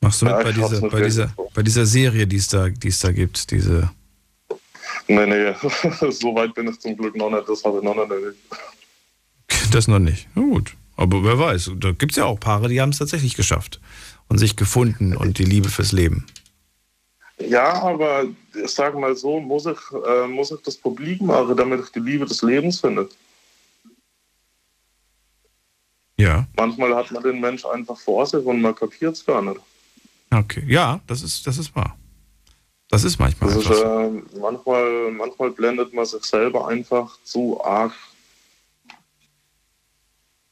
Machst 0.05 0.21
du 0.21 0.25
mit 0.25 0.35
Ja, 0.35 0.43
bei, 0.43 0.51
dieser, 0.51 0.89
bei, 0.89 1.01
dieser, 1.01 1.33
bei 1.55 1.63
dieser 1.63 1.85
Serie, 1.87 2.27
die 2.27 2.35
es 2.35 2.47
da, 2.47 2.69
die 2.69 2.89
es 2.89 2.99
da 2.99 3.11
gibt? 3.11 3.49
Diese 3.49 3.89
Nee, 5.07 5.25
nee, 5.25 5.53
so 6.11 6.35
weit 6.35 6.53
bin 6.53 6.67
ich 6.67 6.79
zum 6.79 6.95
Glück 6.95 7.15
noch 7.15 7.31
nicht. 7.31 7.49
Das 7.49 7.63
habe 7.63 7.79
ich 7.79 7.83
noch 7.83 7.95
nicht 7.95 8.11
erlebt. 8.11 8.37
Das 9.71 9.87
noch 9.87 9.97
nicht. 9.97 10.27
Na 10.35 10.43
gut. 10.43 10.75
Aber 10.95 11.23
wer 11.23 11.39
weiß, 11.39 11.71
da 11.77 11.91
gibt 11.91 12.11
es 12.11 12.17
ja 12.17 12.25
auch 12.25 12.39
Paare, 12.39 12.69
die 12.69 12.79
haben 12.79 12.91
es 12.91 12.99
tatsächlich 12.99 13.35
geschafft 13.35 13.81
und 14.29 14.37
sich 14.37 14.55
gefunden 14.55 15.17
und 15.17 15.39
die 15.39 15.43
Liebe 15.43 15.69
fürs 15.69 15.91
Leben. 15.91 16.27
Ja, 17.39 17.73
aber 17.81 18.25
ich 18.53 18.71
sage 18.71 18.99
mal 18.99 19.15
so, 19.15 19.39
muss 19.39 19.65
ich, 19.65 19.79
äh, 20.07 20.27
muss 20.27 20.51
ich 20.51 20.61
das 20.61 20.77
publik 20.77 21.19
machen, 21.19 21.57
damit 21.57 21.83
ich 21.83 21.89
die 21.89 21.99
Liebe 21.99 22.25
des 22.25 22.43
Lebens 22.43 22.79
finde. 22.79 23.09
Ja. 26.17 26.45
Manchmal 26.55 26.95
hat 26.95 27.11
man 27.11 27.23
den 27.23 27.41
Mensch 27.41 27.65
einfach 27.65 27.97
vor 27.97 28.27
sich 28.27 28.45
und 28.45 28.61
man 28.61 28.75
kapiert 28.75 29.15
es 29.15 29.25
gar 29.25 29.41
nicht. 29.41 29.59
Okay. 30.39 30.63
Ja, 30.67 30.99
das 31.07 31.21
ist, 31.21 31.47
das 31.47 31.57
ist 31.57 31.75
wahr. 31.75 31.97
Das 32.89 33.03
ist 33.03 33.17
manchmal 33.19 33.53
Das 33.53 33.65
ist, 33.65 33.81
äh, 33.81 34.39
manchmal, 34.39 35.11
manchmal 35.11 35.51
blendet 35.51 35.93
man 35.93 36.05
sich 36.05 36.23
selber 36.23 36.67
einfach 36.67 37.17
zu 37.23 37.63
arg. 37.63 37.93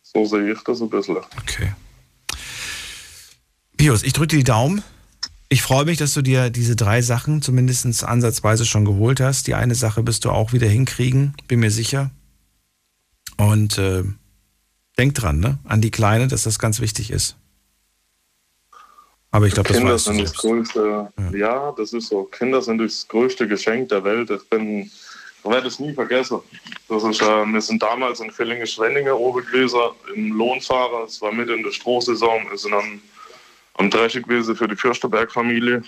So 0.01 0.25
sehe 0.25 0.53
ich 0.53 0.61
das 0.63 0.81
ein 0.81 0.89
bisschen. 0.89 1.17
Okay. 1.17 1.73
Pius, 3.77 4.03
ich 4.03 4.13
drücke 4.13 4.27
dir 4.27 4.37
die 4.37 4.43
Daumen. 4.43 4.83
Ich 5.49 5.61
freue 5.61 5.85
mich, 5.85 5.97
dass 5.97 6.13
du 6.13 6.21
dir 6.21 6.49
diese 6.49 6.75
drei 6.75 7.01
Sachen 7.01 7.41
zumindest 7.41 8.03
ansatzweise 8.03 8.65
schon 8.65 8.85
geholt 8.85 9.19
hast. 9.19 9.45
Die 9.47 9.53
eine 9.53 9.75
Sache 9.75 10.05
wirst 10.07 10.25
du 10.25 10.31
auch 10.31 10.53
wieder 10.53 10.67
hinkriegen, 10.67 11.35
bin 11.47 11.59
mir 11.59 11.71
sicher. 11.71 12.09
Und 13.37 13.77
äh, 13.77 14.03
denk 14.97 15.13
dran, 15.15 15.39
ne? 15.39 15.59
An 15.65 15.81
die 15.81 15.91
Kleine, 15.91 16.27
dass 16.27 16.43
das 16.43 16.57
ganz 16.57 16.79
wichtig 16.79 17.11
ist. 17.11 17.35
Aber 19.33 19.47
ich 19.47 19.55
glaube, 19.55 19.69
das 19.69 19.77
Kinder 19.79 19.97
sind 19.97 20.21
das 20.21 20.33
größte, 20.33 21.11
ja. 21.33 21.73
das 21.75 21.91
ist 21.91 22.09
so. 22.09 22.25
Kinder 22.25 22.61
sind 22.61 22.77
das 22.77 23.07
größte 23.07 23.47
Geschenk 23.47 23.89
der 23.89 24.03
Welt. 24.03 24.29
Ich 24.29 24.47
bin, 24.47 24.81
ich 24.81 25.43
werde 25.43 25.67
es 25.67 25.79
nie 25.79 25.91
vergessen. 25.91 26.39
Das 26.87 27.03
ist, 27.03 27.19
äh, 27.19 27.45
wir 27.47 27.61
sind 27.61 27.81
damals 27.81 28.19
in 28.19 28.29
Villingen-Schwenningen 28.29 29.11
oben 29.13 29.43
gewesen, 29.43 29.79
im 30.13 30.33
Lohnfahrer. 30.33 31.05
Es 31.05 31.19
war 31.19 31.31
mitten 31.31 31.55
in 31.55 31.63
der 31.63 31.71
Strohsaison. 31.71 32.47
Wir 32.47 32.57
sind 32.59 32.73
am, 32.73 33.01
am 33.73 33.89
Dresche 33.89 34.21
gewesen 34.21 34.55
für 34.55 34.67
die 34.67 34.75
Fürstenberg-Familie. 34.75 35.81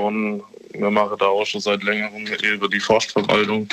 Und 0.00 0.42
wir 0.72 0.90
machen 0.90 1.18
da 1.18 1.26
auch 1.26 1.44
schon 1.44 1.60
seit 1.60 1.82
längerem 1.82 2.26
eben 2.42 2.70
die 2.70 2.80
Forstverwaltung. 2.80 3.68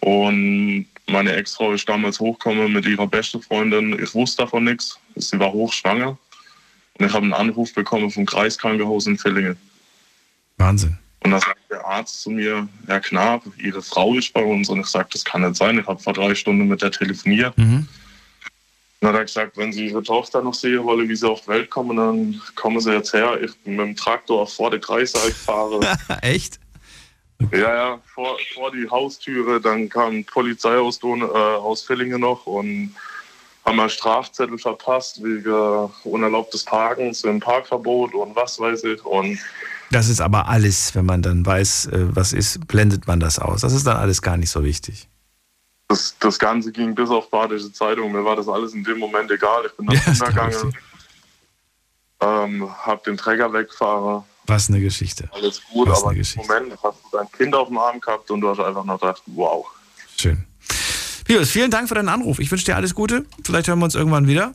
Und 0.00 0.86
meine 1.06 1.36
Ex-Frau 1.36 1.72
ist 1.72 1.86
damals 1.86 2.18
hochgekommen 2.18 2.72
mit 2.72 2.86
ihrer 2.86 3.06
besten 3.06 3.42
Freundin. 3.42 4.02
Ich 4.02 4.14
wusste 4.14 4.44
davon 4.44 4.64
nichts. 4.64 4.98
Sie 5.16 5.38
war 5.38 5.52
hochschwanger. 5.52 6.16
Und 6.98 7.06
ich 7.06 7.12
habe 7.12 7.24
einen 7.24 7.34
Anruf 7.34 7.74
bekommen 7.74 8.10
vom 8.10 8.26
Kreiskrankenhaus 8.26 9.06
in 9.06 9.18
Villingen. 9.18 9.56
Wahnsinn. 10.56 10.98
Und 11.20 11.32
da 11.32 11.40
sagt 11.40 11.58
der 11.70 11.84
Arzt 11.84 12.22
zu 12.22 12.30
mir, 12.30 12.68
Herr 12.86 13.00
Knab, 13.00 13.42
Ihre 13.58 13.82
Frau 13.82 14.14
ist 14.14 14.32
bei 14.32 14.44
uns. 14.44 14.68
Und 14.68 14.80
ich 14.80 14.86
sagte, 14.86 15.14
das 15.14 15.24
kann 15.24 15.42
nicht 15.42 15.56
sein. 15.56 15.78
Ich 15.78 15.86
habe 15.86 16.00
vor 16.00 16.12
drei 16.12 16.34
Stunden 16.34 16.68
mit 16.68 16.82
der 16.82 16.92
telefoniert. 16.92 17.56
Mhm. 17.58 17.88
dann 19.00 19.10
hat 19.10 19.16
er 19.16 19.24
gesagt, 19.24 19.56
wenn 19.56 19.72
Sie 19.72 19.88
Ihre 19.88 20.02
Tochter 20.02 20.40
noch 20.42 20.54
sehen 20.54 20.84
wollen, 20.84 21.08
wie 21.08 21.16
sie 21.16 21.28
auf 21.28 21.42
die 21.42 21.48
Welt 21.48 21.70
kommen, 21.70 21.96
dann 21.96 22.40
kommen 22.54 22.80
Sie 22.80 22.92
jetzt 22.92 23.12
her. 23.12 23.38
Ich 23.42 23.54
bin 23.58 23.76
mit 23.76 23.86
dem 23.86 23.96
Traktor 23.96 24.46
vor 24.46 24.70
der 24.70 24.80
Kreisel 24.80 25.20
gefahren. 25.26 25.84
Echt? 26.22 26.60
Ja, 27.52 27.58
ja, 27.58 28.00
vor, 28.14 28.38
vor 28.54 28.72
die 28.72 28.88
Haustüre, 28.88 29.60
dann 29.60 29.88
kam 29.88 30.24
Polizei 30.24 30.78
aus, 30.78 30.98
Don, 30.98 31.20
äh, 31.20 31.24
aus 31.24 31.82
Villingen 31.82 32.20
noch 32.20 32.46
und 32.46 32.94
haben 33.66 33.76
mal 33.76 33.90
Strafzettel 33.90 34.58
verpasst 34.58 35.22
wegen 35.22 35.90
unerlaubtes 36.04 36.64
Parkens 36.64 37.24
im 37.24 37.40
Parkverbot 37.40 38.14
und 38.14 38.34
was 38.36 38.58
weiß 38.60 38.84
ich. 38.84 39.04
Und 39.04 39.38
Das 39.90 40.08
ist 40.08 40.20
aber 40.20 40.48
alles, 40.48 40.94
wenn 40.94 41.04
man 41.04 41.20
dann 41.22 41.44
weiß, 41.44 41.86
äh, 41.86 42.16
was 42.16 42.32
ist, 42.32 42.66
blendet 42.68 43.06
man 43.06 43.20
das 43.20 43.38
aus. 43.38 43.60
Das 43.62 43.72
ist 43.72 43.86
dann 43.86 43.96
alles 43.96 44.22
gar 44.22 44.36
nicht 44.36 44.50
so 44.50 44.62
wichtig. 44.64 45.08
das, 45.88 46.14
das 46.20 46.38
Ganze 46.38 46.72
ging 46.72 46.94
bis 46.94 47.10
auf 47.10 47.28
Badische 47.30 47.72
Zeitung. 47.72 48.12
Mir 48.12 48.24
war 48.24 48.36
das 48.36 48.48
alles 48.48 48.72
in 48.74 48.84
dem 48.84 48.98
Moment 48.98 49.30
egal. 49.30 49.64
Ich 49.66 49.72
bin 49.76 49.86
nach 49.86 49.94
Ja, 50.06 50.28
gegangen, 50.28 50.76
ähm, 52.20 52.68
hab 52.86 53.04
den 53.04 53.16
Träger 53.16 53.52
weggefahren. 53.52 54.24
Was 54.46 54.68
eine 54.68 54.80
Geschichte. 54.80 55.28
Alles 55.32 55.60
gut, 55.72 55.88
Was 55.88 56.02
aber 56.04 56.12
im 56.12 56.24
Moment 56.36 56.72
hast 56.82 56.98
du 57.02 57.16
dein 57.16 57.30
Kind 57.32 57.54
auf 57.54 57.66
dem 57.68 57.78
Arm 57.78 58.00
gehabt 58.00 58.30
und 58.30 58.40
du 58.40 58.48
hast 58.48 58.60
einfach 58.60 58.84
noch 58.84 59.00
gedacht, 59.00 59.22
wow. 59.26 59.66
Schön. 60.16 60.44
Pius, 61.26 61.50
vielen 61.50 61.70
Dank 61.70 61.88
für 61.88 61.94
deinen 61.94 62.08
Anruf. 62.08 62.38
Ich 62.38 62.50
wünsche 62.50 62.64
dir 62.64 62.76
alles 62.76 62.94
Gute. 62.94 63.24
Vielleicht 63.44 63.68
hören 63.68 63.78
wir 63.80 63.84
uns 63.84 63.94
irgendwann 63.94 64.26
wieder. 64.28 64.54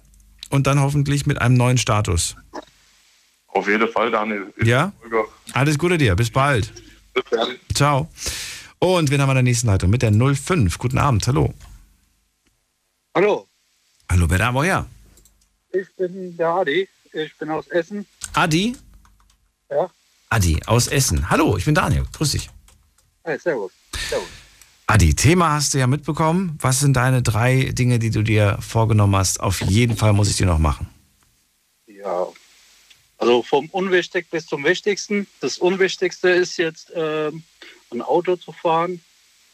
Und 0.50 0.68
dann 0.68 0.80
hoffentlich 0.80 1.26
mit 1.26 1.40
einem 1.42 1.56
neuen 1.56 1.78
Status. 1.78 2.36
Auf 3.48 3.68
jeden 3.68 3.88
Fall, 3.90 4.12
Daniel. 4.12 4.54
Ich 4.58 4.68
Ja? 4.68 4.92
Alles 5.54 5.78
Gute 5.78 5.98
dir. 5.98 6.16
Bis 6.16 6.30
bald. 6.30 6.72
Bis 7.14 7.24
dann. 7.30 7.56
Ciao. 7.74 8.10
Und 8.80 9.12
wen 9.12 9.22
haben 9.22 9.28
wir 9.28 9.34
in 9.34 9.36
der 9.36 9.44
nächsten 9.44 9.68
Leitung? 9.68 9.90
Mit 9.90 10.02
der 10.02 10.12
05. 10.14 10.78
Guten 10.78 10.98
Abend. 10.98 11.28
Hallo. 11.28 11.54
Hallo, 13.14 13.48
Hallo, 14.10 14.30
wer 14.30 14.38
da 14.38 14.54
woher? 14.54 14.86
ich 15.74 15.88
bin 15.98 16.36
der 16.38 16.48
Adi. 16.50 16.88
Ich 17.14 17.38
bin 17.38 17.50
aus 17.50 17.68
Essen. 17.68 18.06
Adi? 18.34 18.76
Ja. 19.70 19.90
Adi 20.30 20.60
aus 20.66 20.88
Essen. 20.88 21.30
Hallo, 21.30 21.58
ich 21.58 21.66
bin 21.66 21.76
Daniel. 21.76 22.06
Grüß 22.14 22.32
dich. 22.32 22.50
Hey, 23.24 23.38
servus. 23.38 23.72
servus. 24.10 24.28
Adi, 24.92 25.16
Thema 25.16 25.54
hast 25.54 25.74
du 25.74 25.78
ja 25.78 25.88
mitbekommen. 25.88 26.58
Was 26.60 26.82
sind 26.82 26.98
deine 26.98 27.22
drei 27.22 27.72
Dinge, 27.72 27.98
die 27.98 28.10
du 28.10 28.24
dir 28.24 28.58
vorgenommen 28.60 29.16
hast? 29.16 29.40
Auf 29.40 29.62
jeden 29.62 29.96
Fall 29.96 30.12
muss 30.12 30.30
ich 30.30 30.36
die 30.36 30.44
noch 30.44 30.60
machen. 30.60 30.90
Ja. 31.88 32.28
Also 33.18 33.42
vom 33.42 33.70
Unwichtig 33.70 34.30
bis 34.30 34.48
zum 34.48 34.66
Wichtigsten. 34.66 35.28
Das 35.40 35.60
Unwichtigste 35.60 36.32
ist 36.32 36.58
jetzt 36.58 36.92
ähm, 36.94 37.44
ein 37.90 38.02
Auto 38.02 38.36
zu 38.36 38.52
fahren, 38.52 39.02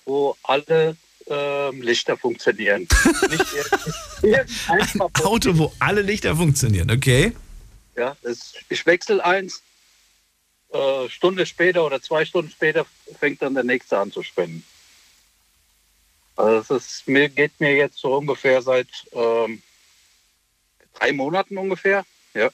wo 0.06 0.36
alle 0.42 0.98
ähm, 1.28 1.84
Lichter 1.84 2.18
funktionieren. 2.18 2.88
Ein 4.24 5.02
Auto, 5.24 5.56
wo 5.56 5.72
alle 5.78 6.02
Lichter 6.02 6.36
funktionieren, 6.36 6.90
okay? 6.90 7.32
Ja, 7.96 8.18
es, 8.24 8.56
ich 8.70 8.84
wechsle 8.88 9.24
eins. 9.24 9.62
Äh, 10.74 11.08
Stunde 11.10 11.46
später 11.46 11.86
oder 11.86 12.02
zwei 12.02 12.26
Stunden 12.26 12.50
später 12.50 12.88
fängt 13.20 13.44
dann 13.44 13.54
der 13.54 13.64
nächste 13.64 14.00
an 14.00 14.12
zu 14.12 14.24
spenden. 14.24 14.64
Also 16.38 16.76
das 16.76 16.86
ist, 16.86 17.06
geht 17.36 17.60
mir 17.60 17.76
jetzt 17.76 17.98
so 17.98 18.16
ungefähr 18.16 18.62
seit 18.62 18.88
ähm, 19.12 19.62
drei 20.94 21.12
Monaten 21.12 21.58
ungefähr. 21.58 22.06
Ja. 22.34 22.50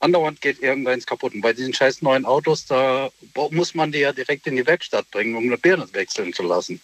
Andauernd 0.00 0.40
geht 0.40 0.60
irgendeins 0.60 1.06
kaputt. 1.06 1.34
Und 1.34 1.42
bei 1.42 1.52
diesen 1.52 1.74
scheiß 1.74 2.02
neuen 2.02 2.24
Autos, 2.24 2.66
da 2.66 3.10
muss 3.50 3.74
man 3.74 3.92
die 3.92 4.00
ja 4.00 4.12
direkt 4.12 4.46
in 4.46 4.56
die 4.56 4.66
Werkstatt 4.66 5.10
bringen, 5.10 5.36
um 5.36 5.44
eine 5.44 5.58
Birne 5.58 5.86
wechseln 5.92 6.32
zu 6.32 6.42
lassen. 6.42 6.80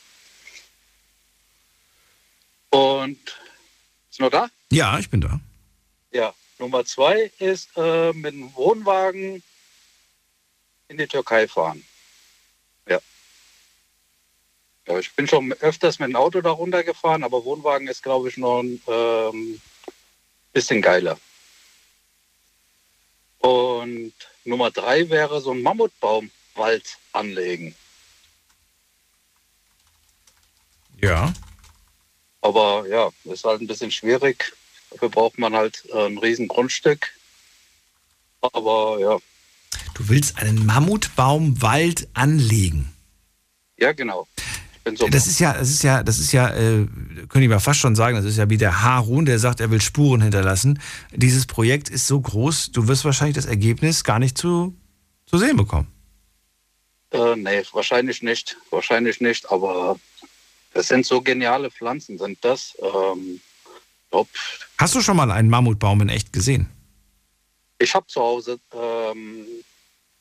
Und 2.71 3.19
ist 4.11 4.21
noch 4.21 4.31
da? 4.31 4.49
Ja, 4.71 4.99
ich 4.99 5.11
bin 5.11 5.21
da. 5.21 5.41
Ja, 6.13 6.35
Nummer 6.59 6.85
zwei 6.85 7.31
ist 7.39 7.71
äh, 7.77 8.13
mit 8.13 8.33
dem 8.33 8.55
Wohnwagen 8.55 9.43
in 10.89 10.99
die 10.99 11.07
Türkei 11.07 11.49
fahren. 11.49 11.85
Ja. 14.87 14.99
Ich 14.99 15.13
bin 15.15 15.29
schon 15.29 15.53
öfters 15.55 15.99
mit 15.99 16.09
dem 16.09 16.17
Auto 16.17 16.41
da 16.41 16.51
runtergefahren, 16.51 17.25
aber 17.25 17.45
Wohnwagen 17.45 17.89
ist, 17.89 18.03
glaube 18.03 18.29
ich, 18.29 18.37
noch 18.37 18.61
ein 18.63 18.81
ähm, 18.87 19.61
bisschen 20.53 20.83
geiler. 20.83 21.19
Und 23.39 24.13
Nummer 24.45 24.71
drei 24.71 25.09
wäre 25.09 25.41
so 25.41 25.53
ein 25.53 25.63
Mammutbaumwald 25.63 26.99
anlegen. 27.13 27.75
Ja. 31.01 31.33
Aber 32.43 32.87
ja, 32.89 33.11
ist 33.25 33.45
halt 33.45 33.61
ein 33.61 33.67
bisschen 33.67 33.91
schwierig. 33.91 34.53
Dafür 34.91 35.09
braucht 35.09 35.39
man 35.39 35.55
halt 35.55 35.85
äh, 35.93 36.07
ein 36.07 36.19
riesen 36.19 36.49
Grundstück. 36.49 37.13
Aber 38.41 38.99
ja, 38.99 39.19
Du 39.95 40.09
willst 40.09 40.39
einen 40.39 40.65
Mammutbaumwald 40.65 42.09
anlegen. 42.15 42.91
ja 43.77 43.93
genau. 43.93 44.27
Ich 44.95 44.99
bin 44.99 45.07
so 45.07 45.09
Das 45.09 45.27
ist 45.27 45.41
ja, 45.41 45.53
das 45.55 45.71
ist 45.71 45.83
ja, 45.83 46.03
das 46.03 46.19
ist 46.19 46.33
ja, 46.33 46.49
äh, 46.51 46.87
könnte 47.29 47.43
ich 47.43 47.49
mal 47.49 47.61
fast 47.61 47.81
schon 47.81 47.95
sagen, 47.95 48.17
das 48.17 48.25
ist 48.25 48.39
ja 48.39 48.49
wie 48.51 48.57
der 48.57 48.83
Harun, 48.83 49.25
der 49.25 49.39
sagt, 49.39 49.61
er 49.61 49.71
will 49.71 49.81
Spuren 49.81 50.23
hinterlassen. 50.23 50.81
Dieses 51.13 51.47
Projekt 51.47 51.89
ist 51.89 52.07
so 52.07 52.21
groß, 52.21 52.73
du 52.73 52.89
wirst 52.89 53.05
wahrscheinlich 53.05 53.37
das 53.37 53.47
Ergebnis 53.47 54.05
gar 54.05 54.19
nicht 54.19 54.37
zu, 54.37 54.75
zu 55.27 55.39
sehen 55.39 55.57
bekommen. 55.57 55.89
Äh, 57.13 57.37
nee, 57.37 57.63
wahrscheinlich 57.73 58.23
nicht. 58.23 58.57
Wahrscheinlich 58.71 59.21
nicht, 59.21 59.51
aber 59.51 59.99
das 60.75 60.89
sind 60.89 61.07
so 61.07 61.21
geniale 61.21 61.71
Pflanzen, 61.71 62.19
sind 62.19 62.39
das. 62.43 62.77
Ähm, 62.81 63.41
ob, 64.11 64.29
Hast 64.79 64.95
du 64.95 65.01
schon 65.01 65.17
mal 65.17 65.31
einen 65.31 65.51
Mammutbaum 65.51 66.01
in 66.03 66.09
echt 66.09 66.33
gesehen? 66.33 66.69
ich 67.81 67.95
habe 67.95 68.07
zu 68.07 68.21
Hause 68.21 68.61
ähm, 68.73 69.47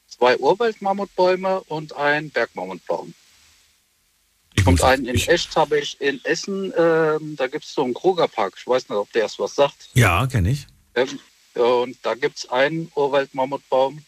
zwei 0.07 0.37
Urwaldmammutbäume 0.37 1.61
und 1.67 1.95
einen 1.95 2.31
Bergmammutbaum. 2.31 3.13
Und 4.65 4.83
einen 4.83 5.05
in 5.05 5.15
echt 5.15 5.55
habe 5.55 5.79
ich 5.79 5.99
in 6.01 6.23
Essen, 6.25 6.73
ähm, 6.77 7.35
da 7.35 7.47
gibt 7.47 7.65
es 7.65 7.73
so 7.73 7.83
einen 7.83 7.93
Krugerpark. 7.93 8.53
Ich 8.57 8.67
weiß 8.67 8.89
nicht, 8.89 8.97
ob 8.97 9.11
der 9.13 9.23
erst 9.23 9.39
was 9.39 9.55
sagt. 9.55 9.89
Ja, 9.93 10.27
kenne 10.27 10.51
ich. 10.51 10.67
Ähm, 10.95 11.19
und 11.55 11.97
da 12.03 12.15
gibt 12.15 12.37
es 12.37 12.49
einen 12.49 12.91
Urwaldmammutbaum, 12.95 14.03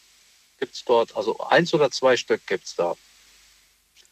gibt 0.59 0.75
es 0.75 0.83
dort, 0.85 1.15
also 1.15 1.39
eins 1.39 1.73
oder 1.73 1.89
zwei 1.91 2.17
Stück 2.17 2.45
gibt 2.47 2.65
es 2.65 2.75
da. 2.75 2.95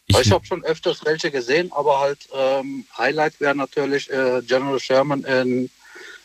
Ich, 0.07 0.18
ich 0.18 0.31
habe 0.31 0.45
schon 0.45 0.64
öfters 0.64 1.06
welche 1.06 1.30
gesehen, 1.30 1.72
aber 1.72 1.99
halt 1.99 2.27
ähm, 2.34 2.85
Highlight 2.97 3.39
wäre 3.39 3.56
natürlich 3.56 4.10
äh, 4.10 4.41
General 4.41 4.80
Sherman 4.80 5.23
in, 5.23 5.69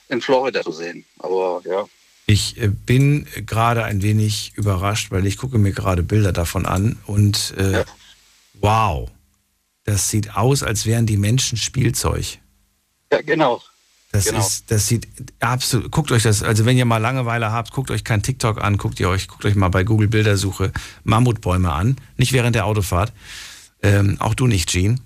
in 0.08 0.20
Florida 0.22 0.62
zu 0.62 0.72
sehen. 0.72 1.04
Aber 1.18 1.60
ja, 1.66 1.86
Ich 2.26 2.56
äh, 2.56 2.68
bin 2.68 3.26
gerade 3.44 3.84
ein 3.84 4.00
wenig 4.02 4.52
überrascht, 4.54 5.10
weil 5.10 5.26
ich 5.26 5.36
gucke 5.36 5.58
mir 5.58 5.72
gerade 5.72 6.02
Bilder 6.02 6.32
davon 6.32 6.64
an 6.64 6.98
und 7.06 7.52
äh, 7.58 7.84
wow, 8.54 9.10
das 9.84 10.08
sieht 10.10 10.36
aus, 10.36 10.62
als 10.62 10.86
wären 10.86 11.06
die 11.06 11.16
Menschen 11.16 11.56
Spielzeug. 11.58 12.38
ja 13.12 13.20
genau. 13.22 13.62
Das 14.12 14.26
Genau. 14.26 14.38
ist, 14.38 14.70
das 14.70 14.86
sieht 14.86 15.08
absolut. 15.40 15.90
Guckt 15.90 16.12
euch 16.12 16.22
das, 16.22 16.44
also 16.44 16.64
wenn 16.64 16.76
ihr 16.76 16.84
mal 16.84 16.98
Langeweile 16.98 17.50
habt, 17.50 17.72
guckt 17.72 17.90
euch 17.90 18.04
kein 18.04 18.22
TikTok 18.22 18.62
an, 18.62 18.76
guckt 18.78 19.00
ihr 19.00 19.08
euch, 19.08 19.26
guckt 19.26 19.44
euch 19.44 19.56
mal 19.56 19.70
bei 19.70 19.82
Google 19.82 20.06
Bildersuche 20.06 20.72
Mammutbäume 21.02 21.72
an, 21.72 21.96
nicht 22.16 22.32
während 22.32 22.54
der 22.54 22.66
Autofahrt. 22.66 23.12
Ähm, 23.82 24.16
auch 24.20 24.34
du 24.34 24.46
nicht, 24.46 24.70
Gene. 24.70 24.96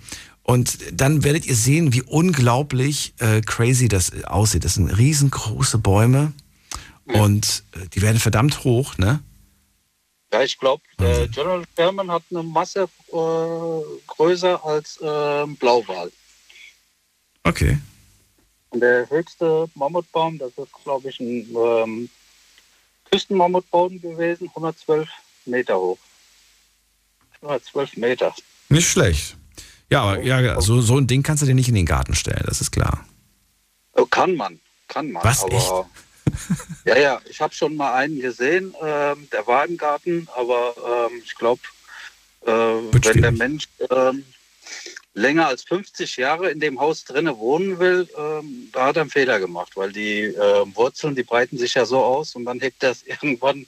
Und 0.43 0.79
dann 0.93 1.25
werdet 1.25 1.47
ihr 1.47 1.57
sehen, 1.57 1.93
wie 1.95 2.03
unglaublich 2.03 3.15
äh, 3.19 3.41
crazy 3.41 3.89
das 3.89 4.25
aussieht. 4.25 4.65
Das 4.65 4.75
sind 4.75 4.89
riesengroße 4.91 5.79
Bäume 5.79 6.33
und 7.07 7.65
äh, 7.73 7.89
die 7.95 8.03
werden 8.03 8.19
verdammt 8.21 8.65
hoch, 8.65 8.99
ne? 8.99 9.21
Ja, 10.33 10.43
ich 10.43 10.59
glaube, 10.59 10.83
äh, 10.99 11.27
General 11.29 11.65
Sherman 11.75 12.11
hat 12.11 12.23
eine 12.31 12.43
Masse 12.43 12.89
äh, 13.09 13.99
größer 14.07 14.63
als 14.65 14.99
äh, 14.99 15.47
Blauwal. 15.59 16.13
Okay. 17.45 17.79
Und 18.71 18.81
der 18.81 19.09
höchste 19.09 19.67
Mammutbaum, 19.75 20.39
das 20.39 20.51
ist, 20.57 20.73
glaube 20.85 21.09
ich, 21.09 21.19
ein 21.21 21.49
ähm, 21.57 22.11
Küstenmammutbaum 23.11 24.01
gewesen, 24.01 24.49
112 24.49 25.09
Meter 25.47 25.79
hoch. 25.79 25.99
112 27.41 27.97
Meter. 27.97 28.35
Nicht 28.69 28.89
schlecht. 28.89 29.37
Ja, 29.91 30.03
aber 30.03 30.23
ja, 30.23 30.61
so, 30.61 30.83
so 30.83 30.99
ein 30.99 31.07
Ding 31.07 31.23
kannst 31.23 31.43
du 31.43 31.47
dir 31.47 31.55
nicht 31.55 31.69
in 31.69 31.75
den 31.75 31.87
Garten 31.87 32.15
stellen, 32.15 32.45
das 32.47 32.61
ist 32.61 32.71
klar. 32.71 33.07
Oh, 33.95 34.05
kann 34.05 34.37
man, 34.37 34.61
kann 34.87 35.11
man. 35.11 35.25
Was, 35.25 35.43
aber, 35.43 35.89
Ja, 36.85 36.97
ja, 36.97 37.21
ich 37.29 37.41
habe 37.41 37.55
schon 37.55 37.77
mal 37.77 37.95
einen 37.95 38.21
gesehen, 38.21 38.75
ähm, 38.83 39.29
der 39.33 39.47
war 39.47 39.67
im 39.67 39.77
Garten, 39.77 40.29
aber 40.35 41.09
ähm, 41.11 41.23
ich 41.25 41.35
glaube, 41.35 41.61
äh, 42.47 42.51
wenn 42.51 43.23
der 43.23 43.33
Mensch 43.33 43.69
ähm, 43.91 44.25
länger 45.15 45.49
als 45.49 45.65
50 45.65 46.17
Jahre 46.17 46.51
in 46.51 46.61
dem 46.61 46.81
Haus 46.81 47.05
drinnen 47.05 47.37
wohnen 47.39 47.79
will, 47.79 48.09
ähm, 48.17 48.71
da 48.73 48.87
hat 48.87 48.97
er 48.97 49.03
einen 49.03 49.11
Fehler 49.11 49.39
gemacht, 49.39 49.73
weil 49.77 49.93
die 49.93 50.23
äh, 50.23 50.77
Wurzeln, 50.77 51.15
die 51.15 51.25
breiten 51.25 51.59
sich 51.59 51.75
ja 51.75 51.85
so 51.85 52.03
aus 52.03 52.35
und 52.35 52.45
dann 52.45 52.61
hebt 52.61 52.83
er 52.83 52.93
es 52.93 53.03
irgendwann 53.07 53.67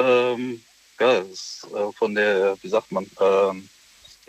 ja, 0.00 0.36
das, 0.96 1.66
äh, 1.74 1.92
von 1.92 2.14
der, 2.14 2.56
wie 2.62 2.68
sagt 2.68 2.92
man, 2.92 3.04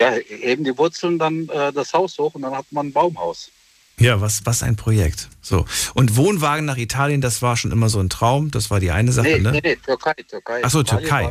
ja, 0.00 0.12
heben 0.12 0.64
die 0.64 0.76
Wurzeln 0.76 1.18
dann 1.18 1.48
äh, 1.48 1.72
das 1.72 1.92
Haus 1.92 2.18
hoch 2.18 2.34
und 2.34 2.42
dann 2.42 2.56
hat 2.56 2.66
man 2.70 2.88
ein 2.88 2.92
Baumhaus. 2.92 3.50
Ja, 4.00 4.20
was, 4.20 4.44
was 4.46 4.62
ein 4.62 4.76
Projekt. 4.76 5.28
So. 5.42 5.66
Und 5.94 6.16
Wohnwagen 6.16 6.64
nach 6.64 6.78
Italien, 6.78 7.20
das 7.20 7.42
war 7.42 7.56
schon 7.56 7.70
immer 7.70 7.88
so 7.88 8.00
ein 8.00 8.08
Traum. 8.08 8.50
Das 8.50 8.70
war 8.70 8.80
die 8.80 8.90
eine 8.90 9.12
Sache, 9.12 9.28
nee, 9.28 9.38
ne? 9.38 9.52
Nee, 9.52 9.60
nee, 9.62 9.76
Türkei, 9.76 10.14
Türkei. 10.26 10.64
Achso, 10.64 10.82
Türkei. 10.82 11.30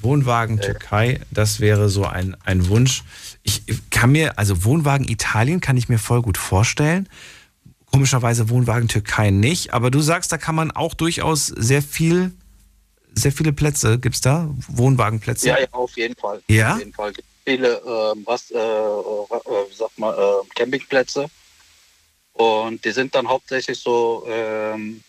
Wohnwagen 0.00 0.60
Türkei, 0.60 1.20
das 1.30 1.60
wäre 1.60 1.88
so 1.88 2.04
ein, 2.04 2.36
ein 2.44 2.68
Wunsch. 2.68 3.02
Ich 3.42 3.62
kann 3.90 4.12
mir, 4.12 4.38
also 4.38 4.64
Wohnwagen 4.64 5.08
Italien 5.08 5.60
kann 5.60 5.76
ich 5.76 5.88
mir 5.88 5.98
voll 5.98 6.22
gut 6.22 6.38
vorstellen. 6.38 7.08
Komischerweise 7.86 8.48
Wohnwagen 8.48 8.88
Türkei 8.88 9.30
nicht, 9.30 9.74
aber 9.74 9.90
du 9.90 10.00
sagst, 10.00 10.30
da 10.30 10.38
kann 10.38 10.54
man 10.54 10.70
auch 10.70 10.94
durchaus 10.94 11.46
sehr 11.46 11.82
viel, 11.82 12.32
sehr 13.12 13.32
viele 13.32 13.52
Plätze, 13.52 13.98
gibt 13.98 14.14
es 14.14 14.20
da? 14.20 14.48
Wohnwagenplätze? 14.68 15.48
Ja, 15.48 15.58
ja, 15.58 15.66
auf 15.72 15.96
jeden 15.96 16.14
Fall. 16.14 16.42
Ja? 16.48 16.74
Auf 16.74 16.78
jeden 16.78 16.92
Fall. 16.92 17.12
Gibt 17.12 17.26
viele, 17.44 17.80
ähm, 17.84 18.22
was, 18.24 18.50
äh, 18.50 18.56
äh, 18.56 18.60
wie 18.60 19.74
sagt 19.74 19.98
man, 19.98 20.14
äh, 20.14 20.18
Campingplätze. 20.54 21.28
Und 22.38 22.84
die 22.84 22.92
sind 22.92 23.16
dann 23.16 23.28
hauptsächlich 23.28 23.80
so, 23.80 24.24
ähm, 24.28 25.02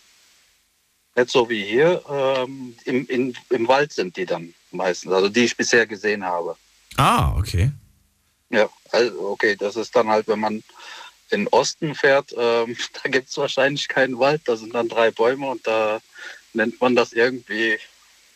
nicht 1.14 1.30
so 1.30 1.48
wie 1.48 1.62
hier, 1.62 2.02
ähm, 2.10 2.76
im, 2.84 3.06
in, 3.06 3.36
im 3.50 3.68
Wald 3.68 3.92
sind 3.92 4.16
die 4.16 4.26
dann 4.26 4.52
meistens, 4.72 5.12
also 5.12 5.28
die 5.28 5.44
ich 5.44 5.56
bisher 5.56 5.86
gesehen 5.86 6.24
habe. 6.24 6.56
Ah, 6.96 7.32
okay. 7.38 7.70
Ja, 8.48 8.68
also 8.90 9.28
okay, 9.28 9.54
das 9.54 9.76
ist 9.76 9.94
dann 9.94 10.08
halt, 10.08 10.26
wenn 10.26 10.40
man 10.40 10.54
in 11.30 11.44
den 11.44 11.48
Osten 11.48 11.94
fährt, 11.94 12.34
ähm, 12.36 12.76
da 13.04 13.08
gibt 13.08 13.28
es 13.28 13.36
wahrscheinlich 13.36 13.86
keinen 13.86 14.18
Wald, 14.18 14.42
da 14.46 14.56
sind 14.56 14.74
dann 14.74 14.88
drei 14.88 15.12
Bäume 15.12 15.50
und 15.50 15.64
da 15.64 16.00
nennt 16.52 16.80
man 16.80 16.96
das 16.96 17.12
irgendwie 17.12 17.78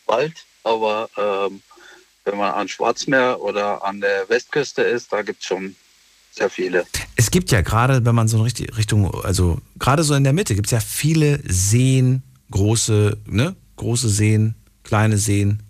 Wald. 0.05 0.45
Aber 0.63 1.09
ähm, 1.17 1.61
wenn 2.23 2.37
man 2.37 2.53
an 2.53 2.69
Schwarzmeer 2.69 3.41
oder 3.41 3.83
an 3.83 3.99
der 3.99 4.29
Westküste 4.29 4.83
ist, 4.83 5.11
da 5.11 5.21
gibt 5.21 5.41
es 5.41 5.47
schon 5.47 5.75
sehr 6.35 6.49
viele. 6.49 6.85
Es 7.15 7.31
gibt 7.31 7.51
ja 7.51 7.61
gerade, 7.61 8.03
wenn 8.05 8.15
man 8.15 8.27
so 8.27 8.37
in 8.37 8.43
Richt- 8.43 8.77
Richtung, 8.77 9.13
also 9.23 9.59
gerade 9.79 10.03
so 10.03 10.13
in 10.15 10.23
der 10.23 10.33
Mitte, 10.33 10.53
gibt 10.55 10.67
es 10.67 10.71
ja 10.71 10.79
viele 10.79 11.39
Seen, 11.47 12.23
große, 12.51 13.17
ne? 13.25 13.55
Große 13.77 14.09
Seen, 14.09 14.55
kleine 14.83 15.17
Seen. 15.17 15.63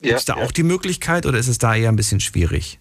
Gibt 0.00 0.14
es 0.18 0.26
Ja, 0.26 0.34
da 0.34 0.40
ja. 0.40 0.46
auch 0.46 0.52
die 0.52 0.62
Möglichkeit 0.62 1.26
oder 1.26 1.38
ist 1.38 1.48
es 1.48 1.58
da 1.58 1.74
eher 1.74 1.90
ein 1.90 1.96
bisschen 1.96 2.20
schwierig? 2.20 2.78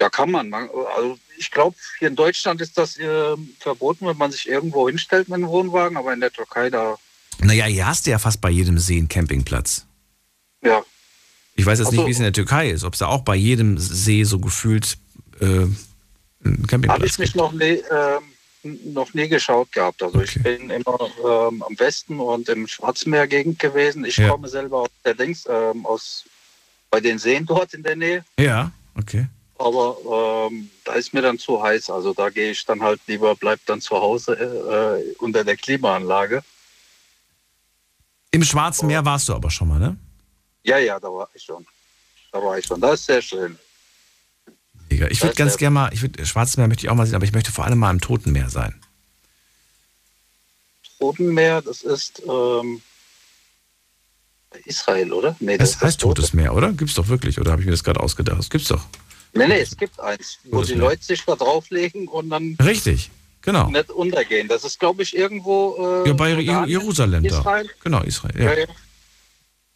Ja, 0.00 0.08
kann 0.08 0.30
man. 0.30 0.52
also 0.54 1.18
ich 1.38 1.50
glaube, 1.50 1.76
hier 1.98 2.08
in 2.08 2.14
Deutschland 2.16 2.60
ist 2.60 2.78
das 2.78 2.96
äh, 2.98 3.34
verboten, 3.58 4.06
wenn 4.06 4.16
man 4.16 4.30
sich 4.30 4.48
irgendwo 4.48 4.88
hinstellt 4.88 5.28
mit 5.28 5.36
einem 5.36 5.48
Wohnwagen, 5.48 5.96
aber 5.96 6.12
in 6.12 6.20
der 6.20 6.32
Türkei 6.32 6.70
da, 6.70 6.96
Naja, 7.40 7.64
hier 7.66 7.86
hast 7.86 8.06
du 8.06 8.10
ja 8.12 8.18
fast 8.20 8.40
bei 8.40 8.50
jedem 8.50 8.78
See 8.78 8.96
einen 8.98 9.08
Campingplatz. 9.08 9.86
ja. 10.62 10.82
Ich 11.56 11.66
weiß 11.66 11.80
jetzt 11.80 11.88
Ach 11.88 11.92
nicht, 11.92 12.06
wie 12.06 12.10
es 12.12 12.18
in 12.18 12.22
der 12.22 12.32
Türkei 12.32 12.70
ist, 12.70 12.84
ob 12.84 12.92
es 12.92 13.00
da 13.00 13.08
auch 13.08 13.22
bei 13.22 13.34
jedem 13.34 13.78
See 13.78 14.22
so 14.22 14.38
gefühlt 14.38 14.96
äh, 15.40 15.66
einen 16.44 16.54
Habe 16.56 16.66
Campingplatz 16.68 17.10
ich 17.10 17.18
mich 17.18 17.34
noch 17.34 17.52
nie, 17.52 17.82
ähm, 17.90 18.92
noch 18.92 19.14
nie 19.14 19.28
geschaut 19.28 19.70
gehabt. 19.72 20.02
Also 20.02 20.20
ich 20.20 20.42
bin 20.42 20.70
immer 20.70 20.98
ähm, 21.24 21.62
am 21.62 21.78
Westen 21.78 22.20
und 22.20 22.48
im 22.48 22.66
Schwarzmeergegend 22.66 23.58
gewesen. 23.58 24.04
Ich 24.04 24.16
Ja. 24.16 24.28
komme 24.30 24.48
selber 24.48 24.82
aus 24.82 24.88
der 25.04 25.14
Dings, 25.14 25.46
ähm, 25.48 25.84
aus 25.86 26.24
bei 26.90 27.00
den 27.00 27.18
Seen 27.18 27.44
dort 27.46 27.74
in 27.74 27.82
der 27.82 27.96
Nähe. 27.96 28.24
Ja, 28.38 28.70
okay. 28.96 29.26
Aber 29.58 30.48
ähm, 30.50 30.70
da 30.84 30.94
ist 30.94 31.12
mir 31.12 31.22
dann 31.22 31.38
zu 31.38 31.60
heiß. 31.62 31.90
Also 31.90 32.14
da 32.14 32.30
gehe 32.30 32.52
ich 32.52 32.64
dann 32.64 32.80
halt 32.80 33.00
lieber, 33.06 33.34
bleib 33.34 33.58
dann 33.66 33.80
zu 33.80 33.96
Hause 33.96 34.32
äh, 34.34 35.14
unter 35.18 35.44
der 35.44 35.56
Klimaanlage. 35.56 36.42
Im 38.30 38.44
Schwarzen 38.44 38.86
Meer 38.86 39.04
warst 39.04 39.28
du 39.28 39.34
aber 39.34 39.50
schon 39.50 39.68
mal, 39.68 39.80
ne? 39.80 39.96
Ja, 40.62 40.78
ja, 40.78 41.00
da 41.00 41.08
war 41.08 41.28
ich 41.34 41.42
schon. 41.42 41.66
Da 42.30 42.42
war 42.42 42.58
ich 42.58 42.66
schon. 42.66 42.80
Das 42.80 43.00
ist 43.00 43.06
sehr 43.06 43.22
schön. 43.22 43.58
Mega. 44.90 45.06
Ich 45.08 45.20
würde 45.20 45.30
Das 45.30 45.36
ganz 45.36 45.56
gerne 45.56 45.74
mal, 45.74 45.90
ich 45.92 46.02
würde, 46.02 46.24
Schwarzes 46.24 46.56
Meer 46.56 46.68
möchte 46.68 46.84
ich 46.86 46.90
auch 46.90 46.94
mal 46.94 47.06
sehen, 47.06 47.14
aber 47.16 47.24
ich 47.24 47.32
möchte 47.32 47.52
vor 47.52 47.64
allem 47.64 47.78
mal 47.78 47.90
im 47.90 48.00
Toten 48.00 48.32
Meer 48.32 48.48
sein. 48.50 48.74
Toten 50.98 51.32
Meer, 51.34 51.62
das 51.62 51.82
ist 51.82 52.22
ähm, 52.28 52.80
Israel, 54.64 55.12
oder? 55.12 55.36
Nee, 55.40 55.58
Das 55.58 55.70
ist 55.70 55.80
heißt 55.82 56.00
Totes 56.00 56.32
Meer, 56.32 56.54
oder? 56.54 56.72
Gibt's 56.72 56.94
doch 56.94 57.08
wirklich, 57.08 57.38
oder 57.38 57.52
habe 57.52 57.60
ich 57.62 57.66
mir 57.66 57.72
das 57.72 57.84
gerade 57.84 58.00
ausgedacht? 58.00 58.38
Das 58.38 58.50
gibt's 58.50 58.68
doch. 58.68 58.84
Nee, 59.34 59.46
nee, 59.46 59.60
es 59.60 59.76
gibt 59.76 60.00
eins, 60.00 60.38
wo 60.44 60.56
Totes 60.56 60.68
die 60.68 60.74
Meer. 60.74 60.84
Leute 60.88 61.04
sich 61.04 61.22
da 61.24 61.36
drauflegen 61.36 62.08
und 62.08 62.30
dann 62.30 62.56
Richtig, 62.62 63.10
genau. 63.42 63.70
nicht 63.70 63.90
untergehen. 63.90 64.48
Das 64.48 64.64
ist, 64.64 64.80
glaube 64.80 65.02
ich, 65.02 65.14
irgendwo. 65.14 66.02
Äh, 66.04 66.08
Ja, 66.08 66.14
bei 66.14 66.30
Jerusalem 66.66 67.22
da. 67.24 67.38
Israel. 67.38 67.70
Genau, 67.84 68.00
Israel. 68.02 68.40
Ja. 68.42 68.54
ja. 68.54 68.66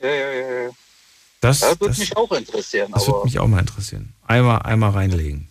Ja, 0.00 0.08
ja, 0.10 0.32
ja, 0.32 0.62
ja. 0.64 0.70
Das, 1.42 1.58
Das 1.58 1.70
würde 1.80 1.88
das, 1.88 1.98
mich 1.98 2.16
auch 2.16 2.30
interessieren. 2.30 2.92
das 2.92 3.06
würde 3.08 3.24
mich 3.24 3.38
auch 3.40 3.48
mal 3.48 3.58
interessieren. 3.58 4.14
Einmal, 4.26 4.62
einmal 4.62 4.90
reinlegen. 4.92 5.48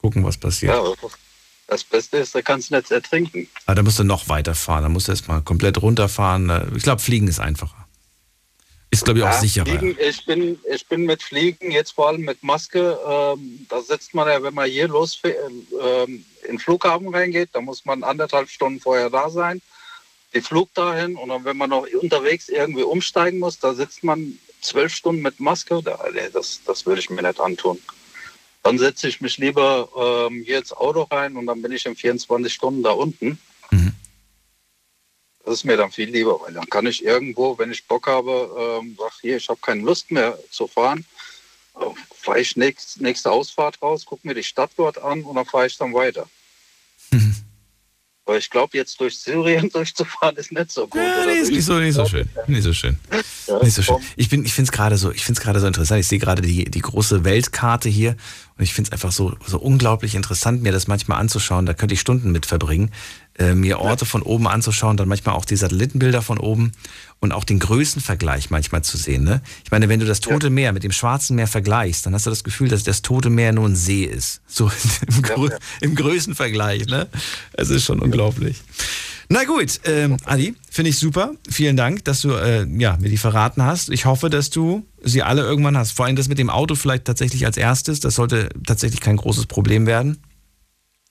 Gucken, 0.00 0.24
was 0.24 0.38
passiert. 0.38 0.72
ja, 0.72 0.82
das 1.66 1.82
Beste 1.82 2.18
ist, 2.18 2.32
da 2.34 2.42
kannst 2.42 2.70
du 2.70 2.76
nicht 2.76 2.90
ertrinken. 2.92 3.48
Aber 3.66 3.74
da 3.74 3.82
musst 3.82 3.98
du 3.98 4.04
noch 4.04 4.28
weiterfahren. 4.28 4.84
Da 4.84 4.88
musst 4.88 5.08
du 5.08 5.12
erstmal 5.12 5.42
komplett 5.42 5.82
runterfahren. 5.82 6.72
Ich 6.76 6.84
glaube, 6.84 7.02
Fliegen 7.02 7.26
ist 7.26 7.40
einfacher. 7.40 7.88
Ist, 8.92 9.04
glaube 9.04 9.18
ich, 9.18 9.24
auch 9.24 9.30
Ja, 9.30 9.40
sicherer. 9.40 9.66
Fliegen, 9.66 9.96
ich, 10.00 10.24
bin, 10.26 10.58
ich 10.72 10.86
bin 10.86 11.06
mit 11.06 11.22
Fliegen, 11.24 11.72
jetzt 11.72 11.90
vor 11.92 12.08
allem 12.08 12.22
mit 12.22 12.42
Maske, 12.44 12.96
ähm, 13.06 13.66
da 13.68 13.82
setzt 13.82 14.14
man 14.14 14.28
ja, 14.28 14.42
wenn 14.42 14.54
man 14.54 14.70
hier 14.70 14.86
los 14.88 15.20
ähm, 15.24 16.24
in 16.44 16.48
den 16.48 16.58
Flughafen 16.60 17.12
reingeht, 17.12 17.50
da 17.52 17.60
muss 17.60 17.84
man 17.84 18.04
anderthalb 18.04 18.48
Stunden 18.48 18.80
vorher 18.80 19.10
da 19.10 19.28
sein, 19.30 19.60
die 20.34 20.40
Flug 20.40 20.72
dahin 20.74 21.16
und 21.16 21.28
dann, 21.28 21.44
wenn 21.44 21.56
man 21.56 21.70
noch 21.70 21.86
unterwegs 22.00 22.48
irgendwie 22.48 22.82
umsteigen 22.82 23.38
muss, 23.40 23.58
da 23.60 23.74
sitzt 23.74 24.02
man 24.02 24.38
zwölf 24.60 24.94
Stunden 24.94 25.22
mit 25.22 25.40
Maske, 25.40 25.82
das, 25.82 26.60
das 26.64 26.86
würde 26.86 27.00
ich 27.00 27.10
mir 27.10 27.22
nicht 27.22 27.40
antun. 27.40 27.80
Dann 28.62 28.78
setze 28.78 29.08
ich 29.08 29.20
mich 29.20 29.38
lieber 29.38 30.28
ähm, 30.30 30.42
hier 30.44 30.58
ins 30.58 30.72
Auto 30.72 31.02
rein 31.02 31.36
und 31.36 31.46
dann 31.46 31.62
bin 31.62 31.72
ich 31.72 31.86
in 31.86 31.96
24 31.96 32.52
Stunden 32.52 32.82
da 32.82 32.90
unten. 32.90 33.38
Das 35.44 35.54
ist 35.54 35.64
mir 35.64 35.76
dann 35.76 35.90
viel 35.90 36.10
lieber, 36.10 36.40
weil 36.42 36.52
dann 36.52 36.68
kann 36.68 36.86
ich 36.86 37.04
irgendwo, 37.04 37.58
wenn 37.58 37.72
ich 37.72 37.86
Bock 37.86 38.06
habe, 38.06 38.78
ähm, 38.80 38.96
sag 38.98 39.12
hier, 39.20 39.38
ich 39.38 39.48
habe 39.48 39.58
keine 39.60 39.82
Lust 39.82 40.10
mehr 40.10 40.38
zu 40.50 40.66
fahren, 40.66 41.04
äh, 41.76 41.86
fahre 42.14 42.40
ich 42.40 42.56
nächst, 42.56 43.00
nächste 43.00 43.30
Ausfahrt 43.32 43.80
raus, 43.82 44.04
gucke 44.04 44.26
mir 44.28 44.34
die 44.34 44.44
Stadt 44.44 44.70
dort 44.76 44.98
an 44.98 45.22
und 45.24 45.34
dann 45.36 45.46
fahre 45.46 45.66
ich 45.66 45.76
dann 45.76 45.94
weiter. 45.94 46.28
Weil 48.30 48.38
ich 48.38 48.48
glaube, 48.48 48.76
jetzt 48.76 49.00
durch 49.00 49.18
Syrien 49.18 49.68
durchzufahren 49.72 50.36
ist 50.36 50.52
nicht 50.52 50.70
so 50.70 50.86
gut. 50.86 51.00
Ja, 51.00 51.26
nee, 51.26 51.42
nicht 51.50 51.64
so, 51.64 51.80
nicht 51.80 51.94
so 51.94 52.06
schön. 52.06 52.28
Nicht 52.46 52.62
so 52.62 52.72
schön. 52.72 52.96
Ja, 53.48 53.60
Nicht 53.60 53.74
so 53.74 53.82
schön. 53.82 53.96
Ich, 54.14 54.28
bin, 54.28 54.44
ich 54.44 54.54
finde 54.54 54.68
es 54.68 54.72
gerade 54.72 54.96
so, 54.96 55.10
ich 55.10 55.24
find's 55.24 55.40
gerade 55.40 55.58
so 55.58 55.66
interessant. 55.66 55.98
Ich 55.98 56.06
sehe 56.06 56.20
gerade 56.20 56.40
die, 56.40 56.66
die 56.66 56.80
große 56.80 57.24
Weltkarte 57.24 57.88
hier 57.88 58.14
und 58.60 58.64
ich 58.64 58.74
finde 58.74 58.88
es 58.88 58.92
einfach 58.92 59.10
so, 59.10 59.32
so 59.46 59.58
unglaublich 59.58 60.14
interessant, 60.14 60.62
mir 60.62 60.70
das 60.70 60.86
manchmal 60.86 61.18
anzuschauen. 61.18 61.64
Da 61.64 61.72
könnte 61.72 61.94
ich 61.94 62.00
Stunden 62.00 62.30
mit 62.30 62.44
verbringen, 62.44 62.90
äh, 63.38 63.54
mir 63.54 63.78
Orte 63.78 64.04
von 64.04 64.20
oben 64.20 64.46
anzuschauen, 64.46 64.98
dann 64.98 65.08
manchmal 65.08 65.34
auch 65.34 65.46
die 65.46 65.56
Satellitenbilder 65.56 66.20
von 66.20 66.36
oben 66.36 66.72
und 67.20 67.32
auch 67.32 67.44
den 67.44 67.58
Größenvergleich 67.58 68.50
manchmal 68.50 68.84
zu 68.84 68.98
sehen. 68.98 69.24
Ne? 69.24 69.40
Ich 69.64 69.70
meine, 69.70 69.88
wenn 69.88 69.98
du 69.98 70.04
das 70.04 70.20
Tote 70.20 70.50
Meer 70.50 70.74
mit 70.74 70.84
dem 70.84 70.92
Schwarzen 70.92 71.36
Meer 71.36 71.46
vergleichst, 71.46 72.04
dann 72.04 72.12
hast 72.12 72.26
du 72.26 72.30
das 72.30 72.44
Gefühl, 72.44 72.68
dass 72.68 72.82
das 72.82 73.00
Tote 73.00 73.30
Meer 73.30 73.54
nur 73.54 73.66
ein 73.66 73.76
See 73.76 74.04
ist. 74.04 74.42
So 74.46 74.70
im, 75.06 75.22
Grö 75.22 75.48
ja. 75.48 75.56
im 75.80 75.94
Größenvergleich. 75.94 76.84
Ne? 76.84 77.08
Es 77.54 77.70
ist 77.70 77.86
schon 77.86 77.98
unglaublich. 77.98 78.60
Na 79.32 79.44
gut, 79.44 79.80
ähm, 79.84 80.16
Adi, 80.24 80.56
finde 80.68 80.90
ich 80.90 80.98
super. 80.98 81.34
Vielen 81.48 81.76
Dank, 81.76 82.04
dass 82.04 82.20
du 82.20 82.32
äh, 82.32 82.66
ja, 82.78 82.96
mir 82.96 83.08
die 83.08 83.16
verraten 83.16 83.62
hast. 83.62 83.88
Ich 83.88 84.04
hoffe, 84.04 84.28
dass 84.28 84.50
du 84.50 84.84
sie 85.04 85.22
alle 85.22 85.42
irgendwann 85.42 85.78
hast. 85.78 85.92
Vor 85.92 86.06
allem 86.06 86.16
das 86.16 86.26
mit 86.26 86.38
dem 86.38 86.50
Auto 86.50 86.74
vielleicht 86.74 87.04
tatsächlich 87.04 87.46
als 87.46 87.56
erstes. 87.56 88.00
Das 88.00 88.16
sollte 88.16 88.48
tatsächlich 88.66 89.00
kein 89.00 89.16
großes 89.16 89.46
Problem 89.46 89.86
werden. 89.86 90.20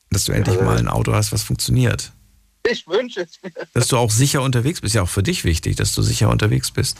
Dass 0.10 0.26
du 0.26 0.34
endlich 0.34 0.60
mal 0.60 0.78
ein 0.78 0.90
Auto 0.90 1.14
hast, 1.14 1.32
was 1.32 1.44
funktioniert. 1.44 2.12
Ich 2.70 2.86
wünsche 2.88 3.22
es 3.22 3.40
mir. 3.42 3.54
Dass 3.74 3.88
du 3.88 3.96
auch 3.96 4.12
sicher 4.12 4.42
unterwegs 4.42 4.82
bist. 4.82 4.96
Ja, 4.96 5.04
auch 5.04 5.10
für 5.10 5.24
dich 5.24 5.46
wichtig, 5.46 5.78
dass 5.78 5.94
du 5.94 6.02
sicher 6.02 6.30
unterwegs 6.30 6.72
bist. 6.72 6.98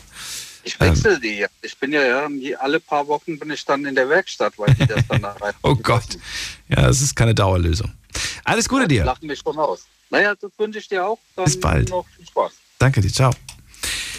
Ich 0.64 0.80
wechsle 0.80 1.20
die. 1.20 1.40
ja. 1.40 1.48
Ich 1.60 1.76
bin 1.76 1.92
ja, 1.92 2.02
ja 2.02 2.28
die, 2.30 2.56
alle 2.56 2.80
paar 2.80 3.06
Wochen 3.08 3.38
bin 3.38 3.50
ich 3.50 3.62
dann 3.66 3.84
in 3.84 3.94
der 3.94 4.08
Werkstatt, 4.08 4.54
weil 4.56 4.72
die 4.72 4.86
das 4.86 5.06
dann 5.06 5.20
da 5.20 5.32
rein. 5.40 5.52
Oh 5.62 5.74
Gott. 5.74 6.16
Ja, 6.68 6.76
das 6.86 7.02
ist 7.02 7.14
keine 7.14 7.34
Dauerlösung. 7.34 7.92
Alles 8.44 8.66
Gute 8.66 8.88
Die 8.88 8.94
dir. 8.96 9.04
lachen 9.04 9.26
mich 9.26 9.38
schon 9.40 9.58
aus. 9.58 9.84
Naja, 10.10 10.34
das 10.40 10.50
wünsche 10.58 10.78
ich 10.78 10.88
dir 10.88 11.06
auch. 11.06 11.18
Dann 11.36 11.44
Bis 11.44 11.58
bald. 11.58 11.88
Noch 11.90 12.06
viel 12.16 12.26
Spaß. 12.26 12.52
Danke 12.78 13.00
dir, 13.00 13.12
ciao. 13.12 13.32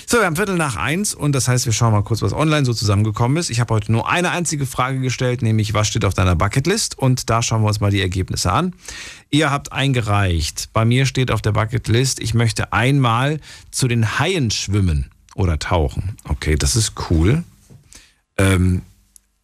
So, 0.08 0.18
wir 0.18 0.26
haben 0.26 0.36
Viertel 0.36 0.58
nach 0.58 0.76
eins 0.76 1.14
und 1.14 1.32
das 1.32 1.48
heißt, 1.48 1.66
wir 1.66 1.72
schauen 1.72 1.94
mal 1.94 2.04
kurz, 2.04 2.22
was 2.22 2.34
online 2.34 2.66
so 2.66 2.74
zusammengekommen 2.74 3.38
ist. 3.38 3.50
Ich 3.50 3.62
habe 3.62 3.74
heute 3.74 3.94
nur 3.94 4.10
eine 4.10 4.32
einzige 4.32 4.66
Frage 4.66 5.00
gestellt, 5.00 5.42
nämlich 5.42 5.74
was 5.74 5.88
steht 5.88 6.04
auf 6.04 6.14
deiner 6.14 6.36
Bucketlist? 6.36 6.98
Und 6.98 7.30
da 7.30 7.42
schauen 7.42 7.62
wir 7.62 7.70
uns 7.70 7.80
mal 7.80 7.92
die 7.92 8.02
Ergebnisse 8.02 8.52
an. 8.52 8.74
Ihr 9.30 9.52
habt 9.52 9.72
eingereicht. 9.72 10.70
Bei 10.74 10.84
mir 10.84 11.06
steht 11.06 11.32
auf 11.32 11.42
der 11.42 11.54
Bucketlist, 11.54 12.20
ich 12.20 12.34
möchte 12.34 12.74
einmal 12.74 13.40
zu 13.72 13.88
den 13.88 14.20
Haien 14.20 14.52
schwimmen 14.52 15.12
oder 15.36 15.60
tauchen. 15.60 16.18
Okay, 16.28 16.56
das 16.58 16.76
ist 16.76 16.94
cool. 17.10 17.44
Ähm, 18.38 18.82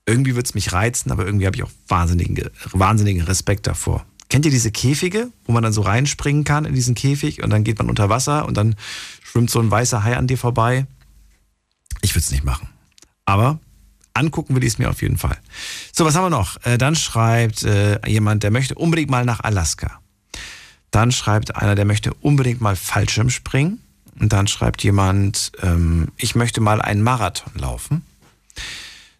Irgendwie 0.05 0.35
würde 0.35 0.47
es 0.47 0.53
mich 0.55 0.73
reizen, 0.73 1.11
aber 1.11 1.25
irgendwie 1.25 1.45
habe 1.45 1.55
ich 1.55 1.63
auch 1.63 1.71
wahnsinnigen, 1.87 2.49
wahnsinnigen 2.71 3.23
Respekt 3.23 3.67
davor. 3.67 4.05
Kennt 4.29 4.45
ihr 4.45 4.51
diese 4.51 4.71
Käfige, 4.71 5.31
wo 5.45 5.53
man 5.53 5.63
dann 5.63 5.73
so 5.73 5.81
reinspringen 5.81 6.43
kann 6.43 6.65
in 6.65 6.75
diesen 6.75 6.95
Käfig 6.95 7.43
und 7.43 7.49
dann 7.49 7.63
geht 7.63 7.77
man 7.77 7.89
unter 7.89 8.09
Wasser 8.09 8.45
und 8.45 8.57
dann 8.57 8.75
schwimmt 9.23 9.49
so 9.49 9.59
ein 9.59 9.71
weißer 9.71 10.03
Hai 10.03 10.17
an 10.17 10.27
dir 10.27 10.37
vorbei? 10.37 10.85
Ich 12.01 12.11
würde 12.11 12.23
es 12.23 12.31
nicht 12.31 12.43
machen. 12.43 12.69
Aber 13.25 13.59
angucken 14.13 14.55
will 14.55 14.63
ich 14.63 14.73
es 14.73 14.79
mir 14.79 14.89
auf 14.89 15.01
jeden 15.01 15.17
Fall. 15.17 15.37
So, 15.93 16.05
was 16.05 16.15
haben 16.15 16.25
wir 16.25 16.29
noch? 16.29 16.57
Äh, 16.65 16.77
dann 16.77 16.95
schreibt 16.95 17.63
äh, 17.63 17.99
jemand, 18.07 18.43
der 18.43 18.51
möchte 18.51 18.75
unbedingt 18.75 19.09
mal 19.09 19.25
nach 19.25 19.39
Alaska. 19.41 19.99
Dann 20.91 21.11
schreibt 21.11 21.55
einer, 21.55 21.75
der 21.75 21.85
möchte 21.85 22.13
unbedingt 22.15 22.61
mal 22.61 22.75
Fallschirm 22.75 23.29
springen. 23.29 23.79
Und 24.19 24.33
dann 24.33 24.47
schreibt 24.47 24.83
jemand, 24.83 25.51
ähm, 25.61 26.07
ich 26.17 26.35
möchte 26.35 26.59
mal 26.59 26.81
einen 26.81 27.03
Marathon 27.03 27.53
laufen. 27.55 28.03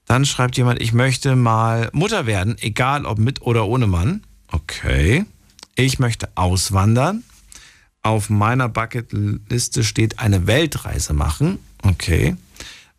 Dann 0.06 0.26
schreibt 0.26 0.58
jemand, 0.58 0.82
ich 0.82 0.94
möchte 0.94 1.36
mal 1.36 1.90
Mutter 1.92 2.26
werden, 2.26 2.58
egal 2.60 3.06
ob 3.06 3.20
mit 3.20 3.42
oder 3.42 3.68
ohne 3.68 3.88
Mann. 3.88 4.24
Okay. 4.52 5.26
Ich 5.76 6.00
möchte 6.00 6.30
auswandern. 6.36 7.24
Auf 8.02 8.30
meiner 8.30 8.70
Bucketliste 8.70 9.84
steht 9.84 10.20
eine 10.20 10.48
Weltreise 10.48 11.14
machen. 11.14 11.60
Okay. 11.84 12.36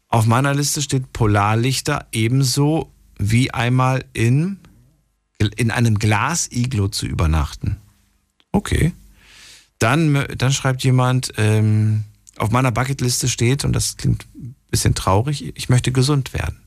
Auf 0.09 0.27
meiner 0.27 0.55
Liste 0.55 0.83
steht 0.83 1.13
Polarlichter 1.13 2.07
ebenso 2.13 2.91
wie 3.19 3.51
einmal 3.51 4.05
in, 4.13 4.59
in 5.57 5.71
einem 5.71 5.99
Glasiglo 5.99 6.89
zu 6.89 7.07
übernachten. 7.07 7.77
Okay. 8.53 8.93
Dann, 9.79 10.27
dann 10.37 10.53
schreibt 10.53 10.83
jemand, 10.83 11.33
ähm, 11.37 12.05
auf 12.37 12.51
meiner 12.51 12.73
Bucketliste 12.73 13.29
steht, 13.29 13.65
und 13.65 13.73
das 13.73 13.97
klingt 13.97 14.27
ein 14.35 14.55
bisschen 14.71 14.95
traurig, 14.95 15.57
ich 15.57 15.69
möchte 15.69 15.93
gesund 15.93 16.33
werden. 16.33 16.61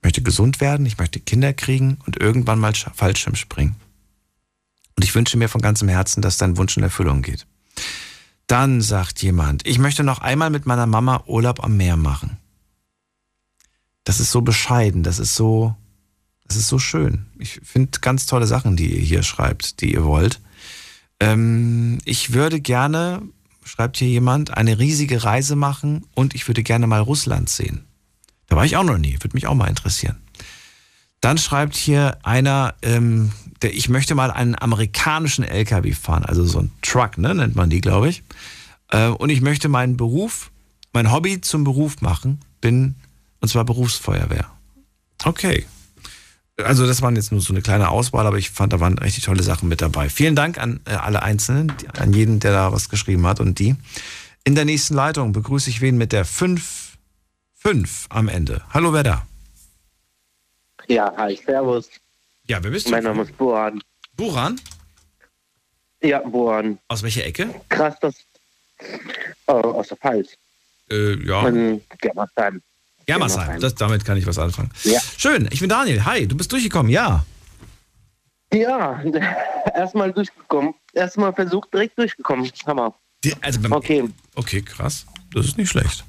Ich 0.00 0.04
möchte 0.04 0.22
gesund 0.22 0.62
werden, 0.62 0.86
ich 0.86 0.96
möchte 0.96 1.20
Kinder 1.20 1.52
kriegen 1.52 1.98
und 2.06 2.18
irgendwann 2.18 2.58
mal 2.58 2.72
Fallschirm 2.72 3.34
springen. 3.34 3.76
Und 4.96 5.04
ich 5.04 5.14
wünsche 5.14 5.36
mir 5.36 5.50
von 5.50 5.60
ganzem 5.60 5.88
Herzen, 5.88 6.22
dass 6.22 6.38
dein 6.38 6.56
Wunsch 6.56 6.78
in 6.78 6.82
Erfüllung 6.82 7.20
geht. 7.20 7.46
Dann 8.46 8.80
sagt 8.80 9.22
jemand, 9.22 9.66
ich 9.66 9.78
möchte 9.78 10.02
noch 10.02 10.20
einmal 10.20 10.48
mit 10.48 10.64
meiner 10.64 10.86
Mama 10.86 11.22
Urlaub 11.26 11.62
am 11.62 11.76
Meer 11.76 11.98
machen. 11.98 12.38
Das 14.04 14.20
ist 14.20 14.30
so 14.30 14.40
bescheiden, 14.40 15.02
das 15.02 15.18
ist 15.18 15.34
so, 15.34 15.76
das 16.46 16.56
ist 16.56 16.68
so 16.68 16.78
schön. 16.78 17.26
Ich 17.38 17.60
finde 17.62 18.00
ganz 18.00 18.24
tolle 18.24 18.46
Sachen, 18.46 18.76
die 18.76 18.96
ihr 18.96 19.02
hier 19.02 19.22
schreibt, 19.22 19.82
die 19.82 19.92
ihr 19.92 20.04
wollt. 20.04 20.40
Ähm, 21.20 21.98
ich 22.06 22.32
würde 22.32 22.60
gerne, 22.60 23.20
schreibt 23.64 23.98
hier 23.98 24.08
jemand, 24.08 24.56
eine 24.56 24.78
riesige 24.78 25.24
Reise 25.24 25.56
machen 25.56 26.06
und 26.14 26.34
ich 26.34 26.48
würde 26.48 26.62
gerne 26.62 26.86
mal 26.86 27.02
Russland 27.02 27.50
sehen. 27.50 27.84
Da 28.50 28.56
war 28.56 28.66
ich 28.66 28.76
auch 28.76 28.84
noch 28.84 28.98
nie, 28.98 29.14
würde 29.14 29.34
mich 29.34 29.46
auch 29.46 29.54
mal 29.54 29.68
interessieren. 29.68 30.16
Dann 31.20 31.38
schreibt 31.38 31.76
hier 31.76 32.18
einer, 32.24 32.74
ähm, 32.82 33.30
der, 33.62 33.72
ich 33.72 33.88
möchte 33.88 34.14
mal 34.14 34.30
einen 34.30 34.60
amerikanischen 34.60 35.44
LKW 35.44 35.92
fahren, 35.92 36.24
also 36.24 36.44
so 36.44 36.58
ein 36.58 36.72
Truck, 36.82 37.16
ne, 37.16 37.34
nennt 37.34 37.54
man 37.54 37.70
die, 37.70 37.80
glaube 37.80 38.08
ich. 38.08 38.22
Äh, 38.88 39.06
und 39.06 39.30
ich 39.30 39.40
möchte 39.40 39.68
meinen 39.68 39.96
Beruf, 39.96 40.50
mein 40.92 41.12
Hobby 41.12 41.40
zum 41.40 41.62
Beruf 41.62 42.00
machen, 42.00 42.40
bin, 42.60 42.96
und 43.40 43.48
zwar 43.48 43.64
Berufsfeuerwehr. 43.64 44.50
Okay. 45.24 45.64
Also 46.56 46.86
das 46.86 47.02
waren 47.02 47.16
jetzt 47.16 47.30
nur 47.30 47.40
so 47.40 47.52
eine 47.52 47.62
kleine 47.62 47.88
Auswahl, 47.88 48.26
aber 48.26 48.36
ich 48.36 48.50
fand, 48.50 48.72
da 48.72 48.80
waren 48.80 48.98
richtig 48.98 49.24
tolle 49.24 49.44
Sachen 49.44 49.68
mit 49.68 49.80
dabei. 49.80 50.10
Vielen 50.10 50.34
Dank 50.34 50.58
an 50.58 50.80
äh, 50.86 50.94
alle 50.94 51.22
Einzelnen, 51.22 51.72
an 51.98 52.12
jeden, 52.12 52.40
der 52.40 52.52
da 52.52 52.72
was 52.72 52.88
geschrieben 52.88 53.26
hat 53.26 53.38
und 53.38 53.60
die. 53.60 53.76
In 54.42 54.56
der 54.56 54.64
nächsten 54.64 54.94
Leitung 54.94 55.32
begrüße 55.32 55.70
ich 55.70 55.80
wen 55.80 55.96
mit 55.96 56.12
der 56.12 56.24
5, 56.24 56.79
5 57.62 58.06
am 58.08 58.28
Ende. 58.28 58.62
Hallo, 58.72 58.90
wer 58.94 59.02
da? 59.02 59.26
Ja, 60.88 61.12
hi, 61.18 61.36
servus. 61.36 61.90
Ja, 62.46 62.62
wer 62.64 62.70
bist 62.70 62.86
du? 62.86 62.90
Mein 62.90 63.04
Name 63.04 63.22
ist 63.22 63.36
Buran. 63.36 63.82
Buran? 64.16 64.58
Ja, 66.02 66.20
Buran. 66.20 66.78
Aus 66.88 67.02
welcher 67.02 67.26
Ecke? 67.26 67.54
Krass, 67.68 67.96
das 68.00 68.14
äh, 69.46 69.52
aus 69.52 69.88
der 69.88 69.98
Pfalz. 69.98 70.30
Äh, 70.90 71.22
ja. 71.22 71.46
In 71.48 71.82
Germersheim. 72.00 72.62
Germersheim, 73.04 73.60
das, 73.60 73.74
damit 73.74 74.06
kann 74.06 74.16
ich 74.16 74.26
was 74.26 74.38
anfangen. 74.38 74.70
Ja. 74.84 75.00
Schön, 75.18 75.46
ich 75.52 75.60
bin 75.60 75.68
Daniel. 75.68 76.02
Hi, 76.06 76.26
du 76.26 76.38
bist 76.38 76.50
durchgekommen, 76.50 76.90
ja. 76.90 77.26
Ja, 78.54 79.02
erstmal 79.74 80.14
durchgekommen. 80.14 80.74
Erstmal 80.94 81.34
versucht, 81.34 81.74
direkt 81.74 81.98
durchgekommen. 81.98 82.50
Hammer. 82.66 82.94
Die, 83.22 83.34
also 83.42 83.60
beim, 83.60 83.72
okay. 83.72 84.08
Okay, 84.34 84.62
krass. 84.62 85.04
Das 85.34 85.44
ist 85.44 85.58
nicht 85.58 85.68
schlecht. 85.68 86.04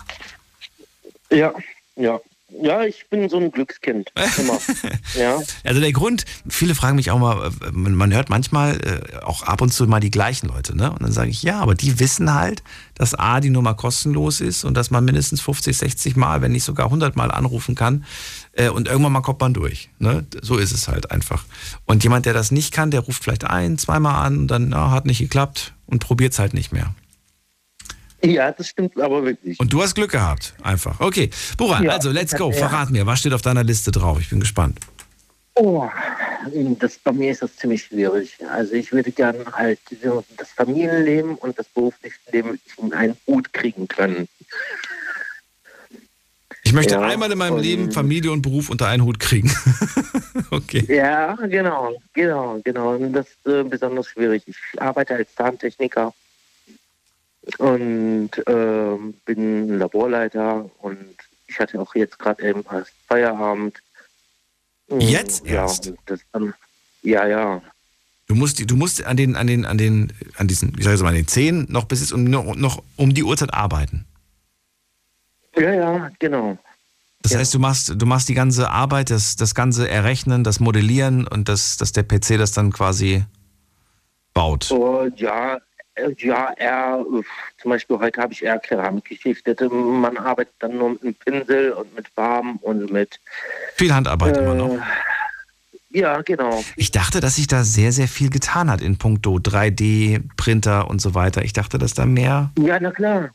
Ja, 1.31 1.53
ja. 1.95 2.19
Ja, 2.61 2.83
ich 2.83 3.07
bin 3.09 3.29
so 3.29 3.37
ein 3.37 3.51
Glückskind. 3.51 4.11
Immer. 4.37 4.59
ja. 5.17 5.39
Also 5.63 5.79
der 5.79 5.93
Grund, 5.93 6.25
viele 6.49 6.75
fragen 6.75 6.97
mich 6.97 7.09
auch 7.09 7.19
mal, 7.19 7.49
man 7.71 8.13
hört 8.13 8.29
manchmal 8.29 8.75
äh, 8.81 9.23
auch 9.23 9.43
ab 9.43 9.61
und 9.61 9.71
zu 9.71 9.87
mal 9.87 10.01
die 10.01 10.11
gleichen 10.11 10.47
Leute, 10.47 10.75
ne? 10.75 10.91
Und 10.91 11.01
dann 11.01 11.13
sage 11.13 11.29
ich, 11.29 11.43
ja, 11.43 11.59
aber 11.59 11.75
die 11.75 11.99
wissen 11.99 12.33
halt, 12.33 12.61
dass 12.95 13.15
A, 13.15 13.39
die 13.39 13.49
Nummer 13.49 13.73
kostenlos 13.73 14.41
ist 14.41 14.65
und 14.65 14.75
dass 14.75 14.91
man 14.91 15.05
mindestens 15.05 15.41
50, 15.41 15.77
60 15.77 16.15
Mal, 16.17 16.41
wenn 16.41 16.51
nicht 16.51 16.65
sogar 16.65 16.87
100 16.87 17.15
Mal 17.15 17.31
anrufen 17.31 17.75
kann. 17.75 18.03
Äh, 18.51 18.69
und 18.69 18.87
irgendwann 18.87 19.13
mal 19.13 19.21
kommt 19.21 19.39
man 19.39 19.53
durch. 19.53 19.89
Ne? 19.99 20.25
So 20.41 20.57
ist 20.57 20.73
es 20.73 20.87
halt 20.87 21.09
einfach. 21.09 21.45
Und 21.85 22.03
jemand, 22.03 22.25
der 22.25 22.33
das 22.33 22.51
nicht 22.51 22.73
kann, 22.73 22.91
der 22.91 23.01
ruft 23.01 23.23
vielleicht 23.23 23.45
ein, 23.45 23.77
zweimal 23.77 24.25
an 24.25 24.37
und 24.37 24.47
dann 24.47 24.69
na, 24.69 24.91
hat 24.91 25.05
nicht 25.05 25.19
geklappt 25.19 25.73
und 25.85 25.99
probiert 25.99 26.33
es 26.33 26.39
halt 26.39 26.53
nicht 26.53 26.73
mehr. 26.73 26.93
Ja, 28.25 28.51
das 28.51 28.67
stimmt 28.67 28.99
aber 28.99 29.23
wirklich. 29.23 29.59
Und 29.59 29.73
du 29.73 29.81
hast 29.81 29.95
Glück 29.95 30.11
gehabt, 30.11 30.53
einfach. 30.61 30.99
Okay, 30.99 31.29
Buran, 31.57 31.83
ja, 31.83 31.91
also 31.91 32.11
let's 32.11 32.35
go. 32.35 32.51
Verrat 32.51 32.91
mir, 32.91 33.05
was 33.05 33.19
steht 33.19 33.33
auf 33.33 33.41
deiner 33.41 33.63
Liste 33.63 33.91
drauf? 33.91 34.19
Ich 34.19 34.29
bin 34.29 34.39
gespannt. 34.39 34.79
Oh, 35.55 35.89
das, 36.79 36.97
bei 36.99 37.11
mir 37.11 37.31
ist 37.31 37.41
das 37.41 37.55
ziemlich 37.55 37.83
schwierig. 37.83 38.37
Also 38.49 38.73
ich 38.73 38.91
würde 38.91 39.11
gerne 39.11 39.45
halt 39.51 39.79
das 40.37 40.51
Familienleben 40.51 41.35
und 41.35 41.57
das 41.59 41.67
berufliche 41.67 42.15
Leben 42.31 42.59
in 42.77 42.93
einen 42.93 43.17
Hut 43.27 43.51
kriegen 43.53 43.87
können. 43.87 44.27
Ich 46.63 46.73
möchte 46.73 46.93
ja, 46.93 47.01
einmal 47.01 47.31
in 47.31 47.37
meinem 47.37 47.57
Leben 47.57 47.91
Familie 47.91 48.31
und 48.31 48.43
Beruf 48.43 48.69
unter 48.69 48.87
einen 48.87 49.03
Hut 49.03 49.19
kriegen. 49.19 49.51
okay. 50.51 50.85
Ja, 50.87 51.35
genau, 51.35 51.99
genau, 52.13 52.61
genau. 52.63 52.95
Und 52.95 53.13
das 53.13 53.27
ist 53.27 53.45
äh, 53.45 53.63
besonders 53.63 54.07
schwierig. 54.07 54.43
Ich 54.45 54.55
arbeite 54.77 55.15
als 55.15 55.35
Zahntechniker 55.35 56.13
und 57.57 58.31
äh, 58.47 58.97
bin 59.25 59.79
Laborleiter 59.79 60.69
und 60.79 61.15
ich 61.47 61.59
hatte 61.59 61.79
auch 61.79 61.95
jetzt 61.95 62.17
gerade 62.19 62.47
eben 62.47 62.63
erst 62.71 62.93
Feierabend. 63.07 63.81
Jetzt 64.99 65.45
erst? 65.45 65.87
Ja, 65.87 65.93
das, 66.05 66.19
ähm, 66.33 66.53
ja, 67.01 67.27
ja. 67.27 67.61
Du 68.27 68.35
musst, 68.35 68.69
du 68.69 68.75
musst 68.75 69.03
an 69.03 69.17
den, 69.17 69.35
an 69.35 69.47
den, 69.47 69.65
an 69.65 69.77
den, 69.77 70.13
an 70.37 70.47
diesen, 70.47 70.77
wie 70.77 70.83
sag 70.83 70.93
ich 70.93 71.01
mal, 71.01 71.09
an 71.09 71.15
den 71.15 71.27
Zehen 71.27 71.65
noch 71.69 71.85
bis 71.85 71.99
jetzt 71.99 72.13
um, 72.13 72.23
noch 72.23 72.83
um 72.95 73.13
die 73.13 73.23
Uhrzeit 73.23 73.53
arbeiten. 73.53 74.05
Ja, 75.55 75.73
ja, 75.73 76.11
genau. 76.19 76.57
Das 77.21 77.33
ja. 77.33 77.39
heißt, 77.39 77.53
du 77.53 77.59
machst, 77.59 77.93
du 77.95 78.05
machst 78.05 78.29
die 78.29 78.33
ganze 78.33 78.69
Arbeit, 78.69 79.09
das, 79.09 79.35
das 79.35 79.53
ganze 79.53 79.89
Errechnen, 79.89 80.43
das 80.43 80.59
Modellieren 80.59 81.27
und 81.27 81.49
das, 81.49 81.77
dass 81.77 81.91
der 81.91 82.03
PC 82.03 82.37
das 82.37 82.51
dann 82.51 82.71
quasi 82.71 83.25
baut. 84.33 84.63
So, 84.63 85.07
ja, 85.15 85.59
ja, 86.17 86.53
eher, 86.53 87.05
zum 87.61 87.71
Beispiel 87.71 87.99
heute 87.99 88.21
habe 88.21 88.33
ich 88.33 88.43
eher 88.43 88.59
Keramik 88.59 89.05
geschichtet. 89.05 89.61
Man 89.71 90.17
arbeitet 90.17 90.53
dann 90.59 90.77
nur 90.77 90.91
mit 90.91 91.03
einem 91.03 91.15
Pinsel 91.15 91.71
und 91.73 91.93
mit 91.95 92.07
Farben 92.09 92.57
und 92.61 92.91
mit. 92.91 93.19
Viel 93.75 93.93
Handarbeit 93.93 94.37
äh, 94.37 94.41
immer 94.41 94.55
noch. 94.55 94.79
Ja, 95.89 96.21
genau. 96.21 96.63
Ich 96.77 96.91
dachte, 96.91 97.19
dass 97.19 97.35
sich 97.35 97.47
da 97.47 97.63
sehr, 97.63 97.91
sehr 97.91 98.07
viel 98.07 98.29
getan 98.29 98.71
hat 98.71 98.81
in 98.81 98.97
puncto 98.97 99.35
3D-Printer 99.35 100.89
und 100.89 101.01
so 101.01 101.13
weiter. 101.13 101.43
Ich 101.43 101.53
dachte, 101.53 101.77
dass 101.77 101.93
da 101.93 102.05
mehr. 102.05 102.51
Ja, 102.57 102.79
na 102.79 102.91
klar. 102.91 103.31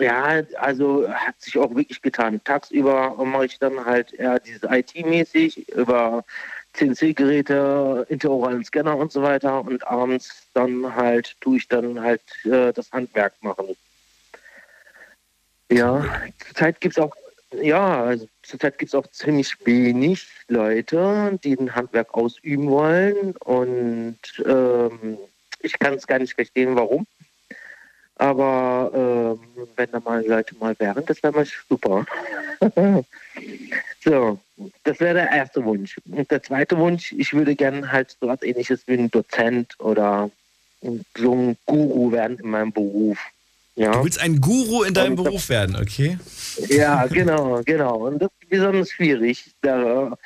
Ja, 0.00 0.42
also 0.58 1.08
hat 1.08 1.40
sich 1.40 1.56
auch 1.58 1.74
wirklich 1.74 2.02
getan. 2.02 2.40
Tagsüber 2.42 3.14
mache 3.24 3.46
ich 3.46 3.58
dann 3.58 3.84
halt 3.84 4.12
eher 4.12 4.40
dieses 4.40 4.62
IT-mäßig 4.64 5.68
über 5.70 6.24
CNC-Geräte, 6.76 8.06
interoralen 8.08 8.64
Scanner 8.64 8.96
und 8.96 9.12
so 9.12 9.22
weiter. 9.22 9.60
Und 9.60 9.86
abends 9.86 10.46
dann 10.54 10.94
halt 10.94 11.36
tue 11.40 11.58
ich 11.58 11.68
dann 11.68 12.00
halt 12.00 12.22
äh, 12.44 12.72
das 12.72 12.90
Handwerk 12.92 13.34
machen. 13.40 13.76
Ja, 15.70 16.04
zurzeit 16.46 16.80
gibt 16.80 16.96
es 16.96 17.02
auch, 17.02 17.14
ja, 17.60 18.04
also 18.04 18.28
zurzeit 18.42 18.78
gibt 18.78 18.90
es 18.90 18.94
auch 18.94 19.06
ziemlich 19.08 19.54
wenig 19.66 20.26
Leute, 20.48 21.38
die 21.42 21.58
ein 21.58 21.74
Handwerk 21.74 22.14
ausüben 22.14 22.70
wollen. 22.70 23.34
Und 23.38 24.18
ähm, 24.44 25.18
ich 25.60 25.78
kann 25.78 25.94
es 25.94 26.06
gar 26.06 26.18
nicht 26.18 26.34
verstehen, 26.34 26.76
warum. 26.76 27.06
Aber 28.16 29.38
äh, 29.42 29.58
wenn 29.76 29.90
da 29.90 30.00
mal 30.00 30.24
Leute 30.24 30.54
mal 30.56 30.74
wären, 30.78 31.04
das 31.04 31.22
wäre 31.22 31.34
mal 31.34 31.46
super. 31.68 32.06
so, 34.04 34.38
das 34.84 35.00
wäre 35.00 35.14
der 35.14 35.30
erste 35.30 35.64
Wunsch. 35.64 35.98
Und 36.06 36.30
der 36.30 36.42
zweite 36.42 36.78
Wunsch, 36.78 37.12
ich 37.12 37.32
würde 37.32 37.54
gerne 37.54 37.90
halt 37.92 38.16
so 38.20 38.28
was 38.28 38.42
ähnliches 38.42 38.82
wie 38.86 38.94
ein 38.94 39.10
Dozent 39.10 39.74
oder 39.78 40.30
so 41.16 41.32
ein 41.34 41.56
Guru 41.66 42.12
werden 42.12 42.38
in 42.38 42.50
meinem 42.50 42.72
Beruf. 42.72 43.18
Ja. 43.74 43.92
Du 43.92 44.04
willst 44.04 44.20
ein 44.20 44.40
Guru 44.40 44.84
in 44.84 44.94
deinem 44.94 45.18
Und- 45.18 45.24
Beruf 45.24 45.48
werden, 45.50 45.76
okay? 45.76 46.18
Ja, 46.68 47.06
genau, 47.10 47.60
genau. 47.64 48.06
Und 48.06 48.20
das 48.20 48.30
ist 48.40 48.48
besonders 48.48 48.90
schwierig, 48.90 49.50
da, 49.60 50.16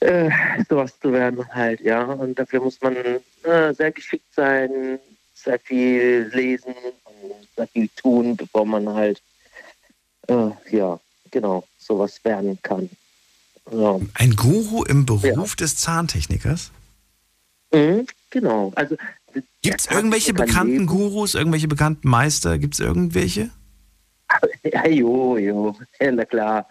äh, 0.00 0.30
sowas 0.68 0.98
zu 1.00 1.12
werden 1.12 1.46
halt, 1.54 1.80
ja. 1.80 2.02
Und 2.04 2.38
dafür 2.38 2.60
muss 2.60 2.80
man 2.80 2.96
äh, 2.96 3.72
sehr 3.74 3.92
geschickt 3.92 4.34
sein, 4.34 4.98
sehr 5.34 5.58
viel 5.60 6.28
lesen 6.34 6.74
und 7.04 7.48
sehr 7.56 7.68
viel 7.68 7.88
tun, 7.96 8.36
bevor 8.36 8.66
man 8.66 8.88
halt, 8.88 9.22
äh, 10.26 10.50
ja, 10.70 10.98
genau, 11.30 11.64
sowas 11.78 12.18
werden 12.24 12.58
kann. 12.62 12.90
Ja. 13.72 14.00
Ein 14.14 14.36
Guru 14.36 14.84
im 14.84 15.06
Beruf 15.06 15.56
des 15.56 15.76
Zahntechnikers? 15.76 16.72
Mhm, 17.72 18.06
genau. 18.30 18.72
Also 18.74 18.96
Gibt 19.62 19.80
es 19.80 19.86
irgendwelche 19.86 20.34
kann 20.34 20.46
bekannten 20.46 20.72
leben. 20.72 20.86
Gurus, 20.86 21.34
irgendwelche 21.34 21.68
bekannten 21.68 22.08
Meister? 22.08 22.58
Gibt 22.58 22.74
es 22.74 22.80
irgendwelche? 22.80 23.50
Ja, 24.62 24.86
jo, 24.86 25.36
jo, 25.38 25.74
ja, 25.98 26.12
na 26.12 26.24
klar. 26.24 26.68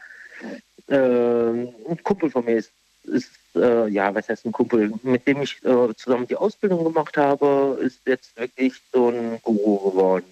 Ähm, 0.87 1.69
ein 1.89 2.03
Kumpel 2.03 2.29
von 2.29 2.45
mir 2.45 2.57
ist, 2.57 2.71
ist 3.03 3.31
äh, 3.55 3.87
ja, 3.89 4.13
was 4.13 4.29
heißt 4.29 4.45
ein 4.45 4.51
Kumpel, 4.51 4.93
mit 5.03 5.27
dem 5.27 5.41
ich 5.41 5.57
äh, 5.65 5.93
zusammen 5.95 6.27
die 6.27 6.35
Ausbildung 6.35 6.83
gemacht 6.85 7.17
habe, 7.17 7.77
ist 7.81 7.99
jetzt 8.05 8.37
wirklich 8.37 8.73
so 8.93 9.09
ein 9.09 9.41
Guru 9.41 9.89
geworden. 9.89 10.25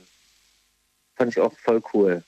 Fand 1.15 1.31
ich 1.31 1.39
auch 1.39 1.51
voll 1.59 1.81
cool. 1.93 2.23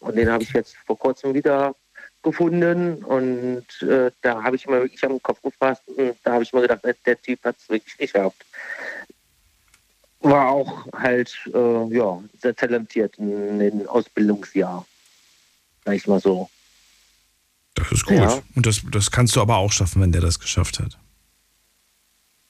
Und 0.00 0.16
den 0.16 0.30
habe 0.30 0.44
ich 0.44 0.52
jetzt 0.52 0.76
vor 0.86 0.98
kurzem 0.98 1.34
wieder 1.34 1.74
gefunden 2.22 3.04
und 3.04 3.64
äh, 3.82 4.10
da 4.22 4.42
habe 4.42 4.56
ich 4.56 4.66
mir 4.66 4.80
wirklich 4.80 5.04
am 5.04 5.22
Kopf 5.22 5.40
gefasst 5.42 5.82
und 5.86 6.16
da 6.24 6.32
habe 6.32 6.42
ich 6.42 6.52
mir 6.52 6.62
gedacht, 6.62 6.80
der 7.06 7.22
Typ 7.22 7.44
hat 7.44 7.56
es 7.58 7.68
wirklich 7.68 7.96
geschafft. 7.96 8.44
War 10.20 10.48
auch 10.48 10.86
halt 10.92 11.32
äh, 11.54 11.94
ja, 11.94 12.22
sehr 12.40 12.54
talentiert 12.56 13.16
in 13.18 13.58
den 13.60 13.86
Ausbildungsjahr. 13.86 14.84
Sag 15.84 15.94
ich 15.94 16.06
mal 16.06 16.20
so. 16.20 16.50
Das 17.74 17.92
ist 17.92 18.04
gut. 18.04 18.16
Ja. 18.16 18.42
Und 18.56 18.66
das, 18.66 18.82
das 18.90 19.10
kannst 19.10 19.36
du 19.36 19.40
aber 19.40 19.56
auch 19.56 19.70
schaffen, 19.70 20.02
wenn 20.02 20.10
der 20.10 20.20
das 20.20 20.40
geschafft 20.40 20.80
hat. 20.80 20.98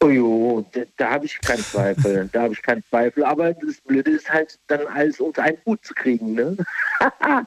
Oh 0.00 0.08
jo, 0.08 0.66
da, 0.72 0.80
da 0.96 1.10
habe 1.10 1.26
ich 1.26 1.40
keinen 1.40 1.62
Zweifel. 1.62 2.28
da 2.32 2.42
habe 2.42 2.54
ich 2.54 2.62
keinen 2.62 2.82
Zweifel. 2.88 3.24
Aber 3.24 3.52
das 3.52 3.80
Blöde 3.84 4.12
ist 4.12 4.30
halt, 4.30 4.58
dann 4.68 4.86
alles 4.86 5.20
unter 5.20 5.42
einen 5.42 5.58
Hut 5.66 5.84
zu 5.84 5.92
kriegen, 5.92 6.34
ne? 6.34 6.56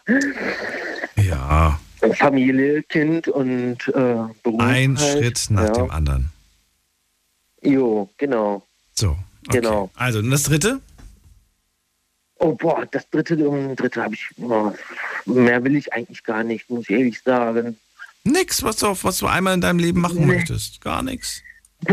Ja. 1.16 1.80
Familie, 2.16 2.84
Kind 2.84 3.28
und 3.28 3.88
äh, 3.90 4.16
Beruf. 4.44 4.60
Ein 4.60 4.98
halt. 4.98 5.12
Schritt 5.20 5.46
nach 5.50 5.66
ja. 5.68 5.72
dem 5.74 5.92
anderen. 5.92 6.32
Jo, 7.64 8.10
genau. 8.18 8.66
So. 8.94 9.18
Okay. 9.48 9.60
Genau. 9.62 9.90
Also, 9.96 10.20
und 10.20 10.32
das 10.32 10.44
dritte? 10.44 10.80
Oh 12.40 12.54
boah, 12.56 12.86
das 12.90 13.08
dritte, 13.10 13.48
um, 13.48 13.76
dritte 13.76 14.02
habe 14.02 14.16
ich. 14.16 14.28
Oh, 14.40 14.72
mehr 15.26 15.64
will 15.64 15.76
ich 15.76 15.94
eigentlich 15.94 16.24
gar 16.24 16.44
nicht, 16.44 16.70
muss 16.70 16.86
ich 16.86 16.90
ehrlich 16.90 17.22
sagen. 17.22 17.78
Nix, 18.24 18.64
was 18.64 18.78
du, 18.78 18.88
was 19.04 19.18
du 19.20 19.28
einmal 19.28 19.54
in 19.54 19.62
deinem 19.62 19.80
Leben 19.80 20.02
machen 20.02 20.22
Nee. 20.22 20.26
möchtest. 20.38 20.82
Gar 20.82 21.04
nichts. 21.04 21.42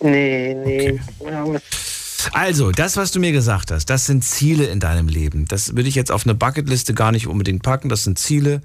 Nee, 0.00 0.54
nee. 0.54 1.00
Was- 1.20 2.30
Also, 2.32 2.70
das, 2.70 2.98
was 2.98 3.12
du 3.12 3.18
mir 3.20 3.32
gesagt 3.32 3.70
hast, 3.70 3.86
das 3.86 4.04
sind 4.04 4.24
Ziele 4.24 4.66
in 4.66 4.78
deinem 4.78 5.08
Leben. 5.08 5.46
Das 5.46 5.74
würde 5.74 5.88
ich 5.88 5.94
jetzt 5.94 6.12
auf 6.12 6.24
eine 6.26 6.34
Bucketliste 6.34 6.92
gar 6.92 7.12
nicht 7.12 7.26
unbedingt 7.26 7.62
packen. 7.62 7.88
Das 7.88 8.04
sind 8.04 8.18
Ziele, 8.18 8.60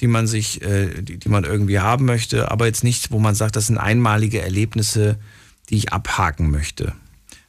die 0.00 0.06
man 0.06 0.26
sich, 0.26 0.62
äh, 0.62 1.02
die, 1.02 1.18
die 1.18 1.28
man 1.28 1.44
irgendwie 1.44 1.78
haben 1.78 2.04
möchte, 2.04 2.50
aber 2.50 2.66
jetzt 2.66 2.84
nicht, 2.84 3.10
wo 3.10 3.18
man 3.18 3.34
sagt, 3.34 3.56
das 3.56 3.66
sind 3.66 3.78
einmalige 3.78 4.42
Erlebnisse, 4.42 5.18
die 5.70 5.76
ich 5.76 5.92
abhaken 5.92 6.50
möchte. 6.50 6.92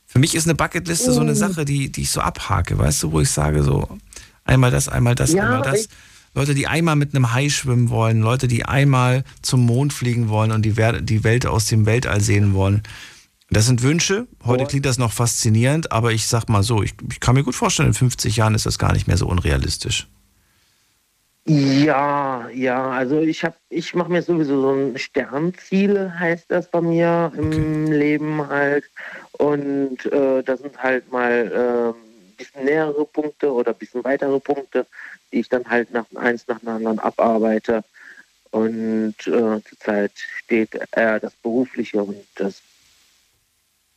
Für 0.05 0.19
mich 0.19 0.35
ist 0.35 0.47
eine 0.47 0.55
Bucketliste 0.55 1.11
so 1.11 1.19
eine 1.19 1.35
Sache, 1.35 1.65
die, 1.65 1.91
die 1.91 2.01
ich 2.01 2.11
so 2.11 2.21
abhake, 2.21 2.77
weißt 2.77 3.03
du, 3.03 3.11
wo 3.11 3.19
ich 3.19 3.29
sage, 3.29 3.63
so 3.63 3.97
einmal 4.45 4.71
das, 4.71 4.87
einmal 4.87 5.15
das, 5.15 5.33
Ja, 5.33 5.43
einmal 5.43 5.61
das. 5.61 5.89
Leute, 6.33 6.53
die 6.53 6.67
einmal 6.67 6.95
mit 6.95 7.15
einem 7.15 7.33
Hai 7.33 7.49
schwimmen 7.49 7.89
wollen, 7.89 8.21
Leute, 8.21 8.47
die 8.47 8.63
einmal 8.63 9.23
zum 9.41 9.65
Mond 9.65 9.91
fliegen 9.91 10.29
wollen 10.29 10.51
und 10.51 10.63
die 10.63 10.77
Welt 10.77 11.45
aus 11.47 11.65
dem 11.65 11.85
Weltall 11.85 12.21
sehen 12.21 12.53
wollen. 12.53 12.83
Das 13.49 13.65
sind 13.65 13.81
Wünsche. 13.81 14.27
Heute 14.43 14.65
klingt 14.65 14.85
das 14.85 14.97
noch 14.97 15.13
faszinierend, 15.13 15.91
aber 15.91 16.11
ich 16.11 16.27
sag 16.27 16.49
mal 16.49 16.63
so, 16.63 16.83
ich, 16.83 16.93
ich 17.11 17.19
kann 17.19 17.35
mir 17.35 17.43
gut 17.43 17.55
vorstellen, 17.55 17.89
in 17.89 17.93
50 17.93 18.35
Jahren 18.35 18.55
ist 18.55 18.65
das 18.65 18.77
gar 18.77 18.93
nicht 18.93 19.07
mehr 19.07 19.17
so 19.17 19.27
unrealistisch. 19.27 20.07
Ja, 21.49 22.49
ja, 22.49 22.89
also 22.89 23.21
ich 23.21 23.45
habe, 23.45 23.55
ich 23.69 23.95
mache 23.95 24.11
mir 24.11 24.21
sowieso 24.21 24.59
so 24.61 24.71
ein 24.73 24.97
Sternziel, 24.97 26.11
heißt 26.19 26.51
das 26.51 26.69
bei 26.69 26.81
mir 26.81 27.31
im 27.37 27.89
Leben 27.89 28.45
halt. 28.45 28.83
Und 29.31 30.05
äh, 30.07 30.43
da 30.43 30.57
sind 30.57 30.81
halt 30.83 31.09
mal 31.09 31.31
äh, 31.31 31.97
ein 31.97 32.35
bisschen 32.35 32.65
nähere 32.65 33.05
Punkte 33.05 33.53
oder 33.53 33.71
ein 33.71 33.77
bisschen 33.77 34.03
weitere 34.03 34.37
Punkte, 34.41 34.85
die 35.31 35.39
ich 35.39 35.47
dann 35.47 35.63
halt 35.69 35.91
nach 35.93 36.05
eins 36.15 36.45
nach 36.47 36.59
dem 36.59 36.67
anderen 36.67 36.99
abarbeite. 36.99 37.81
Und 38.51 39.15
äh, 39.25 39.61
zurzeit 39.63 40.11
steht 40.43 40.77
eher 40.91 41.21
das 41.21 41.33
Berufliche 41.35 42.03
und 42.03 42.25
das 42.35 42.61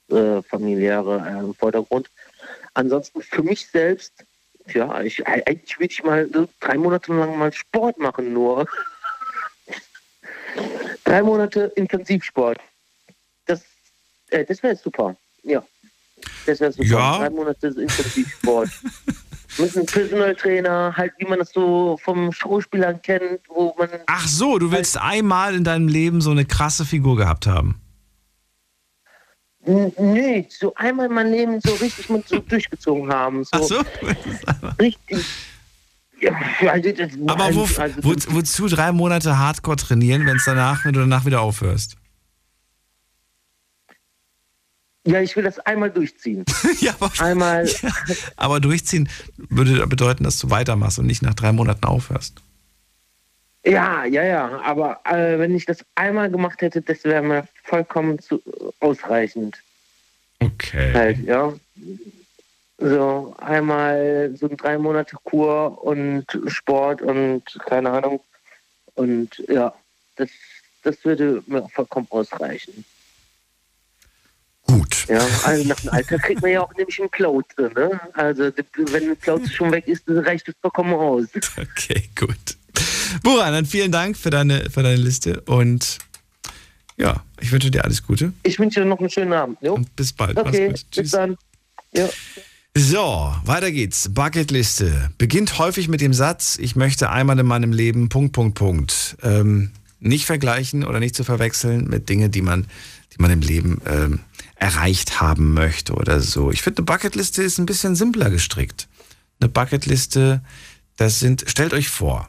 äh, 0.09 0.41
Familiäre 0.43 1.27
äh, 1.27 1.41
im 1.41 1.55
Vordergrund. 1.55 2.11
Ansonsten 2.75 3.23
für 3.23 3.43
mich 3.43 3.67
selbst, 3.67 4.13
ja, 4.69 5.01
ich, 5.03 5.27
eigentlich 5.27 5.79
würde 5.79 5.93
ich 5.93 6.03
mal 6.03 6.29
drei 6.61 6.77
Monate 6.77 7.13
lang 7.13 7.39
mal 7.39 7.53
Sport 7.53 7.99
machen, 7.99 8.33
nur. 8.33 8.67
drei 11.05 11.23
Monate 11.23 11.73
Intensivsport. 11.77 12.59
Das, 13.47 13.63
äh, 14.31 14.45
das 14.45 14.63
wäre 14.63 14.77
super. 14.77 15.17
Ja. 15.43 15.65
Das 16.47 16.61
wäre 16.61 16.73
super. 16.73 16.89
Ja. 16.89 17.19
Drei 17.19 17.31
Monate 17.31 17.69
Intensivsport. 17.69 18.71
Mit 19.59 19.77
einem 19.77 19.87
Personal 19.87 20.37
Trainer, 20.37 20.95
halt 20.97 21.13
wie 21.19 21.27
man 21.27 21.41
das 21.41 21.51
so 21.51 21.99
vom 22.03 22.33
Schauspielern 22.33 23.03
kennt, 23.03 23.41
wo 23.49 23.75
man. 23.77 23.89
Ach 24.07 24.27
so, 24.27 24.59
du 24.59 24.71
willst 24.71 24.97
einmal 24.97 25.57
in 25.57 25.65
deinem 25.65 25.89
Leben 25.89 26.21
so 26.21 26.31
eine 26.31 26.45
krasse 26.45 26.85
Figur 26.85 27.17
gehabt 27.17 27.49
haben. 27.49 27.80
N- 29.65 29.93
Nee, 29.99 30.47
so 30.49 30.75
einmal 30.75 31.09
mein 31.09 31.31
Leben 31.31 31.61
so 31.61 31.75
richtig 31.75 32.09
mit 32.09 32.27
so 32.29 32.39
durchgezogen 32.41 33.13
haben. 33.13 33.45
So 33.45 33.51
Ach 33.53 33.63
so? 33.63 33.83
Richtig. 34.81 35.27
Ja, 36.21 36.33
also 36.71 36.93
das, 36.93 37.13
Aber 37.27 37.55
wo, 37.55 37.63
also, 37.81 37.97
wo, 38.03 38.15
wozu 38.35 38.69
drei 38.69 38.93
Monate 38.93 39.39
Hardcore 39.39 39.77
trainieren, 39.77 40.27
wenn 40.27 40.37
es 40.37 40.45
danach, 40.45 40.85
wenn 40.85 40.93
du 40.93 41.01
danach 41.01 41.25
wieder 41.25 41.41
aufhörst? 41.41 41.97
ja, 45.07 45.21
ich 45.21 45.35
will 45.35 45.45
das 45.45 45.59
einmal 45.61 45.91
durchziehen. 45.91 46.45
ja, 46.81 46.95
aber, 47.01 47.11
einmal. 47.19 47.69
aber 48.37 48.61
durchziehen 48.61 49.09
würde 49.49 49.87
bedeuten, 49.87 50.25
dass 50.25 50.39
du 50.39 50.51
weitermachst 50.51 50.99
und 50.99 51.07
nicht 51.07 51.23
nach 51.23 51.35
drei 51.35 51.53
Monaten 51.53 51.85
aufhörst. 51.85 52.43
Ja, 53.65 54.05
ja, 54.05 54.25
ja. 54.25 54.61
Aber 54.63 55.01
äh, 55.05 55.39
wenn 55.39 55.55
ich 55.55 55.67
das 55.67 55.85
einmal 55.95 56.31
gemacht 56.31 56.63
hätte, 56.63 56.81
das 56.81 57.05
wäre 57.05 57.23
mir 57.23 57.47
vollkommen 57.65 58.19
zu, 58.19 58.43
ausreichend. 58.81 59.59
Okay. 60.41 60.93
Halt, 60.95 61.19
ja. 61.25 61.53
So 62.79 63.35
einmal 63.39 64.35
so 64.37 64.49
ein 64.49 64.57
drei 64.57 64.79
Monate 64.79 65.17
Kur 65.25 65.85
und 65.85 66.25
Sport 66.47 67.03
und 67.03 67.43
keine 67.67 67.91
Ahnung. 67.91 68.21
Und 68.95 69.43
ja, 69.49 69.75
das, 70.17 70.31
das 70.83 71.05
würde 71.05 71.43
mir 71.47 71.69
vollkommen 71.69 72.07
ausreichen. 72.09 72.85
Gut. 74.67 75.07
Ja, 75.09 75.27
also 75.45 75.69
nach 75.69 75.81
dem 75.81 75.91
Alter 75.91 76.19
kriegt 76.19 76.41
man 76.41 76.53
ja 76.53 76.63
auch 76.63 76.75
nämlich 76.75 76.99
einen 77.01 77.11
Plauze, 77.11 77.71
ne? 77.75 78.01
Also 78.15 78.51
wenn 78.77 79.11
ein 79.11 79.17
Plauze 79.17 79.51
schon 79.51 79.73
weg 79.73 79.87
ist, 79.89 80.09
dann 80.09 80.19
reicht 80.19 80.49
es 80.49 80.55
vollkommen 80.61 80.95
aus. 80.95 81.27
Okay, 81.59 82.09
gut. 82.19 82.57
Buran, 83.23 83.53
dann 83.53 83.67
vielen 83.67 83.93
Dank 83.93 84.17
für 84.17 84.31
deine, 84.31 84.71
für 84.71 84.83
deine 84.83 84.97
Liste 84.97 85.41
und 85.43 85.99
ja, 86.97 87.23
ich 87.41 87.51
wünsche 87.51 87.71
dir 87.71 87.85
alles 87.85 88.03
Gute. 88.03 88.33
Ich 88.43 88.59
wünsche 88.59 88.81
dir 88.81 88.87
noch 88.87 89.01
einen 89.01 89.09
schönen 89.09 89.33
Abend. 89.33 89.59
Jo? 89.63 89.75
Und 89.75 89.97
bis 89.97 90.13
bald. 90.13 90.37
Okay, 90.37 90.69
Mach's 90.71 90.83
gut. 90.83 91.03
bis 91.03 91.11
dann. 91.13 91.37
Ja. 91.95 92.09
So, 92.77 93.35
weiter 93.45 93.73
geht's. 93.73 94.11
Bucketliste. 94.13 95.11
Beginnt 95.19 95.59
häufig 95.59 95.89
mit 95.89 96.01
dem 96.01 96.13
Satz, 96.13 96.57
ich 96.61 96.77
möchte 96.77 97.11
einmal 97.11 97.39
in 97.39 97.47
meinem 97.47 97.73
Leben, 97.73 98.09
Punkt, 98.11 98.33
Punkt, 98.33 98.57
Punkt. 98.57 99.17
Ähm, 99.23 99.71
nicht 99.99 100.27
vergleichen 100.27 100.85
oder 100.85 101.01
nicht 101.01 101.17
zu 101.17 101.25
verwechseln 101.25 101.89
mit 101.89 102.09
Dingen, 102.09 102.31
die 102.31 102.43
man, 102.43 102.67
die 103.13 103.21
man 103.21 103.31
im 103.31 103.41
Leben 103.41 103.81
ähm, 103.87 104.21
erreicht 104.55 105.21
haben 105.21 105.53
möchte 105.55 105.95
oder 105.95 106.21
so. 106.21 106.51
Ich 106.51 106.63
finde, 106.63 106.79
eine 106.79 106.87
Bucketliste 106.87 107.43
ist 107.43 107.59
ein 107.59 107.67
bisschen 107.67 107.97
simpler 107.97 108.31
gestrickt. 108.31 108.89
Eine 109.41 109.49
Bucketliste, 109.49 110.43
das 110.97 111.19
sind, 111.19 111.45
stellt 111.49 111.73
euch 111.73 111.89
vor, 111.89 112.29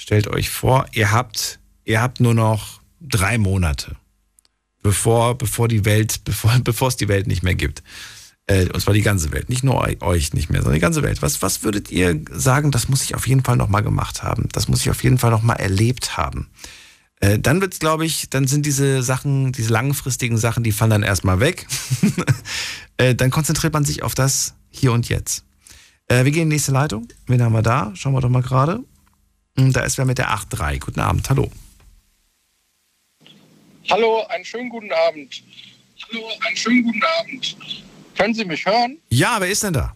stellt 0.00 0.26
euch 0.28 0.50
vor, 0.50 0.86
ihr 0.92 1.12
habt, 1.12 1.60
ihr 1.84 2.00
habt 2.00 2.20
nur 2.20 2.34
noch 2.34 2.80
drei 3.00 3.38
Monate, 3.38 3.96
bevor, 4.82 5.36
bevor 5.36 5.68
die 5.68 5.84
Welt, 5.84 6.20
bevor, 6.24 6.58
bevor 6.60 6.88
es 6.88 6.96
die 6.96 7.08
Welt 7.08 7.26
nicht 7.26 7.42
mehr 7.42 7.54
gibt. 7.54 7.82
Äh, 8.46 8.68
und 8.70 8.80
zwar 8.80 8.94
die 8.94 9.02
ganze 9.02 9.30
Welt, 9.32 9.48
nicht 9.48 9.62
nur 9.62 9.80
eu- 9.86 10.00
euch 10.00 10.32
nicht 10.32 10.50
mehr, 10.50 10.60
sondern 10.62 10.74
die 10.74 10.80
ganze 10.80 11.02
Welt. 11.02 11.22
Was, 11.22 11.42
was 11.42 11.62
würdet 11.62 11.90
ihr 11.90 12.20
sagen, 12.30 12.70
das 12.70 12.88
muss 12.88 13.02
ich 13.04 13.14
auf 13.14 13.26
jeden 13.28 13.44
Fall 13.44 13.56
nochmal 13.56 13.82
gemacht 13.82 14.22
haben? 14.22 14.48
Das 14.52 14.66
muss 14.68 14.80
ich 14.80 14.90
auf 14.90 15.04
jeden 15.04 15.18
Fall 15.18 15.30
nochmal 15.30 15.56
erlebt 15.60 16.16
haben. 16.16 16.48
Äh, 17.20 17.38
dann 17.38 17.60
wird's, 17.60 17.78
glaube 17.78 18.06
ich, 18.06 18.30
dann 18.30 18.46
sind 18.46 18.64
diese 18.64 19.02
Sachen, 19.02 19.52
diese 19.52 19.70
langfristigen 19.70 20.38
Sachen, 20.38 20.64
die 20.64 20.72
fallen 20.72 20.90
dann 20.90 21.02
erstmal 21.02 21.38
weg. 21.38 21.66
äh, 22.96 23.14
dann 23.14 23.30
konzentriert 23.30 23.74
man 23.74 23.84
sich 23.84 24.02
auf 24.02 24.14
das 24.14 24.54
hier 24.70 24.92
und 24.92 25.08
jetzt. 25.10 25.44
Äh, 26.08 26.24
wir 26.24 26.32
gehen 26.32 26.44
in 26.44 26.50
die 26.50 26.54
nächste 26.56 26.72
Leitung. 26.72 27.06
Wen 27.26 27.42
haben 27.42 27.52
wir 27.52 27.62
da? 27.62 27.92
Schauen 27.94 28.14
wir 28.14 28.20
doch 28.22 28.30
mal 28.30 28.42
gerade. 28.42 28.80
Hm, 29.60 29.72
Da 29.74 29.82
ist 29.82 29.98
wer 29.98 30.06
mit 30.06 30.16
der 30.18 30.30
8.3. 30.30 30.78
Guten 30.78 31.00
Abend, 31.00 31.28
hallo. 31.28 31.50
Hallo, 33.90 34.24
einen 34.28 34.44
schönen 34.44 34.70
guten 34.70 34.90
Abend. 34.92 35.42
Hallo, 36.08 36.28
einen 36.46 36.56
schönen 36.56 36.82
guten 36.84 37.02
Abend. 37.18 37.56
Können 38.16 38.34
Sie 38.34 38.44
mich 38.44 38.64
hören? 38.64 38.96
Ja, 39.10 39.36
wer 39.38 39.48
ist 39.48 39.62
denn 39.62 39.74
da? 39.74 39.94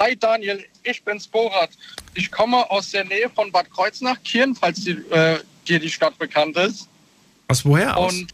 Hi 0.00 0.14
Daniel, 0.14 0.62
ich 0.82 1.02
bin's 1.02 1.26
Borat. 1.26 1.70
Ich 2.12 2.30
komme 2.30 2.70
aus 2.70 2.90
der 2.90 3.04
Nähe 3.04 3.30
von 3.30 3.50
Bad 3.50 3.70
Kreuznach, 3.70 4.22
Kirn, 4.24 4.54
falls 4.54 4.84
die, 4.84 4.90
äh, 4.90 5.40
dir 5.66 5.78
die 5.80 5.88
Stadt 5.90 6.18
bekannt 6.18 6.56
ist. 6.58 6.86
Aus 7.48 7.64
woher 7.64 7.96
aus? 7.96 8.12
Und 8.12 8.32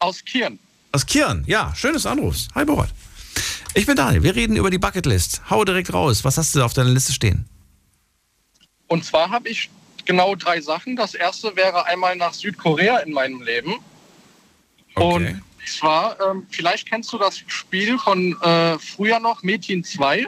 aus 0.00 0.22
Kirn. 0.22 0.58
Aus 0.92 1.06
Kirn, 1.06 1.44
ja, 1.46 1.72
schönes 1.74 2.04
Anrufs. 2.04 2.48
Hi 2.54 2.66
Borat. 2.66 2.90
Ich 3.72 3.86
bin 3.86 3.96
Daniel, 3.96 4.22
wir 4.22 4.34
reden 4.34 4.56
über 4.56 4.70
die 4.70 4.78
Bucketlist. 4.78 5.40
Hau 5.48 5.64
direkt 5.64 5.92
raus, 5.94 6.24
was 6.24 6.36
hast 6.36 6.54
du 6.54 6.62
auf 6.62 6.74
deiner 6.74 6.90
Liste 6.90 7.14
stehen? 7.14 7.48
Und 8.88 9.04
zwar 9.04 9.30
habe 9.30 9.48
ich 9.48 9.70
genau 10.04 10.34
drei 10.34 10.60
Sachen. 10.60 10.96
Das 10.96 11.14
erste 11.14 11.56
wäre 11.56 11.86
einmal 11.86 12.16
nach 12.16 12.32
Südkorea 12.34 12.98
in 12.98 13.12
meinem 13.12 13.42
Leben. 13.42 13.74
Und 14.94 15.42
zwar, 15.66 16.18
ähm, 16.20 16.46
vielleicht 16.50 16.88
kennst 16.88 17.12
du 17.12 17.18
das 17.18 17.38
Spiel 17.46 17.98
von 17.98 18.40
äh, 18.40 18.78
früher 18.78 19.18
noch, 19.20 19.42
Metin 19.42 19.84
2. 19.84 20.26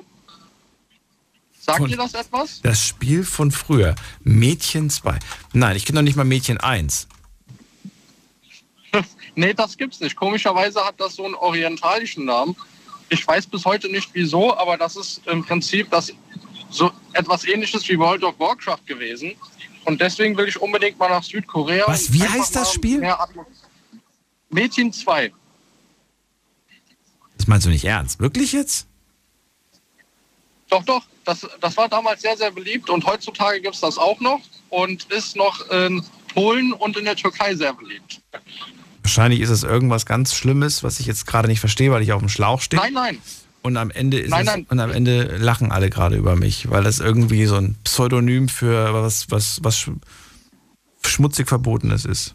Sagt 1.58 1.78
Von- 1.78 1.90
dir 1.90 1.96
das 1.96 2.14
etwas? 2.14 2.60
Das 2.62 2.84
Spiel 2.84 3.24
von 3.24 3.50
früher. 3.50 3.94
Mädchen 4.22 4.90
2. 4.90 5.18
Nein, 5.52 5.76
ich 5.76 5.84
kenne 5.84 5.98
noch 6.00 6.04
nicht 6.04 6.16
mal 6.16 6.24
Mädchen 6.24 6.58
1. 6.58 7.08
Nee, 9.34 9.54
das 9.54 9.76
gibt's 9.76 10.00
nicht. 10.00 10.16
Komischerweise 10.16 10.84
hat 10.84 10.98
das 10.98 11.14
so 11.14 11.24
einen 11.24 11.34
orientalischen 11.34 12.24
Namen. 12.24 12.56
Ich 13.08 13.24
weiß 13.24 13.46
bis 13.46 13.64
heute 13.64 13.88
nicht 13.88 14.10
wieso, 14.12 14.56
aber 14.56 14.76
das 14.76 14.96
ist 14.96 15.24
im 15.28 15.44
Prinzip 15.44 15.90
das 15.90 16.12
so 16.70 16.90
etwas 17.12 17.44
ähnliches 17.44 17.88
wie 17.88 17.98
World 17.98 18.22
of 18.24 18.38
Warcraft 18.38 18.86
gewesen. 18.86 19.34
Und 19.84 20.00
deswegen 20.00 20.36
will 20.36 20.48
ich 20.48 20.60
unbedingt 20.60 20.98
mal 20.98 21.08
nach 21.08 21.22
Südkorea. 21.22 21.84
Was? 21.86 22.12
Wie 22.12 22.22
heißt 22.22 22.54
das 22.54 22.72
Spiel? 22.72 23.02
Mädchen 24.50 24.92
2. 24.92 25.32
Das 27.36 27.46
meinst 27.46 27.66
du 27.66 27.70
nicht 27.70 27.84
ernst? 27.84 28.20
Wirklich 28.20 28.52
jetzt? 28.52 28.86
Doch, 30.68 30.84
doch. 30.84 31.02
Das, 31.24 31.46
das 31.60 31.76
war 31.76 31.88
damals 31.88 32.22
sehr, 32.22 32.36
sehr 32.36 32.50
beliebt 32.50 32.88
und 32.88 33.04
heutzutage 33.04 33.60
gibt's 33.60 33.80
das 33.80 33.98
auch 33.98 34.20
noch 34.20 34.40
und 34.70 35.04
ist 35.12 35.36
noch 35.36 35.70
in 35.70 36.02
Polen 36.32 36.72
und 36.72 36.96
in 36.96 37.04
der 37.04 37.16
Türkei 37.16 37.54
sehr 37.54 37.74
beliebt. 37.74 38.22
Wahrscheinlich 39.02 39.40
ist 39.40 39.50
es 39.50 39.62
irgendwas 39.62 40.06
ganz 40.06 40.34
Schlimmes, 40.34 40.82
was 40.82 41.00
ich 41.00 41.06
jetzt 41.06 41.26
gerade 41.26 41.48
nicht 41.48 41.60
verstehe, 41.60 41.90
weil 41.90 42.02
ich 42.02 42.12
auf 42.12 42.20
dem 42.20 42.28
Schlauch 42.28 42.60
stehe. 42.60 42.80
Nein, 42.80 42.92
nein. 42.92 43.18
Und 43.62 43.76
am 43.76 43.90
Ende 43.90 44.18
ist 44.20 44.30
Nein, 44.30 44.40
es, 44.40 44.46
nein. 44.46 44.66
und 44.68 44.80
am 44.80 44.90
Ende 44.90 45.36
lachen 45.36 45.72
alle 45.72 45.90
gerade 45.90 46.16
über 46.16 46.36
mich, 46.36 46.70
weil 46.70 46.84
das 46.84 47.00
irgendwie 47.00 47.44
so 47.46 47.56
ein 47.56 47.74
Pseudonym 47.84 48.48
für 48.48 48.94
was, 48.94 49.30
was, 49.30 49.58
was 49.62 49.76
sch- 49.76 49.96
schmutzig 51.04 51.48
Verbotenes 51.48 52.04
ist. 52.04 52.34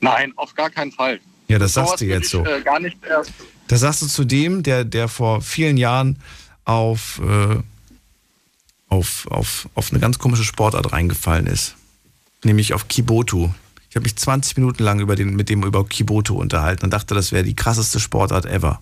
Nein, 0.00 0.32
auf 0.36 0.54
gar 0.54 0.68
keinen 0.70 0.92
Fall. 0.92 1.20
Ja, 1.48 1.58
das 1.58 1.74
sagst 1.74 2.00
du 2.00 2.06
jetzt 2.06 2.24
ich, 2.26 2.30
so. 2.30 2.44
Äh, 2.44 2.60
gar 2.62 2.80
nicht 2.80 2.96
erst. 3.08 3.32
Das 3.68 3.80
sagst 3.80 4.02
du 4.02 4.06
zu 4.06 4.24
dem, 4.24 4.62
der, 4.62 4.84
der 4.84 5.08
vor 5.08 5.40
vielen 5.42 5.76
Jahren 5.76 6.18
auf, 6.64 7.20
äh, 7.24 7.56
auf, 8.88 9.26
auf, 9.30 9.68
auf 9.74 9.90
eine 9.90 10.00
ganz 10.00 10.18
komische 10.18 10.44
Sportart 10.44 10.92
reingefallen 10.92 11.46
ist. 11.46 11.76
Nämlich 12.42 12.74
auf 12.74 12.88
Kibotu. 12.88 13.50
Ich 13.90 13.96
habe 13.96 14.04
mich 14.04 14.16
20 14.16 14.56
Minuten 14.56 14.82
lang 14.82 15.00
über 15.00 15.14
den, 15.16 15.34
mit 15.36 15.48
dem 15.48 15.62
über 15.62 15.84
Kibotu 15.86 16.36
unterhalten 16.40 16.84
und 16.84 16.90
dachte, 16.92 17.14
das 17.14 17.32
wäre 17.32 17.44
die 17.44 17.54
krasseste 17.56 18.00
Sportart 18.00 18.46
ever. 18.46 18.80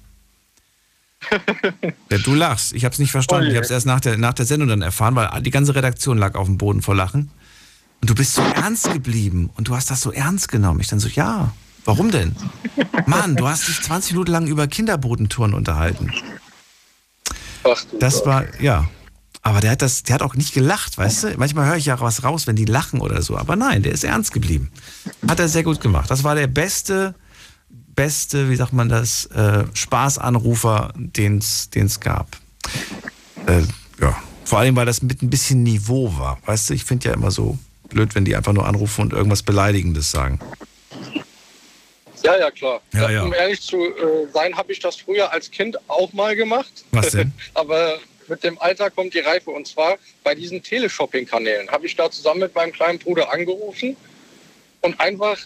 Ja, 2.10 2.18
du 2.18 2.34
lachst. 2.34 2.72
Ich 2.72 2.84
habe 2.84 2.92
es 2.92 2.98
nicht 2.98 3.10
verstanden. 3.10 3.46
Oh. 3.46 3.50
Ich 3.50 3.56
habe 3.56 3.64
es 3.64 3.70
erst 3.70 3.86
nach 3.86 4.00
der, 4.00 4.16
nach 4.16 4.34
der 4.34 4.46
Sendung 4.46 4.68
dann 4.68 4.82
erfahren, 4.82 5.14
weil 5.16 5.42
die 5.42 5.50
ganze 5.50 5.74
Redaktion 5.74 6.18
lag 6.18 6.34
auf 6.34 6.46
dem 6.46 6.58
Boden 6.58 6.82
vor 6.82 6.94
Lachen. 6.94 7.30
Und 8.00 8.10
du 8.10 8.14
bist 8.14 8.34
so 8.34 8.42
ernst 8.42 8.92
geblieben 8.92 9.50
und 9.56 9.68
du 9.68 9.74
hast 9.74 9.90
das 9.90 10.00
so 10.00 10.12
ernst 10.12 10.48
genommen. 10.48 10.80
Ich 10.80 10.86
dann 10.86 11.00
so, 11.00 11.08
ja, 11.08 11.52
warum 11.84 12.10
denn? 12.10 12.36
Mann, 13.06 13.34
du 13.34 13.48
hast 13.48 13.66
dich 13.66 13.80
20 13.82 14.12
Minuten 14.12 14.30
lang 14.30 14.46
über 14.46 14.68
Kinderbodentouren 14.68 15.54
unterhalten. 15.54 16.12
Das 17.98 18.24
war, 18.24 18.44
ja. 18.60 18.88
Aber 19.42 19.60
der 19.60 19.72
hat 19.72 19.82
das, 19.82 20.02
der 20.02 20.14
hat 20.14 20.22
auch 20.22 20.34
nicht 20.34 20.52
gelacht, 20.52 20.98
weißt 20.98 21.24
du? 21.24 21.34
Manchmal 21.38 21.66
höre 21.66 21.76
ich 21.76 21.86
ja 21.86 21.98
was 22.00 22.22
raus, 22.22 22.46
wenn 22.46 22.56
die 22.56 22.64
lachen 22.64 23.00
oder 23.00 23.22
so. 23.22 23.36
Aber 23.36 23.56
nein, 23.56 23.82
der 23.82 23.92
ist 23.92 24.04
ernst 24.04 24.32
geblieben. 24.32 24.70
Hat 25.26 25.40
er 25.40 25.48
sehr 25.48 25.62
gut 25.62 25.80
gemacht. 25.80 26.10
Das 26.10 26.22
war 26.24 26.34
der 26.34 26.48
beste, 26.48 27.14
beste, 27.98 28.48
wie 28.48 28.54
sagt 28.54 28.72
man 28.72 28.88
das, 28.88 29.26
äh, 29.26 29.64
Spaßanrufer, 29.74 30.92
den 30.94 31.38
es 31.38 32.00
gab. 32.00 32.28
Äh, 33.48 33.62
ja. 34.00 34.16
Vor 34.44 34.60
allem, 34.60 34.76
weil 34.76 34.86
das 34.86 35.02
mit 35.02 35.20
ein 35.20 35.30
bisschen 35.30 35.64
Niveau 35.64 36.16
war. 36.16 36.38
Weißt 36.46 36.70
du, 36.70 36.74
ich 36.74 36.84
finde 36.84 37.08
ja 37.08 37.14
immer 37.14 37.32
so 37.32 37.58
blöd, 37.88 38.14
wenn 38.14 38.24
die 38.24 38.36
einfach 38.36 38.52
nur 38.52 38.66
anrufen 38.66 39.00
und 39.02 39.12
irgendwas 39.12 39.42
Beleidigendes 39.42 40.12
sagen. 40.12 40.38
Ja, 42.22 42.38
ja, 42.38 42.52
klar. 42.52 42.80
Ja, 42.94 43.10
ja. 43.10 43.24
Um 43.24 43.32
ehrlich 43.32 43.60
zu 43.62 43.76
äh, 43.76 44.28
sein, 44.32 44.56
habe 44.56 44.70
ich 44.70 44.78
das 44.78 44.94
früher 44.94 45.32
als 45.32 45.50
Kind 45.50 45.76
auch 45.88 46.12
mal 46.12 46.36
gemacht. 46.36 46.84
Was 46.92 47.10
denn? 47.10 47.32
Aber 47.54 47.98
mit 48.28 48.44
dem 48.44 48.60
Alter 48.60 48.90
kommt 48.90 49.12
die 49.12 49.20
Reife. 49.20 49.50
Und 49.50 49.66
zwar 49.66 49.96
bei 50.22 50.36
diesen 50.36 50.62
Teleshopping-Kanälen 50.62 51.68
habe 51.68 51.86
ich 51.86 51.96
da 51.96 52.08
zusammen 52.12 52.40
mit 52.40 52.54
meinem 52.54 52.70
kleinen 52.70 53.00
Bruder 53.00 53.32
angerufen 53.32 53.96
und 54.82 55.00
einfach, 55.00 55.36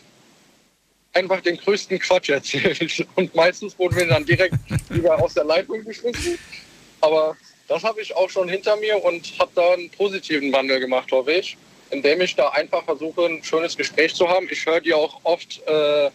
einfach 1.13 1.41
den 1.41 1.57
größten 1.57 1.99
Quatsch 1.99 2.31
erzählt. 2.31 3.07
Und 3.15 3.35
meistens 3.35 3.79
wurden 3.79 3.97
wir 3.97 4.07
dann 4.07 4.25
direkt 4.25 4.57
wieder 4.89 5.23
aus 5.23 5.35
der 5.35 5.45
Leitung 5.45 5.85
geschmissen. 5.85 6.39
Aber 7.01 7.37
das 7.69 7.83
habe 7.83 8.01
ich 8.01 8.15
auch 8.15 8.31
schon 8.31 8.49
hinter 8.49 8.77
mir 8.77 9.03
und 9.03 9.33
habe 9.39 9.51
da 9.55 9.73
einen 9.73 9.91
positiven 9.91 10.53
Wandel 10.53 10.79
gemacht, 10.79 11.11
hoffe 11.11 11.33
ich, 11.33 11.57
indem 11.91 12.21
ich 12.21 12.37
da 12.37 12.51
einfach 12.51 12.85
versuche, 12.85 13.25
ein 13.25 13.43
schönes 13.43 13.77
Gespräch 13.77 14.15
zu 14.15 14.29
haben. 14.29 14.47
Ich 14.51 14.65
höre 14.67 14.81
dir 14.81 14.97
auch 14.97 15.19
oft 15.25 15.61
äh, 15.67 16.11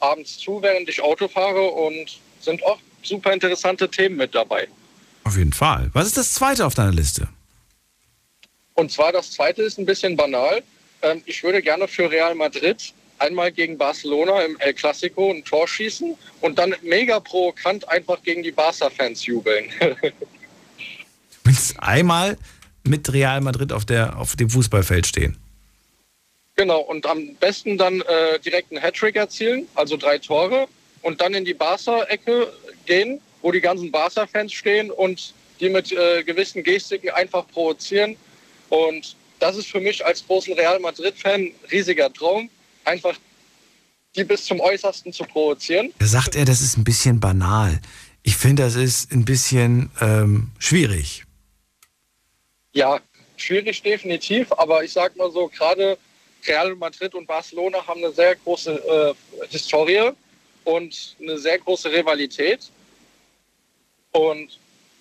abends 0.00 0.38
zu, 0.38 0.60
während 0.62 0.88
ich 0.88 1.02
Auto 1.02 1.28
fahre 1.28 1.62
und 1.62 2.18
sind 2.40 2.64
auch 2.64 2.78
super 3.02 3.32
interessante 3.32 3.88
Themen 3.88 4.16
mit 4.16 4.34
dabei. 4.34 4.66
Auf 5.24 5.36
jeden 5.36 5.52
Fall. 5.52 5.90
Was 5.92 6.06
ist 6.06 6.16
das 6.16 6.34
zweite 6.34 6.66
auf 6.66 6.74
deiner 6.74 6.92
Liste? 6.92 7.28
Und 8.74 8.90
zwar 8.90 9.12
das 9.12 9.30
zweite 9.30 9.62
ist 9.62 9.78
ein 9.78 9.86
bisschen 9.86 10.16
banal. 10.16 10.62
Ähm, 11.02 11.22
ich 11.26 11.42
würde 11.42 11.62
gerne 11.62 11.86
für 11.86 12.10
Real 12.10 12.34
Madrid 12.34 12.92
einmal 13.18 13.52
gegen 13.52 13.78
Barcelona 13.78 14.42
im 14.42 14.58
El 14.58 14.74
Clasico 14.74 15.30
ein 15.30 15.44
Tor 15.44 15.68
schießen 15.68 16.16
und 16.40 16.58
dann 16.58 16.74
mega 16.82 17.20
provokant 17.20 17.88
einfach 17.88 18.22
gegen 18.22 18.42
die 18.42 18.52
Barca-Fans 18.52 19.26
jubeln. 19.26 19.70
Du 19.80 21.50
willst 21.50 21.78
einmal 21.78 22.38
mit 22.84 23.12
Real 23.12 23.40
Madrid 23.40 23.72
auf, 23.72 23.84
der, 23.84 24.18
auf 24.18 24.36
dem 24.36 24.50
Fußballfeld 24.50 25.06
stehen. 25.06 25.36
genau, 26.56 26.80
und 26.80 27.06
am 27.06 27.34
besten 27.36 27.76
dann 27.76 28.00
äh, 28.00 28.38
direkt 28.40 28.72
einen 28.72 28.82
Hattrick 28.82 29.16
erzielen, 29.16 29.66
also 29.74 29.96
drei 29.96 30.18
Tore, 30.18 30.68
und 31.02 31.20
dann 31.20 31.34
in 31.34 31.44
die 31.44 31.54
Barca-Ecke 31.54 32.52
gehen, 32.86 33.20
wo 33.42 33.52
die 33.52 33.60
ganzen 33.60 33.90
Barca-Fans 33.90 34.52
stehen 34.52 34.90
und 34.90 35.34
die 35.60 35.68
mit 35.68 35.92
äh, 35.92 36.22
gewissen 36.24 36.62
Gestiken 36.62 37.10
einfach 37.10 37.46
provozieren. 37.48 38.16
Und 38.70 39.16
das 39.38 39.56
ist 39.56 39.68
für 39.68 39.80
mich 39.80 40.04
als 40.04 40.26
großen 40.26 40.54
Real 40.54 40.80
Madrid-Fan 40.80 41.42
ein 41.42 41.54
riesiger 41.70 42.12
Traum, 42.12 42.48
einfach 42.84 43.16
die 44.16 44.24
bis 44.24 44.44
zum 44.44 44.60
Äußersten 44.60 45.12
zu 45.12 45.24
provozieren. 45.24 45.92
Da 45.98 46.06
sagt 46.06 46.36
er, 46.36 46.44
das 46.44 46.60
ist 46.60 46.76
ein 46.76 46.84
bisschen 46.84 47.20
banal. 47.20 47.80
Ich 48.22 48.36
finde, 48.36 48.62
das 48.62 48.76
ist 48.76 49.12
ein 49.12 49.24
bisschen 49.24 49.90
ähm, 50.00 50.50
schwierig. 50.58 51.24
Ja, 52.72 53.00
schwierig 53.36 53.82
definitiv, 53.82 54.52
aber 54.52 54.84
ich 54.84 54.92
sag 54.92 55.16
mal 55.16 55.30
so, 55.30 55.48
gerade 55.48 55.98
Real 56.46 56.74
Madrid 56.76 57.14
und 57.14 57.26
Barcelona 57.26 57.86
haben 57.86 58.04
eine 58.04 58.12
sehr 58.12 58.36
große 58.36 59.14
äh, 59.40 59.46
Historie 59.48 60.10
und 60.64 61.16
eine 61.20 61.38
sehr 61.38 61.58
große 61.58 61.90
Rivalität. 61.90 62.70
Und 64.12 64.58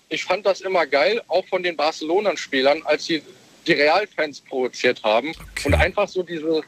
ich 0.09 0.23
fand 0.23 0.45
das 0.45 0.61
immer 0.61 0.85
geil, 0.85 1.21
auch 1.27 1.45
von 1.47 1.63
den 1.63 1.75
Barcelona-Spielern, 1.75 2.81
als 2.83 3.05
sie 3.05 3.21
die 3.65 3.73
Real-Fans 3.73 4.41
provoziert 4.41 5.01
haben 5.03 5.33
und 5.63 5.73
einfach 5.73 6.07
so 6.07 6.23
diese, 6.23 6.63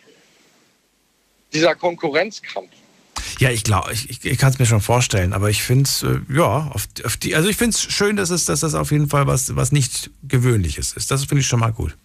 dieser 1.55 1.75
Konkurrenzkampf. 1.75 2.69
Ja, 3.39 3.49
ich 3.49 3.63
glaube, 3.63 3.91
ich, 3.91 4.09
ich, 4.09 4.23
ich 4.23 4.37
kann 4.37 4.51
es 4.51 4.59
mir 4.59 4.65
schon 4.65 4.81
vorstellen, 4.81 5.33
aber 5.33 5.49
ich 5.49 5.63
finde 5.63 5.83
es, 5.83 6.03
äh, 6.03 6.19
ja, 6.29 6.69
auf, 6.73 6.87
auf 7.03 7.17
die, 7.17 7.35
also 7.35 7.49
ich 7.49 7.57
finde 7.57 7.75
es 7.75 7.81
schön, 7.81 8.15
dass, 8.15 8.29
es, 8.29 8.45
dass 8.45 8.59
das 8.59 8.75
auf 8.75 8.91
jeden 8.91 9.09
Fall 9.09 9.27
was, 9.27 9.55
was 9.55 9.71
nicht 9.71 10.11
Gewöhnliches 10.23 10.93
ist. 10.93 11.11
Das 11.11 11.25
finde 11.25 11.41
ich 11.41 11.47
schon 11.47 11.59
mal 11.59 11.71
gut. 11.71 11.97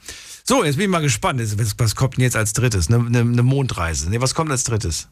So, 0.45 0.65
jetzt 0.65 0.77
bin 0.77 0.85
ich 0.85 0.91
mal 0.91 1.03
gespannt. 1.03 1.41
Was, 1.59 1.75
was 1.79 1.95
kommt 1.95 2.17
denn 2.17 2.25
jetzt 2.25 2.37
als 2.37 2.53
drittes? 2.53 2.89
Eine, 2.89 3.07
eine, 3.07 3.21
eine 3.21 3.43
Mondreise. 3.43 4.11
Nee, 4.11 4.21
was 4.21 4.35
kommt 4.35 4.51
als 4.51 4.65
drittes? 4.65 5.09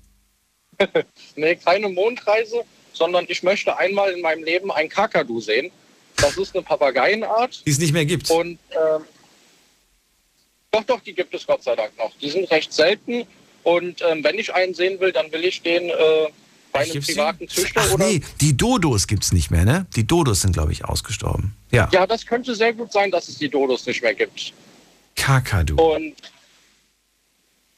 nee, 1.36 1.56
keine 1.56 1.89
Mondreise, 1.89 2.62
sondern 2.93 3.27
ich 3.28 3.43
möchte 3.43 3.77
einmal 3.77 4.10
in 4.12 4.20
meinem 4.23 4.44
Leben 4.44 4.73
ein 4.73 4.89
Kakadu 4.89 5.40
sehen. 5.40 5.70
Das 6.16 6.36
ist 6.36 6.55
eine 6.55 6.65
Papageienart. 6.65 7.62
Die 7.66 7.70
es 7.70 7.78
nicht 7.78 7.93
mehr 7.93 8.05
gibt. 8.05 8.31
Und 8.31 8.59
ähm, 8.70 9.05
doch, 10.70 10.85
doch, 10.85 11.01
die 11.01 11.15
gibt 11.15 11.35
es 11.35 11.47
Gott 11.47 11.62
sei 11.62 11.77
Dank 11.77 11.97
noch. 11.97 12.12
Die 12.20 12.31
sind 12.31 12.51
recht 12.51 12.73
selten. 12.73 13.24
Und 13.62 14.02
ähm, 14.02 14.24
wenn 14.24 14.39
ich 14.39 14.55
einen 14.55 14.74
sehen 14.74 14.98
will, 15.01 15.12
dann 15.12 15.30
will 15.32 15.44
ich 15.44 15.62
den 15.62 15.90
äh, 15.90 15.93
Bei 16.72 16.80
einem 16.80 17.02
privaten 17.02 17.48
Züchter 17.48 17.82
Ach 17.85 17.93
oder. 17.94 18.06
nee, 18.06 18.20
die 18.40 18.56
Dodos 18.56 19.06
gibt's 19.06 19.32
nicht 19.32 19.51
mehr, 19.51 19.64
ne? 19.64 19.86
Die 19.97 20.06
Dodos 20.06 20.40
sind, 20.43 20.52
glaube 20.52 20.72
ich, 20.72 20.85
ausgestorben. 20.85 21.55
Ja. 21.70 21.89
Ja, 21.93 22.06
das 22.06 22.24
könnte 22.24 22.55
sehr 22.55 22.72
gut 22.72 22.93
sein, 22.93 23.10
dass 23.10 23.28
es 23.28 23.39
die 23.39 23.48
Dodos 23.48 23.85
nicht 23.86 24.02
mehr 24.02 24.14
gibt. 24.14 24.52
Kakadu. 25.16 25.76
Und 25.76 26.14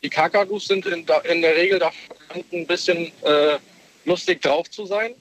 die 0.02 0.08
Kakadus 0.10 0.66
sind 0.66 0.86
in, 0.86 1.04
da- 1.06 1.20
in 1.20 1.42
der 1.42 1.56
Regel 1.56 1.78
bekannt, 1.78 2.52
ein 2.52 2.66
bisschen 2.66 3.10
äh, 3.22 3.58
lustig 4.04 4.40
drauf 4.42 4.70
zu 4.70 4.86
sein. 4.86 5.14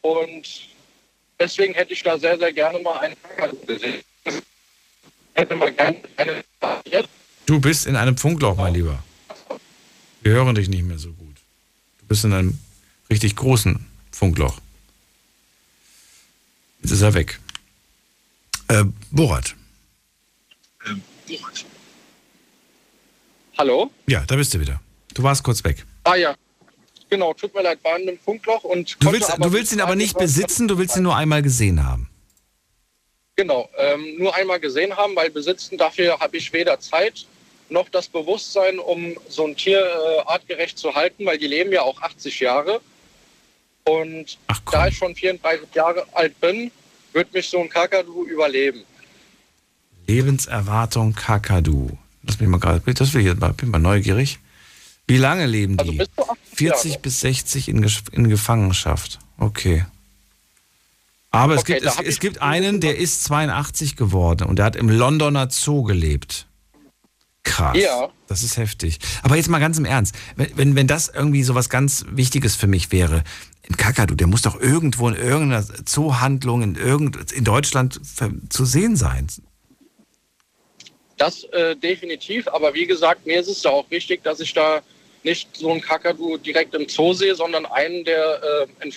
Und 0.00 0.48
deswegen 1.38 1.74
hätte 1.74 1.92
ich 1.92 2.02
da 2.02 2.18
sehr, 2.18 2.38
sehr 2.38 2.52
gerne 2.52 2.78
mal 2.80 2.98
einen 2.98 3.16
Kakadu 3.22 3.56
gesehen. 3.66 4.00
Hätte 5.34 5.54
mal 5.54 5.72
gerne 5.72 5.98
eine 6.16 6.42
jetzt. 6.90 7.08
Du 7.46 7.60
bist 7.60 7.86
in 7.86 7.96
einem 7.96 8.16
Funkloch, 8.16 8.56
mein 8.56 8.74
Lieber. 8.74 9.02
Wir 10.28 10.34
hören 10.34 10.54
dich 10.54 10.68
nicht 10.68 10.82
mehr 10.82 10.98
so 10.98 11.08
gut. 11.08 11.36
Du 12.00 12.06
bist 12.06 12.22
in 12.22 12.34
einem 12.34 12.58
richtig 13.08 13.34
großen 13.34 13.86
Funkloch. 14.12 14.58
Jetzt 16.82 16.90
ist 16.90 17.00
er 17.00 17.14
weg. 17.14 17.40
Äh, 18.68 18.84
Borat. 19.10 19.54
Hallo? 23.56 23.90
Ja, 24.06 24.22
da 24.26 24.36
bist 24.36 24.52
du 24.52 24.60
wieder. 24.60 24.82
Du 25.14 25.22
warst 25.22 25.42
kurz 25.42 25.64
weg. 25.64 25.86
Ah 26.04 26.16
ja. 26.16 26.34
Genau, 27.08 27.32
tut 27.32 27.54
mir 27.54 27.62
leid, 27.62 27.78
war 27.82 27.98
in 27.98 28.06
einem 28.06 28.18
Funkloch 28.18 28.64
und 28.64 28.98
Du 29.00 29.10
willst, 29.10 29.30
aber 29.30 29.46
du 29.46 29.52
willst 29.54 29.72
ihn 29.72 29.80
aber 29.80 29.96
nicht 29.96 30.18
besitzen, 30.18 30.68
du 30.68 30.76
willst 30.76 30.94
ihn 30.94 31.04
nur 31.04 31.16
einmal 31.16 31.40
gesehen 31.40 31.82
haben. 31.82 32.10
Genau, 33.34 33.70
ähm, 33.78 34.18
nur 34.18 34.34
einmal 34.34 34.60
gesehen 34.60 34.94
haben, 34.94 35.16
weil 35.16 35.30
besitzen 35.30 35.78
dafür 35.78 36.20
habe 36.20 36.36
ich 36.36 36.52
weder 36.52 36.78
Zeit 36.80 37.26
noch 37.70 37.88
das 37.88 38.08
Bewusstsein, 38.08 38.78
um 38.78 39.16
so 39.28 39.46
ein 39.46 39.56
Tier 39.56 39.80
äh, 39.80 40.20
artgerecht 40.26 40.78
zu 40.78 40.94
halten, 40.94 41.26
weil 41.26 41.38
die 41.38 41.46
leben 41.46 41.72
ja 41.72 41.82
auch 41.82 42.00
80 42.00 42.40
Jahre. 42.40 42.80
Und 43.84 44.38
da 44.70 44.88
ich 44.88 44.96
schon 44.96 45.14
34 45.14 45.74
Jahre 45.74 46.06
alt 46.12 46.38
bin, 46.40 46.70
wird 47.12 47.32
mich 47.32 47.48
so 47.48 47.58
ein 47.60 47.68
Kakadu 47.68 48.24
überleben. 48.24 48.82
Lebenserwartung 50.06 51.14
Kakadu. 51.14 51.90
Lass 52.22 52.40
mich 52.40 52.48
mal 52.48 52.58
gerade, 52.58 52.80
das 52.92 53.14
will 53.14 53.22
ich 53.22 53.26
jetzt 53.26 53.40
mal, 53.40 53.52
bin 53.52 53.70
mal 53.70 53.78
neugierig. 53.78 54.38
Wie 55.06 55.16
lange 55.16 55.46
leben 55.46 55.78
die? 55.78 56.02
40 56.54 56.98
bis 56.98 57.20
60 57.20 57.68
in, 57.68 57.90
in 58.12 58.28
Gefangenschaft. 58.28 59.18
Okay. 59.38 59.86
Aber 61.30 61.54
es 61.54 61.60
Okay, 61.60 61.74
gibt, 61.74 61.86
es, 61.86 62.00
es 62.00 62.20
gibt 62.20 62.42
einen, 62.42 62.80
der 62.80 62.98
ist 62.98 63.24
82 63.24 63.96
geworden 63.96 64.48
und 64.48 64.56
der 64.56 64.66
hat 64.66 64.76
im 64.76 64.88
Londoner 64.88 65.48
Zoo 65.50 65.82
gelebt. 65.82 66.46
Krass. 67.48 67.76
Ja. 67.76 68.10
Das 68.26 68.42
ist 68.42 68.58
heftig. 68.58 68.98
Aber 69.22 69.36
jetzt 69.36 69.48
mal 69.48 69.58
ganz 69.58 69.78
im 69.78 69.84
Ernst. 69.84 70.14
Wenn, 70.36 70.56
wenn, 70.56 70.76
wenn 70.76 70.86
das 70.86 71.08
irgendwie 71.08 71.42
so 71.42 71.54
was 71.54 71.70
ganz 71.70 72.04
Wichtiges 72.10 72.56
für 72.56 72.66
mich 72.66 72.92
wäre, 72.92 73.24
ein 73.68 73.76
Kakadu, 73.76 74.14
der 74.14 74.26
muss 74.26 74.42
doch 74.42 74.60
irgendwo 74.60 75.08
in 75.08 75.14
irgendeiner 75.14 75.64
Zoohandlung 75.84 76.62
in, 76.62 76.74
irgend, 76.74 77.32
in 77.32 77.44
Deutschland 77.44 78.00
zu 78.50 78.64
sehen 78.64 78.96
sein. 78.96 79.28
Das 81.16 81.44
äh, 81.44 81.74
definitiv, 81.74 82.46
aber 82.48 82.74
wie 82.74 82.86
gesagt, 82.86 83.26
mir 83.26 83.40
ist 83.40 83.48
es 83.48 83.62
da 83.62 83.70
auch 83.70 83.90
wichtig, 83.90 84.22
dass 84.22 84.40
ich 84.40 84.54
da 84.54 84.80
nicht 85.24 85.48
so 85.56 85.70
einen 85.70 85.80
Kakadu 85.80 86.36
direkt 86.36 86.74
im 86.74 86.88
Zoo 86.88 87.12
sehe, 87.12 87.34
sondern 87.34 87.66
einen, 87.66 88.04
der 88.04 88.40
äh, 88.80 88.84
in 88.84 88.92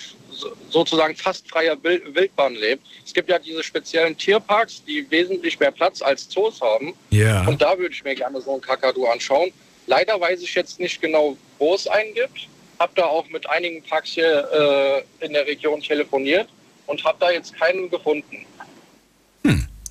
sozusagen 0.70 1.14
fast 1.16 1.48
freier 1.48 1.76
Wil- 1.82 2.02
Wildbahn 2.14 2.54
lebt. 2.54 2.86
Es 3.04 3.12
gibt 3.12 3.28
ja 3.28 3.38
diese 3.38 3.62
speziellen 3.62 4.16
Tierparks, 4.16 4.82
die 4.84 5.08
wesentlich 5.10 5.58
mehr 5.60 5.70
Platz 5.70 6.02
als 6.02 6.28
Zoos 6.28 6.60
haben. 6.60 6.94
Ja. 7.10 7.46
Und 7.46 7.60
da 7.62 7.78
würde 7.78 7.94
ich 7.94 8.02
mir 8.04 8.14
gerne 8.14 8.40
so 8.40 8.52
einen 8.52 8.62
Kakadu 8.62 9.06
anschauen. 9.06 9.50
Leider 9.86 10.20
weiß 10.20 10.42
ich 10.42 10.54
jetzt 10.54 10.78
nicht 10.80 11.00
genau, 11.00 11.36
wo 11.58 11.74
es 11.74 11.86
einen 11.86 12.14
gibt. 12.14 12.48
Habe 12.78 12.92
da 12.96 13.04
auch 13.04 13.28
mit 13.28 13.48
einigen 13.48 13.82
Parks 13.82 14.10
hier 14.10 15.04
äh, 15.20 15.24
in 15.24 15.32
der 15.32 15.46
Region 15.46 15.80
telefoniert 15.80 16.48
und 16.86 17.04
habe 17.04 17.18
da 17.20 17.30
jetzt 17.30 17.54
keinen 17.54 17.90
gefunden. 17.90 18.46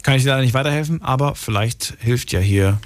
Kann 0.04 0.16
ich 0.16 0.24
dir 0.24 0.30
leider 0.30 0.42
nicht 0.42 0.56
weiterhelfen, 0.56 1.02
aber 1.04 1.36
vielleicht 1.36 1.94
hilft 2.00 2.32
ja 2.32 2.40
hier 2.40 2.80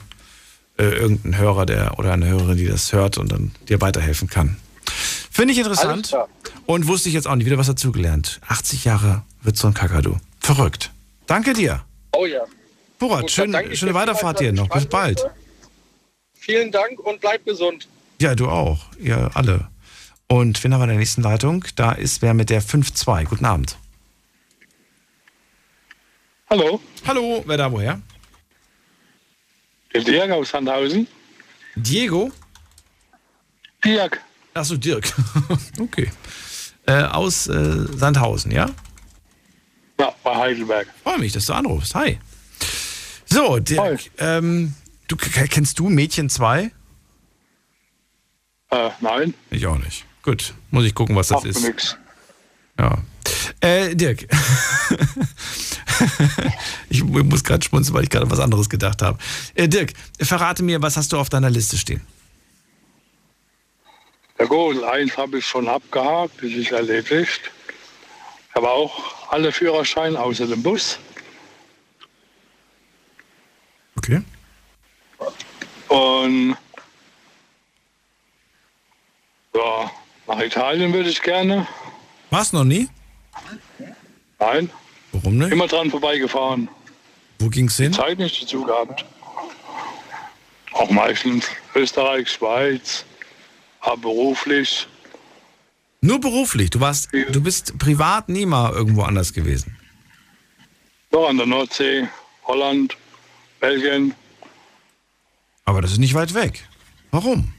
äh, 0.77 0.83
irgendein 0.83 1.37
Hörer 1.37 1.65
der, 1.65 1.97
oder 1.97 2.11
eine 2.11 2.27
Hörerin, 2.27 2.57
die 2.57 2.67
das 2.67 2.91
hört 2.91 3.17
und 3.17 3.31
dann 3.31 3.51
dir 3.69 3.79
weiterhelfen 3.79 4.27
kann. 4.27 4.57
Finde 5.35 5.51
ich 5.51 5.57
interessant 5.57 6.15
und 6.65 6.87
wusste 6.87 7.09
ich 7.09 7.13
jetzt 7.13 7.27
auch 7.27 7.35
nicht. 7.35 7.45
Wieder 7.45 7.57
was 7.57 7.67
dazugelernt. 7.67 8.39
80 8.47 8.85
Jahre 8.85 9.23
wird 9.41 9.57
so 9.57 9.67
ein 9.67 9.73
Kakadu. 9.73 10.15
Verrückt. 10.39 10.91
Danke 11.27 11.51
dir. 11.51 11.83
Oh 12.13 12.25
ja. 12.25 12.45
Borat, 12.99 13.23
Gut, 13.23 13.31
schön, 13.31 13.75
schöne 13.75 13.93
Weiterfahrt 13.93 14.39
dir 14.39 14.53
noch. 14.53 14.69
Bis 14.69 14.85
bald. 14.85 15.21
Vielen 16.35 16.71
Dank 16.71 17.01
und 17.01 17.19
bleib 17.19 17.43
gesund. 17.43 17.89
Ja, 18.21 18.33
du 18.33 18.47
auch. 18.47 18.85
Ihr 18.97 19.29
alle. 19.33 19.67
Und 20.29 20.63
wen 20.63 20.73
haben 20.73 20.79
wir 20.79 20.85
in 20.85 20.91
der 20.91 20.99
nächsten 20.99 21.21
Leitung? 21.21 21.65
Da 21.75 21.91
ist 21.91 22.21
wer 22.21 22.33
mit 22.33 22.49
der 22.49 22.63
5-2. 22.63 23.25
Guten 23.25 23.43
Abend. 23.43 23.77
Hallo. 26.49 26.79
Hallo, 27.05 27.43
wer 27.45 27.57
da 27.57 27.69
woher? 27.69 28.01
Der 29.93 30.01
Dirk 30.01 30.31
aus 30.31 30.51
Sandhausen. 30.51 31.07
Diego? 31.75 32.31
Dirk. 33.83 34.21
Achso, 34.55 34.77
Dirk. 34.77 35.11
okay. 35.79 36.09
Äh, 36.85 37.03
aus 37.03 37.47
äh, 37.47 37.87
Sandhausen, 37.93 38.51
ja? 38.51 38.69
Ja, 39.99 40.13
bei 40.23 40.33
Heidelberg. 40.33 40.87
Freue 41.03 41.19
mich, 41.19 41.33
dass 41.33 41.45
du 41.47 41.53
anrufst. 41.53 41.93
Hi. 41.93 42.19
So, 43.25 43.59
Dirk, 43.59 43.99
ähm, 44.17 44.73
du, 45.09 45.17
kennst 45.17 45.77
du 45.77 45.89
Mädchen 45.89 46.29
2? 46.29 46.71
Äh, 48.71 48.89
nein. 49.01 49.33
Ich 49.51 49.67
auch 49.67 49.77
nicht. 49.77 50.05
Gut, 50.23 50.53
muss 50.71 50.85
ich 50.85 50.95
gucken, 50.95 51.17
was 51.17 51.27
das 51.27 51.43
Macht 51.43 51.47
ist. 51.47 51.61
nix. 51.61 51.97
Ja. 52.79 52.99
Äh, 53.59 53.93
Dirk. 53.93 54.25
ich 56.89 57.03
muss 57.03 57.43
gerade 57.43 57.65
schmunzeln, 57.65 57.93
weil 57.93 58.03
ich 58.03 58.09
gerade 58.09 58.29
was 58.31 58.39
anderes 58.39 58.69
gedacht 58.69 59.01
habe. 59.01 59.17
Äh, 59.53 59.67
Dirk, 59.67 59.91
verrate 60.21 60.63
mir, 60.63 60.81
was 60.81 60.95
hast 60.95 61.11
du 61.11 61.17
auf 61.19 61.27
deiner 61.27 61.49
Liste 61.49 61.77
stehen? 61.77 62.01
Ja 64.37 64.45
gut, 64.45 64.83
eins 64.83 65.17
habe 65.17 65.37
ich 65.39 65.45
schon 65.45 65.67
abgehakt, 65.67 66.37
das 66.37 66.51
ist 66.51 66.71
erledigt. 66.71 67.51
Ich 68.49 68.55
habe 68.55 68.69
auch 68.69 69.31
alle 69.31 69.51
Führerscheine 69.51 70.19
außer 70.19 70.47
dem 70.47 70.61
Bus. 70.61 70.99
Okay. 73.97 74.21
Und 75.87 76.57
ja, 79.53 79.91
nach 80.27 80.39
Italien 80.39 80.93
würde 80.93 81.09
ich 81.09 81.21
gerne. 81.21 81.65
Warst 82.29 82.51
du 82.51 82.57
noch 82.57 82.65
nie? 82.65 82.89
Nein. 84.39 84.69
Warum 85.13 85.37
nicht? 85.37 85.51
Immer 85.51 85.67
dran 85.67 85.89
vorbeigefahren. 85.89 86.67
Wo 87.39 87.49
ging's 87.49 87.77
hin? 87.77 87.93
Zeit 87.93 88.19
nicht 88.19 88.41
dazu 88.41 88.63
gehabt. 88.63 89.05
Auch 90.73 90.89
meistens 90.89 91.47
Österreich, 91.73 92.29
Schweiz, 92.29 93.05
aber 93.85 93.97
beruflich. 93.97 94.87
Nur 96.01 96.19
beruflich. 96.19 96.69
Du 96.69 96.79
warst, 96.79 97.09
du 97.13 97.41
bist 97.41 97.77
privat 97.77 98.29
nie 98.29 98.45
mal 98.45 98.71
irgendwo 98.73 99.03
anders 99.03 99.33
gewesen. 99.33 99.77
So 101.11 101.25
an 101.25 101.37
der 101.37 101.45
Nordsee, 101.45 102.07
Holland, 102.43 102.97
Belgien. 103.59 104.13
Aber 105.63 105.81
das 105.81 105.93
ist 105.93 105.97
nicht 105.99 106.13
weit 106.13 106.33
weg. 106.33 106.67
Warum? 107.11 107.53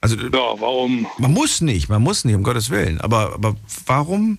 Also, 0.00 0.16
ja, 0.16 0.60
warum? 0.60 1.06
Man 1.18 1.32
muss 1.32 1.60
nicht, 1.60 1.88
man 1.88 2.02
muss 2.02 2.24
nicht, 2.24 2.34
um 2.34 2.42
Gottes 2.42 2.70
Willen. 2.70 3.00
Aber, 3.00 3.34
aber 3.34 3.56
warum? 3.86 4.38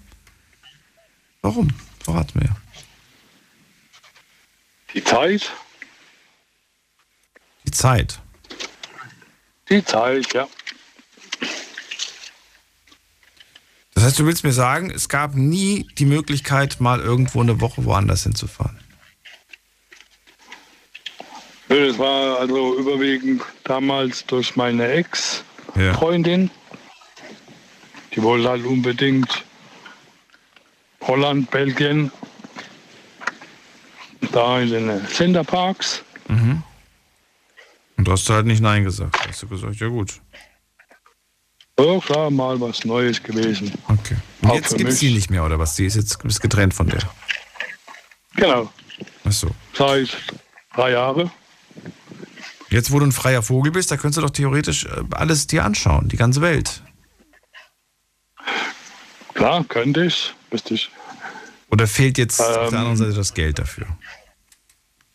Warum? 1.42 1.70
Verrat 2.04 2.34
mir. 2.36 2.56
Die 4.94 5.04
Zeit? 5.04 5.52
Die 7.66 7.72
Zeit. 7.72 8.20
Die 9.72 9.84
Zeit, 9.86 10.34
ja. 10.34 10.50
Das 13.94 14.04
heißt, 14.04 14.20
du 14.20 14.26
willst 14.26 14.44
mir 14.44 14.52
sagen, 14.52 14.92
es 14.92 15.08
gab 15.08 15.34
nie 15.34 15.88
die 15.98 16.06
Möglichkeit, 16.06 16.82
mal 16.82 17.00
irgendwo 17.00 17.40
eine 17.40 17.62
Woche 17.62 17.86
woanders 17.86 18.24
hinzufahren. 18.24 18.78
Ja, 21.70 21.86
Das 21.88 21.98
war 21.98 22.40
also 22.40 22.78
überwiegend 22.78 23.44
damals 23.64 24.26
durch 24.26 24.58
meine 24.58 24.90
Ex-Freundin. 24.90 26.52
Die 28.14 28.22
wollte 28.22 28.50
halt 28.50 28.66
unbedingt 28.66 29.46
Holland, 31.00 31.50
Belgien, 31.50 32.12
da 34.34 34.60
in 34.60 34.70
den 34.70 35.08
Centerparks. 35.08 36.04
Mhm. 36.28 36.62
Und 38.02 38.06
du 38.06 38.14
hast 38.14 38.28
halt 38.32 38.48
nicht 38.48 38.62
Nein 38.62 38.84
gesagt. 38.84 39.16
Hast 39.28 39.44
du 39.44 39.48
gesagt, 39.48 39.76
ja 39.76 39.88
gut. 39.88 40.20
Ja, 41.80 42.00
klar, 42.00 42.32
mal 42.32 42.60
was 42.60 42.84
Neues 42.84 43.22
gewesen. 43.22 43.72
Okay. 43.90 44.18
Und 44.42 44.56
jetzt 44.56 44.76
gibt 44.76 44.90
es 44.90 44.98
die 44.98 45.14
nicht 45.14 45.30
mehr, 45.30 45.46
oder 45.46 45.60
was? 45.60 45.76
Die 45.76 45.86
ist 45.86 45.98
jetzt 45.98 46.18
ist 46.26 46.42
getrennt 46.42 46.74
von 46.74 46.88
der. 46.88 47.02
Genau. 48.38 48.74
Ach 49.24 49.32
so. 49.32 49.52
Seit 49.76 50.18
drei 50.74 50.94
Jahren. 50.94 51.30
Jetzt, 52.72 52.92
wo 52.92 52.98
du 52.98 53.06
ein 53.06 53.12
freier 53.12 53.44
Vogel 53.44 53.72
bist, 53.72 53.92
da 53.92 53.98
könntest 53.98 54.18
du 54.18 54.22
doch 54.22 54.32
theoretisch 54.32 54.86
äh, 54.86 55.04
alles 55.12 55.46
dir 55.46 55.64
anschauen, 55.64 56.10
die 56.10 56.18
ganze 56.18 56.42
Welt. 56.42 56.82
Klar, 59.36 59.64
könnte 59.66 60.06
ich. 60.06 60.34
Müsste 60.50 60.74
ich. 60.74 60.90
Oder 61.70 61.86
fehlt 61.86 62.18
jetzt 62.18 62.42
auf 62.42 62.48
der 62.48 62.62
Ähm. 62.62 62.76
anderen 62.78 62.98
Seite 62.98 63.14
das 63.14 63.36
Geld 63.36 63.60
dafür? 63.60 63.86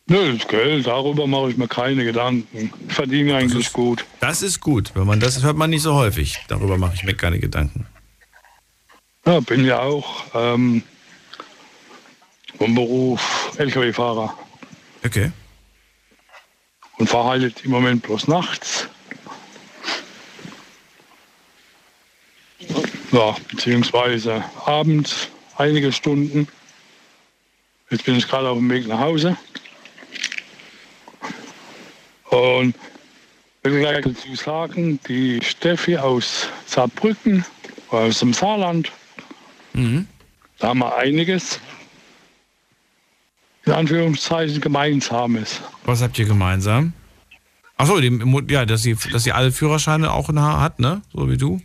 Nö, 0.09 0.37
das 0.37 0.47
Geld, 0.47 0.87
darüber 0.87 1.27
mache 1.27 1.49
ich 1.51 1.57
mir 1.57 1.67
keine 1.67 2.05
Gedanken. 2.05 2.71
Ich 2.87 2.93
verdiene 2.93 3.35
eigentlich 3.35 3.73
gut. 3.73 4.05
Das 4.21 4.41
ist 4.41 4.61
gut, 4.61 4.91
wenn 4.95 5.05
man 5.05 5.19
das 5.19 5.43
hört 5.43 5.57
man 5.57 5.69
nicht 5.69 5.81
so 5.81 5.95
häufig. 5.95 6.37
Darüber 6.47 6.77
mache 6.77 6.93
ich 6.95 7.03
mir 7.03 7.13
keine 7.13 7.39
Gedanken. 7.39 7.85
Ja, 9.25 9.41
bin 9.41 9.65
ja 9.65 9.79
auch 9.81 10.23
ähm, 10.33 10.81
vom 12.57 12.73
Beruf 12.73 13.51
LKW-Fahrer 13.57 14.37
Okay. 15.05 15.31
und 16.97 17.09
fahre 17.09 17.29
halt 17.29 17.65
im 17.65 17.71
Moment 17.71 18.01
bloß 18.03 18.27
nachts. 18.29 18.87
Ja, 23.11 23.35
beziehungsweise 23.49 24.43
abends 24.65 25.27
einige 25.57 25.91
Stunden. 25.91 26.47
Jetzt 27.89 28.05
bin 28.05 28.15
ich 28.15 28.27
gerade 28.27 28.49
auf 28.49 28.57
dem 28.57 28.69
Weg 28.69 28.87
nach 28.87 28.99
Hause. 28.99 29.37
Und 32.29 32.75
ich 33.63 33.71
will 33.71 33.79
gleich 33.79 34.03
dazu 34.03 34.35
sagen, 34.35 34.99
die 35.07 35.39
Steffi 35.43 35.97
aus 35.97 36.47
Saarbrücken, 36.65 37.45
aus 37.89 38.19
dem 38.19 38.33
Saarland, 38.33 38.91
Mhm. 39.73 40.07
da 40.59 40.69
haben 40.69 40.79
wir 40.79 40.95
einiges 40.97 41.59
in 43.65 43.73
Anführungszeichen 43.73 44.61
Gemeinsames. 44.61 45.61
Was 45.83 46.01
habt 46.01 46.17
ihr 46.17 46.25
gemeinsam? 46.25 46.93
Achso, 47.75 47.99
ja, 47.99 48.65
dass 48.65 48.81
sie, 48.81 48.95
dass 49.11 49.23
sie 49.23 49.33
alle 49.33 49.51
Führerscheine 49.51 50.11
auch 50.11 50.29
in 50.29 50.39
Haar 50.39 50.61
hat, 50.61 50.79
ne? 50.79 51.01
So 51.13 51.29
wie 51.29 51.37
du. 51.37 51.61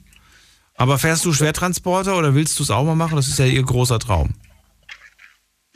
Aber 0.76 0.98
fährst 0.98 1.24
du 1.24 1.32
Schwertransporter 1.32 2.16
oder 2.18 2.34
willst 2.34 2.58
du 2.58 2.64
es 2.64 2.70
auch 2.70 2.84
mal 2.84 2.96
machen? 2.96 3.16
Das 3.16 3.28
ist 3.28 3.38
ja 3.38 3.46
ihr 3.46 3.62
großer 3.62 3.98
Traum. 3.98 4.34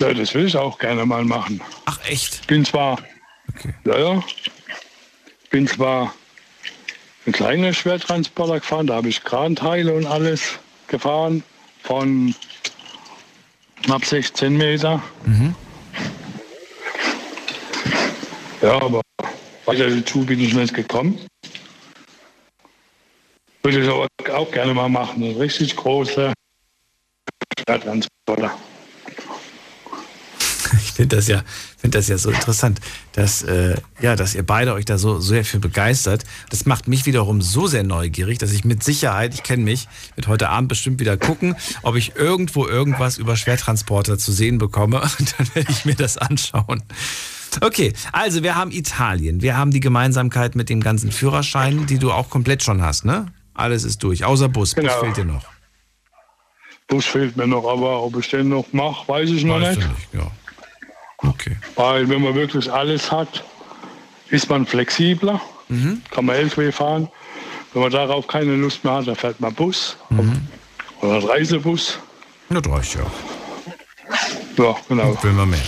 Ja, 0.00 0.12
das 0.12 0.34
will 0.34 0.46
ich 0.46 0.56
auch 0.56 0.78
gerne 0.78 1.06
mal 1.06 1.24
machen. 1.24 1.60
Ach 1.86 1.98
echt? 2.06 2.46
Bin 2.48 2.64
zwar, 2.66 2.98
ja, 3.84 3.98
ja, 3.98 4.22
bin 5.50 5.66
zwar 5.66 6.14
ein 7.26 7.32
kleiner 7.32 7.72
Schwertransporter 7.72 8.60
gefahren, 8.60 8.86
da 8.86 8.94
habe 8.94 9.08
ich 9.08 9.24
Kranteile 9.24 9.94
und 9.94 10.06
alles 10.06 10.58
gefahren 10.86 11.42
von 11.82 12.34
knapp 13.82 14.04
16 14.04 14.56
Meter. 14.56 15.02
Mhm. 15.24 15.54
Ja, 18.62 18.80
aber 18.80 19.02
weiter 19.64 19.90
dazu 19.90 20.24
bin 20.24 20.40
ich 20.40 20.54
nicht 20.54 20.74
gekommen. 20.74 21.18
Würde 23.62 23.82
ich 23.82 23.88
aber 23.88 24.08
auch 24.36 24.50
gerne 24.50 24.74
mal 24.74 24.88
machen. 24.88 25.22
Ein 25.22 25.36
richtig 25.36 25.76
großer 25.76 26.32
Schwertransporter. 27.58 28.56
Ich 30.86 30.92
finde 30.92 31.16
das 31.16 31.26
ja, 31.26 31.42
finde 31.78 31.98
das 31.98 32.08
ja 32.08 32.16
so 32.16 32.30
interessant, 32.30 32.80
dass, 33.12 33.42
äh, 33.42 33.74
ja, 34.00 34.14
dass 34.16 34.34
ihr 34.34 34.44
beide 34.46 34.72
euch 34.74 34.84
da 34.84 34.98
so 34.98 35.18
sehr 35.20 35.44
für 35.44 35.58
begeistert. 35.58 36.24
Das 36.50 36.64
macht 36.64 36.86
mich 36.88 37.06
wiederum 37.06 37.42
so 37.42 37.66
sehr 37.66 37.82
neugierig, 37.82 38.38
dass 38.38 38.52
ich 38.52 38.64
mit 38.64 38.82
Sicherheit, 38.84 39.34
ich 39.34 39.42
kenne 39.42 39.64
mich, 39.64 39.88
wird 40.14 40.28
heute 40.28 40.48
Abend 40.48 40.68
bestimmt 40.68 41.00
wieder 41.00 41.16
gucken, 41.16 41.56
ob 41.82 41.96
ich 41.96 42.14
irgendwo 42.16 42.66
irgendwas 42.66 43.18
über 43.18 43.36
Schwertransporter 43.36 44.16
zu 44.16 44.30
sehen 44.32 44.58
bekomme. 44.58 45.00
Und 45.18 45.34
dann 45.38 45.54
werde 45.54 45.70
ich 45.72 45.84
mir 45.84 45.96
das 45.96 46.16
anschauen. 46.18 46.82
Okay, 47.60 47.92
also 48.12 48.42
wir 48.42 48.54
haben 48.54 48.70
Italien. 48.70 49.42
Wir 49.42 49.56
haben 49.56 49.70
die 49.70 49.80
Gemeinsamkeit 49.80 50.54
mit 50.56 50.68
dem 50.68 50.80
ganzen 50.82 51.10
Führerschein, 51.10 51.86
die 51.86 51.98
du 51.98 52.12
auch 52.12 52.30
komplett 52.30 52.62
schon 52.62 52.82
hast, 52.82 53.04
ne? 53.04 53.32
Alles 53.54 53.84
ist 53.84 54.02
durch, 54.02 54.24
außer 54.24 54.48
Bus. 54.48 54.74
Bus 54.74 54.84
Genau. 54.84 55.00
fehlt 55.00 55.16
dir 55.16 55.24
noch. 55.24 55.44
Bus 56.88 57.06
fehlt 57.06 57.36
mir 57.36 57.46
noch, 57.46 57.66
aber 57.68 58.02
ob 58.02 58.16
ich 58.18 58.28
den 58.28 58.48
noch 58.50 58.72
mache, 58.72 59.08
weiß 59.08 59.30
ich 59.30 59.44
noch 59.44 59.60
Weißt 59.60 59.78
nicht. 59.78 59.88
nicht, 59.88 60.08
ja. 60.14 60.30
Okay. 61.18 61.56
Weil 61.76 62.08
wenn 62.08 62.22
man 62.22 62.34
wirklich 62.34 62.70
alles 62.72 63.10
hat, 63.10 63.42
ist 64.28 64.48
man 64.50 64.66
flexibler, 64.66 65.40
Mhm. 65.68 66.02
kann 66.10 66.24
man 66.26 66.36
LKW 66.36 66.70
fahren. 66.72 67.08
Wenn 67.72 67.82
man 67.82 67.90
darauf 67.90 68.26
keine 68.26 68.54
Lust 68.56 68.84
mehr 68.84 68.94
hat, 68.94 69.06
dann 69.08 69.16
fährt 69.16 69.40
man 69.40 69.52
Bus 69.54 69.96
Mhm. 70.10 70.46
oder 71.00 71.28
Reisebus. 71.28 71.98
Das 72.48 72.66
reicht 72.68 72.94
ja. 72.94 73.06
Ja, 74.56 74.76
genau. 74.88 75.22
Will 75.22 75.32
man 75.32 75.50
mehr. 75.50 75.58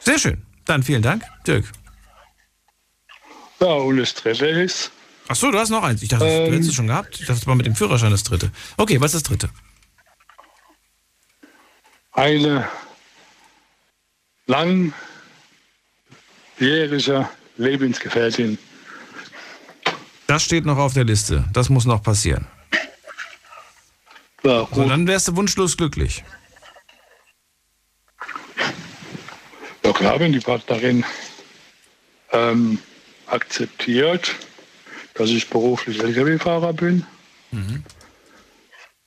Sehr 0.00 0.18
schön. 0.18 0.42
Dann 0.64 0.82
vielen 0.82 1.02
Dank, 1.02 1.24
Dirk. 1.46 1.64
Ja, 3.60 3.66
und 3.68 3.96
das 3.96 4.14
dritte 4.14 4.46
ist, 4.46 4.90
Ach 5.26 5.34
so, 5.36 5.50
du 5.50 5.58
hast 5.58 5.70
noch 5.70 5.82
eins. 5.82 6.02
Ich 6.02 6.10
dachte, 6.10 6.26
du 6.26 6.30
Ähm. 6.30 6.52
hättest 6.52 6.68
es 6.68 6.74
schon 6.76 6.86
gehabt. 6.86 7.14
Ich 7.18 7.20
dachte, 7.26 7.40
das 7.40 7.46
war 7.46 7.54
mit 7.54 7.64
dem 7.64 7.74
Führerschein 7.74 8.10
das 8.10 8.24
dritte. 8.24 8.50
Okay, 8.76 9.00
was 9.00 9.14
ist 9.14 9.22
das 9.26 9.30
dritte? 9.30 9.48
eine 12.12 12.68
langjährige 14.46 14.94
Lebensgefährtin. 17.56 18.58
Das 20.26 20.42
steht 20.42 20.64
noch 20.64 20.78
auf 20.78 20.94
der 20.94 21.04
Liste. 21.04 21.44
Das 21.52 21.68
muss 21.68 21.84
noch 21.84 22.02
passieren. 22.02 22.46
Ja, 24.42 24.66
also 24.70 24.88
dann 24.88 25.06
wärst 25.06 25.28
du 25.28 25.36
wunschlos 25.36 25.76
glücklich. 25.76 26.24
Ja 29.84 29.92
klar, 29.92 30.18
wenn 30.20 30.32
die 30.32 30.40
Partnerin 30.40 31.04
ähm, 32.32 32.78
akzeptiert, 33.26 34.34
dass 35.14 35.30
ich 35.30 35.48
beruflich 35.48 36.02
Lkw-Fahrer 36.02 36.72
bin, 36.72 37.06
Mhm. 37.52 37.84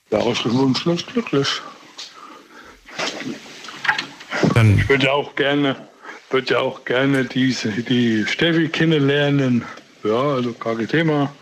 wäre 0.08 0.32
ich 0.32 0.42
wunschlos 0.46 1.04
glücklich. 1.04 1.60
Dann 4.54 4.78
ich 4.78 4.88
würde 4.88 5.12
auch 5.12 5.34
gerne, 5.34 5.76
würde 6.30 6.54
ja 6.54 6.60
auch 6.60 6.84
gerne 6.84 7.24
diese, 7.24 7.70
die 7.70 8.24
Steffi 8.26 8.68
kennenlernen. 8.68 9.64
Ja, 10.04 10.34
also 10.34 10.52
kein 10.52 10.86
Thema. 10.88 11.32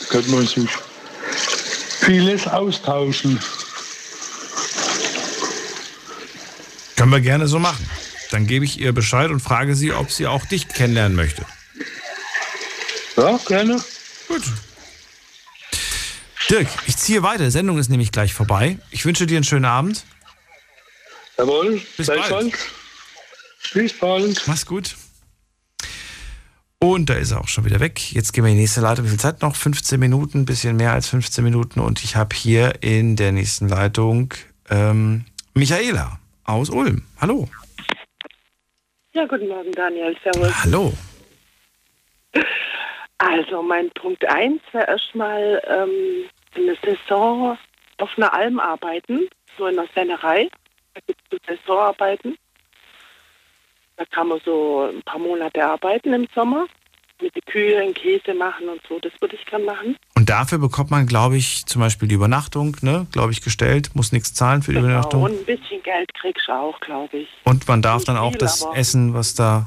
Da 0.00 0.06
könnten 0.08 0.32
wir 0.32 0.38
uns 0.38 0.54
vieles 2.00 2.46
austauschen. 2.46 3.38
Können 6.96 7.12
wir 7.12 7.20
gerne 7.20 7.46
so 7.46 7.58
machen. 7.58 7.88
Dann 8.30 8.46
gebe 8.46 8.64
ich 8.64 8.80
ihr 8.80 8.92
Bescheid 8.92 9.30
und 9.30 9.40
frage 9.40 9.74
sie, 9.74 9.92
ob 9.92 10.10
sie 10.10 10.26
auch 10.26 10.44
dich 10.46 10.68
kennenlernen 10.68 11.16
möchte. 11.16 11.44
Ja, 13.16 13.38
gerne. 13.46 13.82
Gut. 14.28 14.42
Dirk, 16.50 16.68
ich 16.86 16.96
ziehe 16.96 17.22
weiter. 17.22 17.44
Die 17.44 17.50
Sendung 17.50 17.78
ist 17.78 17.90
nämlich 17.90 18.12
gleich 18.12 18.34
vorbei. 18.34 18.78
Ich 18.90 19.04
wünsche 19.04 19.26
dir 19.26 19.36
einen 19.36 19.44
schönen 19.44 19.64
Abend. 19.64 20.04
Jawohl, 21.38 21.80
Bis 21.96 22.06
gleichfalls. 22.06 22.50
bald. 22.50 23.72
Bis 23.72 23.98
bald. 23.98 24.42
Mach's 24.46 24.66
gut. 24.66 24.96
Und 26.78 27.08
da 27.08 27.14
ist 27.14 27.30
er 27.32 27.40
auch 27.40 27.48
schon 27.48 27.64
wieder 27.64 27.80
weg. 27.80 28.12
Jetzt 28.12 28.32
gehen 28.32 28.44
wir 28.44 28.50
in 28.50 28.56
die 28.56 28.62
nächste 28.62 28.80
Leitung. 28.80 29.06
Wie 29.06 29.10
viel 29.10 29.18
Zeit 29.18 29.42
noch? 29.42 29.56
15 29.56 29.98
Minuten, 29.98 30.44
bisschen 30.44 30.76
mehr 30.76 30.92
als 30.92 31.08
15 31.08 31.42
Minuten. 31.42 31.80
Und 31.80 32.04
ich 32.04 32.16
habe 32.16 32.34
hier 32.36 32.82
in 32.82 33.16
der 33.16 33.32
nächsten 33.32 33.68
Leitung 33.68 34.34
ähm, 34.70 35.24
Michaela 35.54 36.18
aus 36.44 36.70
Ulm. 36.70 37.02
Hallo. 37.20 37.48
Ja, 39.12 39.24
guten 39.24 39.48
Morgen, 39.48 39.72
Daniel. 39.72 40.14
Servus. 40.22 40.52
Hallo. 40.64 40.92
Also, 43.18 43.62
mein 43.62 43.90
Punkt 43.92 44.24
1 44.28 44.60
wäre 44.72 44.86
erstmal 44.88 45.62
ähm, 45.66 46.28
eine 46.54 46.76
Saison 46.84 47.56
auf 47.96 48.10
einer 48.18 48.34
Alm 48.34 48.60
arbeiten, 48.60 49.28
so 49.56 49.66
in 49.66 49.78
einer 49.78 49.88
Sennerei. 49.94 50.50
Da 50.96 51.02
gibt 51.06 51.20
es 51.30 51.30
so 51.30 51.54
Saisonarbeiten. 51.54 52.38
Da 53.96 54.04
kann 54.06 54.28
man 54.28 54.40
so 54.44 54.90
ein 54.94 55.02
paar 55.02 55.18
Monate 55.18 55.62
arbeiten 55.64 56.12
im 56.14 56.26
Sommer. 56.34 56.66
Mit 57.20 57.34
den 57.34 57.42
Kühen 57.46 57.94
Käse 57.94 58.34
machen 58.34 58.68
und 58.68 58.80
so. 58.88 58.98
Das 59.00 59.12
würde 59.20 59.36
ich 59.36 59.46
gern 59.46 59.64
machen. 59.64 59.96
Und 60.14 60.28
dafür 60.28 60.58
bekommt 60.58 60.90
man, 60.90 61.06
glaube 61.06 61.36
ich, 61.38 61.64
zum 61.64 61.80
Beispiel 61.80 62.08
die 62.08 62.14
Übernachtung, 62.14 62.76
ne, 62.82 63.06
glaube 63.12 63.32
ich, 63.32 63.40
gestellt, 63.42 63.90
muss 63.94 64.12
nichts 64.12 64.34
zahlen 64.34 64.62
für 64.62 64.72
die 64.72 64.76
Genau. 64.76 64.88
Übernachtung. 64.88 65.22
Und 65.22 65.32
ein 65.32 65.44
bisschen 65.46 65.82
Geld 65.82 66.12
kriegst 66.14 66.46
du 66.48 66.52
auch, 66.52 66.78
glaube 66.80 67.16
ich. 67.18 67.28
Und 67.44 67.66
man 67.68 67.80
darf 67.80 68.04
dann 68.04 68.18
auch 68.18 68.30
viel, 68.32 68.38
das 68.38 68.66
Essen, 68.74 69.14
was 69.14 69.34
da, 69.34 69.66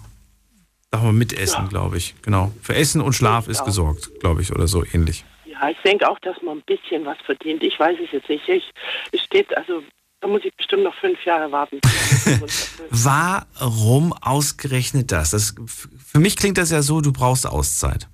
darf 0.91 1.01
man 1.01 1.15
mitessen, 1.17 1.69
glaube 1.69 1.97
ich. 1.97 2.13
Genau. 2.21 2.51
Für 2.61 2.75
Essen 2.75 3.01
und 3.01 3.13
Schlaf 3.13 3.47
ist 3.47 3.61
auch. 3.61 3.65
gesorgt, 3.65 4.19
glaube 4.19 4.43
ich, 4.43 4.51
oder 4.53 4.67
so 4.67 4.83
ähnlich. 4.93 5.25
Ja, 5.45 5.69
ich 5.69 5.77
denke 5.83 6.07
auch, 6.07 6.19
dass 6.19 6.39
man 6.43 6.59
ein 6.59 6.63
bisschen 6.67 7.03
was 7.05 7.17
verdient. 7.25 7.63
Ich 7.63 7.79
weiß 7.79 7.97
es 8.03 8.11
jetzt 8.11 8.29
nicht. 8.29 8.47
Ich, 8.47 8.69
es 9.11 9.21
steht, 9.23 9.55
also 9.57 9.81
da 10.21 10.27
muss 10.27 10.43
ich 10.43 10.53
bestimmt 10.55 10.83
noch 10.83 10.95
fünf 10.95 11.23
Jahre 11.25 11.51
warten. 11.51 11.79
Warum 12.89 14.13
ausgerechnet 14.13 15.11
das? 15.11 15.31
das? 15.31 15.55
Für 15.65 16.19
mich 16.19 16.35
klingt 16.35 16.57
das 16.57 16.71
ja 16.71 16.81
so, 16.81 17.01
du 17.01 17.13
brauchst 17.13 17.47
Auszeit. 17.47 18.07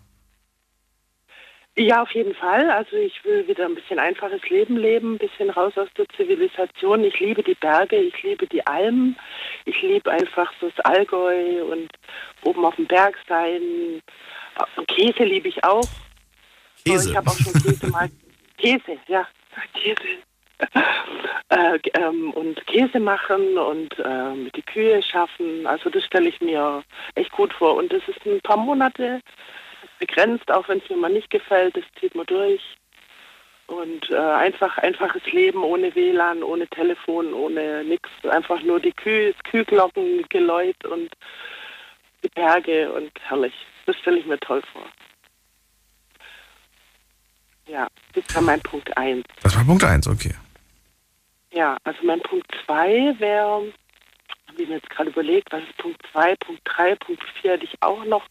Ja, 1.77 2.03
auf 2.03 2.11
jeden 2.11 2.34
Fall. 2.36 2.69
Also 2.69 2.95
ich 2.95 3.23
will 3.26 3.48
wieder 3.48 3.65
ein 3.65 3.76
bisschen 3.76 3.99
einfaches 3.99 4.41
Leben 4.49 4.77
leben, 4.77 5.15
ein 5.15 5.18
bisschen 5.18 5.49
raus 5.49 5.73
aus 5.76 5.90
der 5.98 6.07
Zivilisation. 6.15 7.03
Ich 7.03 7.19
liebe 7.19 7.44
die 7.44 7.56
Berge, 7.56 7.98
ich 7.98 8.23
liebe 8.23 8.48
die 8.48 8.65
Almen, 8.65 9.18
ich 9.65 9.82
liebe 9.82 10.10
einfach 10.10 10.53
so 10.61 10.69
das 10.69 10.86
Allgäu 10.86 11.65
und 11.65 11.91
oben 12.44 12.64
auf 12.64 12.76
dem 12.77 12.88
Berg 12.88 13.18
sein. 13.27 14.02
Käse 14.88 15.26
liebe 15.26 15.49
ich 15.49 15.61
auch. 15.65 15.88
Käse? 16.86 17.10
Ich 17.10 17.18
habe 17.18 17.30
auch 17.30 17.38
schon 17.38 17.53
Käse 17.53 17.88
mal. 17.88 18.10
Käse, 18.57 18.98
ja, 19.07 19.27
Käse. 19.73 20.02
Äh, 21.49 21.80
ähm, 21.94 22.32
und 22.32 22.65
Käse 22.68 22.99
machen 22.99 23.57
und 23.57 23.95
ähm, 24.03 24.49
die 24.56 24.61
Kühe 24.61 25.02
schaffen. 25.03 25.65
Also 25.68 25.90
das 25.90 26.03
stelle 26.03 26.30
ich 26.30 26.41
mir 26.41 26.84
echt 27.15 27.32
gut 27.32 27.53
vor. 27.53 27.76
Und 27.76 27.91
das 27.91 28.02
ist 28.07 28.26
ein 28.26 28.41
paar 28.41 28.57
Monate 28.57 29.22
begrenzt, 29.99 30.52
auch 30.52 30.68
wenn 30.68 30.80
es 30.80 30.90
mir 30.90 30.98
mal 30.98 31.11
nicht 31.11 31.30
gefällt, 31.30 31.77
das 31.77 31.84
zieht 31.99 32.15
man 32.15 32.26
durch. 32.26 32.61
Und 33.68 34.11
äh, 34.11 34.18
einfach 34.18 34.77
einfaches 34.77 35.26
Leben 35.32 35.64
ohne 35.64 35.94
WLAN, 35.95 36.44
ohne 36.44 36.68
Telefon, 36.68 37.34
ohne 37.34 37.84
nichts. 37.84 38.10
Einfach 38.30 38.61
nur 38.61 38.80
die 38.80 38.91
Kühe, 38.91 39.34
das 39.34 39.44
Kühlglocken, 39.44 40.23
Geläut 40.30 40.86
und 40.86 41.10
die 42.23 42.30
Berge 42.30 42.91
und 42.91 43.11
herrlich. 43.27 43.53
Das 43.88 43.98
stelle 43.98 44.19
ich 44.19 44.26
mir 44.26 44.40
toll 44.40 44.61
vor. 44.72 44.86
Ja, 47.68 47.88
das 48.14 48.36
war 48.36 48.44
mein 48.44 48.61
Punkt 48.61 48.95
1. 48.95 49.23
Das 49.41 49.56
war 49.56 49.64
Punkt 49.64 49.84
1, 49.84 50.07
okay. 50.07 50.36
Ja, 51.56 51.77
also 51.86 51.99
mein 52.03 52.19
Punkt 52.19 52.52
2 52.65 53.15
wäre, 53.18 53.72
habe 54.48 54.61
ich 54.61 54.68
mir 54.68 54.76
jetzt 54.76 54.90
gerade 54.90 55.10
überlegt, 55.10 55.53
was 55.53 55.64
ist 55.64 55.77
Punkt 55.77 56.02
2, 56.11 56.36
Punkt 56.36 56.61
3, 56.65 56.95
Punkt 56.95 57.23
4 57.41 57.53
hätte 57.53 57.64
ich 57.64 57.82
auch 57.82 58.03
noch. 58.03 58.27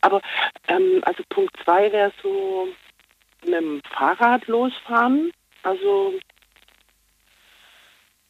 Aber 0.00 0.22
ähm, 0.68 1.00
also 1.02 1.24
Punkt 1.28 1.52
2 1.64 1.90
wäre 1.90 2.12
so 2.22 2.68
mit 3.44 3.54
dem 3.54 3.82
Fahrrad 3.90 4.46
losfahren. 4.46 5.32
Also 5.64 6.14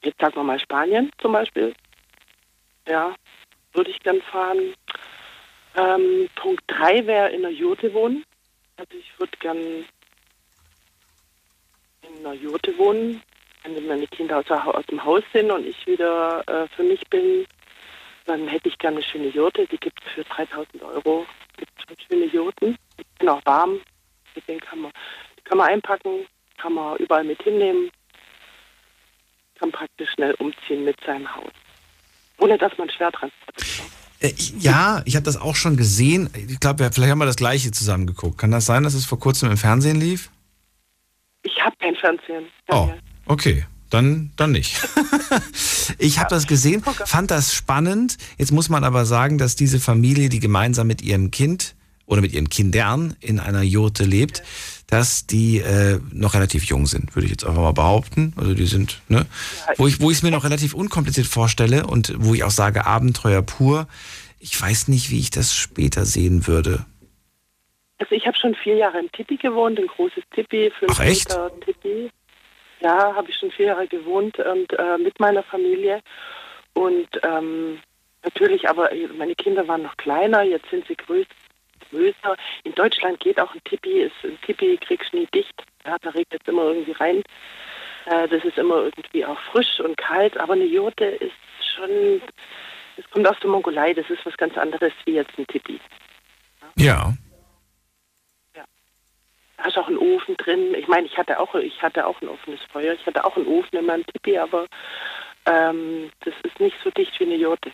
jetzt 0.02 0.18
sagen 0.18 0.36
wir 0.36 0.44
mal 0.44 0.58
Spanien 0.58 1.10
zum 1.18 1.32
Beispiel. 1.32 1.74
Ja, 2.88 3.14
würde 3.74 3.90
ich 3.90 4.00
gern 4.00 4.22
fahren. 4.22 4.72
Ähm, 5.76 6.30
Punkt 6.36 6.64
3 6.68 7.06
wäre 7.06 7.28
in 7.32 7.42
der 7.42 7.52
Jurte 7.52 7.92
wohnen. 7.92 8.24
Also 8.78 8.96
ich 8.96 9.12
würde 9.18 9.36
gern 9.40 9.58
in 9.58 9.84
einer 12.26 12.32
Jurte 12.32 12.78
wohnen, 12.78 13.22
wenn 13.64 13.86
meine 13.86 14.06
Kinder 14.08 14.38
aus, 14.38 14.50
aus 14.50 14.86
dem 14.86 15.02
Haus 15.04 15.22
sind 15.32 15.50
und 15.50 15.66
ich 15.66 15.86
wieder 15.86 16.42
äh, 16.48 16.68
für 16.74 16.82
mich 16.82 17.00
bin, 17.08 17.46
dann 18.26 18.46
hätte 18.48 18.68
ich 18.68 18.78
gerne 18.78 18.96
eine 18.98 19.04
schöne 19.04 19.28
Jurte. 19.28 19.66
Die 19.66 19.78
gibt 19.78 19.98
es 20.04 20.12
für 20.12 20.24
3000 20.24 20.82
Euro. 20.82 21.26
gibt 21.56 21.70
schon 21.86 21.96
schöne 22.08 22.26
Jurten. 22.26 22.76
Die 22.98 23.04
sind 23.18 23.28
auch 23.28 23.44
warm. 23.44 23.78
Mit 24.34 24.48
denen 24.48 24.60
kann 24.60 24.80
man, 24.80 24.92
die 25.38 25.42
kann 25.42 25.58
man 25.58 25.68
einpacken, 25.68 26.26
kann 26.58 26.72
man 26.74 26.96
überall 26.98 27.24
mit 27.24 27.42
hinnehmen. 27.42 27.90
Kann 29.58 29.70
praktisch 29.72 30.10
schnell 30.14 30.34
umziehen 30.34 30.84
mit 30.84 30.96
seinem 31.04 31.32
Haus. 31.34 31.50
Ohne 32.38 32.58
dass 32.58 32.76
man 32.78 32.90
Schwertransport 32.90 33.54
braucht. 33.56 33.90
Äh, 34.20 34.28
ich- 34.36 34.54
Ja, 34.62 35.02
ich 35.04 35.14
habe 35.16 35.24
das 35.24 35.36
auch 35.40 35.54
schon 35.56 35.76
gesehen. 35.76 36.30
Ich 36.48 36.58
glaube, 36.60 36.88
vielleicht 36.92 37.10
haben 37.10 37.18
wir 37.18 37.26
das 37.26 37.36
gleiche 37.36 37.70
zusammen 37.70 38.06
geguckt. 38.06 38.38
Kann 38.38 38.50
das 38.50 38.66
sein, 38.66 38.82
dass 38.84 38.94
es 38.94 39.04
vor 39.04 39.18
kurzem 39.20 39.50
im 39.50 39.56
Fernsehen 39.56 40.00
lief? 40.00 40.30
Ich 41.42 41.60
habe 41.62 41.74
kein 41.78 41.94
Fernsehen. 41.96 42.46
Oh, 42.68 42.92
okay. 43.26 43.66
Dann, 43.90 44.30
dann 44.36 44.52
nicht. 44.52 44.80
ich 45.98 46.18
habe 46.18 46.30
das 46.30 46.46
gesehen, 46.46 46.82
fand 46.82 47.30
das 47.30 47.52
spannend. 47.52 48.16
Jetzt 48.38 48.50
muss 48.50 48.70
man 48.70 48.84
aber 48.84 49.04
sagen, 49.04 49.36
dass 49.36 49.54
diese 49.54 49.80
Familie, 49.80 50.30
die 50.30 50.40
gemeinsam 50.40 50.86
mit 50.86 51.02
ihrem 51.02 51.30
Kind 51.30 51.74
oder 52.06 52.22
mit 52.22 52.32
ihren 52.32 52.48
Kindern 52.48 53.16
in 53.20 53.38
einer 53.38 53.60
Jurte 53.60 54.04
lebt, 54.04 54.42
dass 54.86 55.26
die 55.26 55.58
äh, 55.58 56.00
noch 56.10 56.32
relativ 56.32 56.64
jung 56.64 56.86
sind, 56.86 57.14
würde 57.14 57.26
ich 57.26 57.32
jetzt 57.32 57.44
einfach 57.44 57.60
mal 57.60 57.72
behaupten. 57.72 58.32
Also 58.36 58.54
die 58.54 58.66
sind, 58.66 59.02
ne? 59.08 59.26
Wo 59.76 59.86
ich, 59.86 60.00
wo 60.00 60.10
ich 60.10 60.18
es 60.18 60.22
mir 60.22 60.30
noch 60.30 60.44
relativ 60.44 60.74
unkompliziert 60.74 61.26
vorstelle 61.26 61.86
und 61.86 62.14
wo 62.16 62.34
ich 62.34 62.44
auch 62.44 62.50
sage, 62.50 62.86
Abenteuer 62.86 63.42
pur. 63.42 63.88
Ich 64.38 64.60
weiß 64.60 64.88
nicht, 64.88 65.10
wie 65.10 65.18
ich 65.18 65.30
das 65.30 65.54
später 65.54 66.06
sehen 66.06 66.46
würde. 66.46 66.86
Also 67.98 68.14
ich 68.14 68.26
habe 68.26 68.36
schon 68.36 68.54
vier 68.54 68.76
Jahre 68.76 68.98
im 68.98 69.12
Tipi 69.12 69.36
gewohnt, 69.36 69.78
ein 69.78 69.86
großes 69.86 70.24
Tipi, 70.34 70.72
fünf 70.78 70.92
Ach, 70.94 71.00
echt? 71.00 71.28
Meter 71.28 71.50
Tipi. 71.64 72.10
Ja, 72.82 73.14
habe 73.14 73.30
ich 73.30 73.36
schon 73.36 73.52
vier 73.52 73.66
Jahre 73.66 73.86
gewohnt 73.86 74.38
und 74.38 74.72
äh, 74.72 74.98
mit 74.98 75.20
meiner 75.20 75.42
Familie. 75.42 76.00
Und 76.74 77.08
ähm, 77.22 77.80
natürlich, 78.24 78.68
aber 78.68 78.90
meine 79.16 79.34
Kinder 79.34 79.68
waren 79.68 79.82
noch 79.82 79.96
kleiner, 79.96 80.42
jetzt 80.42 80.68
sind 80.70 80.86
sie 80.88 80.96
größer. 80.96 82.36
In 82.64 82.74
Deutschland 82.74 83.20
geht 83.20 83.40
auch 83.40 83.54
ein 83.54 83.62
Tipi, 83.64 84.00
ist, 84.00 84.14
ein 84.24 84.38
Tipi 84.44 84.78
kriegst 84.78 85.14
nie 85.14 85.28
dicht. 85.34 85.62
Ja, 85.84 85.96
da 86.00 86.10
regnet 86.10 86.42
es 86.42 86.48
immer 86.48 86.64
irgendwie 86.64 86.92
rein. 86.92 87.22
Äh, 88.06 88.28
das 88.28 88.44
ist 88.44 88.58
immer 88.58 88.84
irgendwie 88.84 89.24
auch 89.24 89.38
frisch 89.52 89.80
und 89.80 89.96
kalt, 89.96 90.36
aber 90.38 90.54
eine 90.54 90.64
Jurte 90.64 91.04
ist 91.04 91.32
schon, 91.76 92.20
das 92.96 93.08
kommt 93.10 93.28
aus 93.28 93.38
der 93.40 93.50
Mongolei, 93.50 93.94
das 93.94 94.08
ist 94.10 94.24
was 94.24 94.36
ganz 94.36 94.56
anderes 94.58 94.92
wie 95.04 95.14
jetzt 95.14 95.38
ein 95.38 95.46
Tipi. 95.46 95.78
Ja. 96.76 96.96
Da 97.04 97.14
hast 99.62 99.78
auch 99.78 99.88
einen 99.88 99.98
Ofen 99.98 100.36
drin. 100.36 100.74
Ich 100.78 100.88
meine, 100.88 101.06
ich 101.06 101.16
hatte 101.16 101.38
auch, 101.38 101.54
ich 101.54 101.80
hatte 101.82 102.06
auch 102.06 102.20
ein 102.20 102.28
offenes 102.28 102.60
Feuer. 102.72 102.94
Ich 102.94 103.06
hatte 103.06 103.24
auch 103.24 103.36
einen 103.36 103.46
Ofen 103.46 103.78
in 103.78 103.86
meinem 103.86 104.04
Tipi, 104.06 104.38
aber 104.38 104.66
ähm, 105.46 106.10
das 106.24 106.34
ist 106.44 106.60
nicht 106.60 106.76
so 106.84 106.90
dicht 106.90 107.18
wie 107.18 107.24
eine 107.24 107.36
Jurte. 107.36 107.70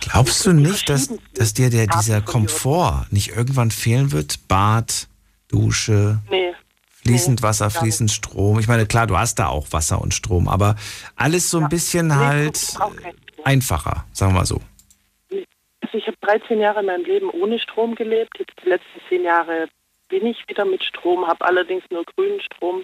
Glaubst 0.00 0.46
du 0.46 0.52
nicht, 0.52 0.88
dass, 0.88 1.12
dass 1.34 1.54
dir 1.54 1.70
der, 1.70 1.86
dieser 1.86 2.20
Komfort 2.20 3.06
nicht 3.10 3.36
irgendwann 3.36 3.70
fehlen 3.70 4.12
wird? 4.12 4.46
Bad, 4.48 5.08
Dusche, 5.48 6.20
Nee. 6.30 6.54
fließend 7.02 7.40
nee, 7.40 7.46
Wasser, 7.46 7.70
fließend 7.70 8.10
Strom. 8.10 8.58
Ich 8.58 8.68
meine, 8.68 8.86
klar, 8.86 9.06
du 9.06 9.16
hast 9.16 9.38
da 9.38 9.48
auch 9.48 9.72
Wasser 9.72 10.00
und 10.00 10.14
Strom, 10.14 10.48
aber 10.48 10.76
alles 11.16 11.50
so 11.50 11.58
ein 11.58 11.68
bisschen 11.68 12.14
halt 12.14 12.76
einfacher, 13.44 14.04
sagen 14.12 14.32
wir 14.32 14.40
mal 14.40 14.46
so. 14.46 14.60
Also 15.80 15.98
ich 15.98 16.06
habe 16.06 16.16
13 16.20 16.60
Jahre 16.60 16.80
in 16.80 16.86
meinem 16.86 17.04
Leben 17.04 17.30
ohne 17.30 17.58
Strom 17.58 17.94
gelebt. 17.94 18.38
Jetzt 18.38 18.54
die 18.64 18.68
letzten 18.68 19.00
10 19.08 19.22
Jahre 19.24 19.68
bin 20.08 20.26
ich 20.26 20.48
wieder 20.48 20.64
mit 20.64 20.82
Strom, 20.84 21.26
habe 21.26 21.44
allerdings 21.44 21.84
nur 21.90 22.04
grünen 22.04 22.40
Strom. 22.40 22.82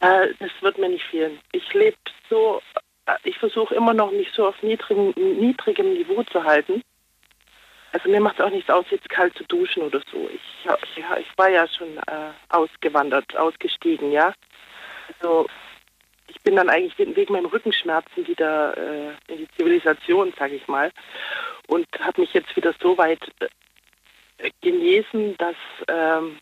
Äh, 0.00 0.28
das 0.38 0.50
wird 0.60 0.78
mir 0.78 0.88
nicht 0.88 1.04
fehlen. 1.04 1.40
Ich 1.52 1.72
lebe 1.74 1.96
so, 2.28 2.60
äh, 3.06 3.16
ich 3.24 3.38
versuche 3.38 3.74
immer 3.74 3.94
noch 3.94 4.10
mich 4.10 4.30
so 4.32 4.46
auf 4.46 4.62
niedrigem, 4.62 5.12
niedrigem 5.16 5.92
Niveau 5.92 6.22
zu 6.24 6.42
halten. 6.44 6.82
Also 7.92 8.08
mir 8.08 8.20
macht 8.20 8.38
es 8.38 8.44
auch 8.44 8.50
nichts 8.50 8.70
aus, 8.70 8.86
jetzt 8.90 9.08
kalt 9.10 9.36
zu 9.36 9.44
duschen 9.44 9.82
oder 9.82 10.00
so. 10.10 10.28
Ich, 10.32 10.70
ich, 10.96 11.04
ich 11.20 11.38
war 11.38 11.50
ja 11.50 11.68
schon 11.68 11.98
äh, 11.98 12.32
ausgewandert, 12.48 13.36
ausgestiegen, 13.36 14.10
ja. 14.12 14.32
Also 15.08 15.46
ich 16.28 16.40
bin 16.42 16.56
dann 16.56 16.70
eigentlich 16.70 16.96
wegen 16.98 17.32
meinem 17.32 17.46
Rückenschmerzen 17.46 18.26
wieder 18.26 18.76
äh, 18.76 19.32
in 19.32 19.38
die 19.38 19.48
Zivilisation, 19.56 20.32
sage 20.38 20.54
ich 20.54 20.66
mal, 20.68 20.90
und 21.66 21.86
habe 22.00 22.22
mich 22.22 22.32
jetzt 22.32 22.56
wieder 22.56 22.74
so 22.80 22.96
weit 22.96 23.20
genesen, 24.60 25.36
dass, 25.38 25.56
ähm, 25.88 26.38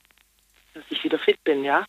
dass 0.75 0.85
ich 0.91 1.03
wieder 1.05 1.19
fit 1.19 1.43
bin, 1.45 1.65
ja. 1.65 1.85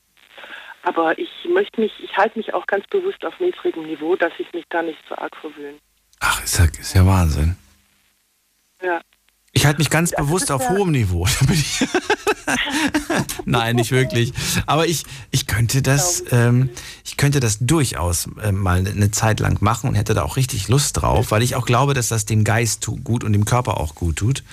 Aber 0.83 1.17
ich 1.19 1.29
möchte 1.53 1.79
mich, 1.79 1.91
ich 2.03 2.17
halte 2.17 2.39
mich 2.39 2.53
auch 2.53 2.65
ganz 2.65 2.87
bewusst 2.87 3.23
auf 3.23 3.39
niedrigem 3.39 3.85
Niveau, 3.85 4.15
dass 4.15 4.33
ich 4.39 4.51
mich 4.53 4.65
da 4.69 4.81
nicht 4.81 4.99
so 5.07 5.15
arg 5.15 5.35
verwöhne. 5.35 5.77
Ach, 6.19 6.43
ist 6.43 6.57
ja, 6.57 6.65
ist 6.65 6.93
ja 6.95 7.05
Wahnsinn. 7.05 7.55
Ja. 8.81 9.01
Ich 9.53 9.65
halte 9.65 9.79
mich 9.79 9.89
ganz 9.89 10.11
bewusst 10.11 10.45
ist 10.45 10.51
auf 10.51 10.61
ja- 10.61 10.69
hohem 10.71 10.91
Niveau. 10.91 11.27
Nein, 13.45 13.75
nicht 13.75 13.91
wirklich. 13.91 14.33
Aber 14.65 14.87
ich, 14.87 15.05
ich 15.31 15.47
könnte 15.47 15.81
das, 15.81 16.23
ähm, 16.31 16.69
ich 17.05 17.17
könnte 17.17 17.39
das 17.39 17.59
durchaus 17.59 18.29
äh, 18.41 18.51
mal 18.51 18.85
eine 18.87 19.11
Zeit 19.11 19.39
lang 19.39 19.57
machen 19.61 19.89
und 19.89 19.95
hätte 19.95 20.13
da 20.13 20.23
auch 20.23 20.37
richtig 20.37 20.67
Lust 20.67 21.01
drauf, 21.01 21.31
weil 21.31 21.43
ich 21.43 21.55
auch 21.55 21.65
glaube, 21.65 21.93
dass 21.93 22.07
das 22.07 22.25
dem 22.25 22.43
Geist 22.43 22.87
gut 23.03 23.23
und 23.23 23.33
dem 23.33 23.45
Körper 23.45 23.77
auch 23.77 23.95
gut 23.95 24.17
tut. 24.17 24.43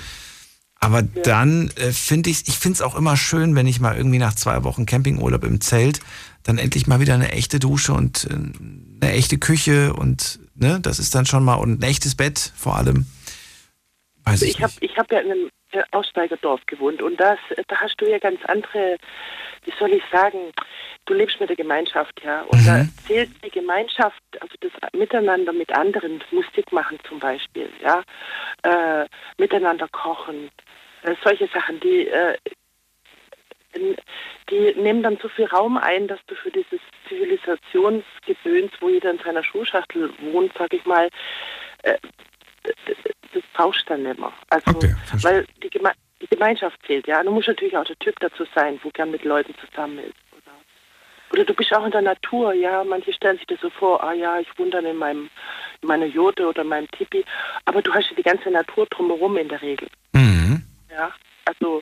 Aber 0.80 1.02
dann 1.02 1.70
äh, 1.76 1.90
finde 1.90 2.30
ich, 2.30 2.46
ich 2.46 2.56
finde 2.58 2.76
es 2.76 2.82
auch 2.82 2.94
immer 2.94 3.16
schön, 3.16 3.56
wenn 3.56 3.66
ich 3.66 3.80
mal 3.80 3.96
irgendwie 3.96 4.18
nach 4.18 4.34
zwei 4.34 4.62
Wochen 4.62 4.86
Campingurlaub 4.86 5.44
im 5.44 5.60
Zelt 5.60 6.00
dann 6.44 6.58
endlich 6.58 6.86
mal 6.86 7.00
wieder 7.00 7.14
eine 7.14 7.32
echte 7.32 7.58
Dusche 7.58 7.92
und 7.92 8.28
äh, 8.30 8.34
eine 9.02 9.12
echte 9.12 9.38
Küche 9.38 9.92
und 9.92 10.38
ne, 10.54 10.78
das 10.80 10.98
ist 10.98 11.14
dann 11.14 11.26
schon 11.26 11.44
mal 11.44 11.56
und 11.56 11.80
ein 11.80 11.82
echtes 11.82 12.16
Bett 12.16 12.52
vor 12.56 12.76
allem. 12.76 13.06
Weiß 14.24 14.42
Also 14.42 14.46
ich 14.46 14.52
ich 14.52 14.62
habe 14.62 14.72
ich 14.80 14.96
hab 14.96 15.12
ja 15.12 15.18
in 15.18 15.32
einem 15.32 15.50
äh, 15.72 15.82
Aussteigerdorf 15.90 16.60
gewohnt 16.66 17.02
und 17.02 17.18
das, 17.18 17.38
da 17.66 17.76
hast 17.76 17.96
du 18.00 18.08
ja 18.08 18.18
ganz 18.18 18.40
andere, 18.46 18.96
wie 19.64 19.72
soll 19.78 19.92
ich 19.92 20.02
sagen, 20.12 20.38
du 21.06 21.14
lebst 21.14 21.40
mit 21.40 21.48
der 21.48 21.56
Gemeinschaft, 21.56 22.22
ja. 22.24 22.42
Und 22.42 22.66
da 22.66 22.84
zählt 23.06 23.30
die 23.44 23.50
Gemeinschaft, 23.50 24.22
also 24.40 24.54
das 24.60 24.70
Miteinander 24.92 25.52
mit 25.52 25.72
anderen, 25.72 26.22
Musik 26.30 26.70
machen 26.72 26.98
zum 27.08 27.18
Beispiel, 27.18 27.70
ja, 27.82 28.02
äh, 28.62 29.06
miteinander 29.38 29.88
kochen, 29.88 30.46
äh, 30.46 30.67
solche 31.22 31.48
Sachen, 31.48 31.80
die, 31.80 32.08
äh, 32.08 32.36
in- 33.72 33.96
die 34.50 34.74
nehmen 34.80 35.02
dann 35.02 35.18
so 35.18 35.28
viel 35.28 35.44
Raum 35.46 35.76
ein, 35.76 36.08
dass 36.08 36.20
du 36.26 36.34
für 36.34 36.50
dieses 36.50 36.80
Zivilisationsgedöns, 37.08 38.72
wo 38.80 38.88
jeder 38.88 39.10
in 39.10 39.18
seiner 39.18 39.44
Schuhschachtel 39.44 40.10
wohnt, 40.20 40.52
sag 40.58 40.72
ich 40.72 40.84
mal, 40.84 41.08
äh, 41.82 41.98
das 43.32 43.42
brauchst 43.52 43.82
du 43.82 43.94
dann 43.94 44.02
nicht 44.02 44.18
mehr. 44.18 44.32
Also, 44.50 44.78
weil 45.24 45.46
die, 45.62 45.70
Geme 45.70 45.92
die 46.20 46.26
Gemeinschaft 46.28 46.78
zählt, 46.86 47.06
ja. 47.06 47.22
Du 47.22 47.30
musst 47.30 47.48
natürlich 47.48 47.76
auch 47.76 47.84
der 47.84 47.98
Typ 47.98 48.18
dazu 48.20 48.44
sein, 48.54 48.80
wo 48.82 48.90
gern 48.90 49.10
mit 49.10 49.24
Leuten 49.24 49.54
zusammen 49.64 49.98
ist. 49.98 50.14
Oder, 50.32 50.52
oder 51.32 51.44
du 51.44 51.54
bist 51.54 51.72
auch 51.74 51.84
in 51.84 51.92
der 51.92 52.02
Natur, 52.02 52.54
ja. 52.54 52.82
Manche 52.84 53.12
stellen 53.12 53.36
sich 53.36 53.46
das 53.46 53.60
so 53.60 53.70
vor, 53.70 54.02
ah 54.02 54.12
ja, 54.12 54.40
ich 54.40 54.48
wohne 54.58 54.70
dann 54.70 54.86
in 54.86 54.96
meinem 54.96 55.30
in 55.82 55.88
meiner 55.88 56.06
Jote 56.06 56.46
oder 56.48 56.64
meinem 56.64 56.90
Tipi. 56.90 57.24
Aber 57.66 57.82
du 57.82 57.92
hast 57.94 58.10
ja 58.10 58.16
die 58.16 58.22
ganze 58.22 58.50
Natur 58.50 58.86
drumherum 58.86 59.36
in 59.36 59.48
der 59.48 59.62
Regel. 59.62 59.88
Mhm. 60.12 60.57
Ja, 60.90 61.12
also 61.44 61.80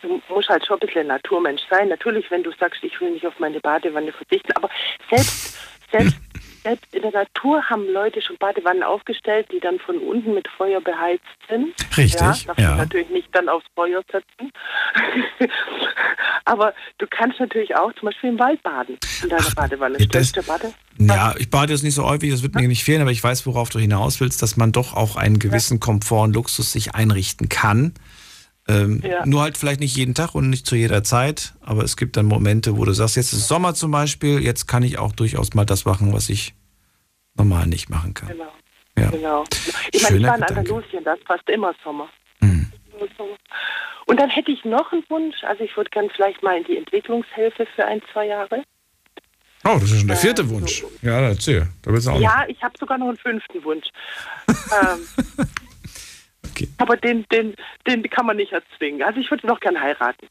du 0.00 0.22
musst 0.28 0.48
halt 0.48 0.66
schon 0.66 0.76
ein 0.76 0.86
bisschen 0.86 1.06
Naturmensch 1.06 1.62
sein. 1.70 1.88
Natürlich, 1.88 2.30
wenn 2.30 2.42
du 2.42 2.52
sagst, 2.52 2.82
ich 2.82 3.00
will 3.00 3.10
nicht 3.10 3.26
auf 3.26 3.38
meine 3.38 3.60
Badewanne 3.60 4.12
verzichten, 4.12 4.52
aber 4.52 4.70
selbst, 5.10 5.58
selbst, 5.90 6.16
selbst 6.62 6.94
in 6.94 7.02
der 7.02 7.10
Natur 7.12 7.62
haben 7.68 7.86
Leute 7.92 8.22
schon 8.22 8.36
Badewannen 8.38 8.82
aufgestellt, 8.82 9.48
die 9.52 9.60
dann 9.60 9.78
von 9.80 9.98
unten 9.98 10.34
mit 10.34 10.46
Feuer 10.56 10.80
beheizt 10.80 11.24
sind. 11.48 11.74
Richtig, 11.96 12.20
Ja, 12.20 12.26
darfst 12.28 12.46
ja. 12.58 12.76
natürlich 12.76 13.10
nicht 13.10 13.28
dann 13.32 13.48
aufs 13.48 13.66
Feuer 13.74 14.02
setzen. 14.10 14.52
aber 16.44 16.74
du 16.98 17.06
kannst 17.10 17.38
natürlich 17.40 17.74
auch 17.76 17.92
zum 17.94 18.06
Beispiel 18.06 18.30
im 18.30 18.38
Wald 18.38 18.62
baden 18.62 18.98
in 19.22 19.28
deiner 19.28 19.50
Badewanne. 19.54 19.98
ja, 19.98 20.06
das- 20.06 20.32
du 20.32 20.42
Bade? 20.42 20.72
Ja, 20.98 21.34
ich 21.38 21.48
bade 21.50 21.72
jetzt 21.72 21.82
nicht 21.82 21.94
so 21.94 22.04
häufig, 22.04 22.30
das 22.30 22.42
wird 22.42 22.54
mir 22.54 22.68
nicht 22.68 22.84
fehlen, 22.84 23.00
aber 23.00 23.10
ich 23.10 23.24
weiß, 23.24 23.46
worauf 23.46 23.70
du 23.70 23.78
hinaus 23.78 24.20
willst, 24.20 24.42
dass 24.42 24.56
man 24.58 24.72
doch 24.72 24.94
auch 24.94 25.16
einen 25.16 25.38
gewissen 25.38 25.80
Komfort 25.80 26.24
und 26.24 26.34
Luxus 26.34 26.70
sich 26.72 26.94
einrichten 26.94 27.48
kann. 27.48 27.94
Ähm, 28.68 29.02
Ja. 29.04 29.26
Nur 29.26 29.42
halt 29.42 29.58
vielleicht 29.58 29.80
nicht 29.80 29.96
jeden 29.96 30.14
Tag 30.14 30.34
und 30.34 30.48
nicht 30.48 30.66
zu 30.66 30.76
jeder 30.76 31.02
Zeit, 31.02 31.54
aber 31.60 31.82
es 31.82 31.96
gibt 31.96 32.16
dann 32.16 32.26
Momente, 32.26 32.76
wo 32.78 32.84
du 32.84 32.92
sagst, 32.92 33.16
jetzt 33.16 33.32
ist 33.32 33.48
Sommer 33.48 33.74
zum 33.74 33.90
Beispiel, 33.90 34.40
jetzt 34.40 34.66
kann 34.68 34.82
ich 34.82 34.98
auch 34.98 35.12
durchaus 35.12 35.54
mal 35.54 35.64
das 35.64 35.84
machen, 35.84 36.12
was 36.12 36.28
ich 36.28 36.54
normal 37.34 37.66
nicht 37.66 37.90
machen 37.90 38.14
kann. 38.14 38.28
Genau. 38.28 38.52
Ja. 38.98 39.10
genau. 39.10 39.44
Ich 39.92 40.02
meine, 40.02 40.16
ich 40.18 40.22
war 40.22 40.36
in. 40.36 40.42
Andalusien, 40.44 41.02
da 41.04 41.14
ist 41.14 41.24
fast 41.26 41.48
immer 41.48 41.74
Sommer. 41.82 42.08
Hm. 42.40 42.70
Sommer. 43.16 43.36
Und 44.06 44.20
dann 44.20 44.30
hätte 44.30 44.50
ich 44.52 44.64
noch 44.64 44.92
einen 44.92 45.04
Wunsch. 45.08 45.42
Also 45.44 45.64
ich 45.64 45.76
würde 45.76 45.90
gern 45.90 46.10
vielleicht 46.14 46.42
mal 46.42 46.58
in 46.58 46.64
die 46.64 46.76
Entwicklungshilfe 46.76 47.66
für 47.74 47.84
ein, 47.84 48.02
zwei 48.12 48.26
Jahre. 48.26 48.62
Oh, 49.64 49.74
das 49.74 49.84
ist 49.84 49.98
schon 50.00 50.08
der 50.08 50.16
vierte 50.16 50.48
Wunsch. 50.50 50.84
Ja, 51.02 51.20
erzähl. 51.20 51.68
Da 51.82 51.92
willst 51.92 52.06
du 52.06 52.10
auch 52.10 52.20
Ja, 52.20 52.44
ich 52.48 52.60
habe 52.62 52.74
sogar 52.78 52.98
noch 52.98 53.08
einen 53.08 53.16
fünften 53.16 53.62
Wunsch. 53.64 53.86
ähm, 54.48 55.46
Aber 56.78 56.96
den, 56.96 57.24
den, 57.32 57.54
den 57.86 58.02
kann 58.04 58.26
man 58.26 58.36
nicht 58.36 58.52
erzwingen. 58.52 59.02
Also 59.02 59.20
ich 59.20 59.30
würde 59.30 59.46
noch 59.46 59.60
gern 59.60 59.80
heiraten. 59.80 60.26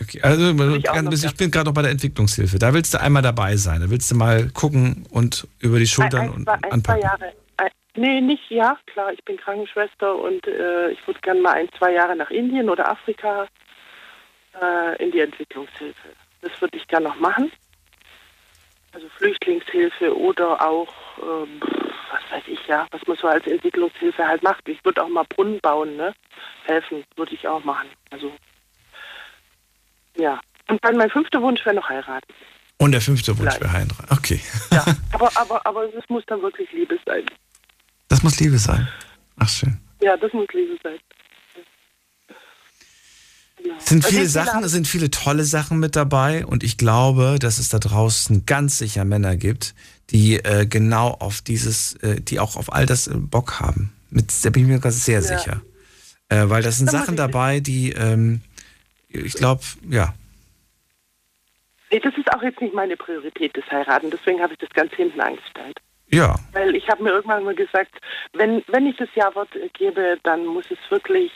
Okay, 0.00 0.20
also 0.22 0.50
ich 0.50 0.84
noch 0.84 1.12
ich 1.12 1.36
bin 1.36 1.50
gerade 1.50 1.66
noch 1.66 1.74
bei 1.74 1.82
der 1.82 1.90
Entwicklungshilfe. 1.90 2.58
Da 2.58 2.72
willst 2.74 2.94
du 2.94 3.00
einmal 3.00 3.22
dabei 3.22 3.56
sein. 3.56 3.80
Da 3.80 3.90
willst 3.90 4.10
du 4.10 4.14
mal 4.14 4.48
gucken 4.50 5.06
und 5.10 5.46
über 5.58 5.78
die 5.78 5.86
Schultern 5.86 6.20
ein, 6.20 6.28
ein, 6.28 6.34
und 6.34 6.44
zwei, 6.44 6.52
ein, 6.52 6.60
zwei 6.60 6.70
anpacken. 6.70 7.02
Jahre. 7.02 7.32
Ein, 7.56 7.70
nee, 7.96 8.20
nicht, 8.20 8.50
ja, 8.50 8.78
klar, 8.86 9.12
ich 9.12 9.24
bin 9.24 9.36
Krankenschwester 9.36 10.16
und 10.16 10.46
äh, 10.46 10.90
ich 10.90 11.06
würde 11.06 11.20
gern 11.20 11.40
mal 11.40 11.52
ein, 11.52 11.68
zwei 11.78 11.92
Jahre 11.92 12.16
nach 12.16 12.30
Indien 12.30 12.70
oder 12.70 12.88
Afrika 12.88 13.46
äh, 14.60 15.02
in 15.02 15.10
die 15.10 15.20
Entwicklungshilfe. 15.20 16.08
Das 16.42 16.52
würde 16.60 16.76
ich 16.76 16.86
gern 16.88 17.02
noch 17.02 17.18
machen. 17.18 17.50
Also 18.92 19.08
Flüchtlingshilfe 19.16 20.16
oder 20.16 20.66
auch, 20.66 20.92
ähm, 21.22 21.60
was 21.60 22.30
weiß 22.30 22.44
ich 22.46 22.66
ja, 22.66 22.86
was 22.90 23.00
man 23.06 23.16
so 23.16 23.28
als 23.28 23.46
Entwicklungshilfe 23.46 24.26
halt 24.26 24.42
macht. 24.42 24.68
Ich 24.68 24.84
würde 24.84 25.02
auch 25.02 25.08
mal 25.08 25.24
Brunnen 25.28 25.60
bauen, 25.60 25.96
ne? 25.96 26.14
Helfen 26.64 27.04
würde 27.16 27.34
ich 27.34 27.46
auch 27.46 27.62
machen. 27.64 27.88
Also, 28.10 28.32
ja. 30.16 30.40
Und 30.68 30.84
dann 30.84 30.96
mein 30.96 31.10
fünfter 31.10 31.40
Wunsch 31.42 31.64
wäre 31.64 31.76
noch 31.76 31.88
heiraten. 31.88 32.32
Und 32.78 32.92
der 32.92 33.00
fünfte 33.00 33.36
Wunsch 33.38 33.54
Vielleicht. 33.56 33.60
wäre 33.60 33.72
Heinrich. 33.72 34.10
Okay. 34.10 34.40
Aber, 35.12 35.30
aber, 35.36 35.66
aber 35.66 35.94
es 35.94 36.08
muss 36.08 36.24
dann 36.28 36.40
wirklich 36.40 36.72
Liebe 36.72 36.98
sein. 37.04 37.26
Das 38.08 38.22
muss 38.22 38.40
Liebe 38.40 38.56
sein. 38.56 38.88
Ach, 39.38 39.48
schön. 39.48 39.78
Ja, 40.00 40.16
das 40.16 40.32
muss 40.32 40.46
Liebe 40.54 40.78
sein. 40.82 40.98
Es 43.78 43.86
sind 43.86 44.04
Also 44.04 44.16
viele 44.16 44.28
Sachen, 44.28 44.64
es 44.64 44.72
sind 44.72 44.88
viele 44.88 45.10
tolle 45.10 45.44
Sachen 45.44 45.78
mit 45.78 45.94
dabei 45.94 46.46
und 46.46 46.62
ich 46.62 46.78
glaube, 46.78 47.36
dass 47.38 47.58
es 47.58 47.68
da 47.68 47.78
draußen 47.78 48.46
ganz 48.46 48.78
sicher 48.78 49.04
Männer 49.04 49.36
gibt, 49.36 49.74
die 50.10 50.36
äh, 50.36 50.66
genau 50.66 51.08
auf 51.08 51.40
dieses, 51.40 51.94
äh, 52.02 52.20
die 52.20 52.40
auch 52.40 52.56
auf 52.56 52.72
all 52.72 52.86
das 52.86 53.06
äh, 53.06 53.14
Bock 53.14 53.60
haben. 53.60 53.92
Mit, 54.10 54.32
da 54.44 54.50
bin 54.50 54.62
ich 54.64 54.68
mir 54.68 54.80
ganz 54.80 55.04
sehr 55.04 55.20
Ja. 55.20 55.38
sicher. 55.38 55.62
Äh, 56.28 56.48
weil 56.48 56.62
das 56.62 56.78
sind 56.78 56.90
Sachen 56.90 57.16
dabei, 57.16 57.60
die, 57.60 57.92
ähm, 57.92 58.40
ich 59.08 59.34
glaube, 59.34 59.62
ja. 59.88 60.14
Nee, 61.90 61.98
das 61.98 62.16
ist 62.16 62.32
auch 62.32 62.42
jetzt 62.42 62.60
nicht 62.60 62.72
meine 62.74 62.96
Priorität, 62.96 63.56
das 63.56 63.68
Heiraten. 63.70 64.10
Deswegen 64.10 64.40
habe 64.40 64.52
ich 64.52 64.58
das 64.60 64.70
ganz 64.70 64.92
hinten 64.94 65.20
angestellt. 65.20 65.78
Ja. 66.12 66.36
Weil 66.52 66.74
ich 66.76 66.88
habe 66.88 67.02
mir 67.02 67.10
irgendwann 67.10 67.44
mal 67.44 67.54
gesagt, 67.54 67.96
wenn, 68.32 68.62
wenn 68.68 68.86
ich 68.86 68.96
das 68.96 69.08
Ja-Wort 69.14 69.54
äh, 69.56 69.68
gebe, 69.72 70.18
dann 70.22 70.46
muss 70.46 70.64
es 70.70 70.78
wirklich 70.88 71.32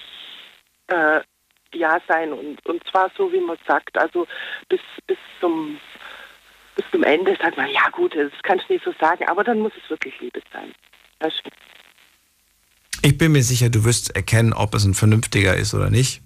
äh, 0.89 1.21
Ja 1.75 1.99
sein. 2.07 2.33
Und, 2.33 2.65
und 2.67 2.83
zwar 2.89 3.11
so, 3.17 3.33
wie 3.33 3.41
man 3.41 3.59
sagt. 3.67 3.99
Also 3.99 4.27
bis, 4.69 4.81
bis, 5.07 5.19
zum, 5.41 5.79
bis 6.77 6.85
zum 6.91 7.03
Ende 7.03 7.37
sagt 7.41 7.57
man, 7.57 7.71
ja 7.71 7.89
gut, 7.91 8.15
das 8.15 8.33
kannst 8.43 8.69
du 8.69 8.75
nicht 8.75 8.85
so 8.85 8.93
sagen. 9.01 9.25
Aber 9.29 9.45
dann 9.45 9.61
muss 9.61 9.73
es 9.83 9.89
wirklich 9.91 10.19
Liebe 10.21 10.41
sein. 10.53 10.75
Ich 13.03 13.19
bin 13.19 13.33
mir 13.33 13.43
sicher, 13.43 13.71
du 13.71 13.85
wirst 13.85 14.15
erkennen, 14.17 14.53
ob 14.53 14.75
es 14.75 14.85
ein 14.85 14.95
vernünftiger 14.95 15.57
ist 15.57 15.75
oder 15.75 15.91
nicht. 15.91 16.23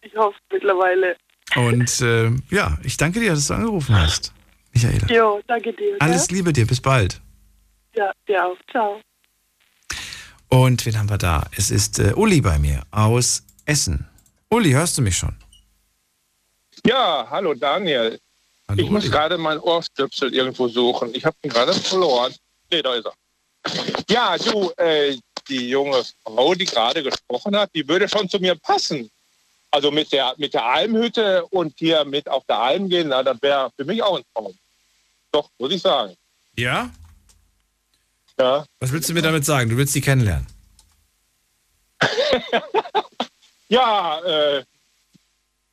Ich 0.00 0.16
hoffe 0.16 0.38
mittlerweile. 0.52 1.16
Und 1.54 2.00
äh, 2.00 2.30
ja, 2.50 2.78
ich 2.82 2.96
danke 2.96 3.20
dir, 3.20 3.30
dass 3.30 3.48
du 3.48 3.54
angerufen 3.54 3.94
hast, 3.94 4.32
Michaela. 4.72 5.06
Jo, 5.08 5.40
danke 5.46 5.72
dir. 5.72 5.96
Alles 6.00 6.28
gell? 6.28 6.38
Liebe 6.38 6.52
dir, 6.52 6.66
bis 6.66 6.80
bald. 6.80 7.20
Ja, 7.94 8.12
dir 8.28 8.46
auch. 8.46 8.56
Ciao. 8.70 9.00
Und 10.48 10.86
wen 10.86 10.98
haben 10.98 11.10
wir 11.10 11.18
da? 11.18 11.46
Es 11.56 11.70
ist 11.70 11.98
äh, 11.98 12.12
Uli 12.14 12.40
bei 12.40 12.58
mir 12.58 12.82
aus 12.90 13.44
Essen. 13.64 14.06
Uli, 14.48 14.70
hörst 14.70 14.96
du 14.98 15.02
mich 15.02 15.16
schon? 15.16 15.34
Ja, 16.86 17.26
hallo 17.28 17.54
Daniel. 17.54 18.18
Ich 18.76 18.90
muss 18.90 19.10
gerade 19.10 19.38
meinen 19.38 19.60
Ohrstöpsel 19.60 20.34
irgendwo 20.34 20.68
suchen. 20.68 21.14
Ich 21.14 21.24
habe 21.24 21.36
ihn 21.42 21.50
gerade 21.50 21.72
verloren. 21.72 22.34
Nee, 22.70 22.82
da 22.82 22.94
ist 22.94 23.06
er. 23.06 23.12
Ja, 24.08 24.36
du, 24.38 24.70
äh, 24.76 25.16
die 25.48 25.68
junge 25.68 26.02
Frau, 26.24 26.54
die 26.54 26.64
gerade 26.64 27.02
gesprochen 27.02 27.56
hat, 27.56 27.70
die 27.74 27.86
würde 27.86 28.08
schon 28.08 28.28
zu 28.28 28.38
mir 28.38 28.56
passen. 28.56 29.10
Also 29.70 29.90
mit 29.90 30.12
der, 30.12 30.34
mit 30.38 30.54
der 30.54 30.64
Almhütte 30.64 31.44
und 31.46 31.74
hier 31.78 32.04
mit 32.04 32.28
auf 32.28 32.44
der 32.44 32.58
Alm 32.58 32.88
gehen, 32.88 33.08
na, 33.08 33.22
das 33.22 33.40
wäre 33.42 33.70
für 33.76 33.84
mich 33.84 34.02
auch 34.02 34.16
ein 34.16 34.24
Traum. 34.34 34.54
Doch, 35.32 35.50
muss 35.58 35.72
ich 35.72 35.82
sagen. 35.82 36.14
Ja? 36.56 36.90
Ja. 38.38 38.64
Was 38.80 38.92
willst 38.92 39.08
du 39.08 39.12
mir 39.12 39.22
damit 39.22 39.44
sagen? 39.44 39.70
Du 39.70 39.76
willst 39.76 39.92
sie 39.92 40.00
kennenlernen? 40.00 40.46
Ja, 43.68 44.20
äh, 44.20 44.64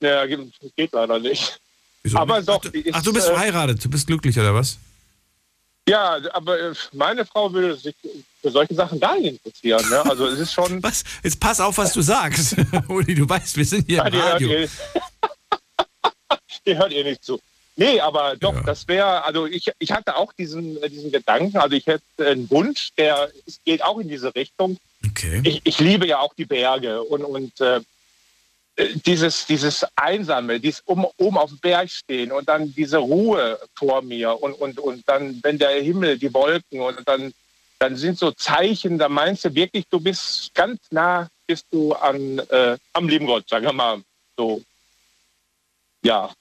ja, 0.01 0.25
geht 0.25 0.91
leider 0.91 1.19
nicht. 1.19 1.59
Aber 2.13 2.41
doch, 2.41 2.61
die 2.61 2.81
ist, 2.81 2.95
Ach, 2.95 3.01
du 3.01 3.13
bist 3.13 3.27
äh, 3.27 3.31
verheiratet, 3.31 3.83
du 3.83 3.89
bist 3.89 4.07
glücklich 4.07 4.37
oder 4.37 4.53
was? 4.53 4.77
Ja, 5.87 6.17
aber 6.33 6.59
äh, 6.59 6.73
meine 6.93 7.25
Frau 7.25 7.51
würde 7.51 7.75
sich 7.75 7.95
für 8.41 8.51
solche 8.51 8.73
Sachen 8.73 8.99
gar 8.99 9.17
nicht 9.19 9.33
interessieren. 9.33 9.89
Ne? 9.89 10.05
Also 10.05 10.27
es 10.27 10.39
ist 10.39 10.53
schon. 10.53 10.81
Was? 10.83 11.03
Jetzt 11.23 11.39
pass 11.39 11.59
auf, 11.59 11.77
was 11.77 11.91
du 11.93 12.01
sagst. 12.01 12.55
Uli, 12.87 13.15
du 13.15 13.27
weißt, 13.27 13.57
wir 13.57 13.65
sind 13.65 13.85
hier 13.87 13.97
Ja, 13.97 14.05
im 14.05 14.11
die, 14.13 14.17
hört 14.17 14.33
Radio. 14.33 14.49
ihr, 14.49 14.69
die 16.65 16.77
hört 16.77 16.91
ihr 16.93 17.03
nicht 17.03 17.23
zu. 17.23 17.39
Nee, 17.75 17.99
aber 17.99 18.35
doch, 18.37 18.63
das 18.63 18.87
wäre, 18.87 19.23
also 19.25 19.47
ich, 19.47 19.71
ich 19.79 19.91
hatte 19.91 20.15
auch 20.15 20.31
diesen, 20.33 20.81
äh, 20.83 20.89
diesen 20.89 21.11
Gedanken, 21.11 21.57
also 21.57 21.75
ich 21.75 21.87
hätte 21.87 22.03
einen 22.19 22.49
Wunsch, 22.51 22.91
der 22.97 23.29
geht 23.65 23.83
auch 23.83 23.97
in 23.99 24.07
diese 24.07 24.33
Richtung. 24.35 24.77
Okay. 25.05 25.41
Ich, 25.43 25.61
ich 25.63 25.79
liebe 25.79 26.05
ja 26.07 26.19
auch 26.19 26.33
die 26.35 26.45
Berge 26.45 27.01
und, 27.01 27.23
und 27.23 27.59
äh, 27.61 27.81
dieses, 28.77 29.45
dieses 29.45 29.85
Einsame, 29.95 30.59
dieses 30.59 30.81
um, 30.81 31.05
oben 31.17 31.37
auf 31.37 31.49
dem 31.49 31.59
Berg 31.59 31.89
stehen 31.89 32.31
und 32.31 32.49
dann 32.49 32.73
diese 32.73 32.97
Ruhe 32.97 33.59
vor 33.75 34.01
mir 34.01 34.41
und, 34.41 34.53
und, 34.53 34.79
und 34.79 35.07
dann, 35.07 35.39
wenn 35.43 35.59
der 35.59 35.81
Himmel, 35.81 36.17
die 36.17 36.33
Wolken 36.33 36.81
und 36.81 36.99
dann, 37.05 37.33
dann 37.77 37.95
sind 37.95 38.17
so 38.17 38.31
Zeichen, 38.31 38.97
da 38.97 39.09
meinst 39.09 39.45
du 39.45 39.53
wirklich, 39.53 39.85
du 39.89 39.99
bist 39.99 40.53
ganz 40.55 40.79
nah, 40.89 41.27
bist 41.45 41.67
du 41.71 41.93
an, 41.93 42.39
äh, 42.49 42.77
am 42.93 43.07
lieben 43.07 43.27
Gott, 43.27 43.47
sagen 43.47 43.65
wir 43.65 43.73
mal 43.73 44.01
so. 44.35 44.61
Ja. 46.01 46.31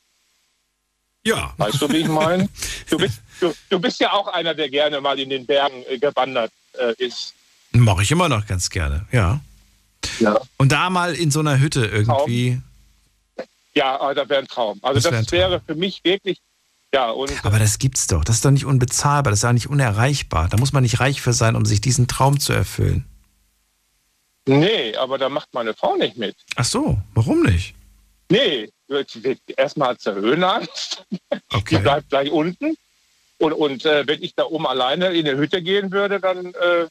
Ja. 1.25 1.53
Weißt 1.59 1.83
du, 1.83 1.89
wie 1.91 1.99
ich 1.99 2.09
meine? 2.09 2.49
Du 2.89 2.97
bist, 2.97 3.21
du, 3.41 3.55
du 3.69 3.79
bist 3.79 4.01
ja 4.01 4.13
auch 4.13 4.29
einer, 4.29 4.55
der 4.55 4.69
gerne 4.71 5.01
mal 5.01 5.19
in 5.19 5.31
den 5.31 5.45
Bergen 5.45 5.85
äh, 5.89 5.99
gewandert 5.99 6.53
äh, 6.79 6.95
ist. 6.97 7.35
Mache 7.73 8.03
ich 8.03 8.11
immer 8.11 8.29
noch 8.29 8.47
ganz 8.47 8.71
gerne, 8.71 9.07
ja. 9.13 9.41
Ja. 10.21 10.41
Und 10.59 10.73
da 10.73 10.91
mal 10.91 11.15
in 11.15 11.31
so 11.31 11.41
einer 11.41 11.59
Hütte 11.59 11.87
irgendwie. 11.87 12.61
Ja, 13.75 14.01
aber 14.01 14.15
das 14.15 14.29
wäre 14.29 14.41
ein 14.41 14.49
Traum. 14.49 14.79
Also 14.83 14.97
Das 15.01 15.05
das, 15.05 15.13
wär 15.13 15.21
Traum. 15.25 15.39
wäre 15.51 15.61
für 15.67 15.75
mich 15.75 16.01
wirklich, 16.05 16.39
ja, 16.95 17.11
und 17.11 17.33
Aber 17.45 17.59
das 17.59 17.79
gibt's 17.79 18.07
doch. 18.07 18.23
Das 18.25 18.37
ist 18.37 18.45
doch 18.45 18.51
nicht 18.51 18.67
unbezahlbar. 18.67 19.31
Das 19.31 19.41
ist 19.41 19.45
auch 19.47 19.53
nicht 19.53 19.69
unerreichbar. 19.71 20.49
Da 20.49 20.59
muss 20.59 20.73
man 20.75 20.83
nicht 20.83 21.01
reich 21.01 21.23
für 21.23 21.33
sein, 21.33 21.57
um 21.57 21.65
sich 21.65 21.81
diesen 21.81 22.07
Traum 22.09 22.39
zu 22.39 22.53
erfüllen. 22.53 23.07
nee, 24.47 24.95
aber 24.97 25.17
da 25.19 25.29
macht 25.29 25.55
meine 25.55 25.73
Frau 25.75 25.97
nicht 25.97 26.17
mit. 26.19 26.37
Ach 26.57 26.65
so, 26.65 26.99
warum 27.15 27.43
nicht? 27.45 27.75
Nee, 28.31 28.71
erstmal 29.57 29.91
hat 29.91 30.01
sie 30.01 30.13
Höhenangst. 30.15 31.05
Die 31.71 31.77
bleibt 31.79 32.09
gleich 32.11 32.31
unten. 32.31 32.77
Und, 33.39 33.53
und 33.53 33.85
äh, 33.87 34.07
wenn 34.07 34.23
ich 34.23 34.35
da 34.35 34.45
oben 34.45 34.67
alleine 34.67 35.09
in 35.15 35.27
eine 35.27 35.37
Hütte 35.39 35.63
gehen 35.63 35.91
würde, 35.91 36.21
dann, 36.21 36.47
äh, 36.55 36.87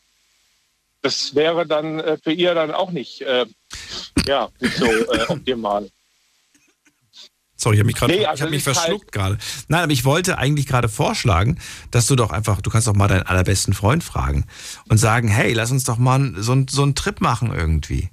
das 1.02 1.34
wäre 1.36 1.66
dann 1.66 2.00
äh, 2.00 2.18
für 2.24 2.32
ihr 2.32 2.54
dann 2.54 2.72
auch 2.72 2.92
nicht, 2.92 3.22
äh, 3.22 3.46
ja, 4.28 4.50
nicht 4.60 4.76
so 4.78 4.86
äh, 4.86 5.26
optimal. 5.28 5.90
Sorry, 7.56 7.76
ich 7.76 7.80
habe 7.82 7.88
mich 7.88 7.96
gerade 7.96 8.14
Nee, 8.14 8.26
also 8.26 8.44
hab 8.44 8.50
mich 8.50 8.66
ist 8.66 8.76
verschluckt 8.76 9.12
gerade. 9.12 9.38
Nein, 9.68 9.84
aber 9.84 9.92
ich 9.92 10.04
wollte 10.04 10.40
eigentlich 10.40 10.66
gerade 10.66 10.90
vorschlagen, 10.90 11.60
dass 11.92 12.08
du 12.08 12.16
doch 12.16 12.32
einfach, 12.32 12.60
du 12.62 12.72
kannst 12.72 12.88
doch 12.88 12.96
mal 12.96 13.08
deinen 13.08 13.22
allerbesten 13.28 13.76
Freund 13.76 14.04
fragen 14.04 14.46
und 14.90 14.98
sagen, 14.98 15.28
hey, 15.28 15.54
lass 15.54 15.70
uns 15.72 15.84
doch 15.84 15.98
mal 16.00 16.34
so, 16.38 16.54
einen- 16.54 16.68
so 16.68 16.82
einen 16.82 16.96
Trip 16.96 17.22
machen 17.22 17.54
irgendwie. 17.54 18.10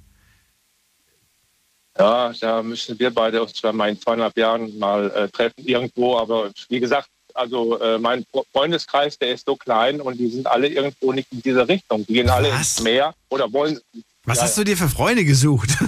Ja, 1.97 2.31
da 2.39 2.61
müssen 2.63 2.97
wir 2.99 3.09
beide 3.13 3.41
uns 3.41 3.53
zwar 3.53 3.73
mal 3.73 3.89
in 3.89 3.99
zweieinhalb 3.99 4.37
Jahren 4.37 4.77
mal 4.77 5.09
äh, 5.11 5.27
treffen 5.29 5.65
irgendwo, 5.65 6.17
aber 6.17 6.51
wie 6.69 6.79
gesagt, 6.79 7.09
also 7.39 7.79
äh, 7.79 7.97
mein 7.97 8.23
Fre- 8.25 8.45
Freundeskreis, 8.51 9.17
der 9.17 9.33
ist 9.33 9.45
so 9.45 9.55
klein 9.55 10.01
und 10.01 10.17
die 10.17 10.29
sind 10.29 10.45
alle 10.47 10.67
irgendwo 10.67 11.13
nicht 11.13 11.31
in 11.31 11.41
dieser 11.41 11.67
Richtung. 11.67 12.05
Die 12.05 12.13
gehen 12.13 12.29
alle 12.29 12.49
ins 12.49 12.81
Meer 12.81 13.15
oder 13.29 13.51
wollen. 13.51 13.79
Was 14.25 14.37
ja, 14.37 14.43
hast 14.43 14.57
du 14.57 14.63
dir 14.63 14.77
für 14.77 14.89
Freunde 14.89 15.25
gesucht? 15.25 15.69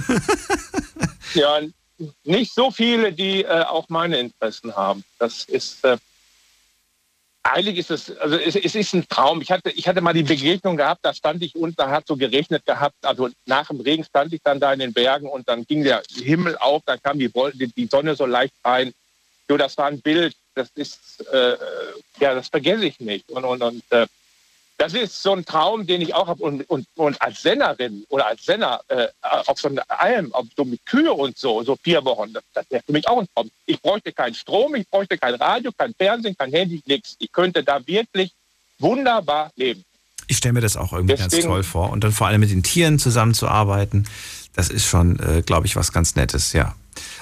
Ja, 1.34 1.60
nicht 2.24 2.52
so 2.52 2.70
viele, 2.70 3.10
die 3.10 3.42
äh, 3.42 3.62
auch 3.62 3.88
meine 3.88 4.18
Interessen 4.18 4.76
haben. 4.76 5.02
Das 5.18 5.44
ist 5.44 5.82
äh, 5.82 5.96
eigentlich 7.42 7.78
ist 7.78 7.90
es, 7.90 8.16
also 8.18 8.36
es, 8.36 8.54
es 8.54 8.74
ist 8.74 8.92
ein 8.92 9.08
Traum. 9.08 9.40
Ich 9.40 9.50
hatte, 9.50 9.70
ich 9.70 9.88
hatte 9.88 10.00
mal 10.00 10.12
die 10.12 10.22
Begegnung 10.22 10.76
gehabt, 10.76 11.00
da 11.02 11.14
stand 11.14 11.42
ich 11.42 11.56
unten, 11.56 11.76
da 11.76 11.90
hat 11.90 12.06
so 12.06 12.16
geregnet 12.16 12.66
gehabt. 12.66 12.96
Also 13.02 13.30
nach 13.46 13.68
dem 13.68 13.80
Regen 13.80 14.04
stand 14.04 14.32
ich 14.32 14.40
dann 14.44 14.60
da 14.60 14.72
in 14.72 14.78
den 14.80 14.92
Bergen 14.92 15.26
und 15.26 15.48
dann 15.48 15.64
ging 15.64 15.82
der 15.84 16.02
Himmel 16.14 16.56
auf, 16.58 16.82
dann 16.86 17.02
kam 17.02 17.18
die, 17.18 17.30
die 17.76 17.86
Sonne 17.86 18.14
so 18.14 18.26
leicht 18.26 18.54
rein. 18.64 18.92
So, 19.48 19.56
das 19.56 19.76
war 19.78 19.86
ein 19.86 20.00
Bild, 20.00 20.34
das 20.54 20.68
ist, 20.74 21.24
äh, 21.32 21.56
ja, 22.20 22.34
das 22.34 22.48
vergesse 22.48 22.84
ich 22.86 23.00
nicht. 23.00 23.30
Und, 23.30 23.44
und, 23.44 23.62
und 23.62 23.82
äh, 23.90 24.06
das 24.78 24.94
ist 24.94 25.22
so 25.22 25.32
ein 25.32 25.44
Traum, 25.44 25.86
den 25.86 26.00
ich 26.00 26.14
auch 26.14 26.26
habe. 26.26 26.42
Und, 26.42 26.68
und, 26.68 26.86
und 26.96 27.20
als 27.22 27.42
Sennerin 27.42 28.04
oder 28.08 28.26
als 28.26 28.44
Senner 28.44 28.80
äh, 28.88 29.06
auf 29.22 29.58
so 29.60 29.68
einer 29.68 29.84
Alm, 29.88 30.32
auf 30.34 30.46
so 30.56 30.64
mit 30.64 30.84
Kühe 30.86 31.12
und 31.12 31.38
so, 31.38 31.62
so 31.62 31.76
vier 31.76 32.04
Wochen, 32.04 32.32
das, 32.32 32.42
das 32.52 32.66
wäre 32.70 32.82
für 32.84 32.92
mich 32.92 33.06
auch 33.06 33.20
ein 33.20 33.28
Traum. 33.34 33.50
Ich 33.66 33.80
bräuchte 33.80 34.12
keinen 34.12 34.34
Strom, 34.34 34.74
ich 34.74 34.88
bräuchte 34.88 35.18
kein 35.18 35.34
Radio, 35.34 35.70
kein 35.76 35.94
Fernsehen, 35.94 36.36
kein 36.36 36.50
Handy, 36.52 36.82
nichts. 36.86 37.16
Ich 37.18 37.30
könnte 37.30 37.62
da 37.62 37.86
wirklich 37.86 38.32
wunderbar 38.78 39.52
leben. 39.56 39.84
Ich 40.28 40.38
stelle 40.38 40.54
mir 40.54 40.60
das 40.60 40.76
auch 40.76 40.92
irgendwie 40.92 41.14
ganz 41.16 41.30
Deswegen- 41.30 41.48
toll 41.48 41.62
vor. 41.62 41.90
Und 41.90 42.02
dann 42.02 42.12
vor 42.12 42.26
allem 42.26 42.40
mit 42.40 42.50
den 42.50 42.62
Tieren 42.62 42.98
zusammenzuarbeiten, 42.98 44.08
das 44.54 44.68
ist 44.68 44.86
schon, 44.86 45.18
äh, 45.18 45.42
glaube 45.42 45.66
ich, 45.66 45.76
was 45.76 45.92
ganz 45.92 46.14
Nettes, 46.14 46.52
ja. 46.52 46.74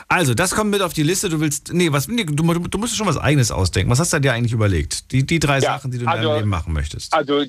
Also, 0.09 0.35
das 0.35 0.51
kommt 0.51 0.71
mit 0.71 0.83
auf 0.83 0.93
die 0.93 1.05
Liste. 1.05 1.29
Du 1.29 1.41
willst, 1.41 1.73
nee, 1.73 1.93
was, 1.93 2.09
nee, 2.09 2.25
du, 2.25 2.35
du 2.35 2.79
musst 2.79 2.97
schon 2.97 3.07
was 3.07 3.17
Eigenes 3.17 3.53
ausdenken. 3.53 3.91
Was 3.91 4.01
hast 4.01 4.13
du 4.13 4.21
dir 4.21 4.33
eigentlich 4.33 4.53
überlegt? 4.53 5.13
Die, 5.13 5.25
die 5.25 5.39
drei 5.39 5.61
Ja, 5.61 5.75
Sachen, 5.77 5.91
die 5.93 5.99
du 5.99 6.05
in 6.05 6.09
also- 6.09 6.29
deinem 6.29 6.37
Leben 6.39 6.49
machen 6.49 6.73
möchtest. 6.73 7.15
Also, 7.15 7.45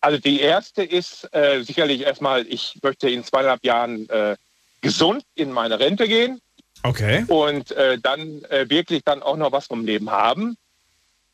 also 0.00 0.18
die 0.18 0.40
erste 0.40 0.82
ist 0.82 1.28
äh, 1.32 1.62
sicherlich 1.62 2.00
erstmal, 2.02 2.46
ich 2.46 2.78
möchte 2.82 3.10
in 3.10 3.24
zweieinhalb 3.24 3.64
Jahren 3.64 4.08
äh, 4.08 4.36
gesund 4.80 5.24
in 5.34 5.52
meine 5.52 5.78
Rente 5.78 6.08
gehen. 6.08 6.40
Okay. 6.82 7.24
und 7.26 7.72
äh, 7.72 7.98
dann 7.98 8.44
äh, 8.44 8.68
wirklich 8.68 9.02
dann 9.02 9.22
auch 9.22 9.36
noch 9.36 9.50
was 9.50 9.66
vom 9.66 9.84
Leben 9.84 10.10
haben. 10.10 10.56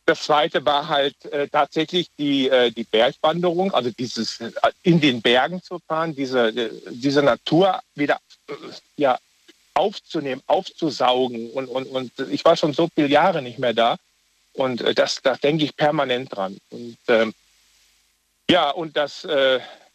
Das 0.05 0.25
zweite 0.25 0.65
war 0.67 0.89
halt 0.89 1.25
äh, 1.27 1.49
tatsächlich 1.49 2.09
die, 2.19 2.49
äh, 2.49 2.73
die 2.73 2.83
Bergwanderung, 2.83 3.73
also 3.73 3.91
dieses 3.91 4.41
äh, 4.41 4.51
in 4.83 5.01
den 5.01 5.23
Bergen 5.23 5.63
zu 5.63 5.79
fahren, 5.79 6.15
diese, 6.15 6.49
äh, 6.49 6.71
diese 6.91 7.23
Natur 7.23 7.81
wieder 7.95 8.19
äh, 8.49 8.55
ja, 8.97 9.19
aufzunehmen, 9.75 10.43
aufzusaugen. 10.49 11.51
Und, 11.51 11.69
und, 11.69 11.87
und 11.87 12.13
ich 12.31 12.45
war 12.45 12.57
schon 12.57 12.73
so 12.73 12.89
viele 12.93 13.07
Jahre 13.07 13.43
nicht 13.43 13.61
mehr 13.61 13.75
da. 13.75 13.97
Und 14.55 14.81
äh, 14.81 14.93
das, 14.93 15.23
da 15.23 15.37
denke 15.37 15.65
ich 15.65 15.77
permanent 15.77 16.35
dran. 16.35 16.59
Und 16.71 16.99
ähm, 17.07 17.33
ja, 18.51 18.71
und 18.71 18.97
das 18.97 19.27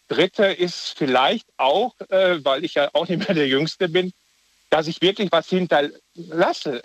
dritte 0.07 0.45
ist 0.45 0.95
vielleicht 0.97 1.45
auch, 1.57 1.93
weil 2.09 2.63
ich 2.63 2.73
ja 2.73 2.89
auch 2.93 3.07
nicht 3.07 3.27
mehr 3.27 3.35
der 3.35 3.47
Jüngste 3.47 3.87
bin, 3.87 4.13
dass 4.71 4.87
ich 4.87 5.01
wirklich 5.01 5.31
was 5.31 5.47
hinterlasse, 5.49 6.81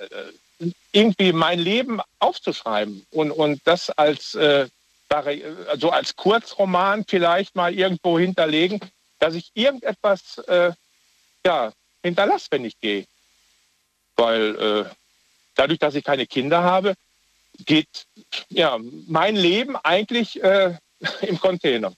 irgendwie 0.93 1.32
mein 1.32 1.59
Leben 1.59 2.01
aufzuschreiben 2.18 3.06
und, 3.10 3.30
und 3.30 3.60
das 3.64 3.90
als, 3.90 4.34
äh, 4.34 4.68
also 5.09 5.90
als 5.90 6.16
Kurzroman 6.16 7.05
vielleicht 7.06 7.55
mal 7.55 7.74
irgendwo 7.74 8.18
hinterlegen, 8.18 8.80
dass 9.18 9.34
ich 9.34 9.51
irgendetwas 9.55 10.39
äh, 10.48 10.72
ja, 11.44 11.72
hinterlasse, 12.02 12.47
wenn 12.51 12.64
ich 12.64 12.78
gehe. 12.80 13.06
Weil 14.16 14.56
äh, 14.56 14.90
dadurch, 15.55 15.78
dass 15.78 15.94
ich 15.94 16.05
keine 16.05 16.26
Kinder 16.26 16.62
habe, 16.62 16.94
geht 17.64 18.06
ja, 18.48 18.78
mein 19.06 19.36
Leben 19.36 19.76
eigentlich 19.76 20.43
äh, 20.43 20.76
im 21.22 21.39
Container. 21.39 21.93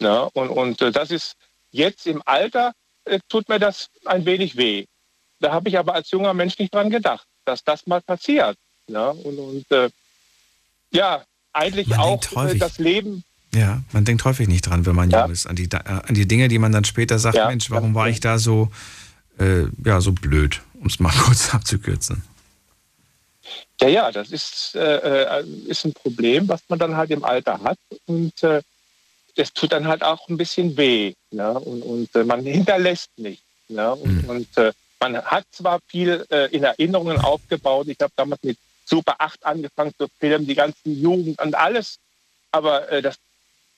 Ja, 0.00 0.22
und 0.32 0.48
und 0.48 0.80
äh, 0.80 0.92
das 0.92 1.10
ist 1.10 1.36
jetzt 1.70 2.06
im 2.06 2.22
Alter, 2.24 2.72
äh, 3.04 3.20
tut 3.28 3.48
mir 3.48 3.58
das 3.58 3.88
ein 4.04 4.24
wenig 4.24 4.56
weh. 4.56 4.86
Da 5.40 5.52
habe 5.52 5.68
ich 5.68 5.78
aber 5.78 5.94
als 5.94 6.10
junger 6.10 6.34
Mensch 6.34 6.58
nicht 6.58 6.74
dran 6.74 6.90
gedacht, 6.90 7.26
dass 7.50 7.64
das 7.64 7.86
mal 7.86 8.00
passiert. 8.00 8.56
Ja, 8.86 9.10
und 9.10 9.38
und 9.38 9.70
äh, 9.70 9.90
ja, 10.92 11.22
eigentlich 11.52 11.88
Man 11.88 12.00
auch 12.00 12.22
äh, 12.32 12.36
häufig. 12.36 12.60
das 12.60 12.78
Leben. 12.78 13.24
Ja, 13.54 13.82
man 13.92 14.04
denkt 14.04 14.24
häufig 14.24 14.46
nicht 14.46 14.62
dran, 14.62 14.86
wenn 14.86 14.94
man 14.94 15.10
jung 15.10 15.30
ist, 15.30 15.46
an 15.46 15.56
die, 15.56 15.64
äh, 15.64 15.78
an 15.84 16.14
die 16.14 16.26
Dinge, 16.28 16.48
die 16.48 16.58
man 16.58 16.70
dann 16.70 16.84
später 16.84 17.18
sagt, 17.18 17.36
Ja, 17.36 17.48
Mensch, 17.48 17.70
warum 17.70 17.94
war 17.94 18.08
ich 18.08 18.20
da 18.20 18.38
so, 18.38 18.70
äh, 19.38 19.64
ja, 19.84 20.00
so 20.00 20.12
blöd, 20.12 20.60
um 20.80 20.86
es 20.86 21.00
mal 21.00 21.12
kurz 21.24 21.52
abzukürzen. 21.52 22.22
Ja, 23.80 23.88
ja, 23.88 24.12
das 24.12 24.30
ist, 24.30 24.76
äh, 24.76 25.40
äh, 25.40 25.44
ist 25.66 25.84
ein 25.84 25.94
Problem, 25.94 26.48
was 26.48 26.60
man 26.68 26.78
dann 26.78 26.96
halt 26.96 27.10
im 27.10 27.24
Alter 27.24 27.60
hat. 27.60 27.78
Und 28.06 28.40
äh, 28.42 28.62
das 29.36 29.52
tut 29.52 29.72
dann 29.72 29.88
halt 29.88 30.02
auch 30.02 30.28
ein 30.28 30.36
bisschen 30.36 30.76
weh. 30.76 31.14
Ne? 31.30 31.58
Und, 31.58 31.82
und 31.82 32.26
man 32.26 32.44
hinterlässt 32.44 33.10
nicht. 33.16 33.42
Ne? 33.68 33.92
Und, 33.94 34.28
und 34.28 34.58
äh, 34.58 34.72
man 35.00 35.22
hat 35.24 35.46
zwar 35.50 35.80
viel 35.86 36.24
äh, 36.30 36.54
in 36.54 36.62
Erinnerungen 36.62 37.18
aufgebaut. 37.18 37.88
Ich 37.88 37.98
habe 38.00 38.12
damals 38.16 38.42
mit 38.42 38.58
Super 38.84 39.16
8 39.18 39.44
angefangen 39.44 39.92
zu 39.96 40.08
filmen, 40.18 40.46
die 40.46 40.54
ganzen 40.54 41.00
Jugend 41.00 41.40
und 41.40 41.54
alles. 41.54 41.98
Aber 42.52 42.90
äh, 42.90 43.00
das 43.00 43.16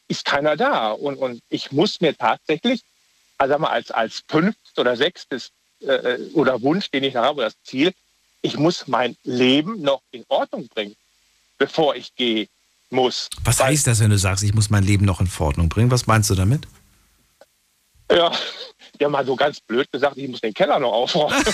ist 0.08 0.24
keiner 0.24 0.56
da. 0.56 0.90
Und, 0.90 1.16
und 1.16 1.40
ich 1.48 1.70
muss 1.70 2.00
mir 2.00 2.16
tatsächlich, 2.16 2.82
also 3.38 3.58
mal, 3.58 3.68
als, 3.68 3.90
als 3.90 4.22
fünftes 4.28 4.76
oder 4.76 4.96
sechstes 4.96 5.50
äh, 5.80 6.18
oder 6.34 6.60
Wunsch, 6.62 6.90
den 6.90 7.04
ich 7.04 7.16
habe, 7.16 7.42
das 7.42 7.54
Ziel, 7.62 7.92
ich 8.42 8.56
muss 8.56 8.88
mein 8.88 9.16
Leben 9.22 9.80
noch 9.80 10.02
in 10.10 10.24
Ordnung 10.28 10.66
bringen, 10.68 10.96
bevor 11.58 11.94
ich 11.94 12.14
gehe 12.16 12.48
muss. 12.90 13.30
Was 13.44 13.62
heißt 13.62 13.86
das, 13.86 14.00
wenn 14.00 14.10
du 14.10 14.18
sagst, 14.18 14.42
ich 14.42 14.54
muss 14.54 14.70
mein 14.70 14.82
Leben 14.82 15.04
noch 15.04 15.20
in 15.20 15.30
Ordnung 15.38 15.68
bringen? 15.68 15.90
Was 15.90 16.06
meinst 16.06 16.28
du 16.30 16.34
damit? 16.34 16.66
Ja, 18.14 18.30
ja 19.00 19.08
mal 19.08 19.24
so 19.24 19.34
ganz 19.36 19.60
blöd 19.60 19.90
gesagt, 19.90 20.16
ich 20.18 20.28
muss 20.28 20.40
den 20.40 20.52
Keller 20.54 20.78
noch 20.78 20.92
aufräumen. 20.92 21.42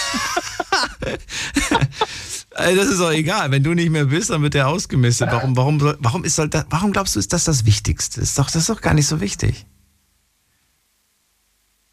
Das 2.51 2.89
ist 2.89 2.99
doch 3.01 3.13
egal. 3.13 3.51
Wenn 3.53 3.63
du 3.63 3.73
nicht 3.73 3.91
mehr 3.91 4.07
bist, 4.07 4.31
dann 4.31 4.43
wird 4.43 4.55
der 4.55 4.67
ausgemistet. 4.69 5.29
Warum, 5.31 5.57
warum, 5.57 5.79
soll- 5.79 5.97
warum, 6.01 6.25
ist, 6.25 6.39
warum 6.71 6.93
glaubst 6.93 7.15
du, 7.15 7.21
ist 7.21 7.33
das 7.33 7.45
das 7.45 7.65
Wichtigste? 7.67 8.21
Ist 8.21 8.37
doch, 8.37 8.47
das 8.47 8.57
ist 8.63 8.69
doch 8.69 8.81
gar 8.81 8.95
nicht 8.95 9.07
so 9.07 9.21
wichtig. 9.21 9.65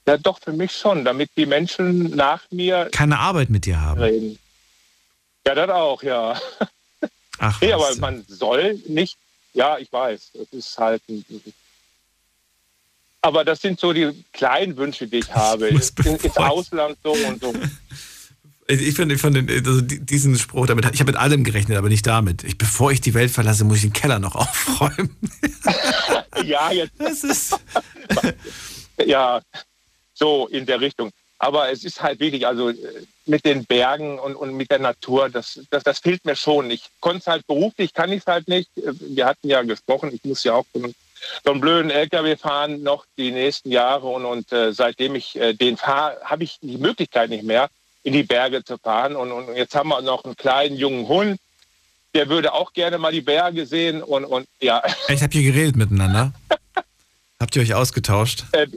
ja, 0.08 0.18
doch, 0.18 0.40
für 0.40 0.54
mich 0.54 0.72
schon, 0.72 1.06
damit 1.06 1.30
die 1.38 1.46
Menschen 1.46 2.16
nach 2.16 2.42
mir 2.50 2.90
Keine 2.92 3.20
Arbeit 3.20 3.50
mit 3.52 3.66
dir 3.66 3.80
haben. 3.80 4.02
reden. 4.02 4.40
Ja, 5.46 5.54
das 5.54 5.70
auch, 5.70 6.02
ja. 6.02 6.40
Ach, 7.38 7.62
nee, 7.62 7.72
aber 7.74 7.96
man 7.98 8.26
soll 8.28 8.82
nicht, 8.88 9.18
ja, 9.54 9.78
ich 9.78 9.92
weiß, 9.94 10.32
es 10.34 10.48
ist 10.52 10.78
halt 10.80 11.04
ein, 11.10 11.24
aber 13.26 13.44
das 13.44 13.62
sind 13.62 13.80
so 13.80 13.92
die 13.94 14.24
kleinen 14.34 14.78
Wünsche, 14.78 15.08
die 15.08 15.18
ich 15.20 15.34
habe. 15.34 15.72
muss 15.72 15.90
In, 16.04 16.16
ins 16.18 16.38
Ausland 16.38 16.98
so 17.04 17.12
und 17.14 17.42
so. 17.42 17.54
Ich 18.68 18.96
finde 18.96 19.16
den- 19.16 19.50
also 19.68 19.82
die- 19.82 20.00
diesen 20.04 20.38
Spruch 20.38 20.66
damit, 20.68 20.86
ich 20.94 21.00
habe 21.00 21.12
mit 21.12 21.20
allem 21.20 21.44
gerechnet, 21.44 21.78
aber 21.78 21.90
nicht 21.90 22.06
damit. 22.08 22.44
Ich, 22.44 22.58
bevor 22.58 22.92
ich 22.92 23.00
die 23.02 23.14
Welt 23.14 23.30
verlasse, 23.32 23.64
muss 23.64 23.78
ich 23.78 23.84
den 23.84 23.94
Keller 23.94 24.20
noch 24.20 24.36
aufräumen. 24.44 25.16
ja, 26.44 26.72
jetzt. 26.72 26.94
Das 27.00 27.24
ist. 27.24 27.56
ja, 29.06 29.42
so 30.14 30.48
in 30.48 30.66
der 30.66 30.82
Richtung. 30.82 31.12
Aber 31.38 31.70
es 31.70 31.84
ist 31.84 32.02
halt 32.02 32.20
wirklich, 32.20 32.48
also 32.48 32.70
äh, 32.70 32.76
mit 33.26 33.46
den 33.46 33.66
Bergen 33.66 34.18
und, 34.20 34.36
und 34.36 34.56
mit 34.56 34.72
der 34.72 34.80
Natur, 34.80 35.30
das, 35.30 35.60
das, 35.70 35.84
das 35.84 36.00
fehlt 36.00 36.24
mir 36.26 36.36
schon. 36.36 36.72
Ich 36.72 36.86
konnte 37.02 37.20
es 37.20 37.28
halt 37.28 37.46
beruflich, 37.46 37.94
kann 37.94 38.12
ich 38.12 38.22
es 38.22 38.26
halt 38.26 38.48
nicht. 38.48 38.70
Äh, 38.78 38.94
Wir 39.00 39.26
hatten 39.26 39.48
ja 39.50 39.62
gesprochen, 39.64 40.12
ich 40.14 40.24
muss 40.24 40.44
ja 40.44 40.54
auch 40.54 40.66
so 41.44 41.52
einen 41.52 41.62
blöden 41.62 41.92
LKW 41.92 42.36
fahren 42.36 42.84
noch 42.84 43.06
die 43.18 43.32
nächsten 43.32 43.72
Jahre. 43.72 44.08
Und, 44.08 44.26
und 44.26 44.52
äh, 44.52 44.74
seitdem 44.74 45.16
ich 45.16 45.36
äh, 45.36 45.54
den 45.54 45.78
fahre, 45.78 46.18
habe 46.24 46.44
ich 46.44 46.58
die 46.62 46.78
Möglichkeit 46.78 47.30
nicht 47.30 47.44
mehr, 47.44 47.70
in 48.04 48.14
die 48.14 48.24
Berge 48.24 48.64
zu 48.64 48.78
fahren. 48.78 49.16
Und, 49.16 49.32
und 49.32 49.56
jetzt 49.56 49.76
haben 49.76 49.90
wir 49.90 50.02
noch 50.02 50.24
einen 50.26 50.36
kleinen 50.36 50.76
jungen 50.76 51.08
Hund, 51.08 51.40
der 52.14 52.30
würde 52.30 52.54
auch 52.54 52.74
gerne 52.74 52.98
mal 52.98 53.12
die 53.12 53.22
Berge 53.22 53.66
sehen. 53.66 54.02
Und, 54.02 54.26
und 54.26 54.48
ja, 54.62 54.82
Ich 55.10 55.22
habe 55.22 55.34
hier 55.34 55.52
geredet 55.52 55.76
miteinander. 55.76 56.34
Habt 57.40 57.56
ihr 57.56 57.62
euch 57.62 57.74
ausgetauscht? 57.74 58.46
Äh, 58.54 58.68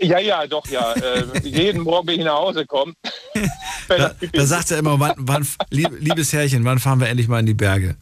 ja, 0.00 0.18
ja, 0.18 0.46
doch, 0.46 0.66
ja. 0.68 0.94
Äh, 0.94 1.24
jeden 1.44 1.82
Morgen, 1.82 2.08
wenn 2.08 2.20
ich 2.20 2.24
nach 2.24 2.38
Hause 2.38 2.66
komme. 2.66 2.94
Da, 3.88 4.14
da 4.32 4.46
sagt 4.46 4.70
er 4.70 4.78
immer, 4.78 5.00
wann, 5.00 5.14
wann, 5.16 5.44
lieb, 5.70 5.90
liebes 5.98 6.32
Herrchen, 6.32 6.64
wann 6.64 6.78
fahren 6.78 7.00
wir 7.00 7.08
endlich 7.08 7.26
mal 7.26 7.40
in 7.40 7.46
die 7.46 7.54
Berge? 7.54 7.96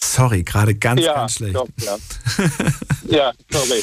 Sorry, 0.00 0.44
gerade 0.44 0.74
ganz, 0.76 1.00
ja, 1.00 1.14
ganz 1.14 1.34
schlecht. 1.34 1.56
Doch, 1.56 1.68
ja. 1.78 1.96
ja, 3.08 3.32
sorry. 3.50 3.82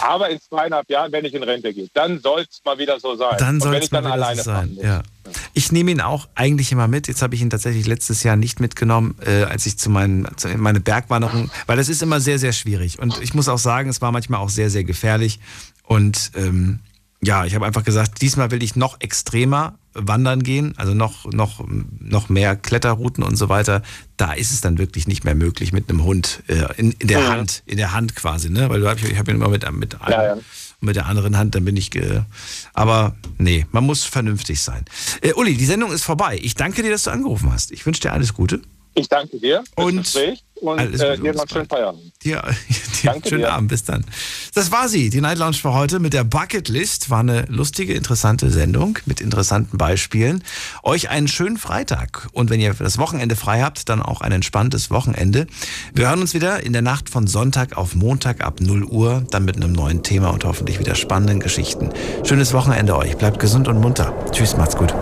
Aber 0.00 0.30
in 0.30 0.40
zweieinhalb 0.40 0.88
Jahren, 0.88 1.10
wenn 1.10 1.24
ich 1.24 1.34
in 1.34 1.42
Rente 1.42 1.72
gehe, 1.74 1.88
dann 1.92 2.20
soll 2.20 2.46
es 2.48 2.60
mal 2.64 2.78
wieder 2.78 3.00
so 3.00 3.16
sein. 3.16 3.36
Dann 3.38 3.60
soll 3.60 3.74
es 3.76 3.84
ich 3.84 3.90
dann 3.90 4.04
mal 4.04 4.10
wieder 4.10 4.26
alleine 4.26 4.42
so 4.42 4.50
sein. 4.50 4.78
Ja. 4.80 5.02
Ich 5.54 5.72
nehme 5.72 5.90
ihn 5.90 6.00
auch 6.00 6.28
eigentlich 6.34 6.70
immer 6.70 6.86
mit. 6.86 7.08
Jetzt 7.08 7.22
habe 7.22 7.34
ich 7.34 7.40
ihn 7.40 7.50
tatsächlich 7.50 7.86
letztes 7.86 8.22
Jahr 8.22 8.36
nicht 8.36 8.60
mitgenommen, 8.60 9.16
äh, 9.24 9.42
als 9.44 9.66
ich 9.66 9.78
zu 9.78 9.90
meinen 9.90 10.28
zu 10.36 10.48
meine 10.56 10.80
Bergwanderung, 10.80 11.50
weil 11.66 11.76
das 11.76 11.88
ist 11.88 12.02
immer 12.02 12.20
sehr 12.20 12.38
sehr 12.38 12.52
schwierig 12.52 12.98
und 12.98 13.20
ich 13.20 13.34
muss 13.34 13.48
auch 13.48 13.58
sagen, 13.58 13.88
es 13.88 14.00
war 14.00 14.12
manchmal 14.12 14.40
auch 14.40 14.50
sehr 14.50 14.70
sehr 14.70 14.84
gefährlich 14.84 15.40
und 15.82 16.30
ähm, 16.36 16.80
ja, 17.22 17.44
ich 17.44 17.54
habe 17.54 17.66
einfach 17.66 17.84
gesagt, 17.84 18.20
diesmal 18.20 18.50
will 18.50 18.62
ich 18.62 18.76
noch 18.76 19.00
extremer 19.00 19.78
wandern 19.96 20.42
gehen, 20.42 20.74
also 20.76 20.94
noch 20.94 21.24
noch 21.32 21.64
noch 22.00 22.28
mehr 22.28 22.56
Kletterrouten 22.56 23.22
und 23.24 23.36
so 23.36 23.48
weiter. 23.48 23.82
Da 24.16 24.32
ist 24.32 24.50
es 24.52 24.60
dann 24.60 24.78
wirklich 24.78 25.06
nicht 25.08 25.24
mehr 25.24 25.34
möglich 25.34 25.72
mit 25.72 25.88
einem 25.90 26.04
Hund 26.04 26.42
äh, 26.48 26.64
in, 26.76 26.92
in 26.92 27.08
der 27.08 27.20
Mhm. 27.20 27.28
Hand, 27.28 27.62
in 27.66 27.76
der 27.76 27.92
Hand 27.92 28.14
quasi, 28.16 28.50
ne? 28.50 28.68
Weil 28.70 28.80
du 28.80 28.88
hab, 28.88 29.02
ich 29.02 29.18
habe 29.18 29.30
ihn 29.30 29.36
immer 29.36 29.48
mit 29.48 29.70
mit 29.72 30.00
einem, 30.00 30.12
Ja, 30.12 30.24
ja. 30.36 30.36
mit 30.80 30.96
der 30.96 31.06
anderen 31.06 31.36
Hand, 31.36 31.54
dann 31.54 31.64
bin 31.64 31.76
ich. 31.76 31.90
Ge 31.90 32.22
aber 32.74 33.16
nee, 33.38 33.66
man 33.72 33.84
muss 33.84 34.04
vernünftig 34.04 34.60
sein. 34.62 34.84
Äh, 35.22 35.32
Uli, 35.34 35.56
die 35.56 35.64
Sendung 35.66 35.92
ist 35.92 36.04
vorbei. 36.04 36.38
Ich 36.42 36.54
danke 36.54 36.82
dir, 36.82 36.90
dass 36.90 37.04
du 37.04 37.10
angerufen 37.10 37.52
hast. 37.52 37.72
Ich 37.72 37.84
wünsche 37.86 38.00
dir 38.02 38.12
alles 38.12 38.34
Gute. 38.34 38.60
Ich 38.98 39.08
danke 39.10 39.38
dir 39.38 39.62
fürs 39.74 39.86
Und 39.86 39.96
Gespräch 39.98 40.42
und 40.54 40.78
alles 40.78 41.00
äh, 41.02 41.18
dir 41.18 41.34
noch 41.34 41.40
einen 41.40 41.48
schönen 41.50 41.68
Feierabend. 41.68 42.12
Dir, 42.24 42.42
dir 43.02 43.10
Danke 43.10 43.28
schönen 43.28 43.42
dir. 43.42 43.52
Abend, 43.52 43.68
bis 43.68 43.84
dann. 43.84 44.06
Das 44.54 44.72
war 44.72 44.88
sie, 44.88 45.10
die 45.10 45.20
Night 45.20 45.36
Lounge 45.36 45.56
für 45.56 45.74
heute 45.74 45.98
mit 45.98 46.14
der 46.14 46.24
Bucketlist. 46.24 47.10
War 47.10 47.20
eine 47.20 47.42
lustige, 47.50 47.92
interessante 47.92 48.50
Sendung 48.50 48.98
mit 49.04 49.20
interessanten 49.20 49.76
Beispielen. 49.76 50.42
Euch 50.82 51.10
einen 51.10 51.28
schönen 51.28 51.58
Freitag 51.58 52.28
und 52.32 52.48
wenn 52.48 52.58
ihr 52.58 52.72
das 52.72 52.96
Wochenende 52.96 53.36
frei 53.36 53.60
habt, 53.60 53.90
dann 53.90 54.00
auch 54.00 54.22
ein 54.22 54.32
entspanntes 54.32 54.90
Wochenende. 54.90 55.46
Wir 55.92 56.08
hören 56.08 56.22
uns 56.22 56.32
wieder 56.32 56.62
in 56.62 56.72
der 56.72 56.82
Nacht 56.82 57.10
von 57.10 57.26
Sonntag 57.26 57.76
auf 57.76 57.94
Montag 57.94 58.42
ab 58.42 58.62
0 58.62 58.82
Uhr, 58.84 59.26
dann 59.30 59.44
mit 59.44 59.56
einem 59.56 59.72
neuen 59.72 60.02
Thema 60.02 60.30
und 60.30 60.46
hoffentlich 60.46 60.78
wieder 60.78 60.94
spannenden 60.94 61.40
Geschichten. 61.40 61.90
Schönes 62.24 62.54
Wochenende 62.54 62.96
euch, 62.96 63.18
bleibt 63.18 63.40
gesund 63.40 63.68
und 63.68 63.78
munter. 63.78 64.14
Tschüss, 64.32 64.56
macht's 64.56 64.76
gut. 64.76 64.94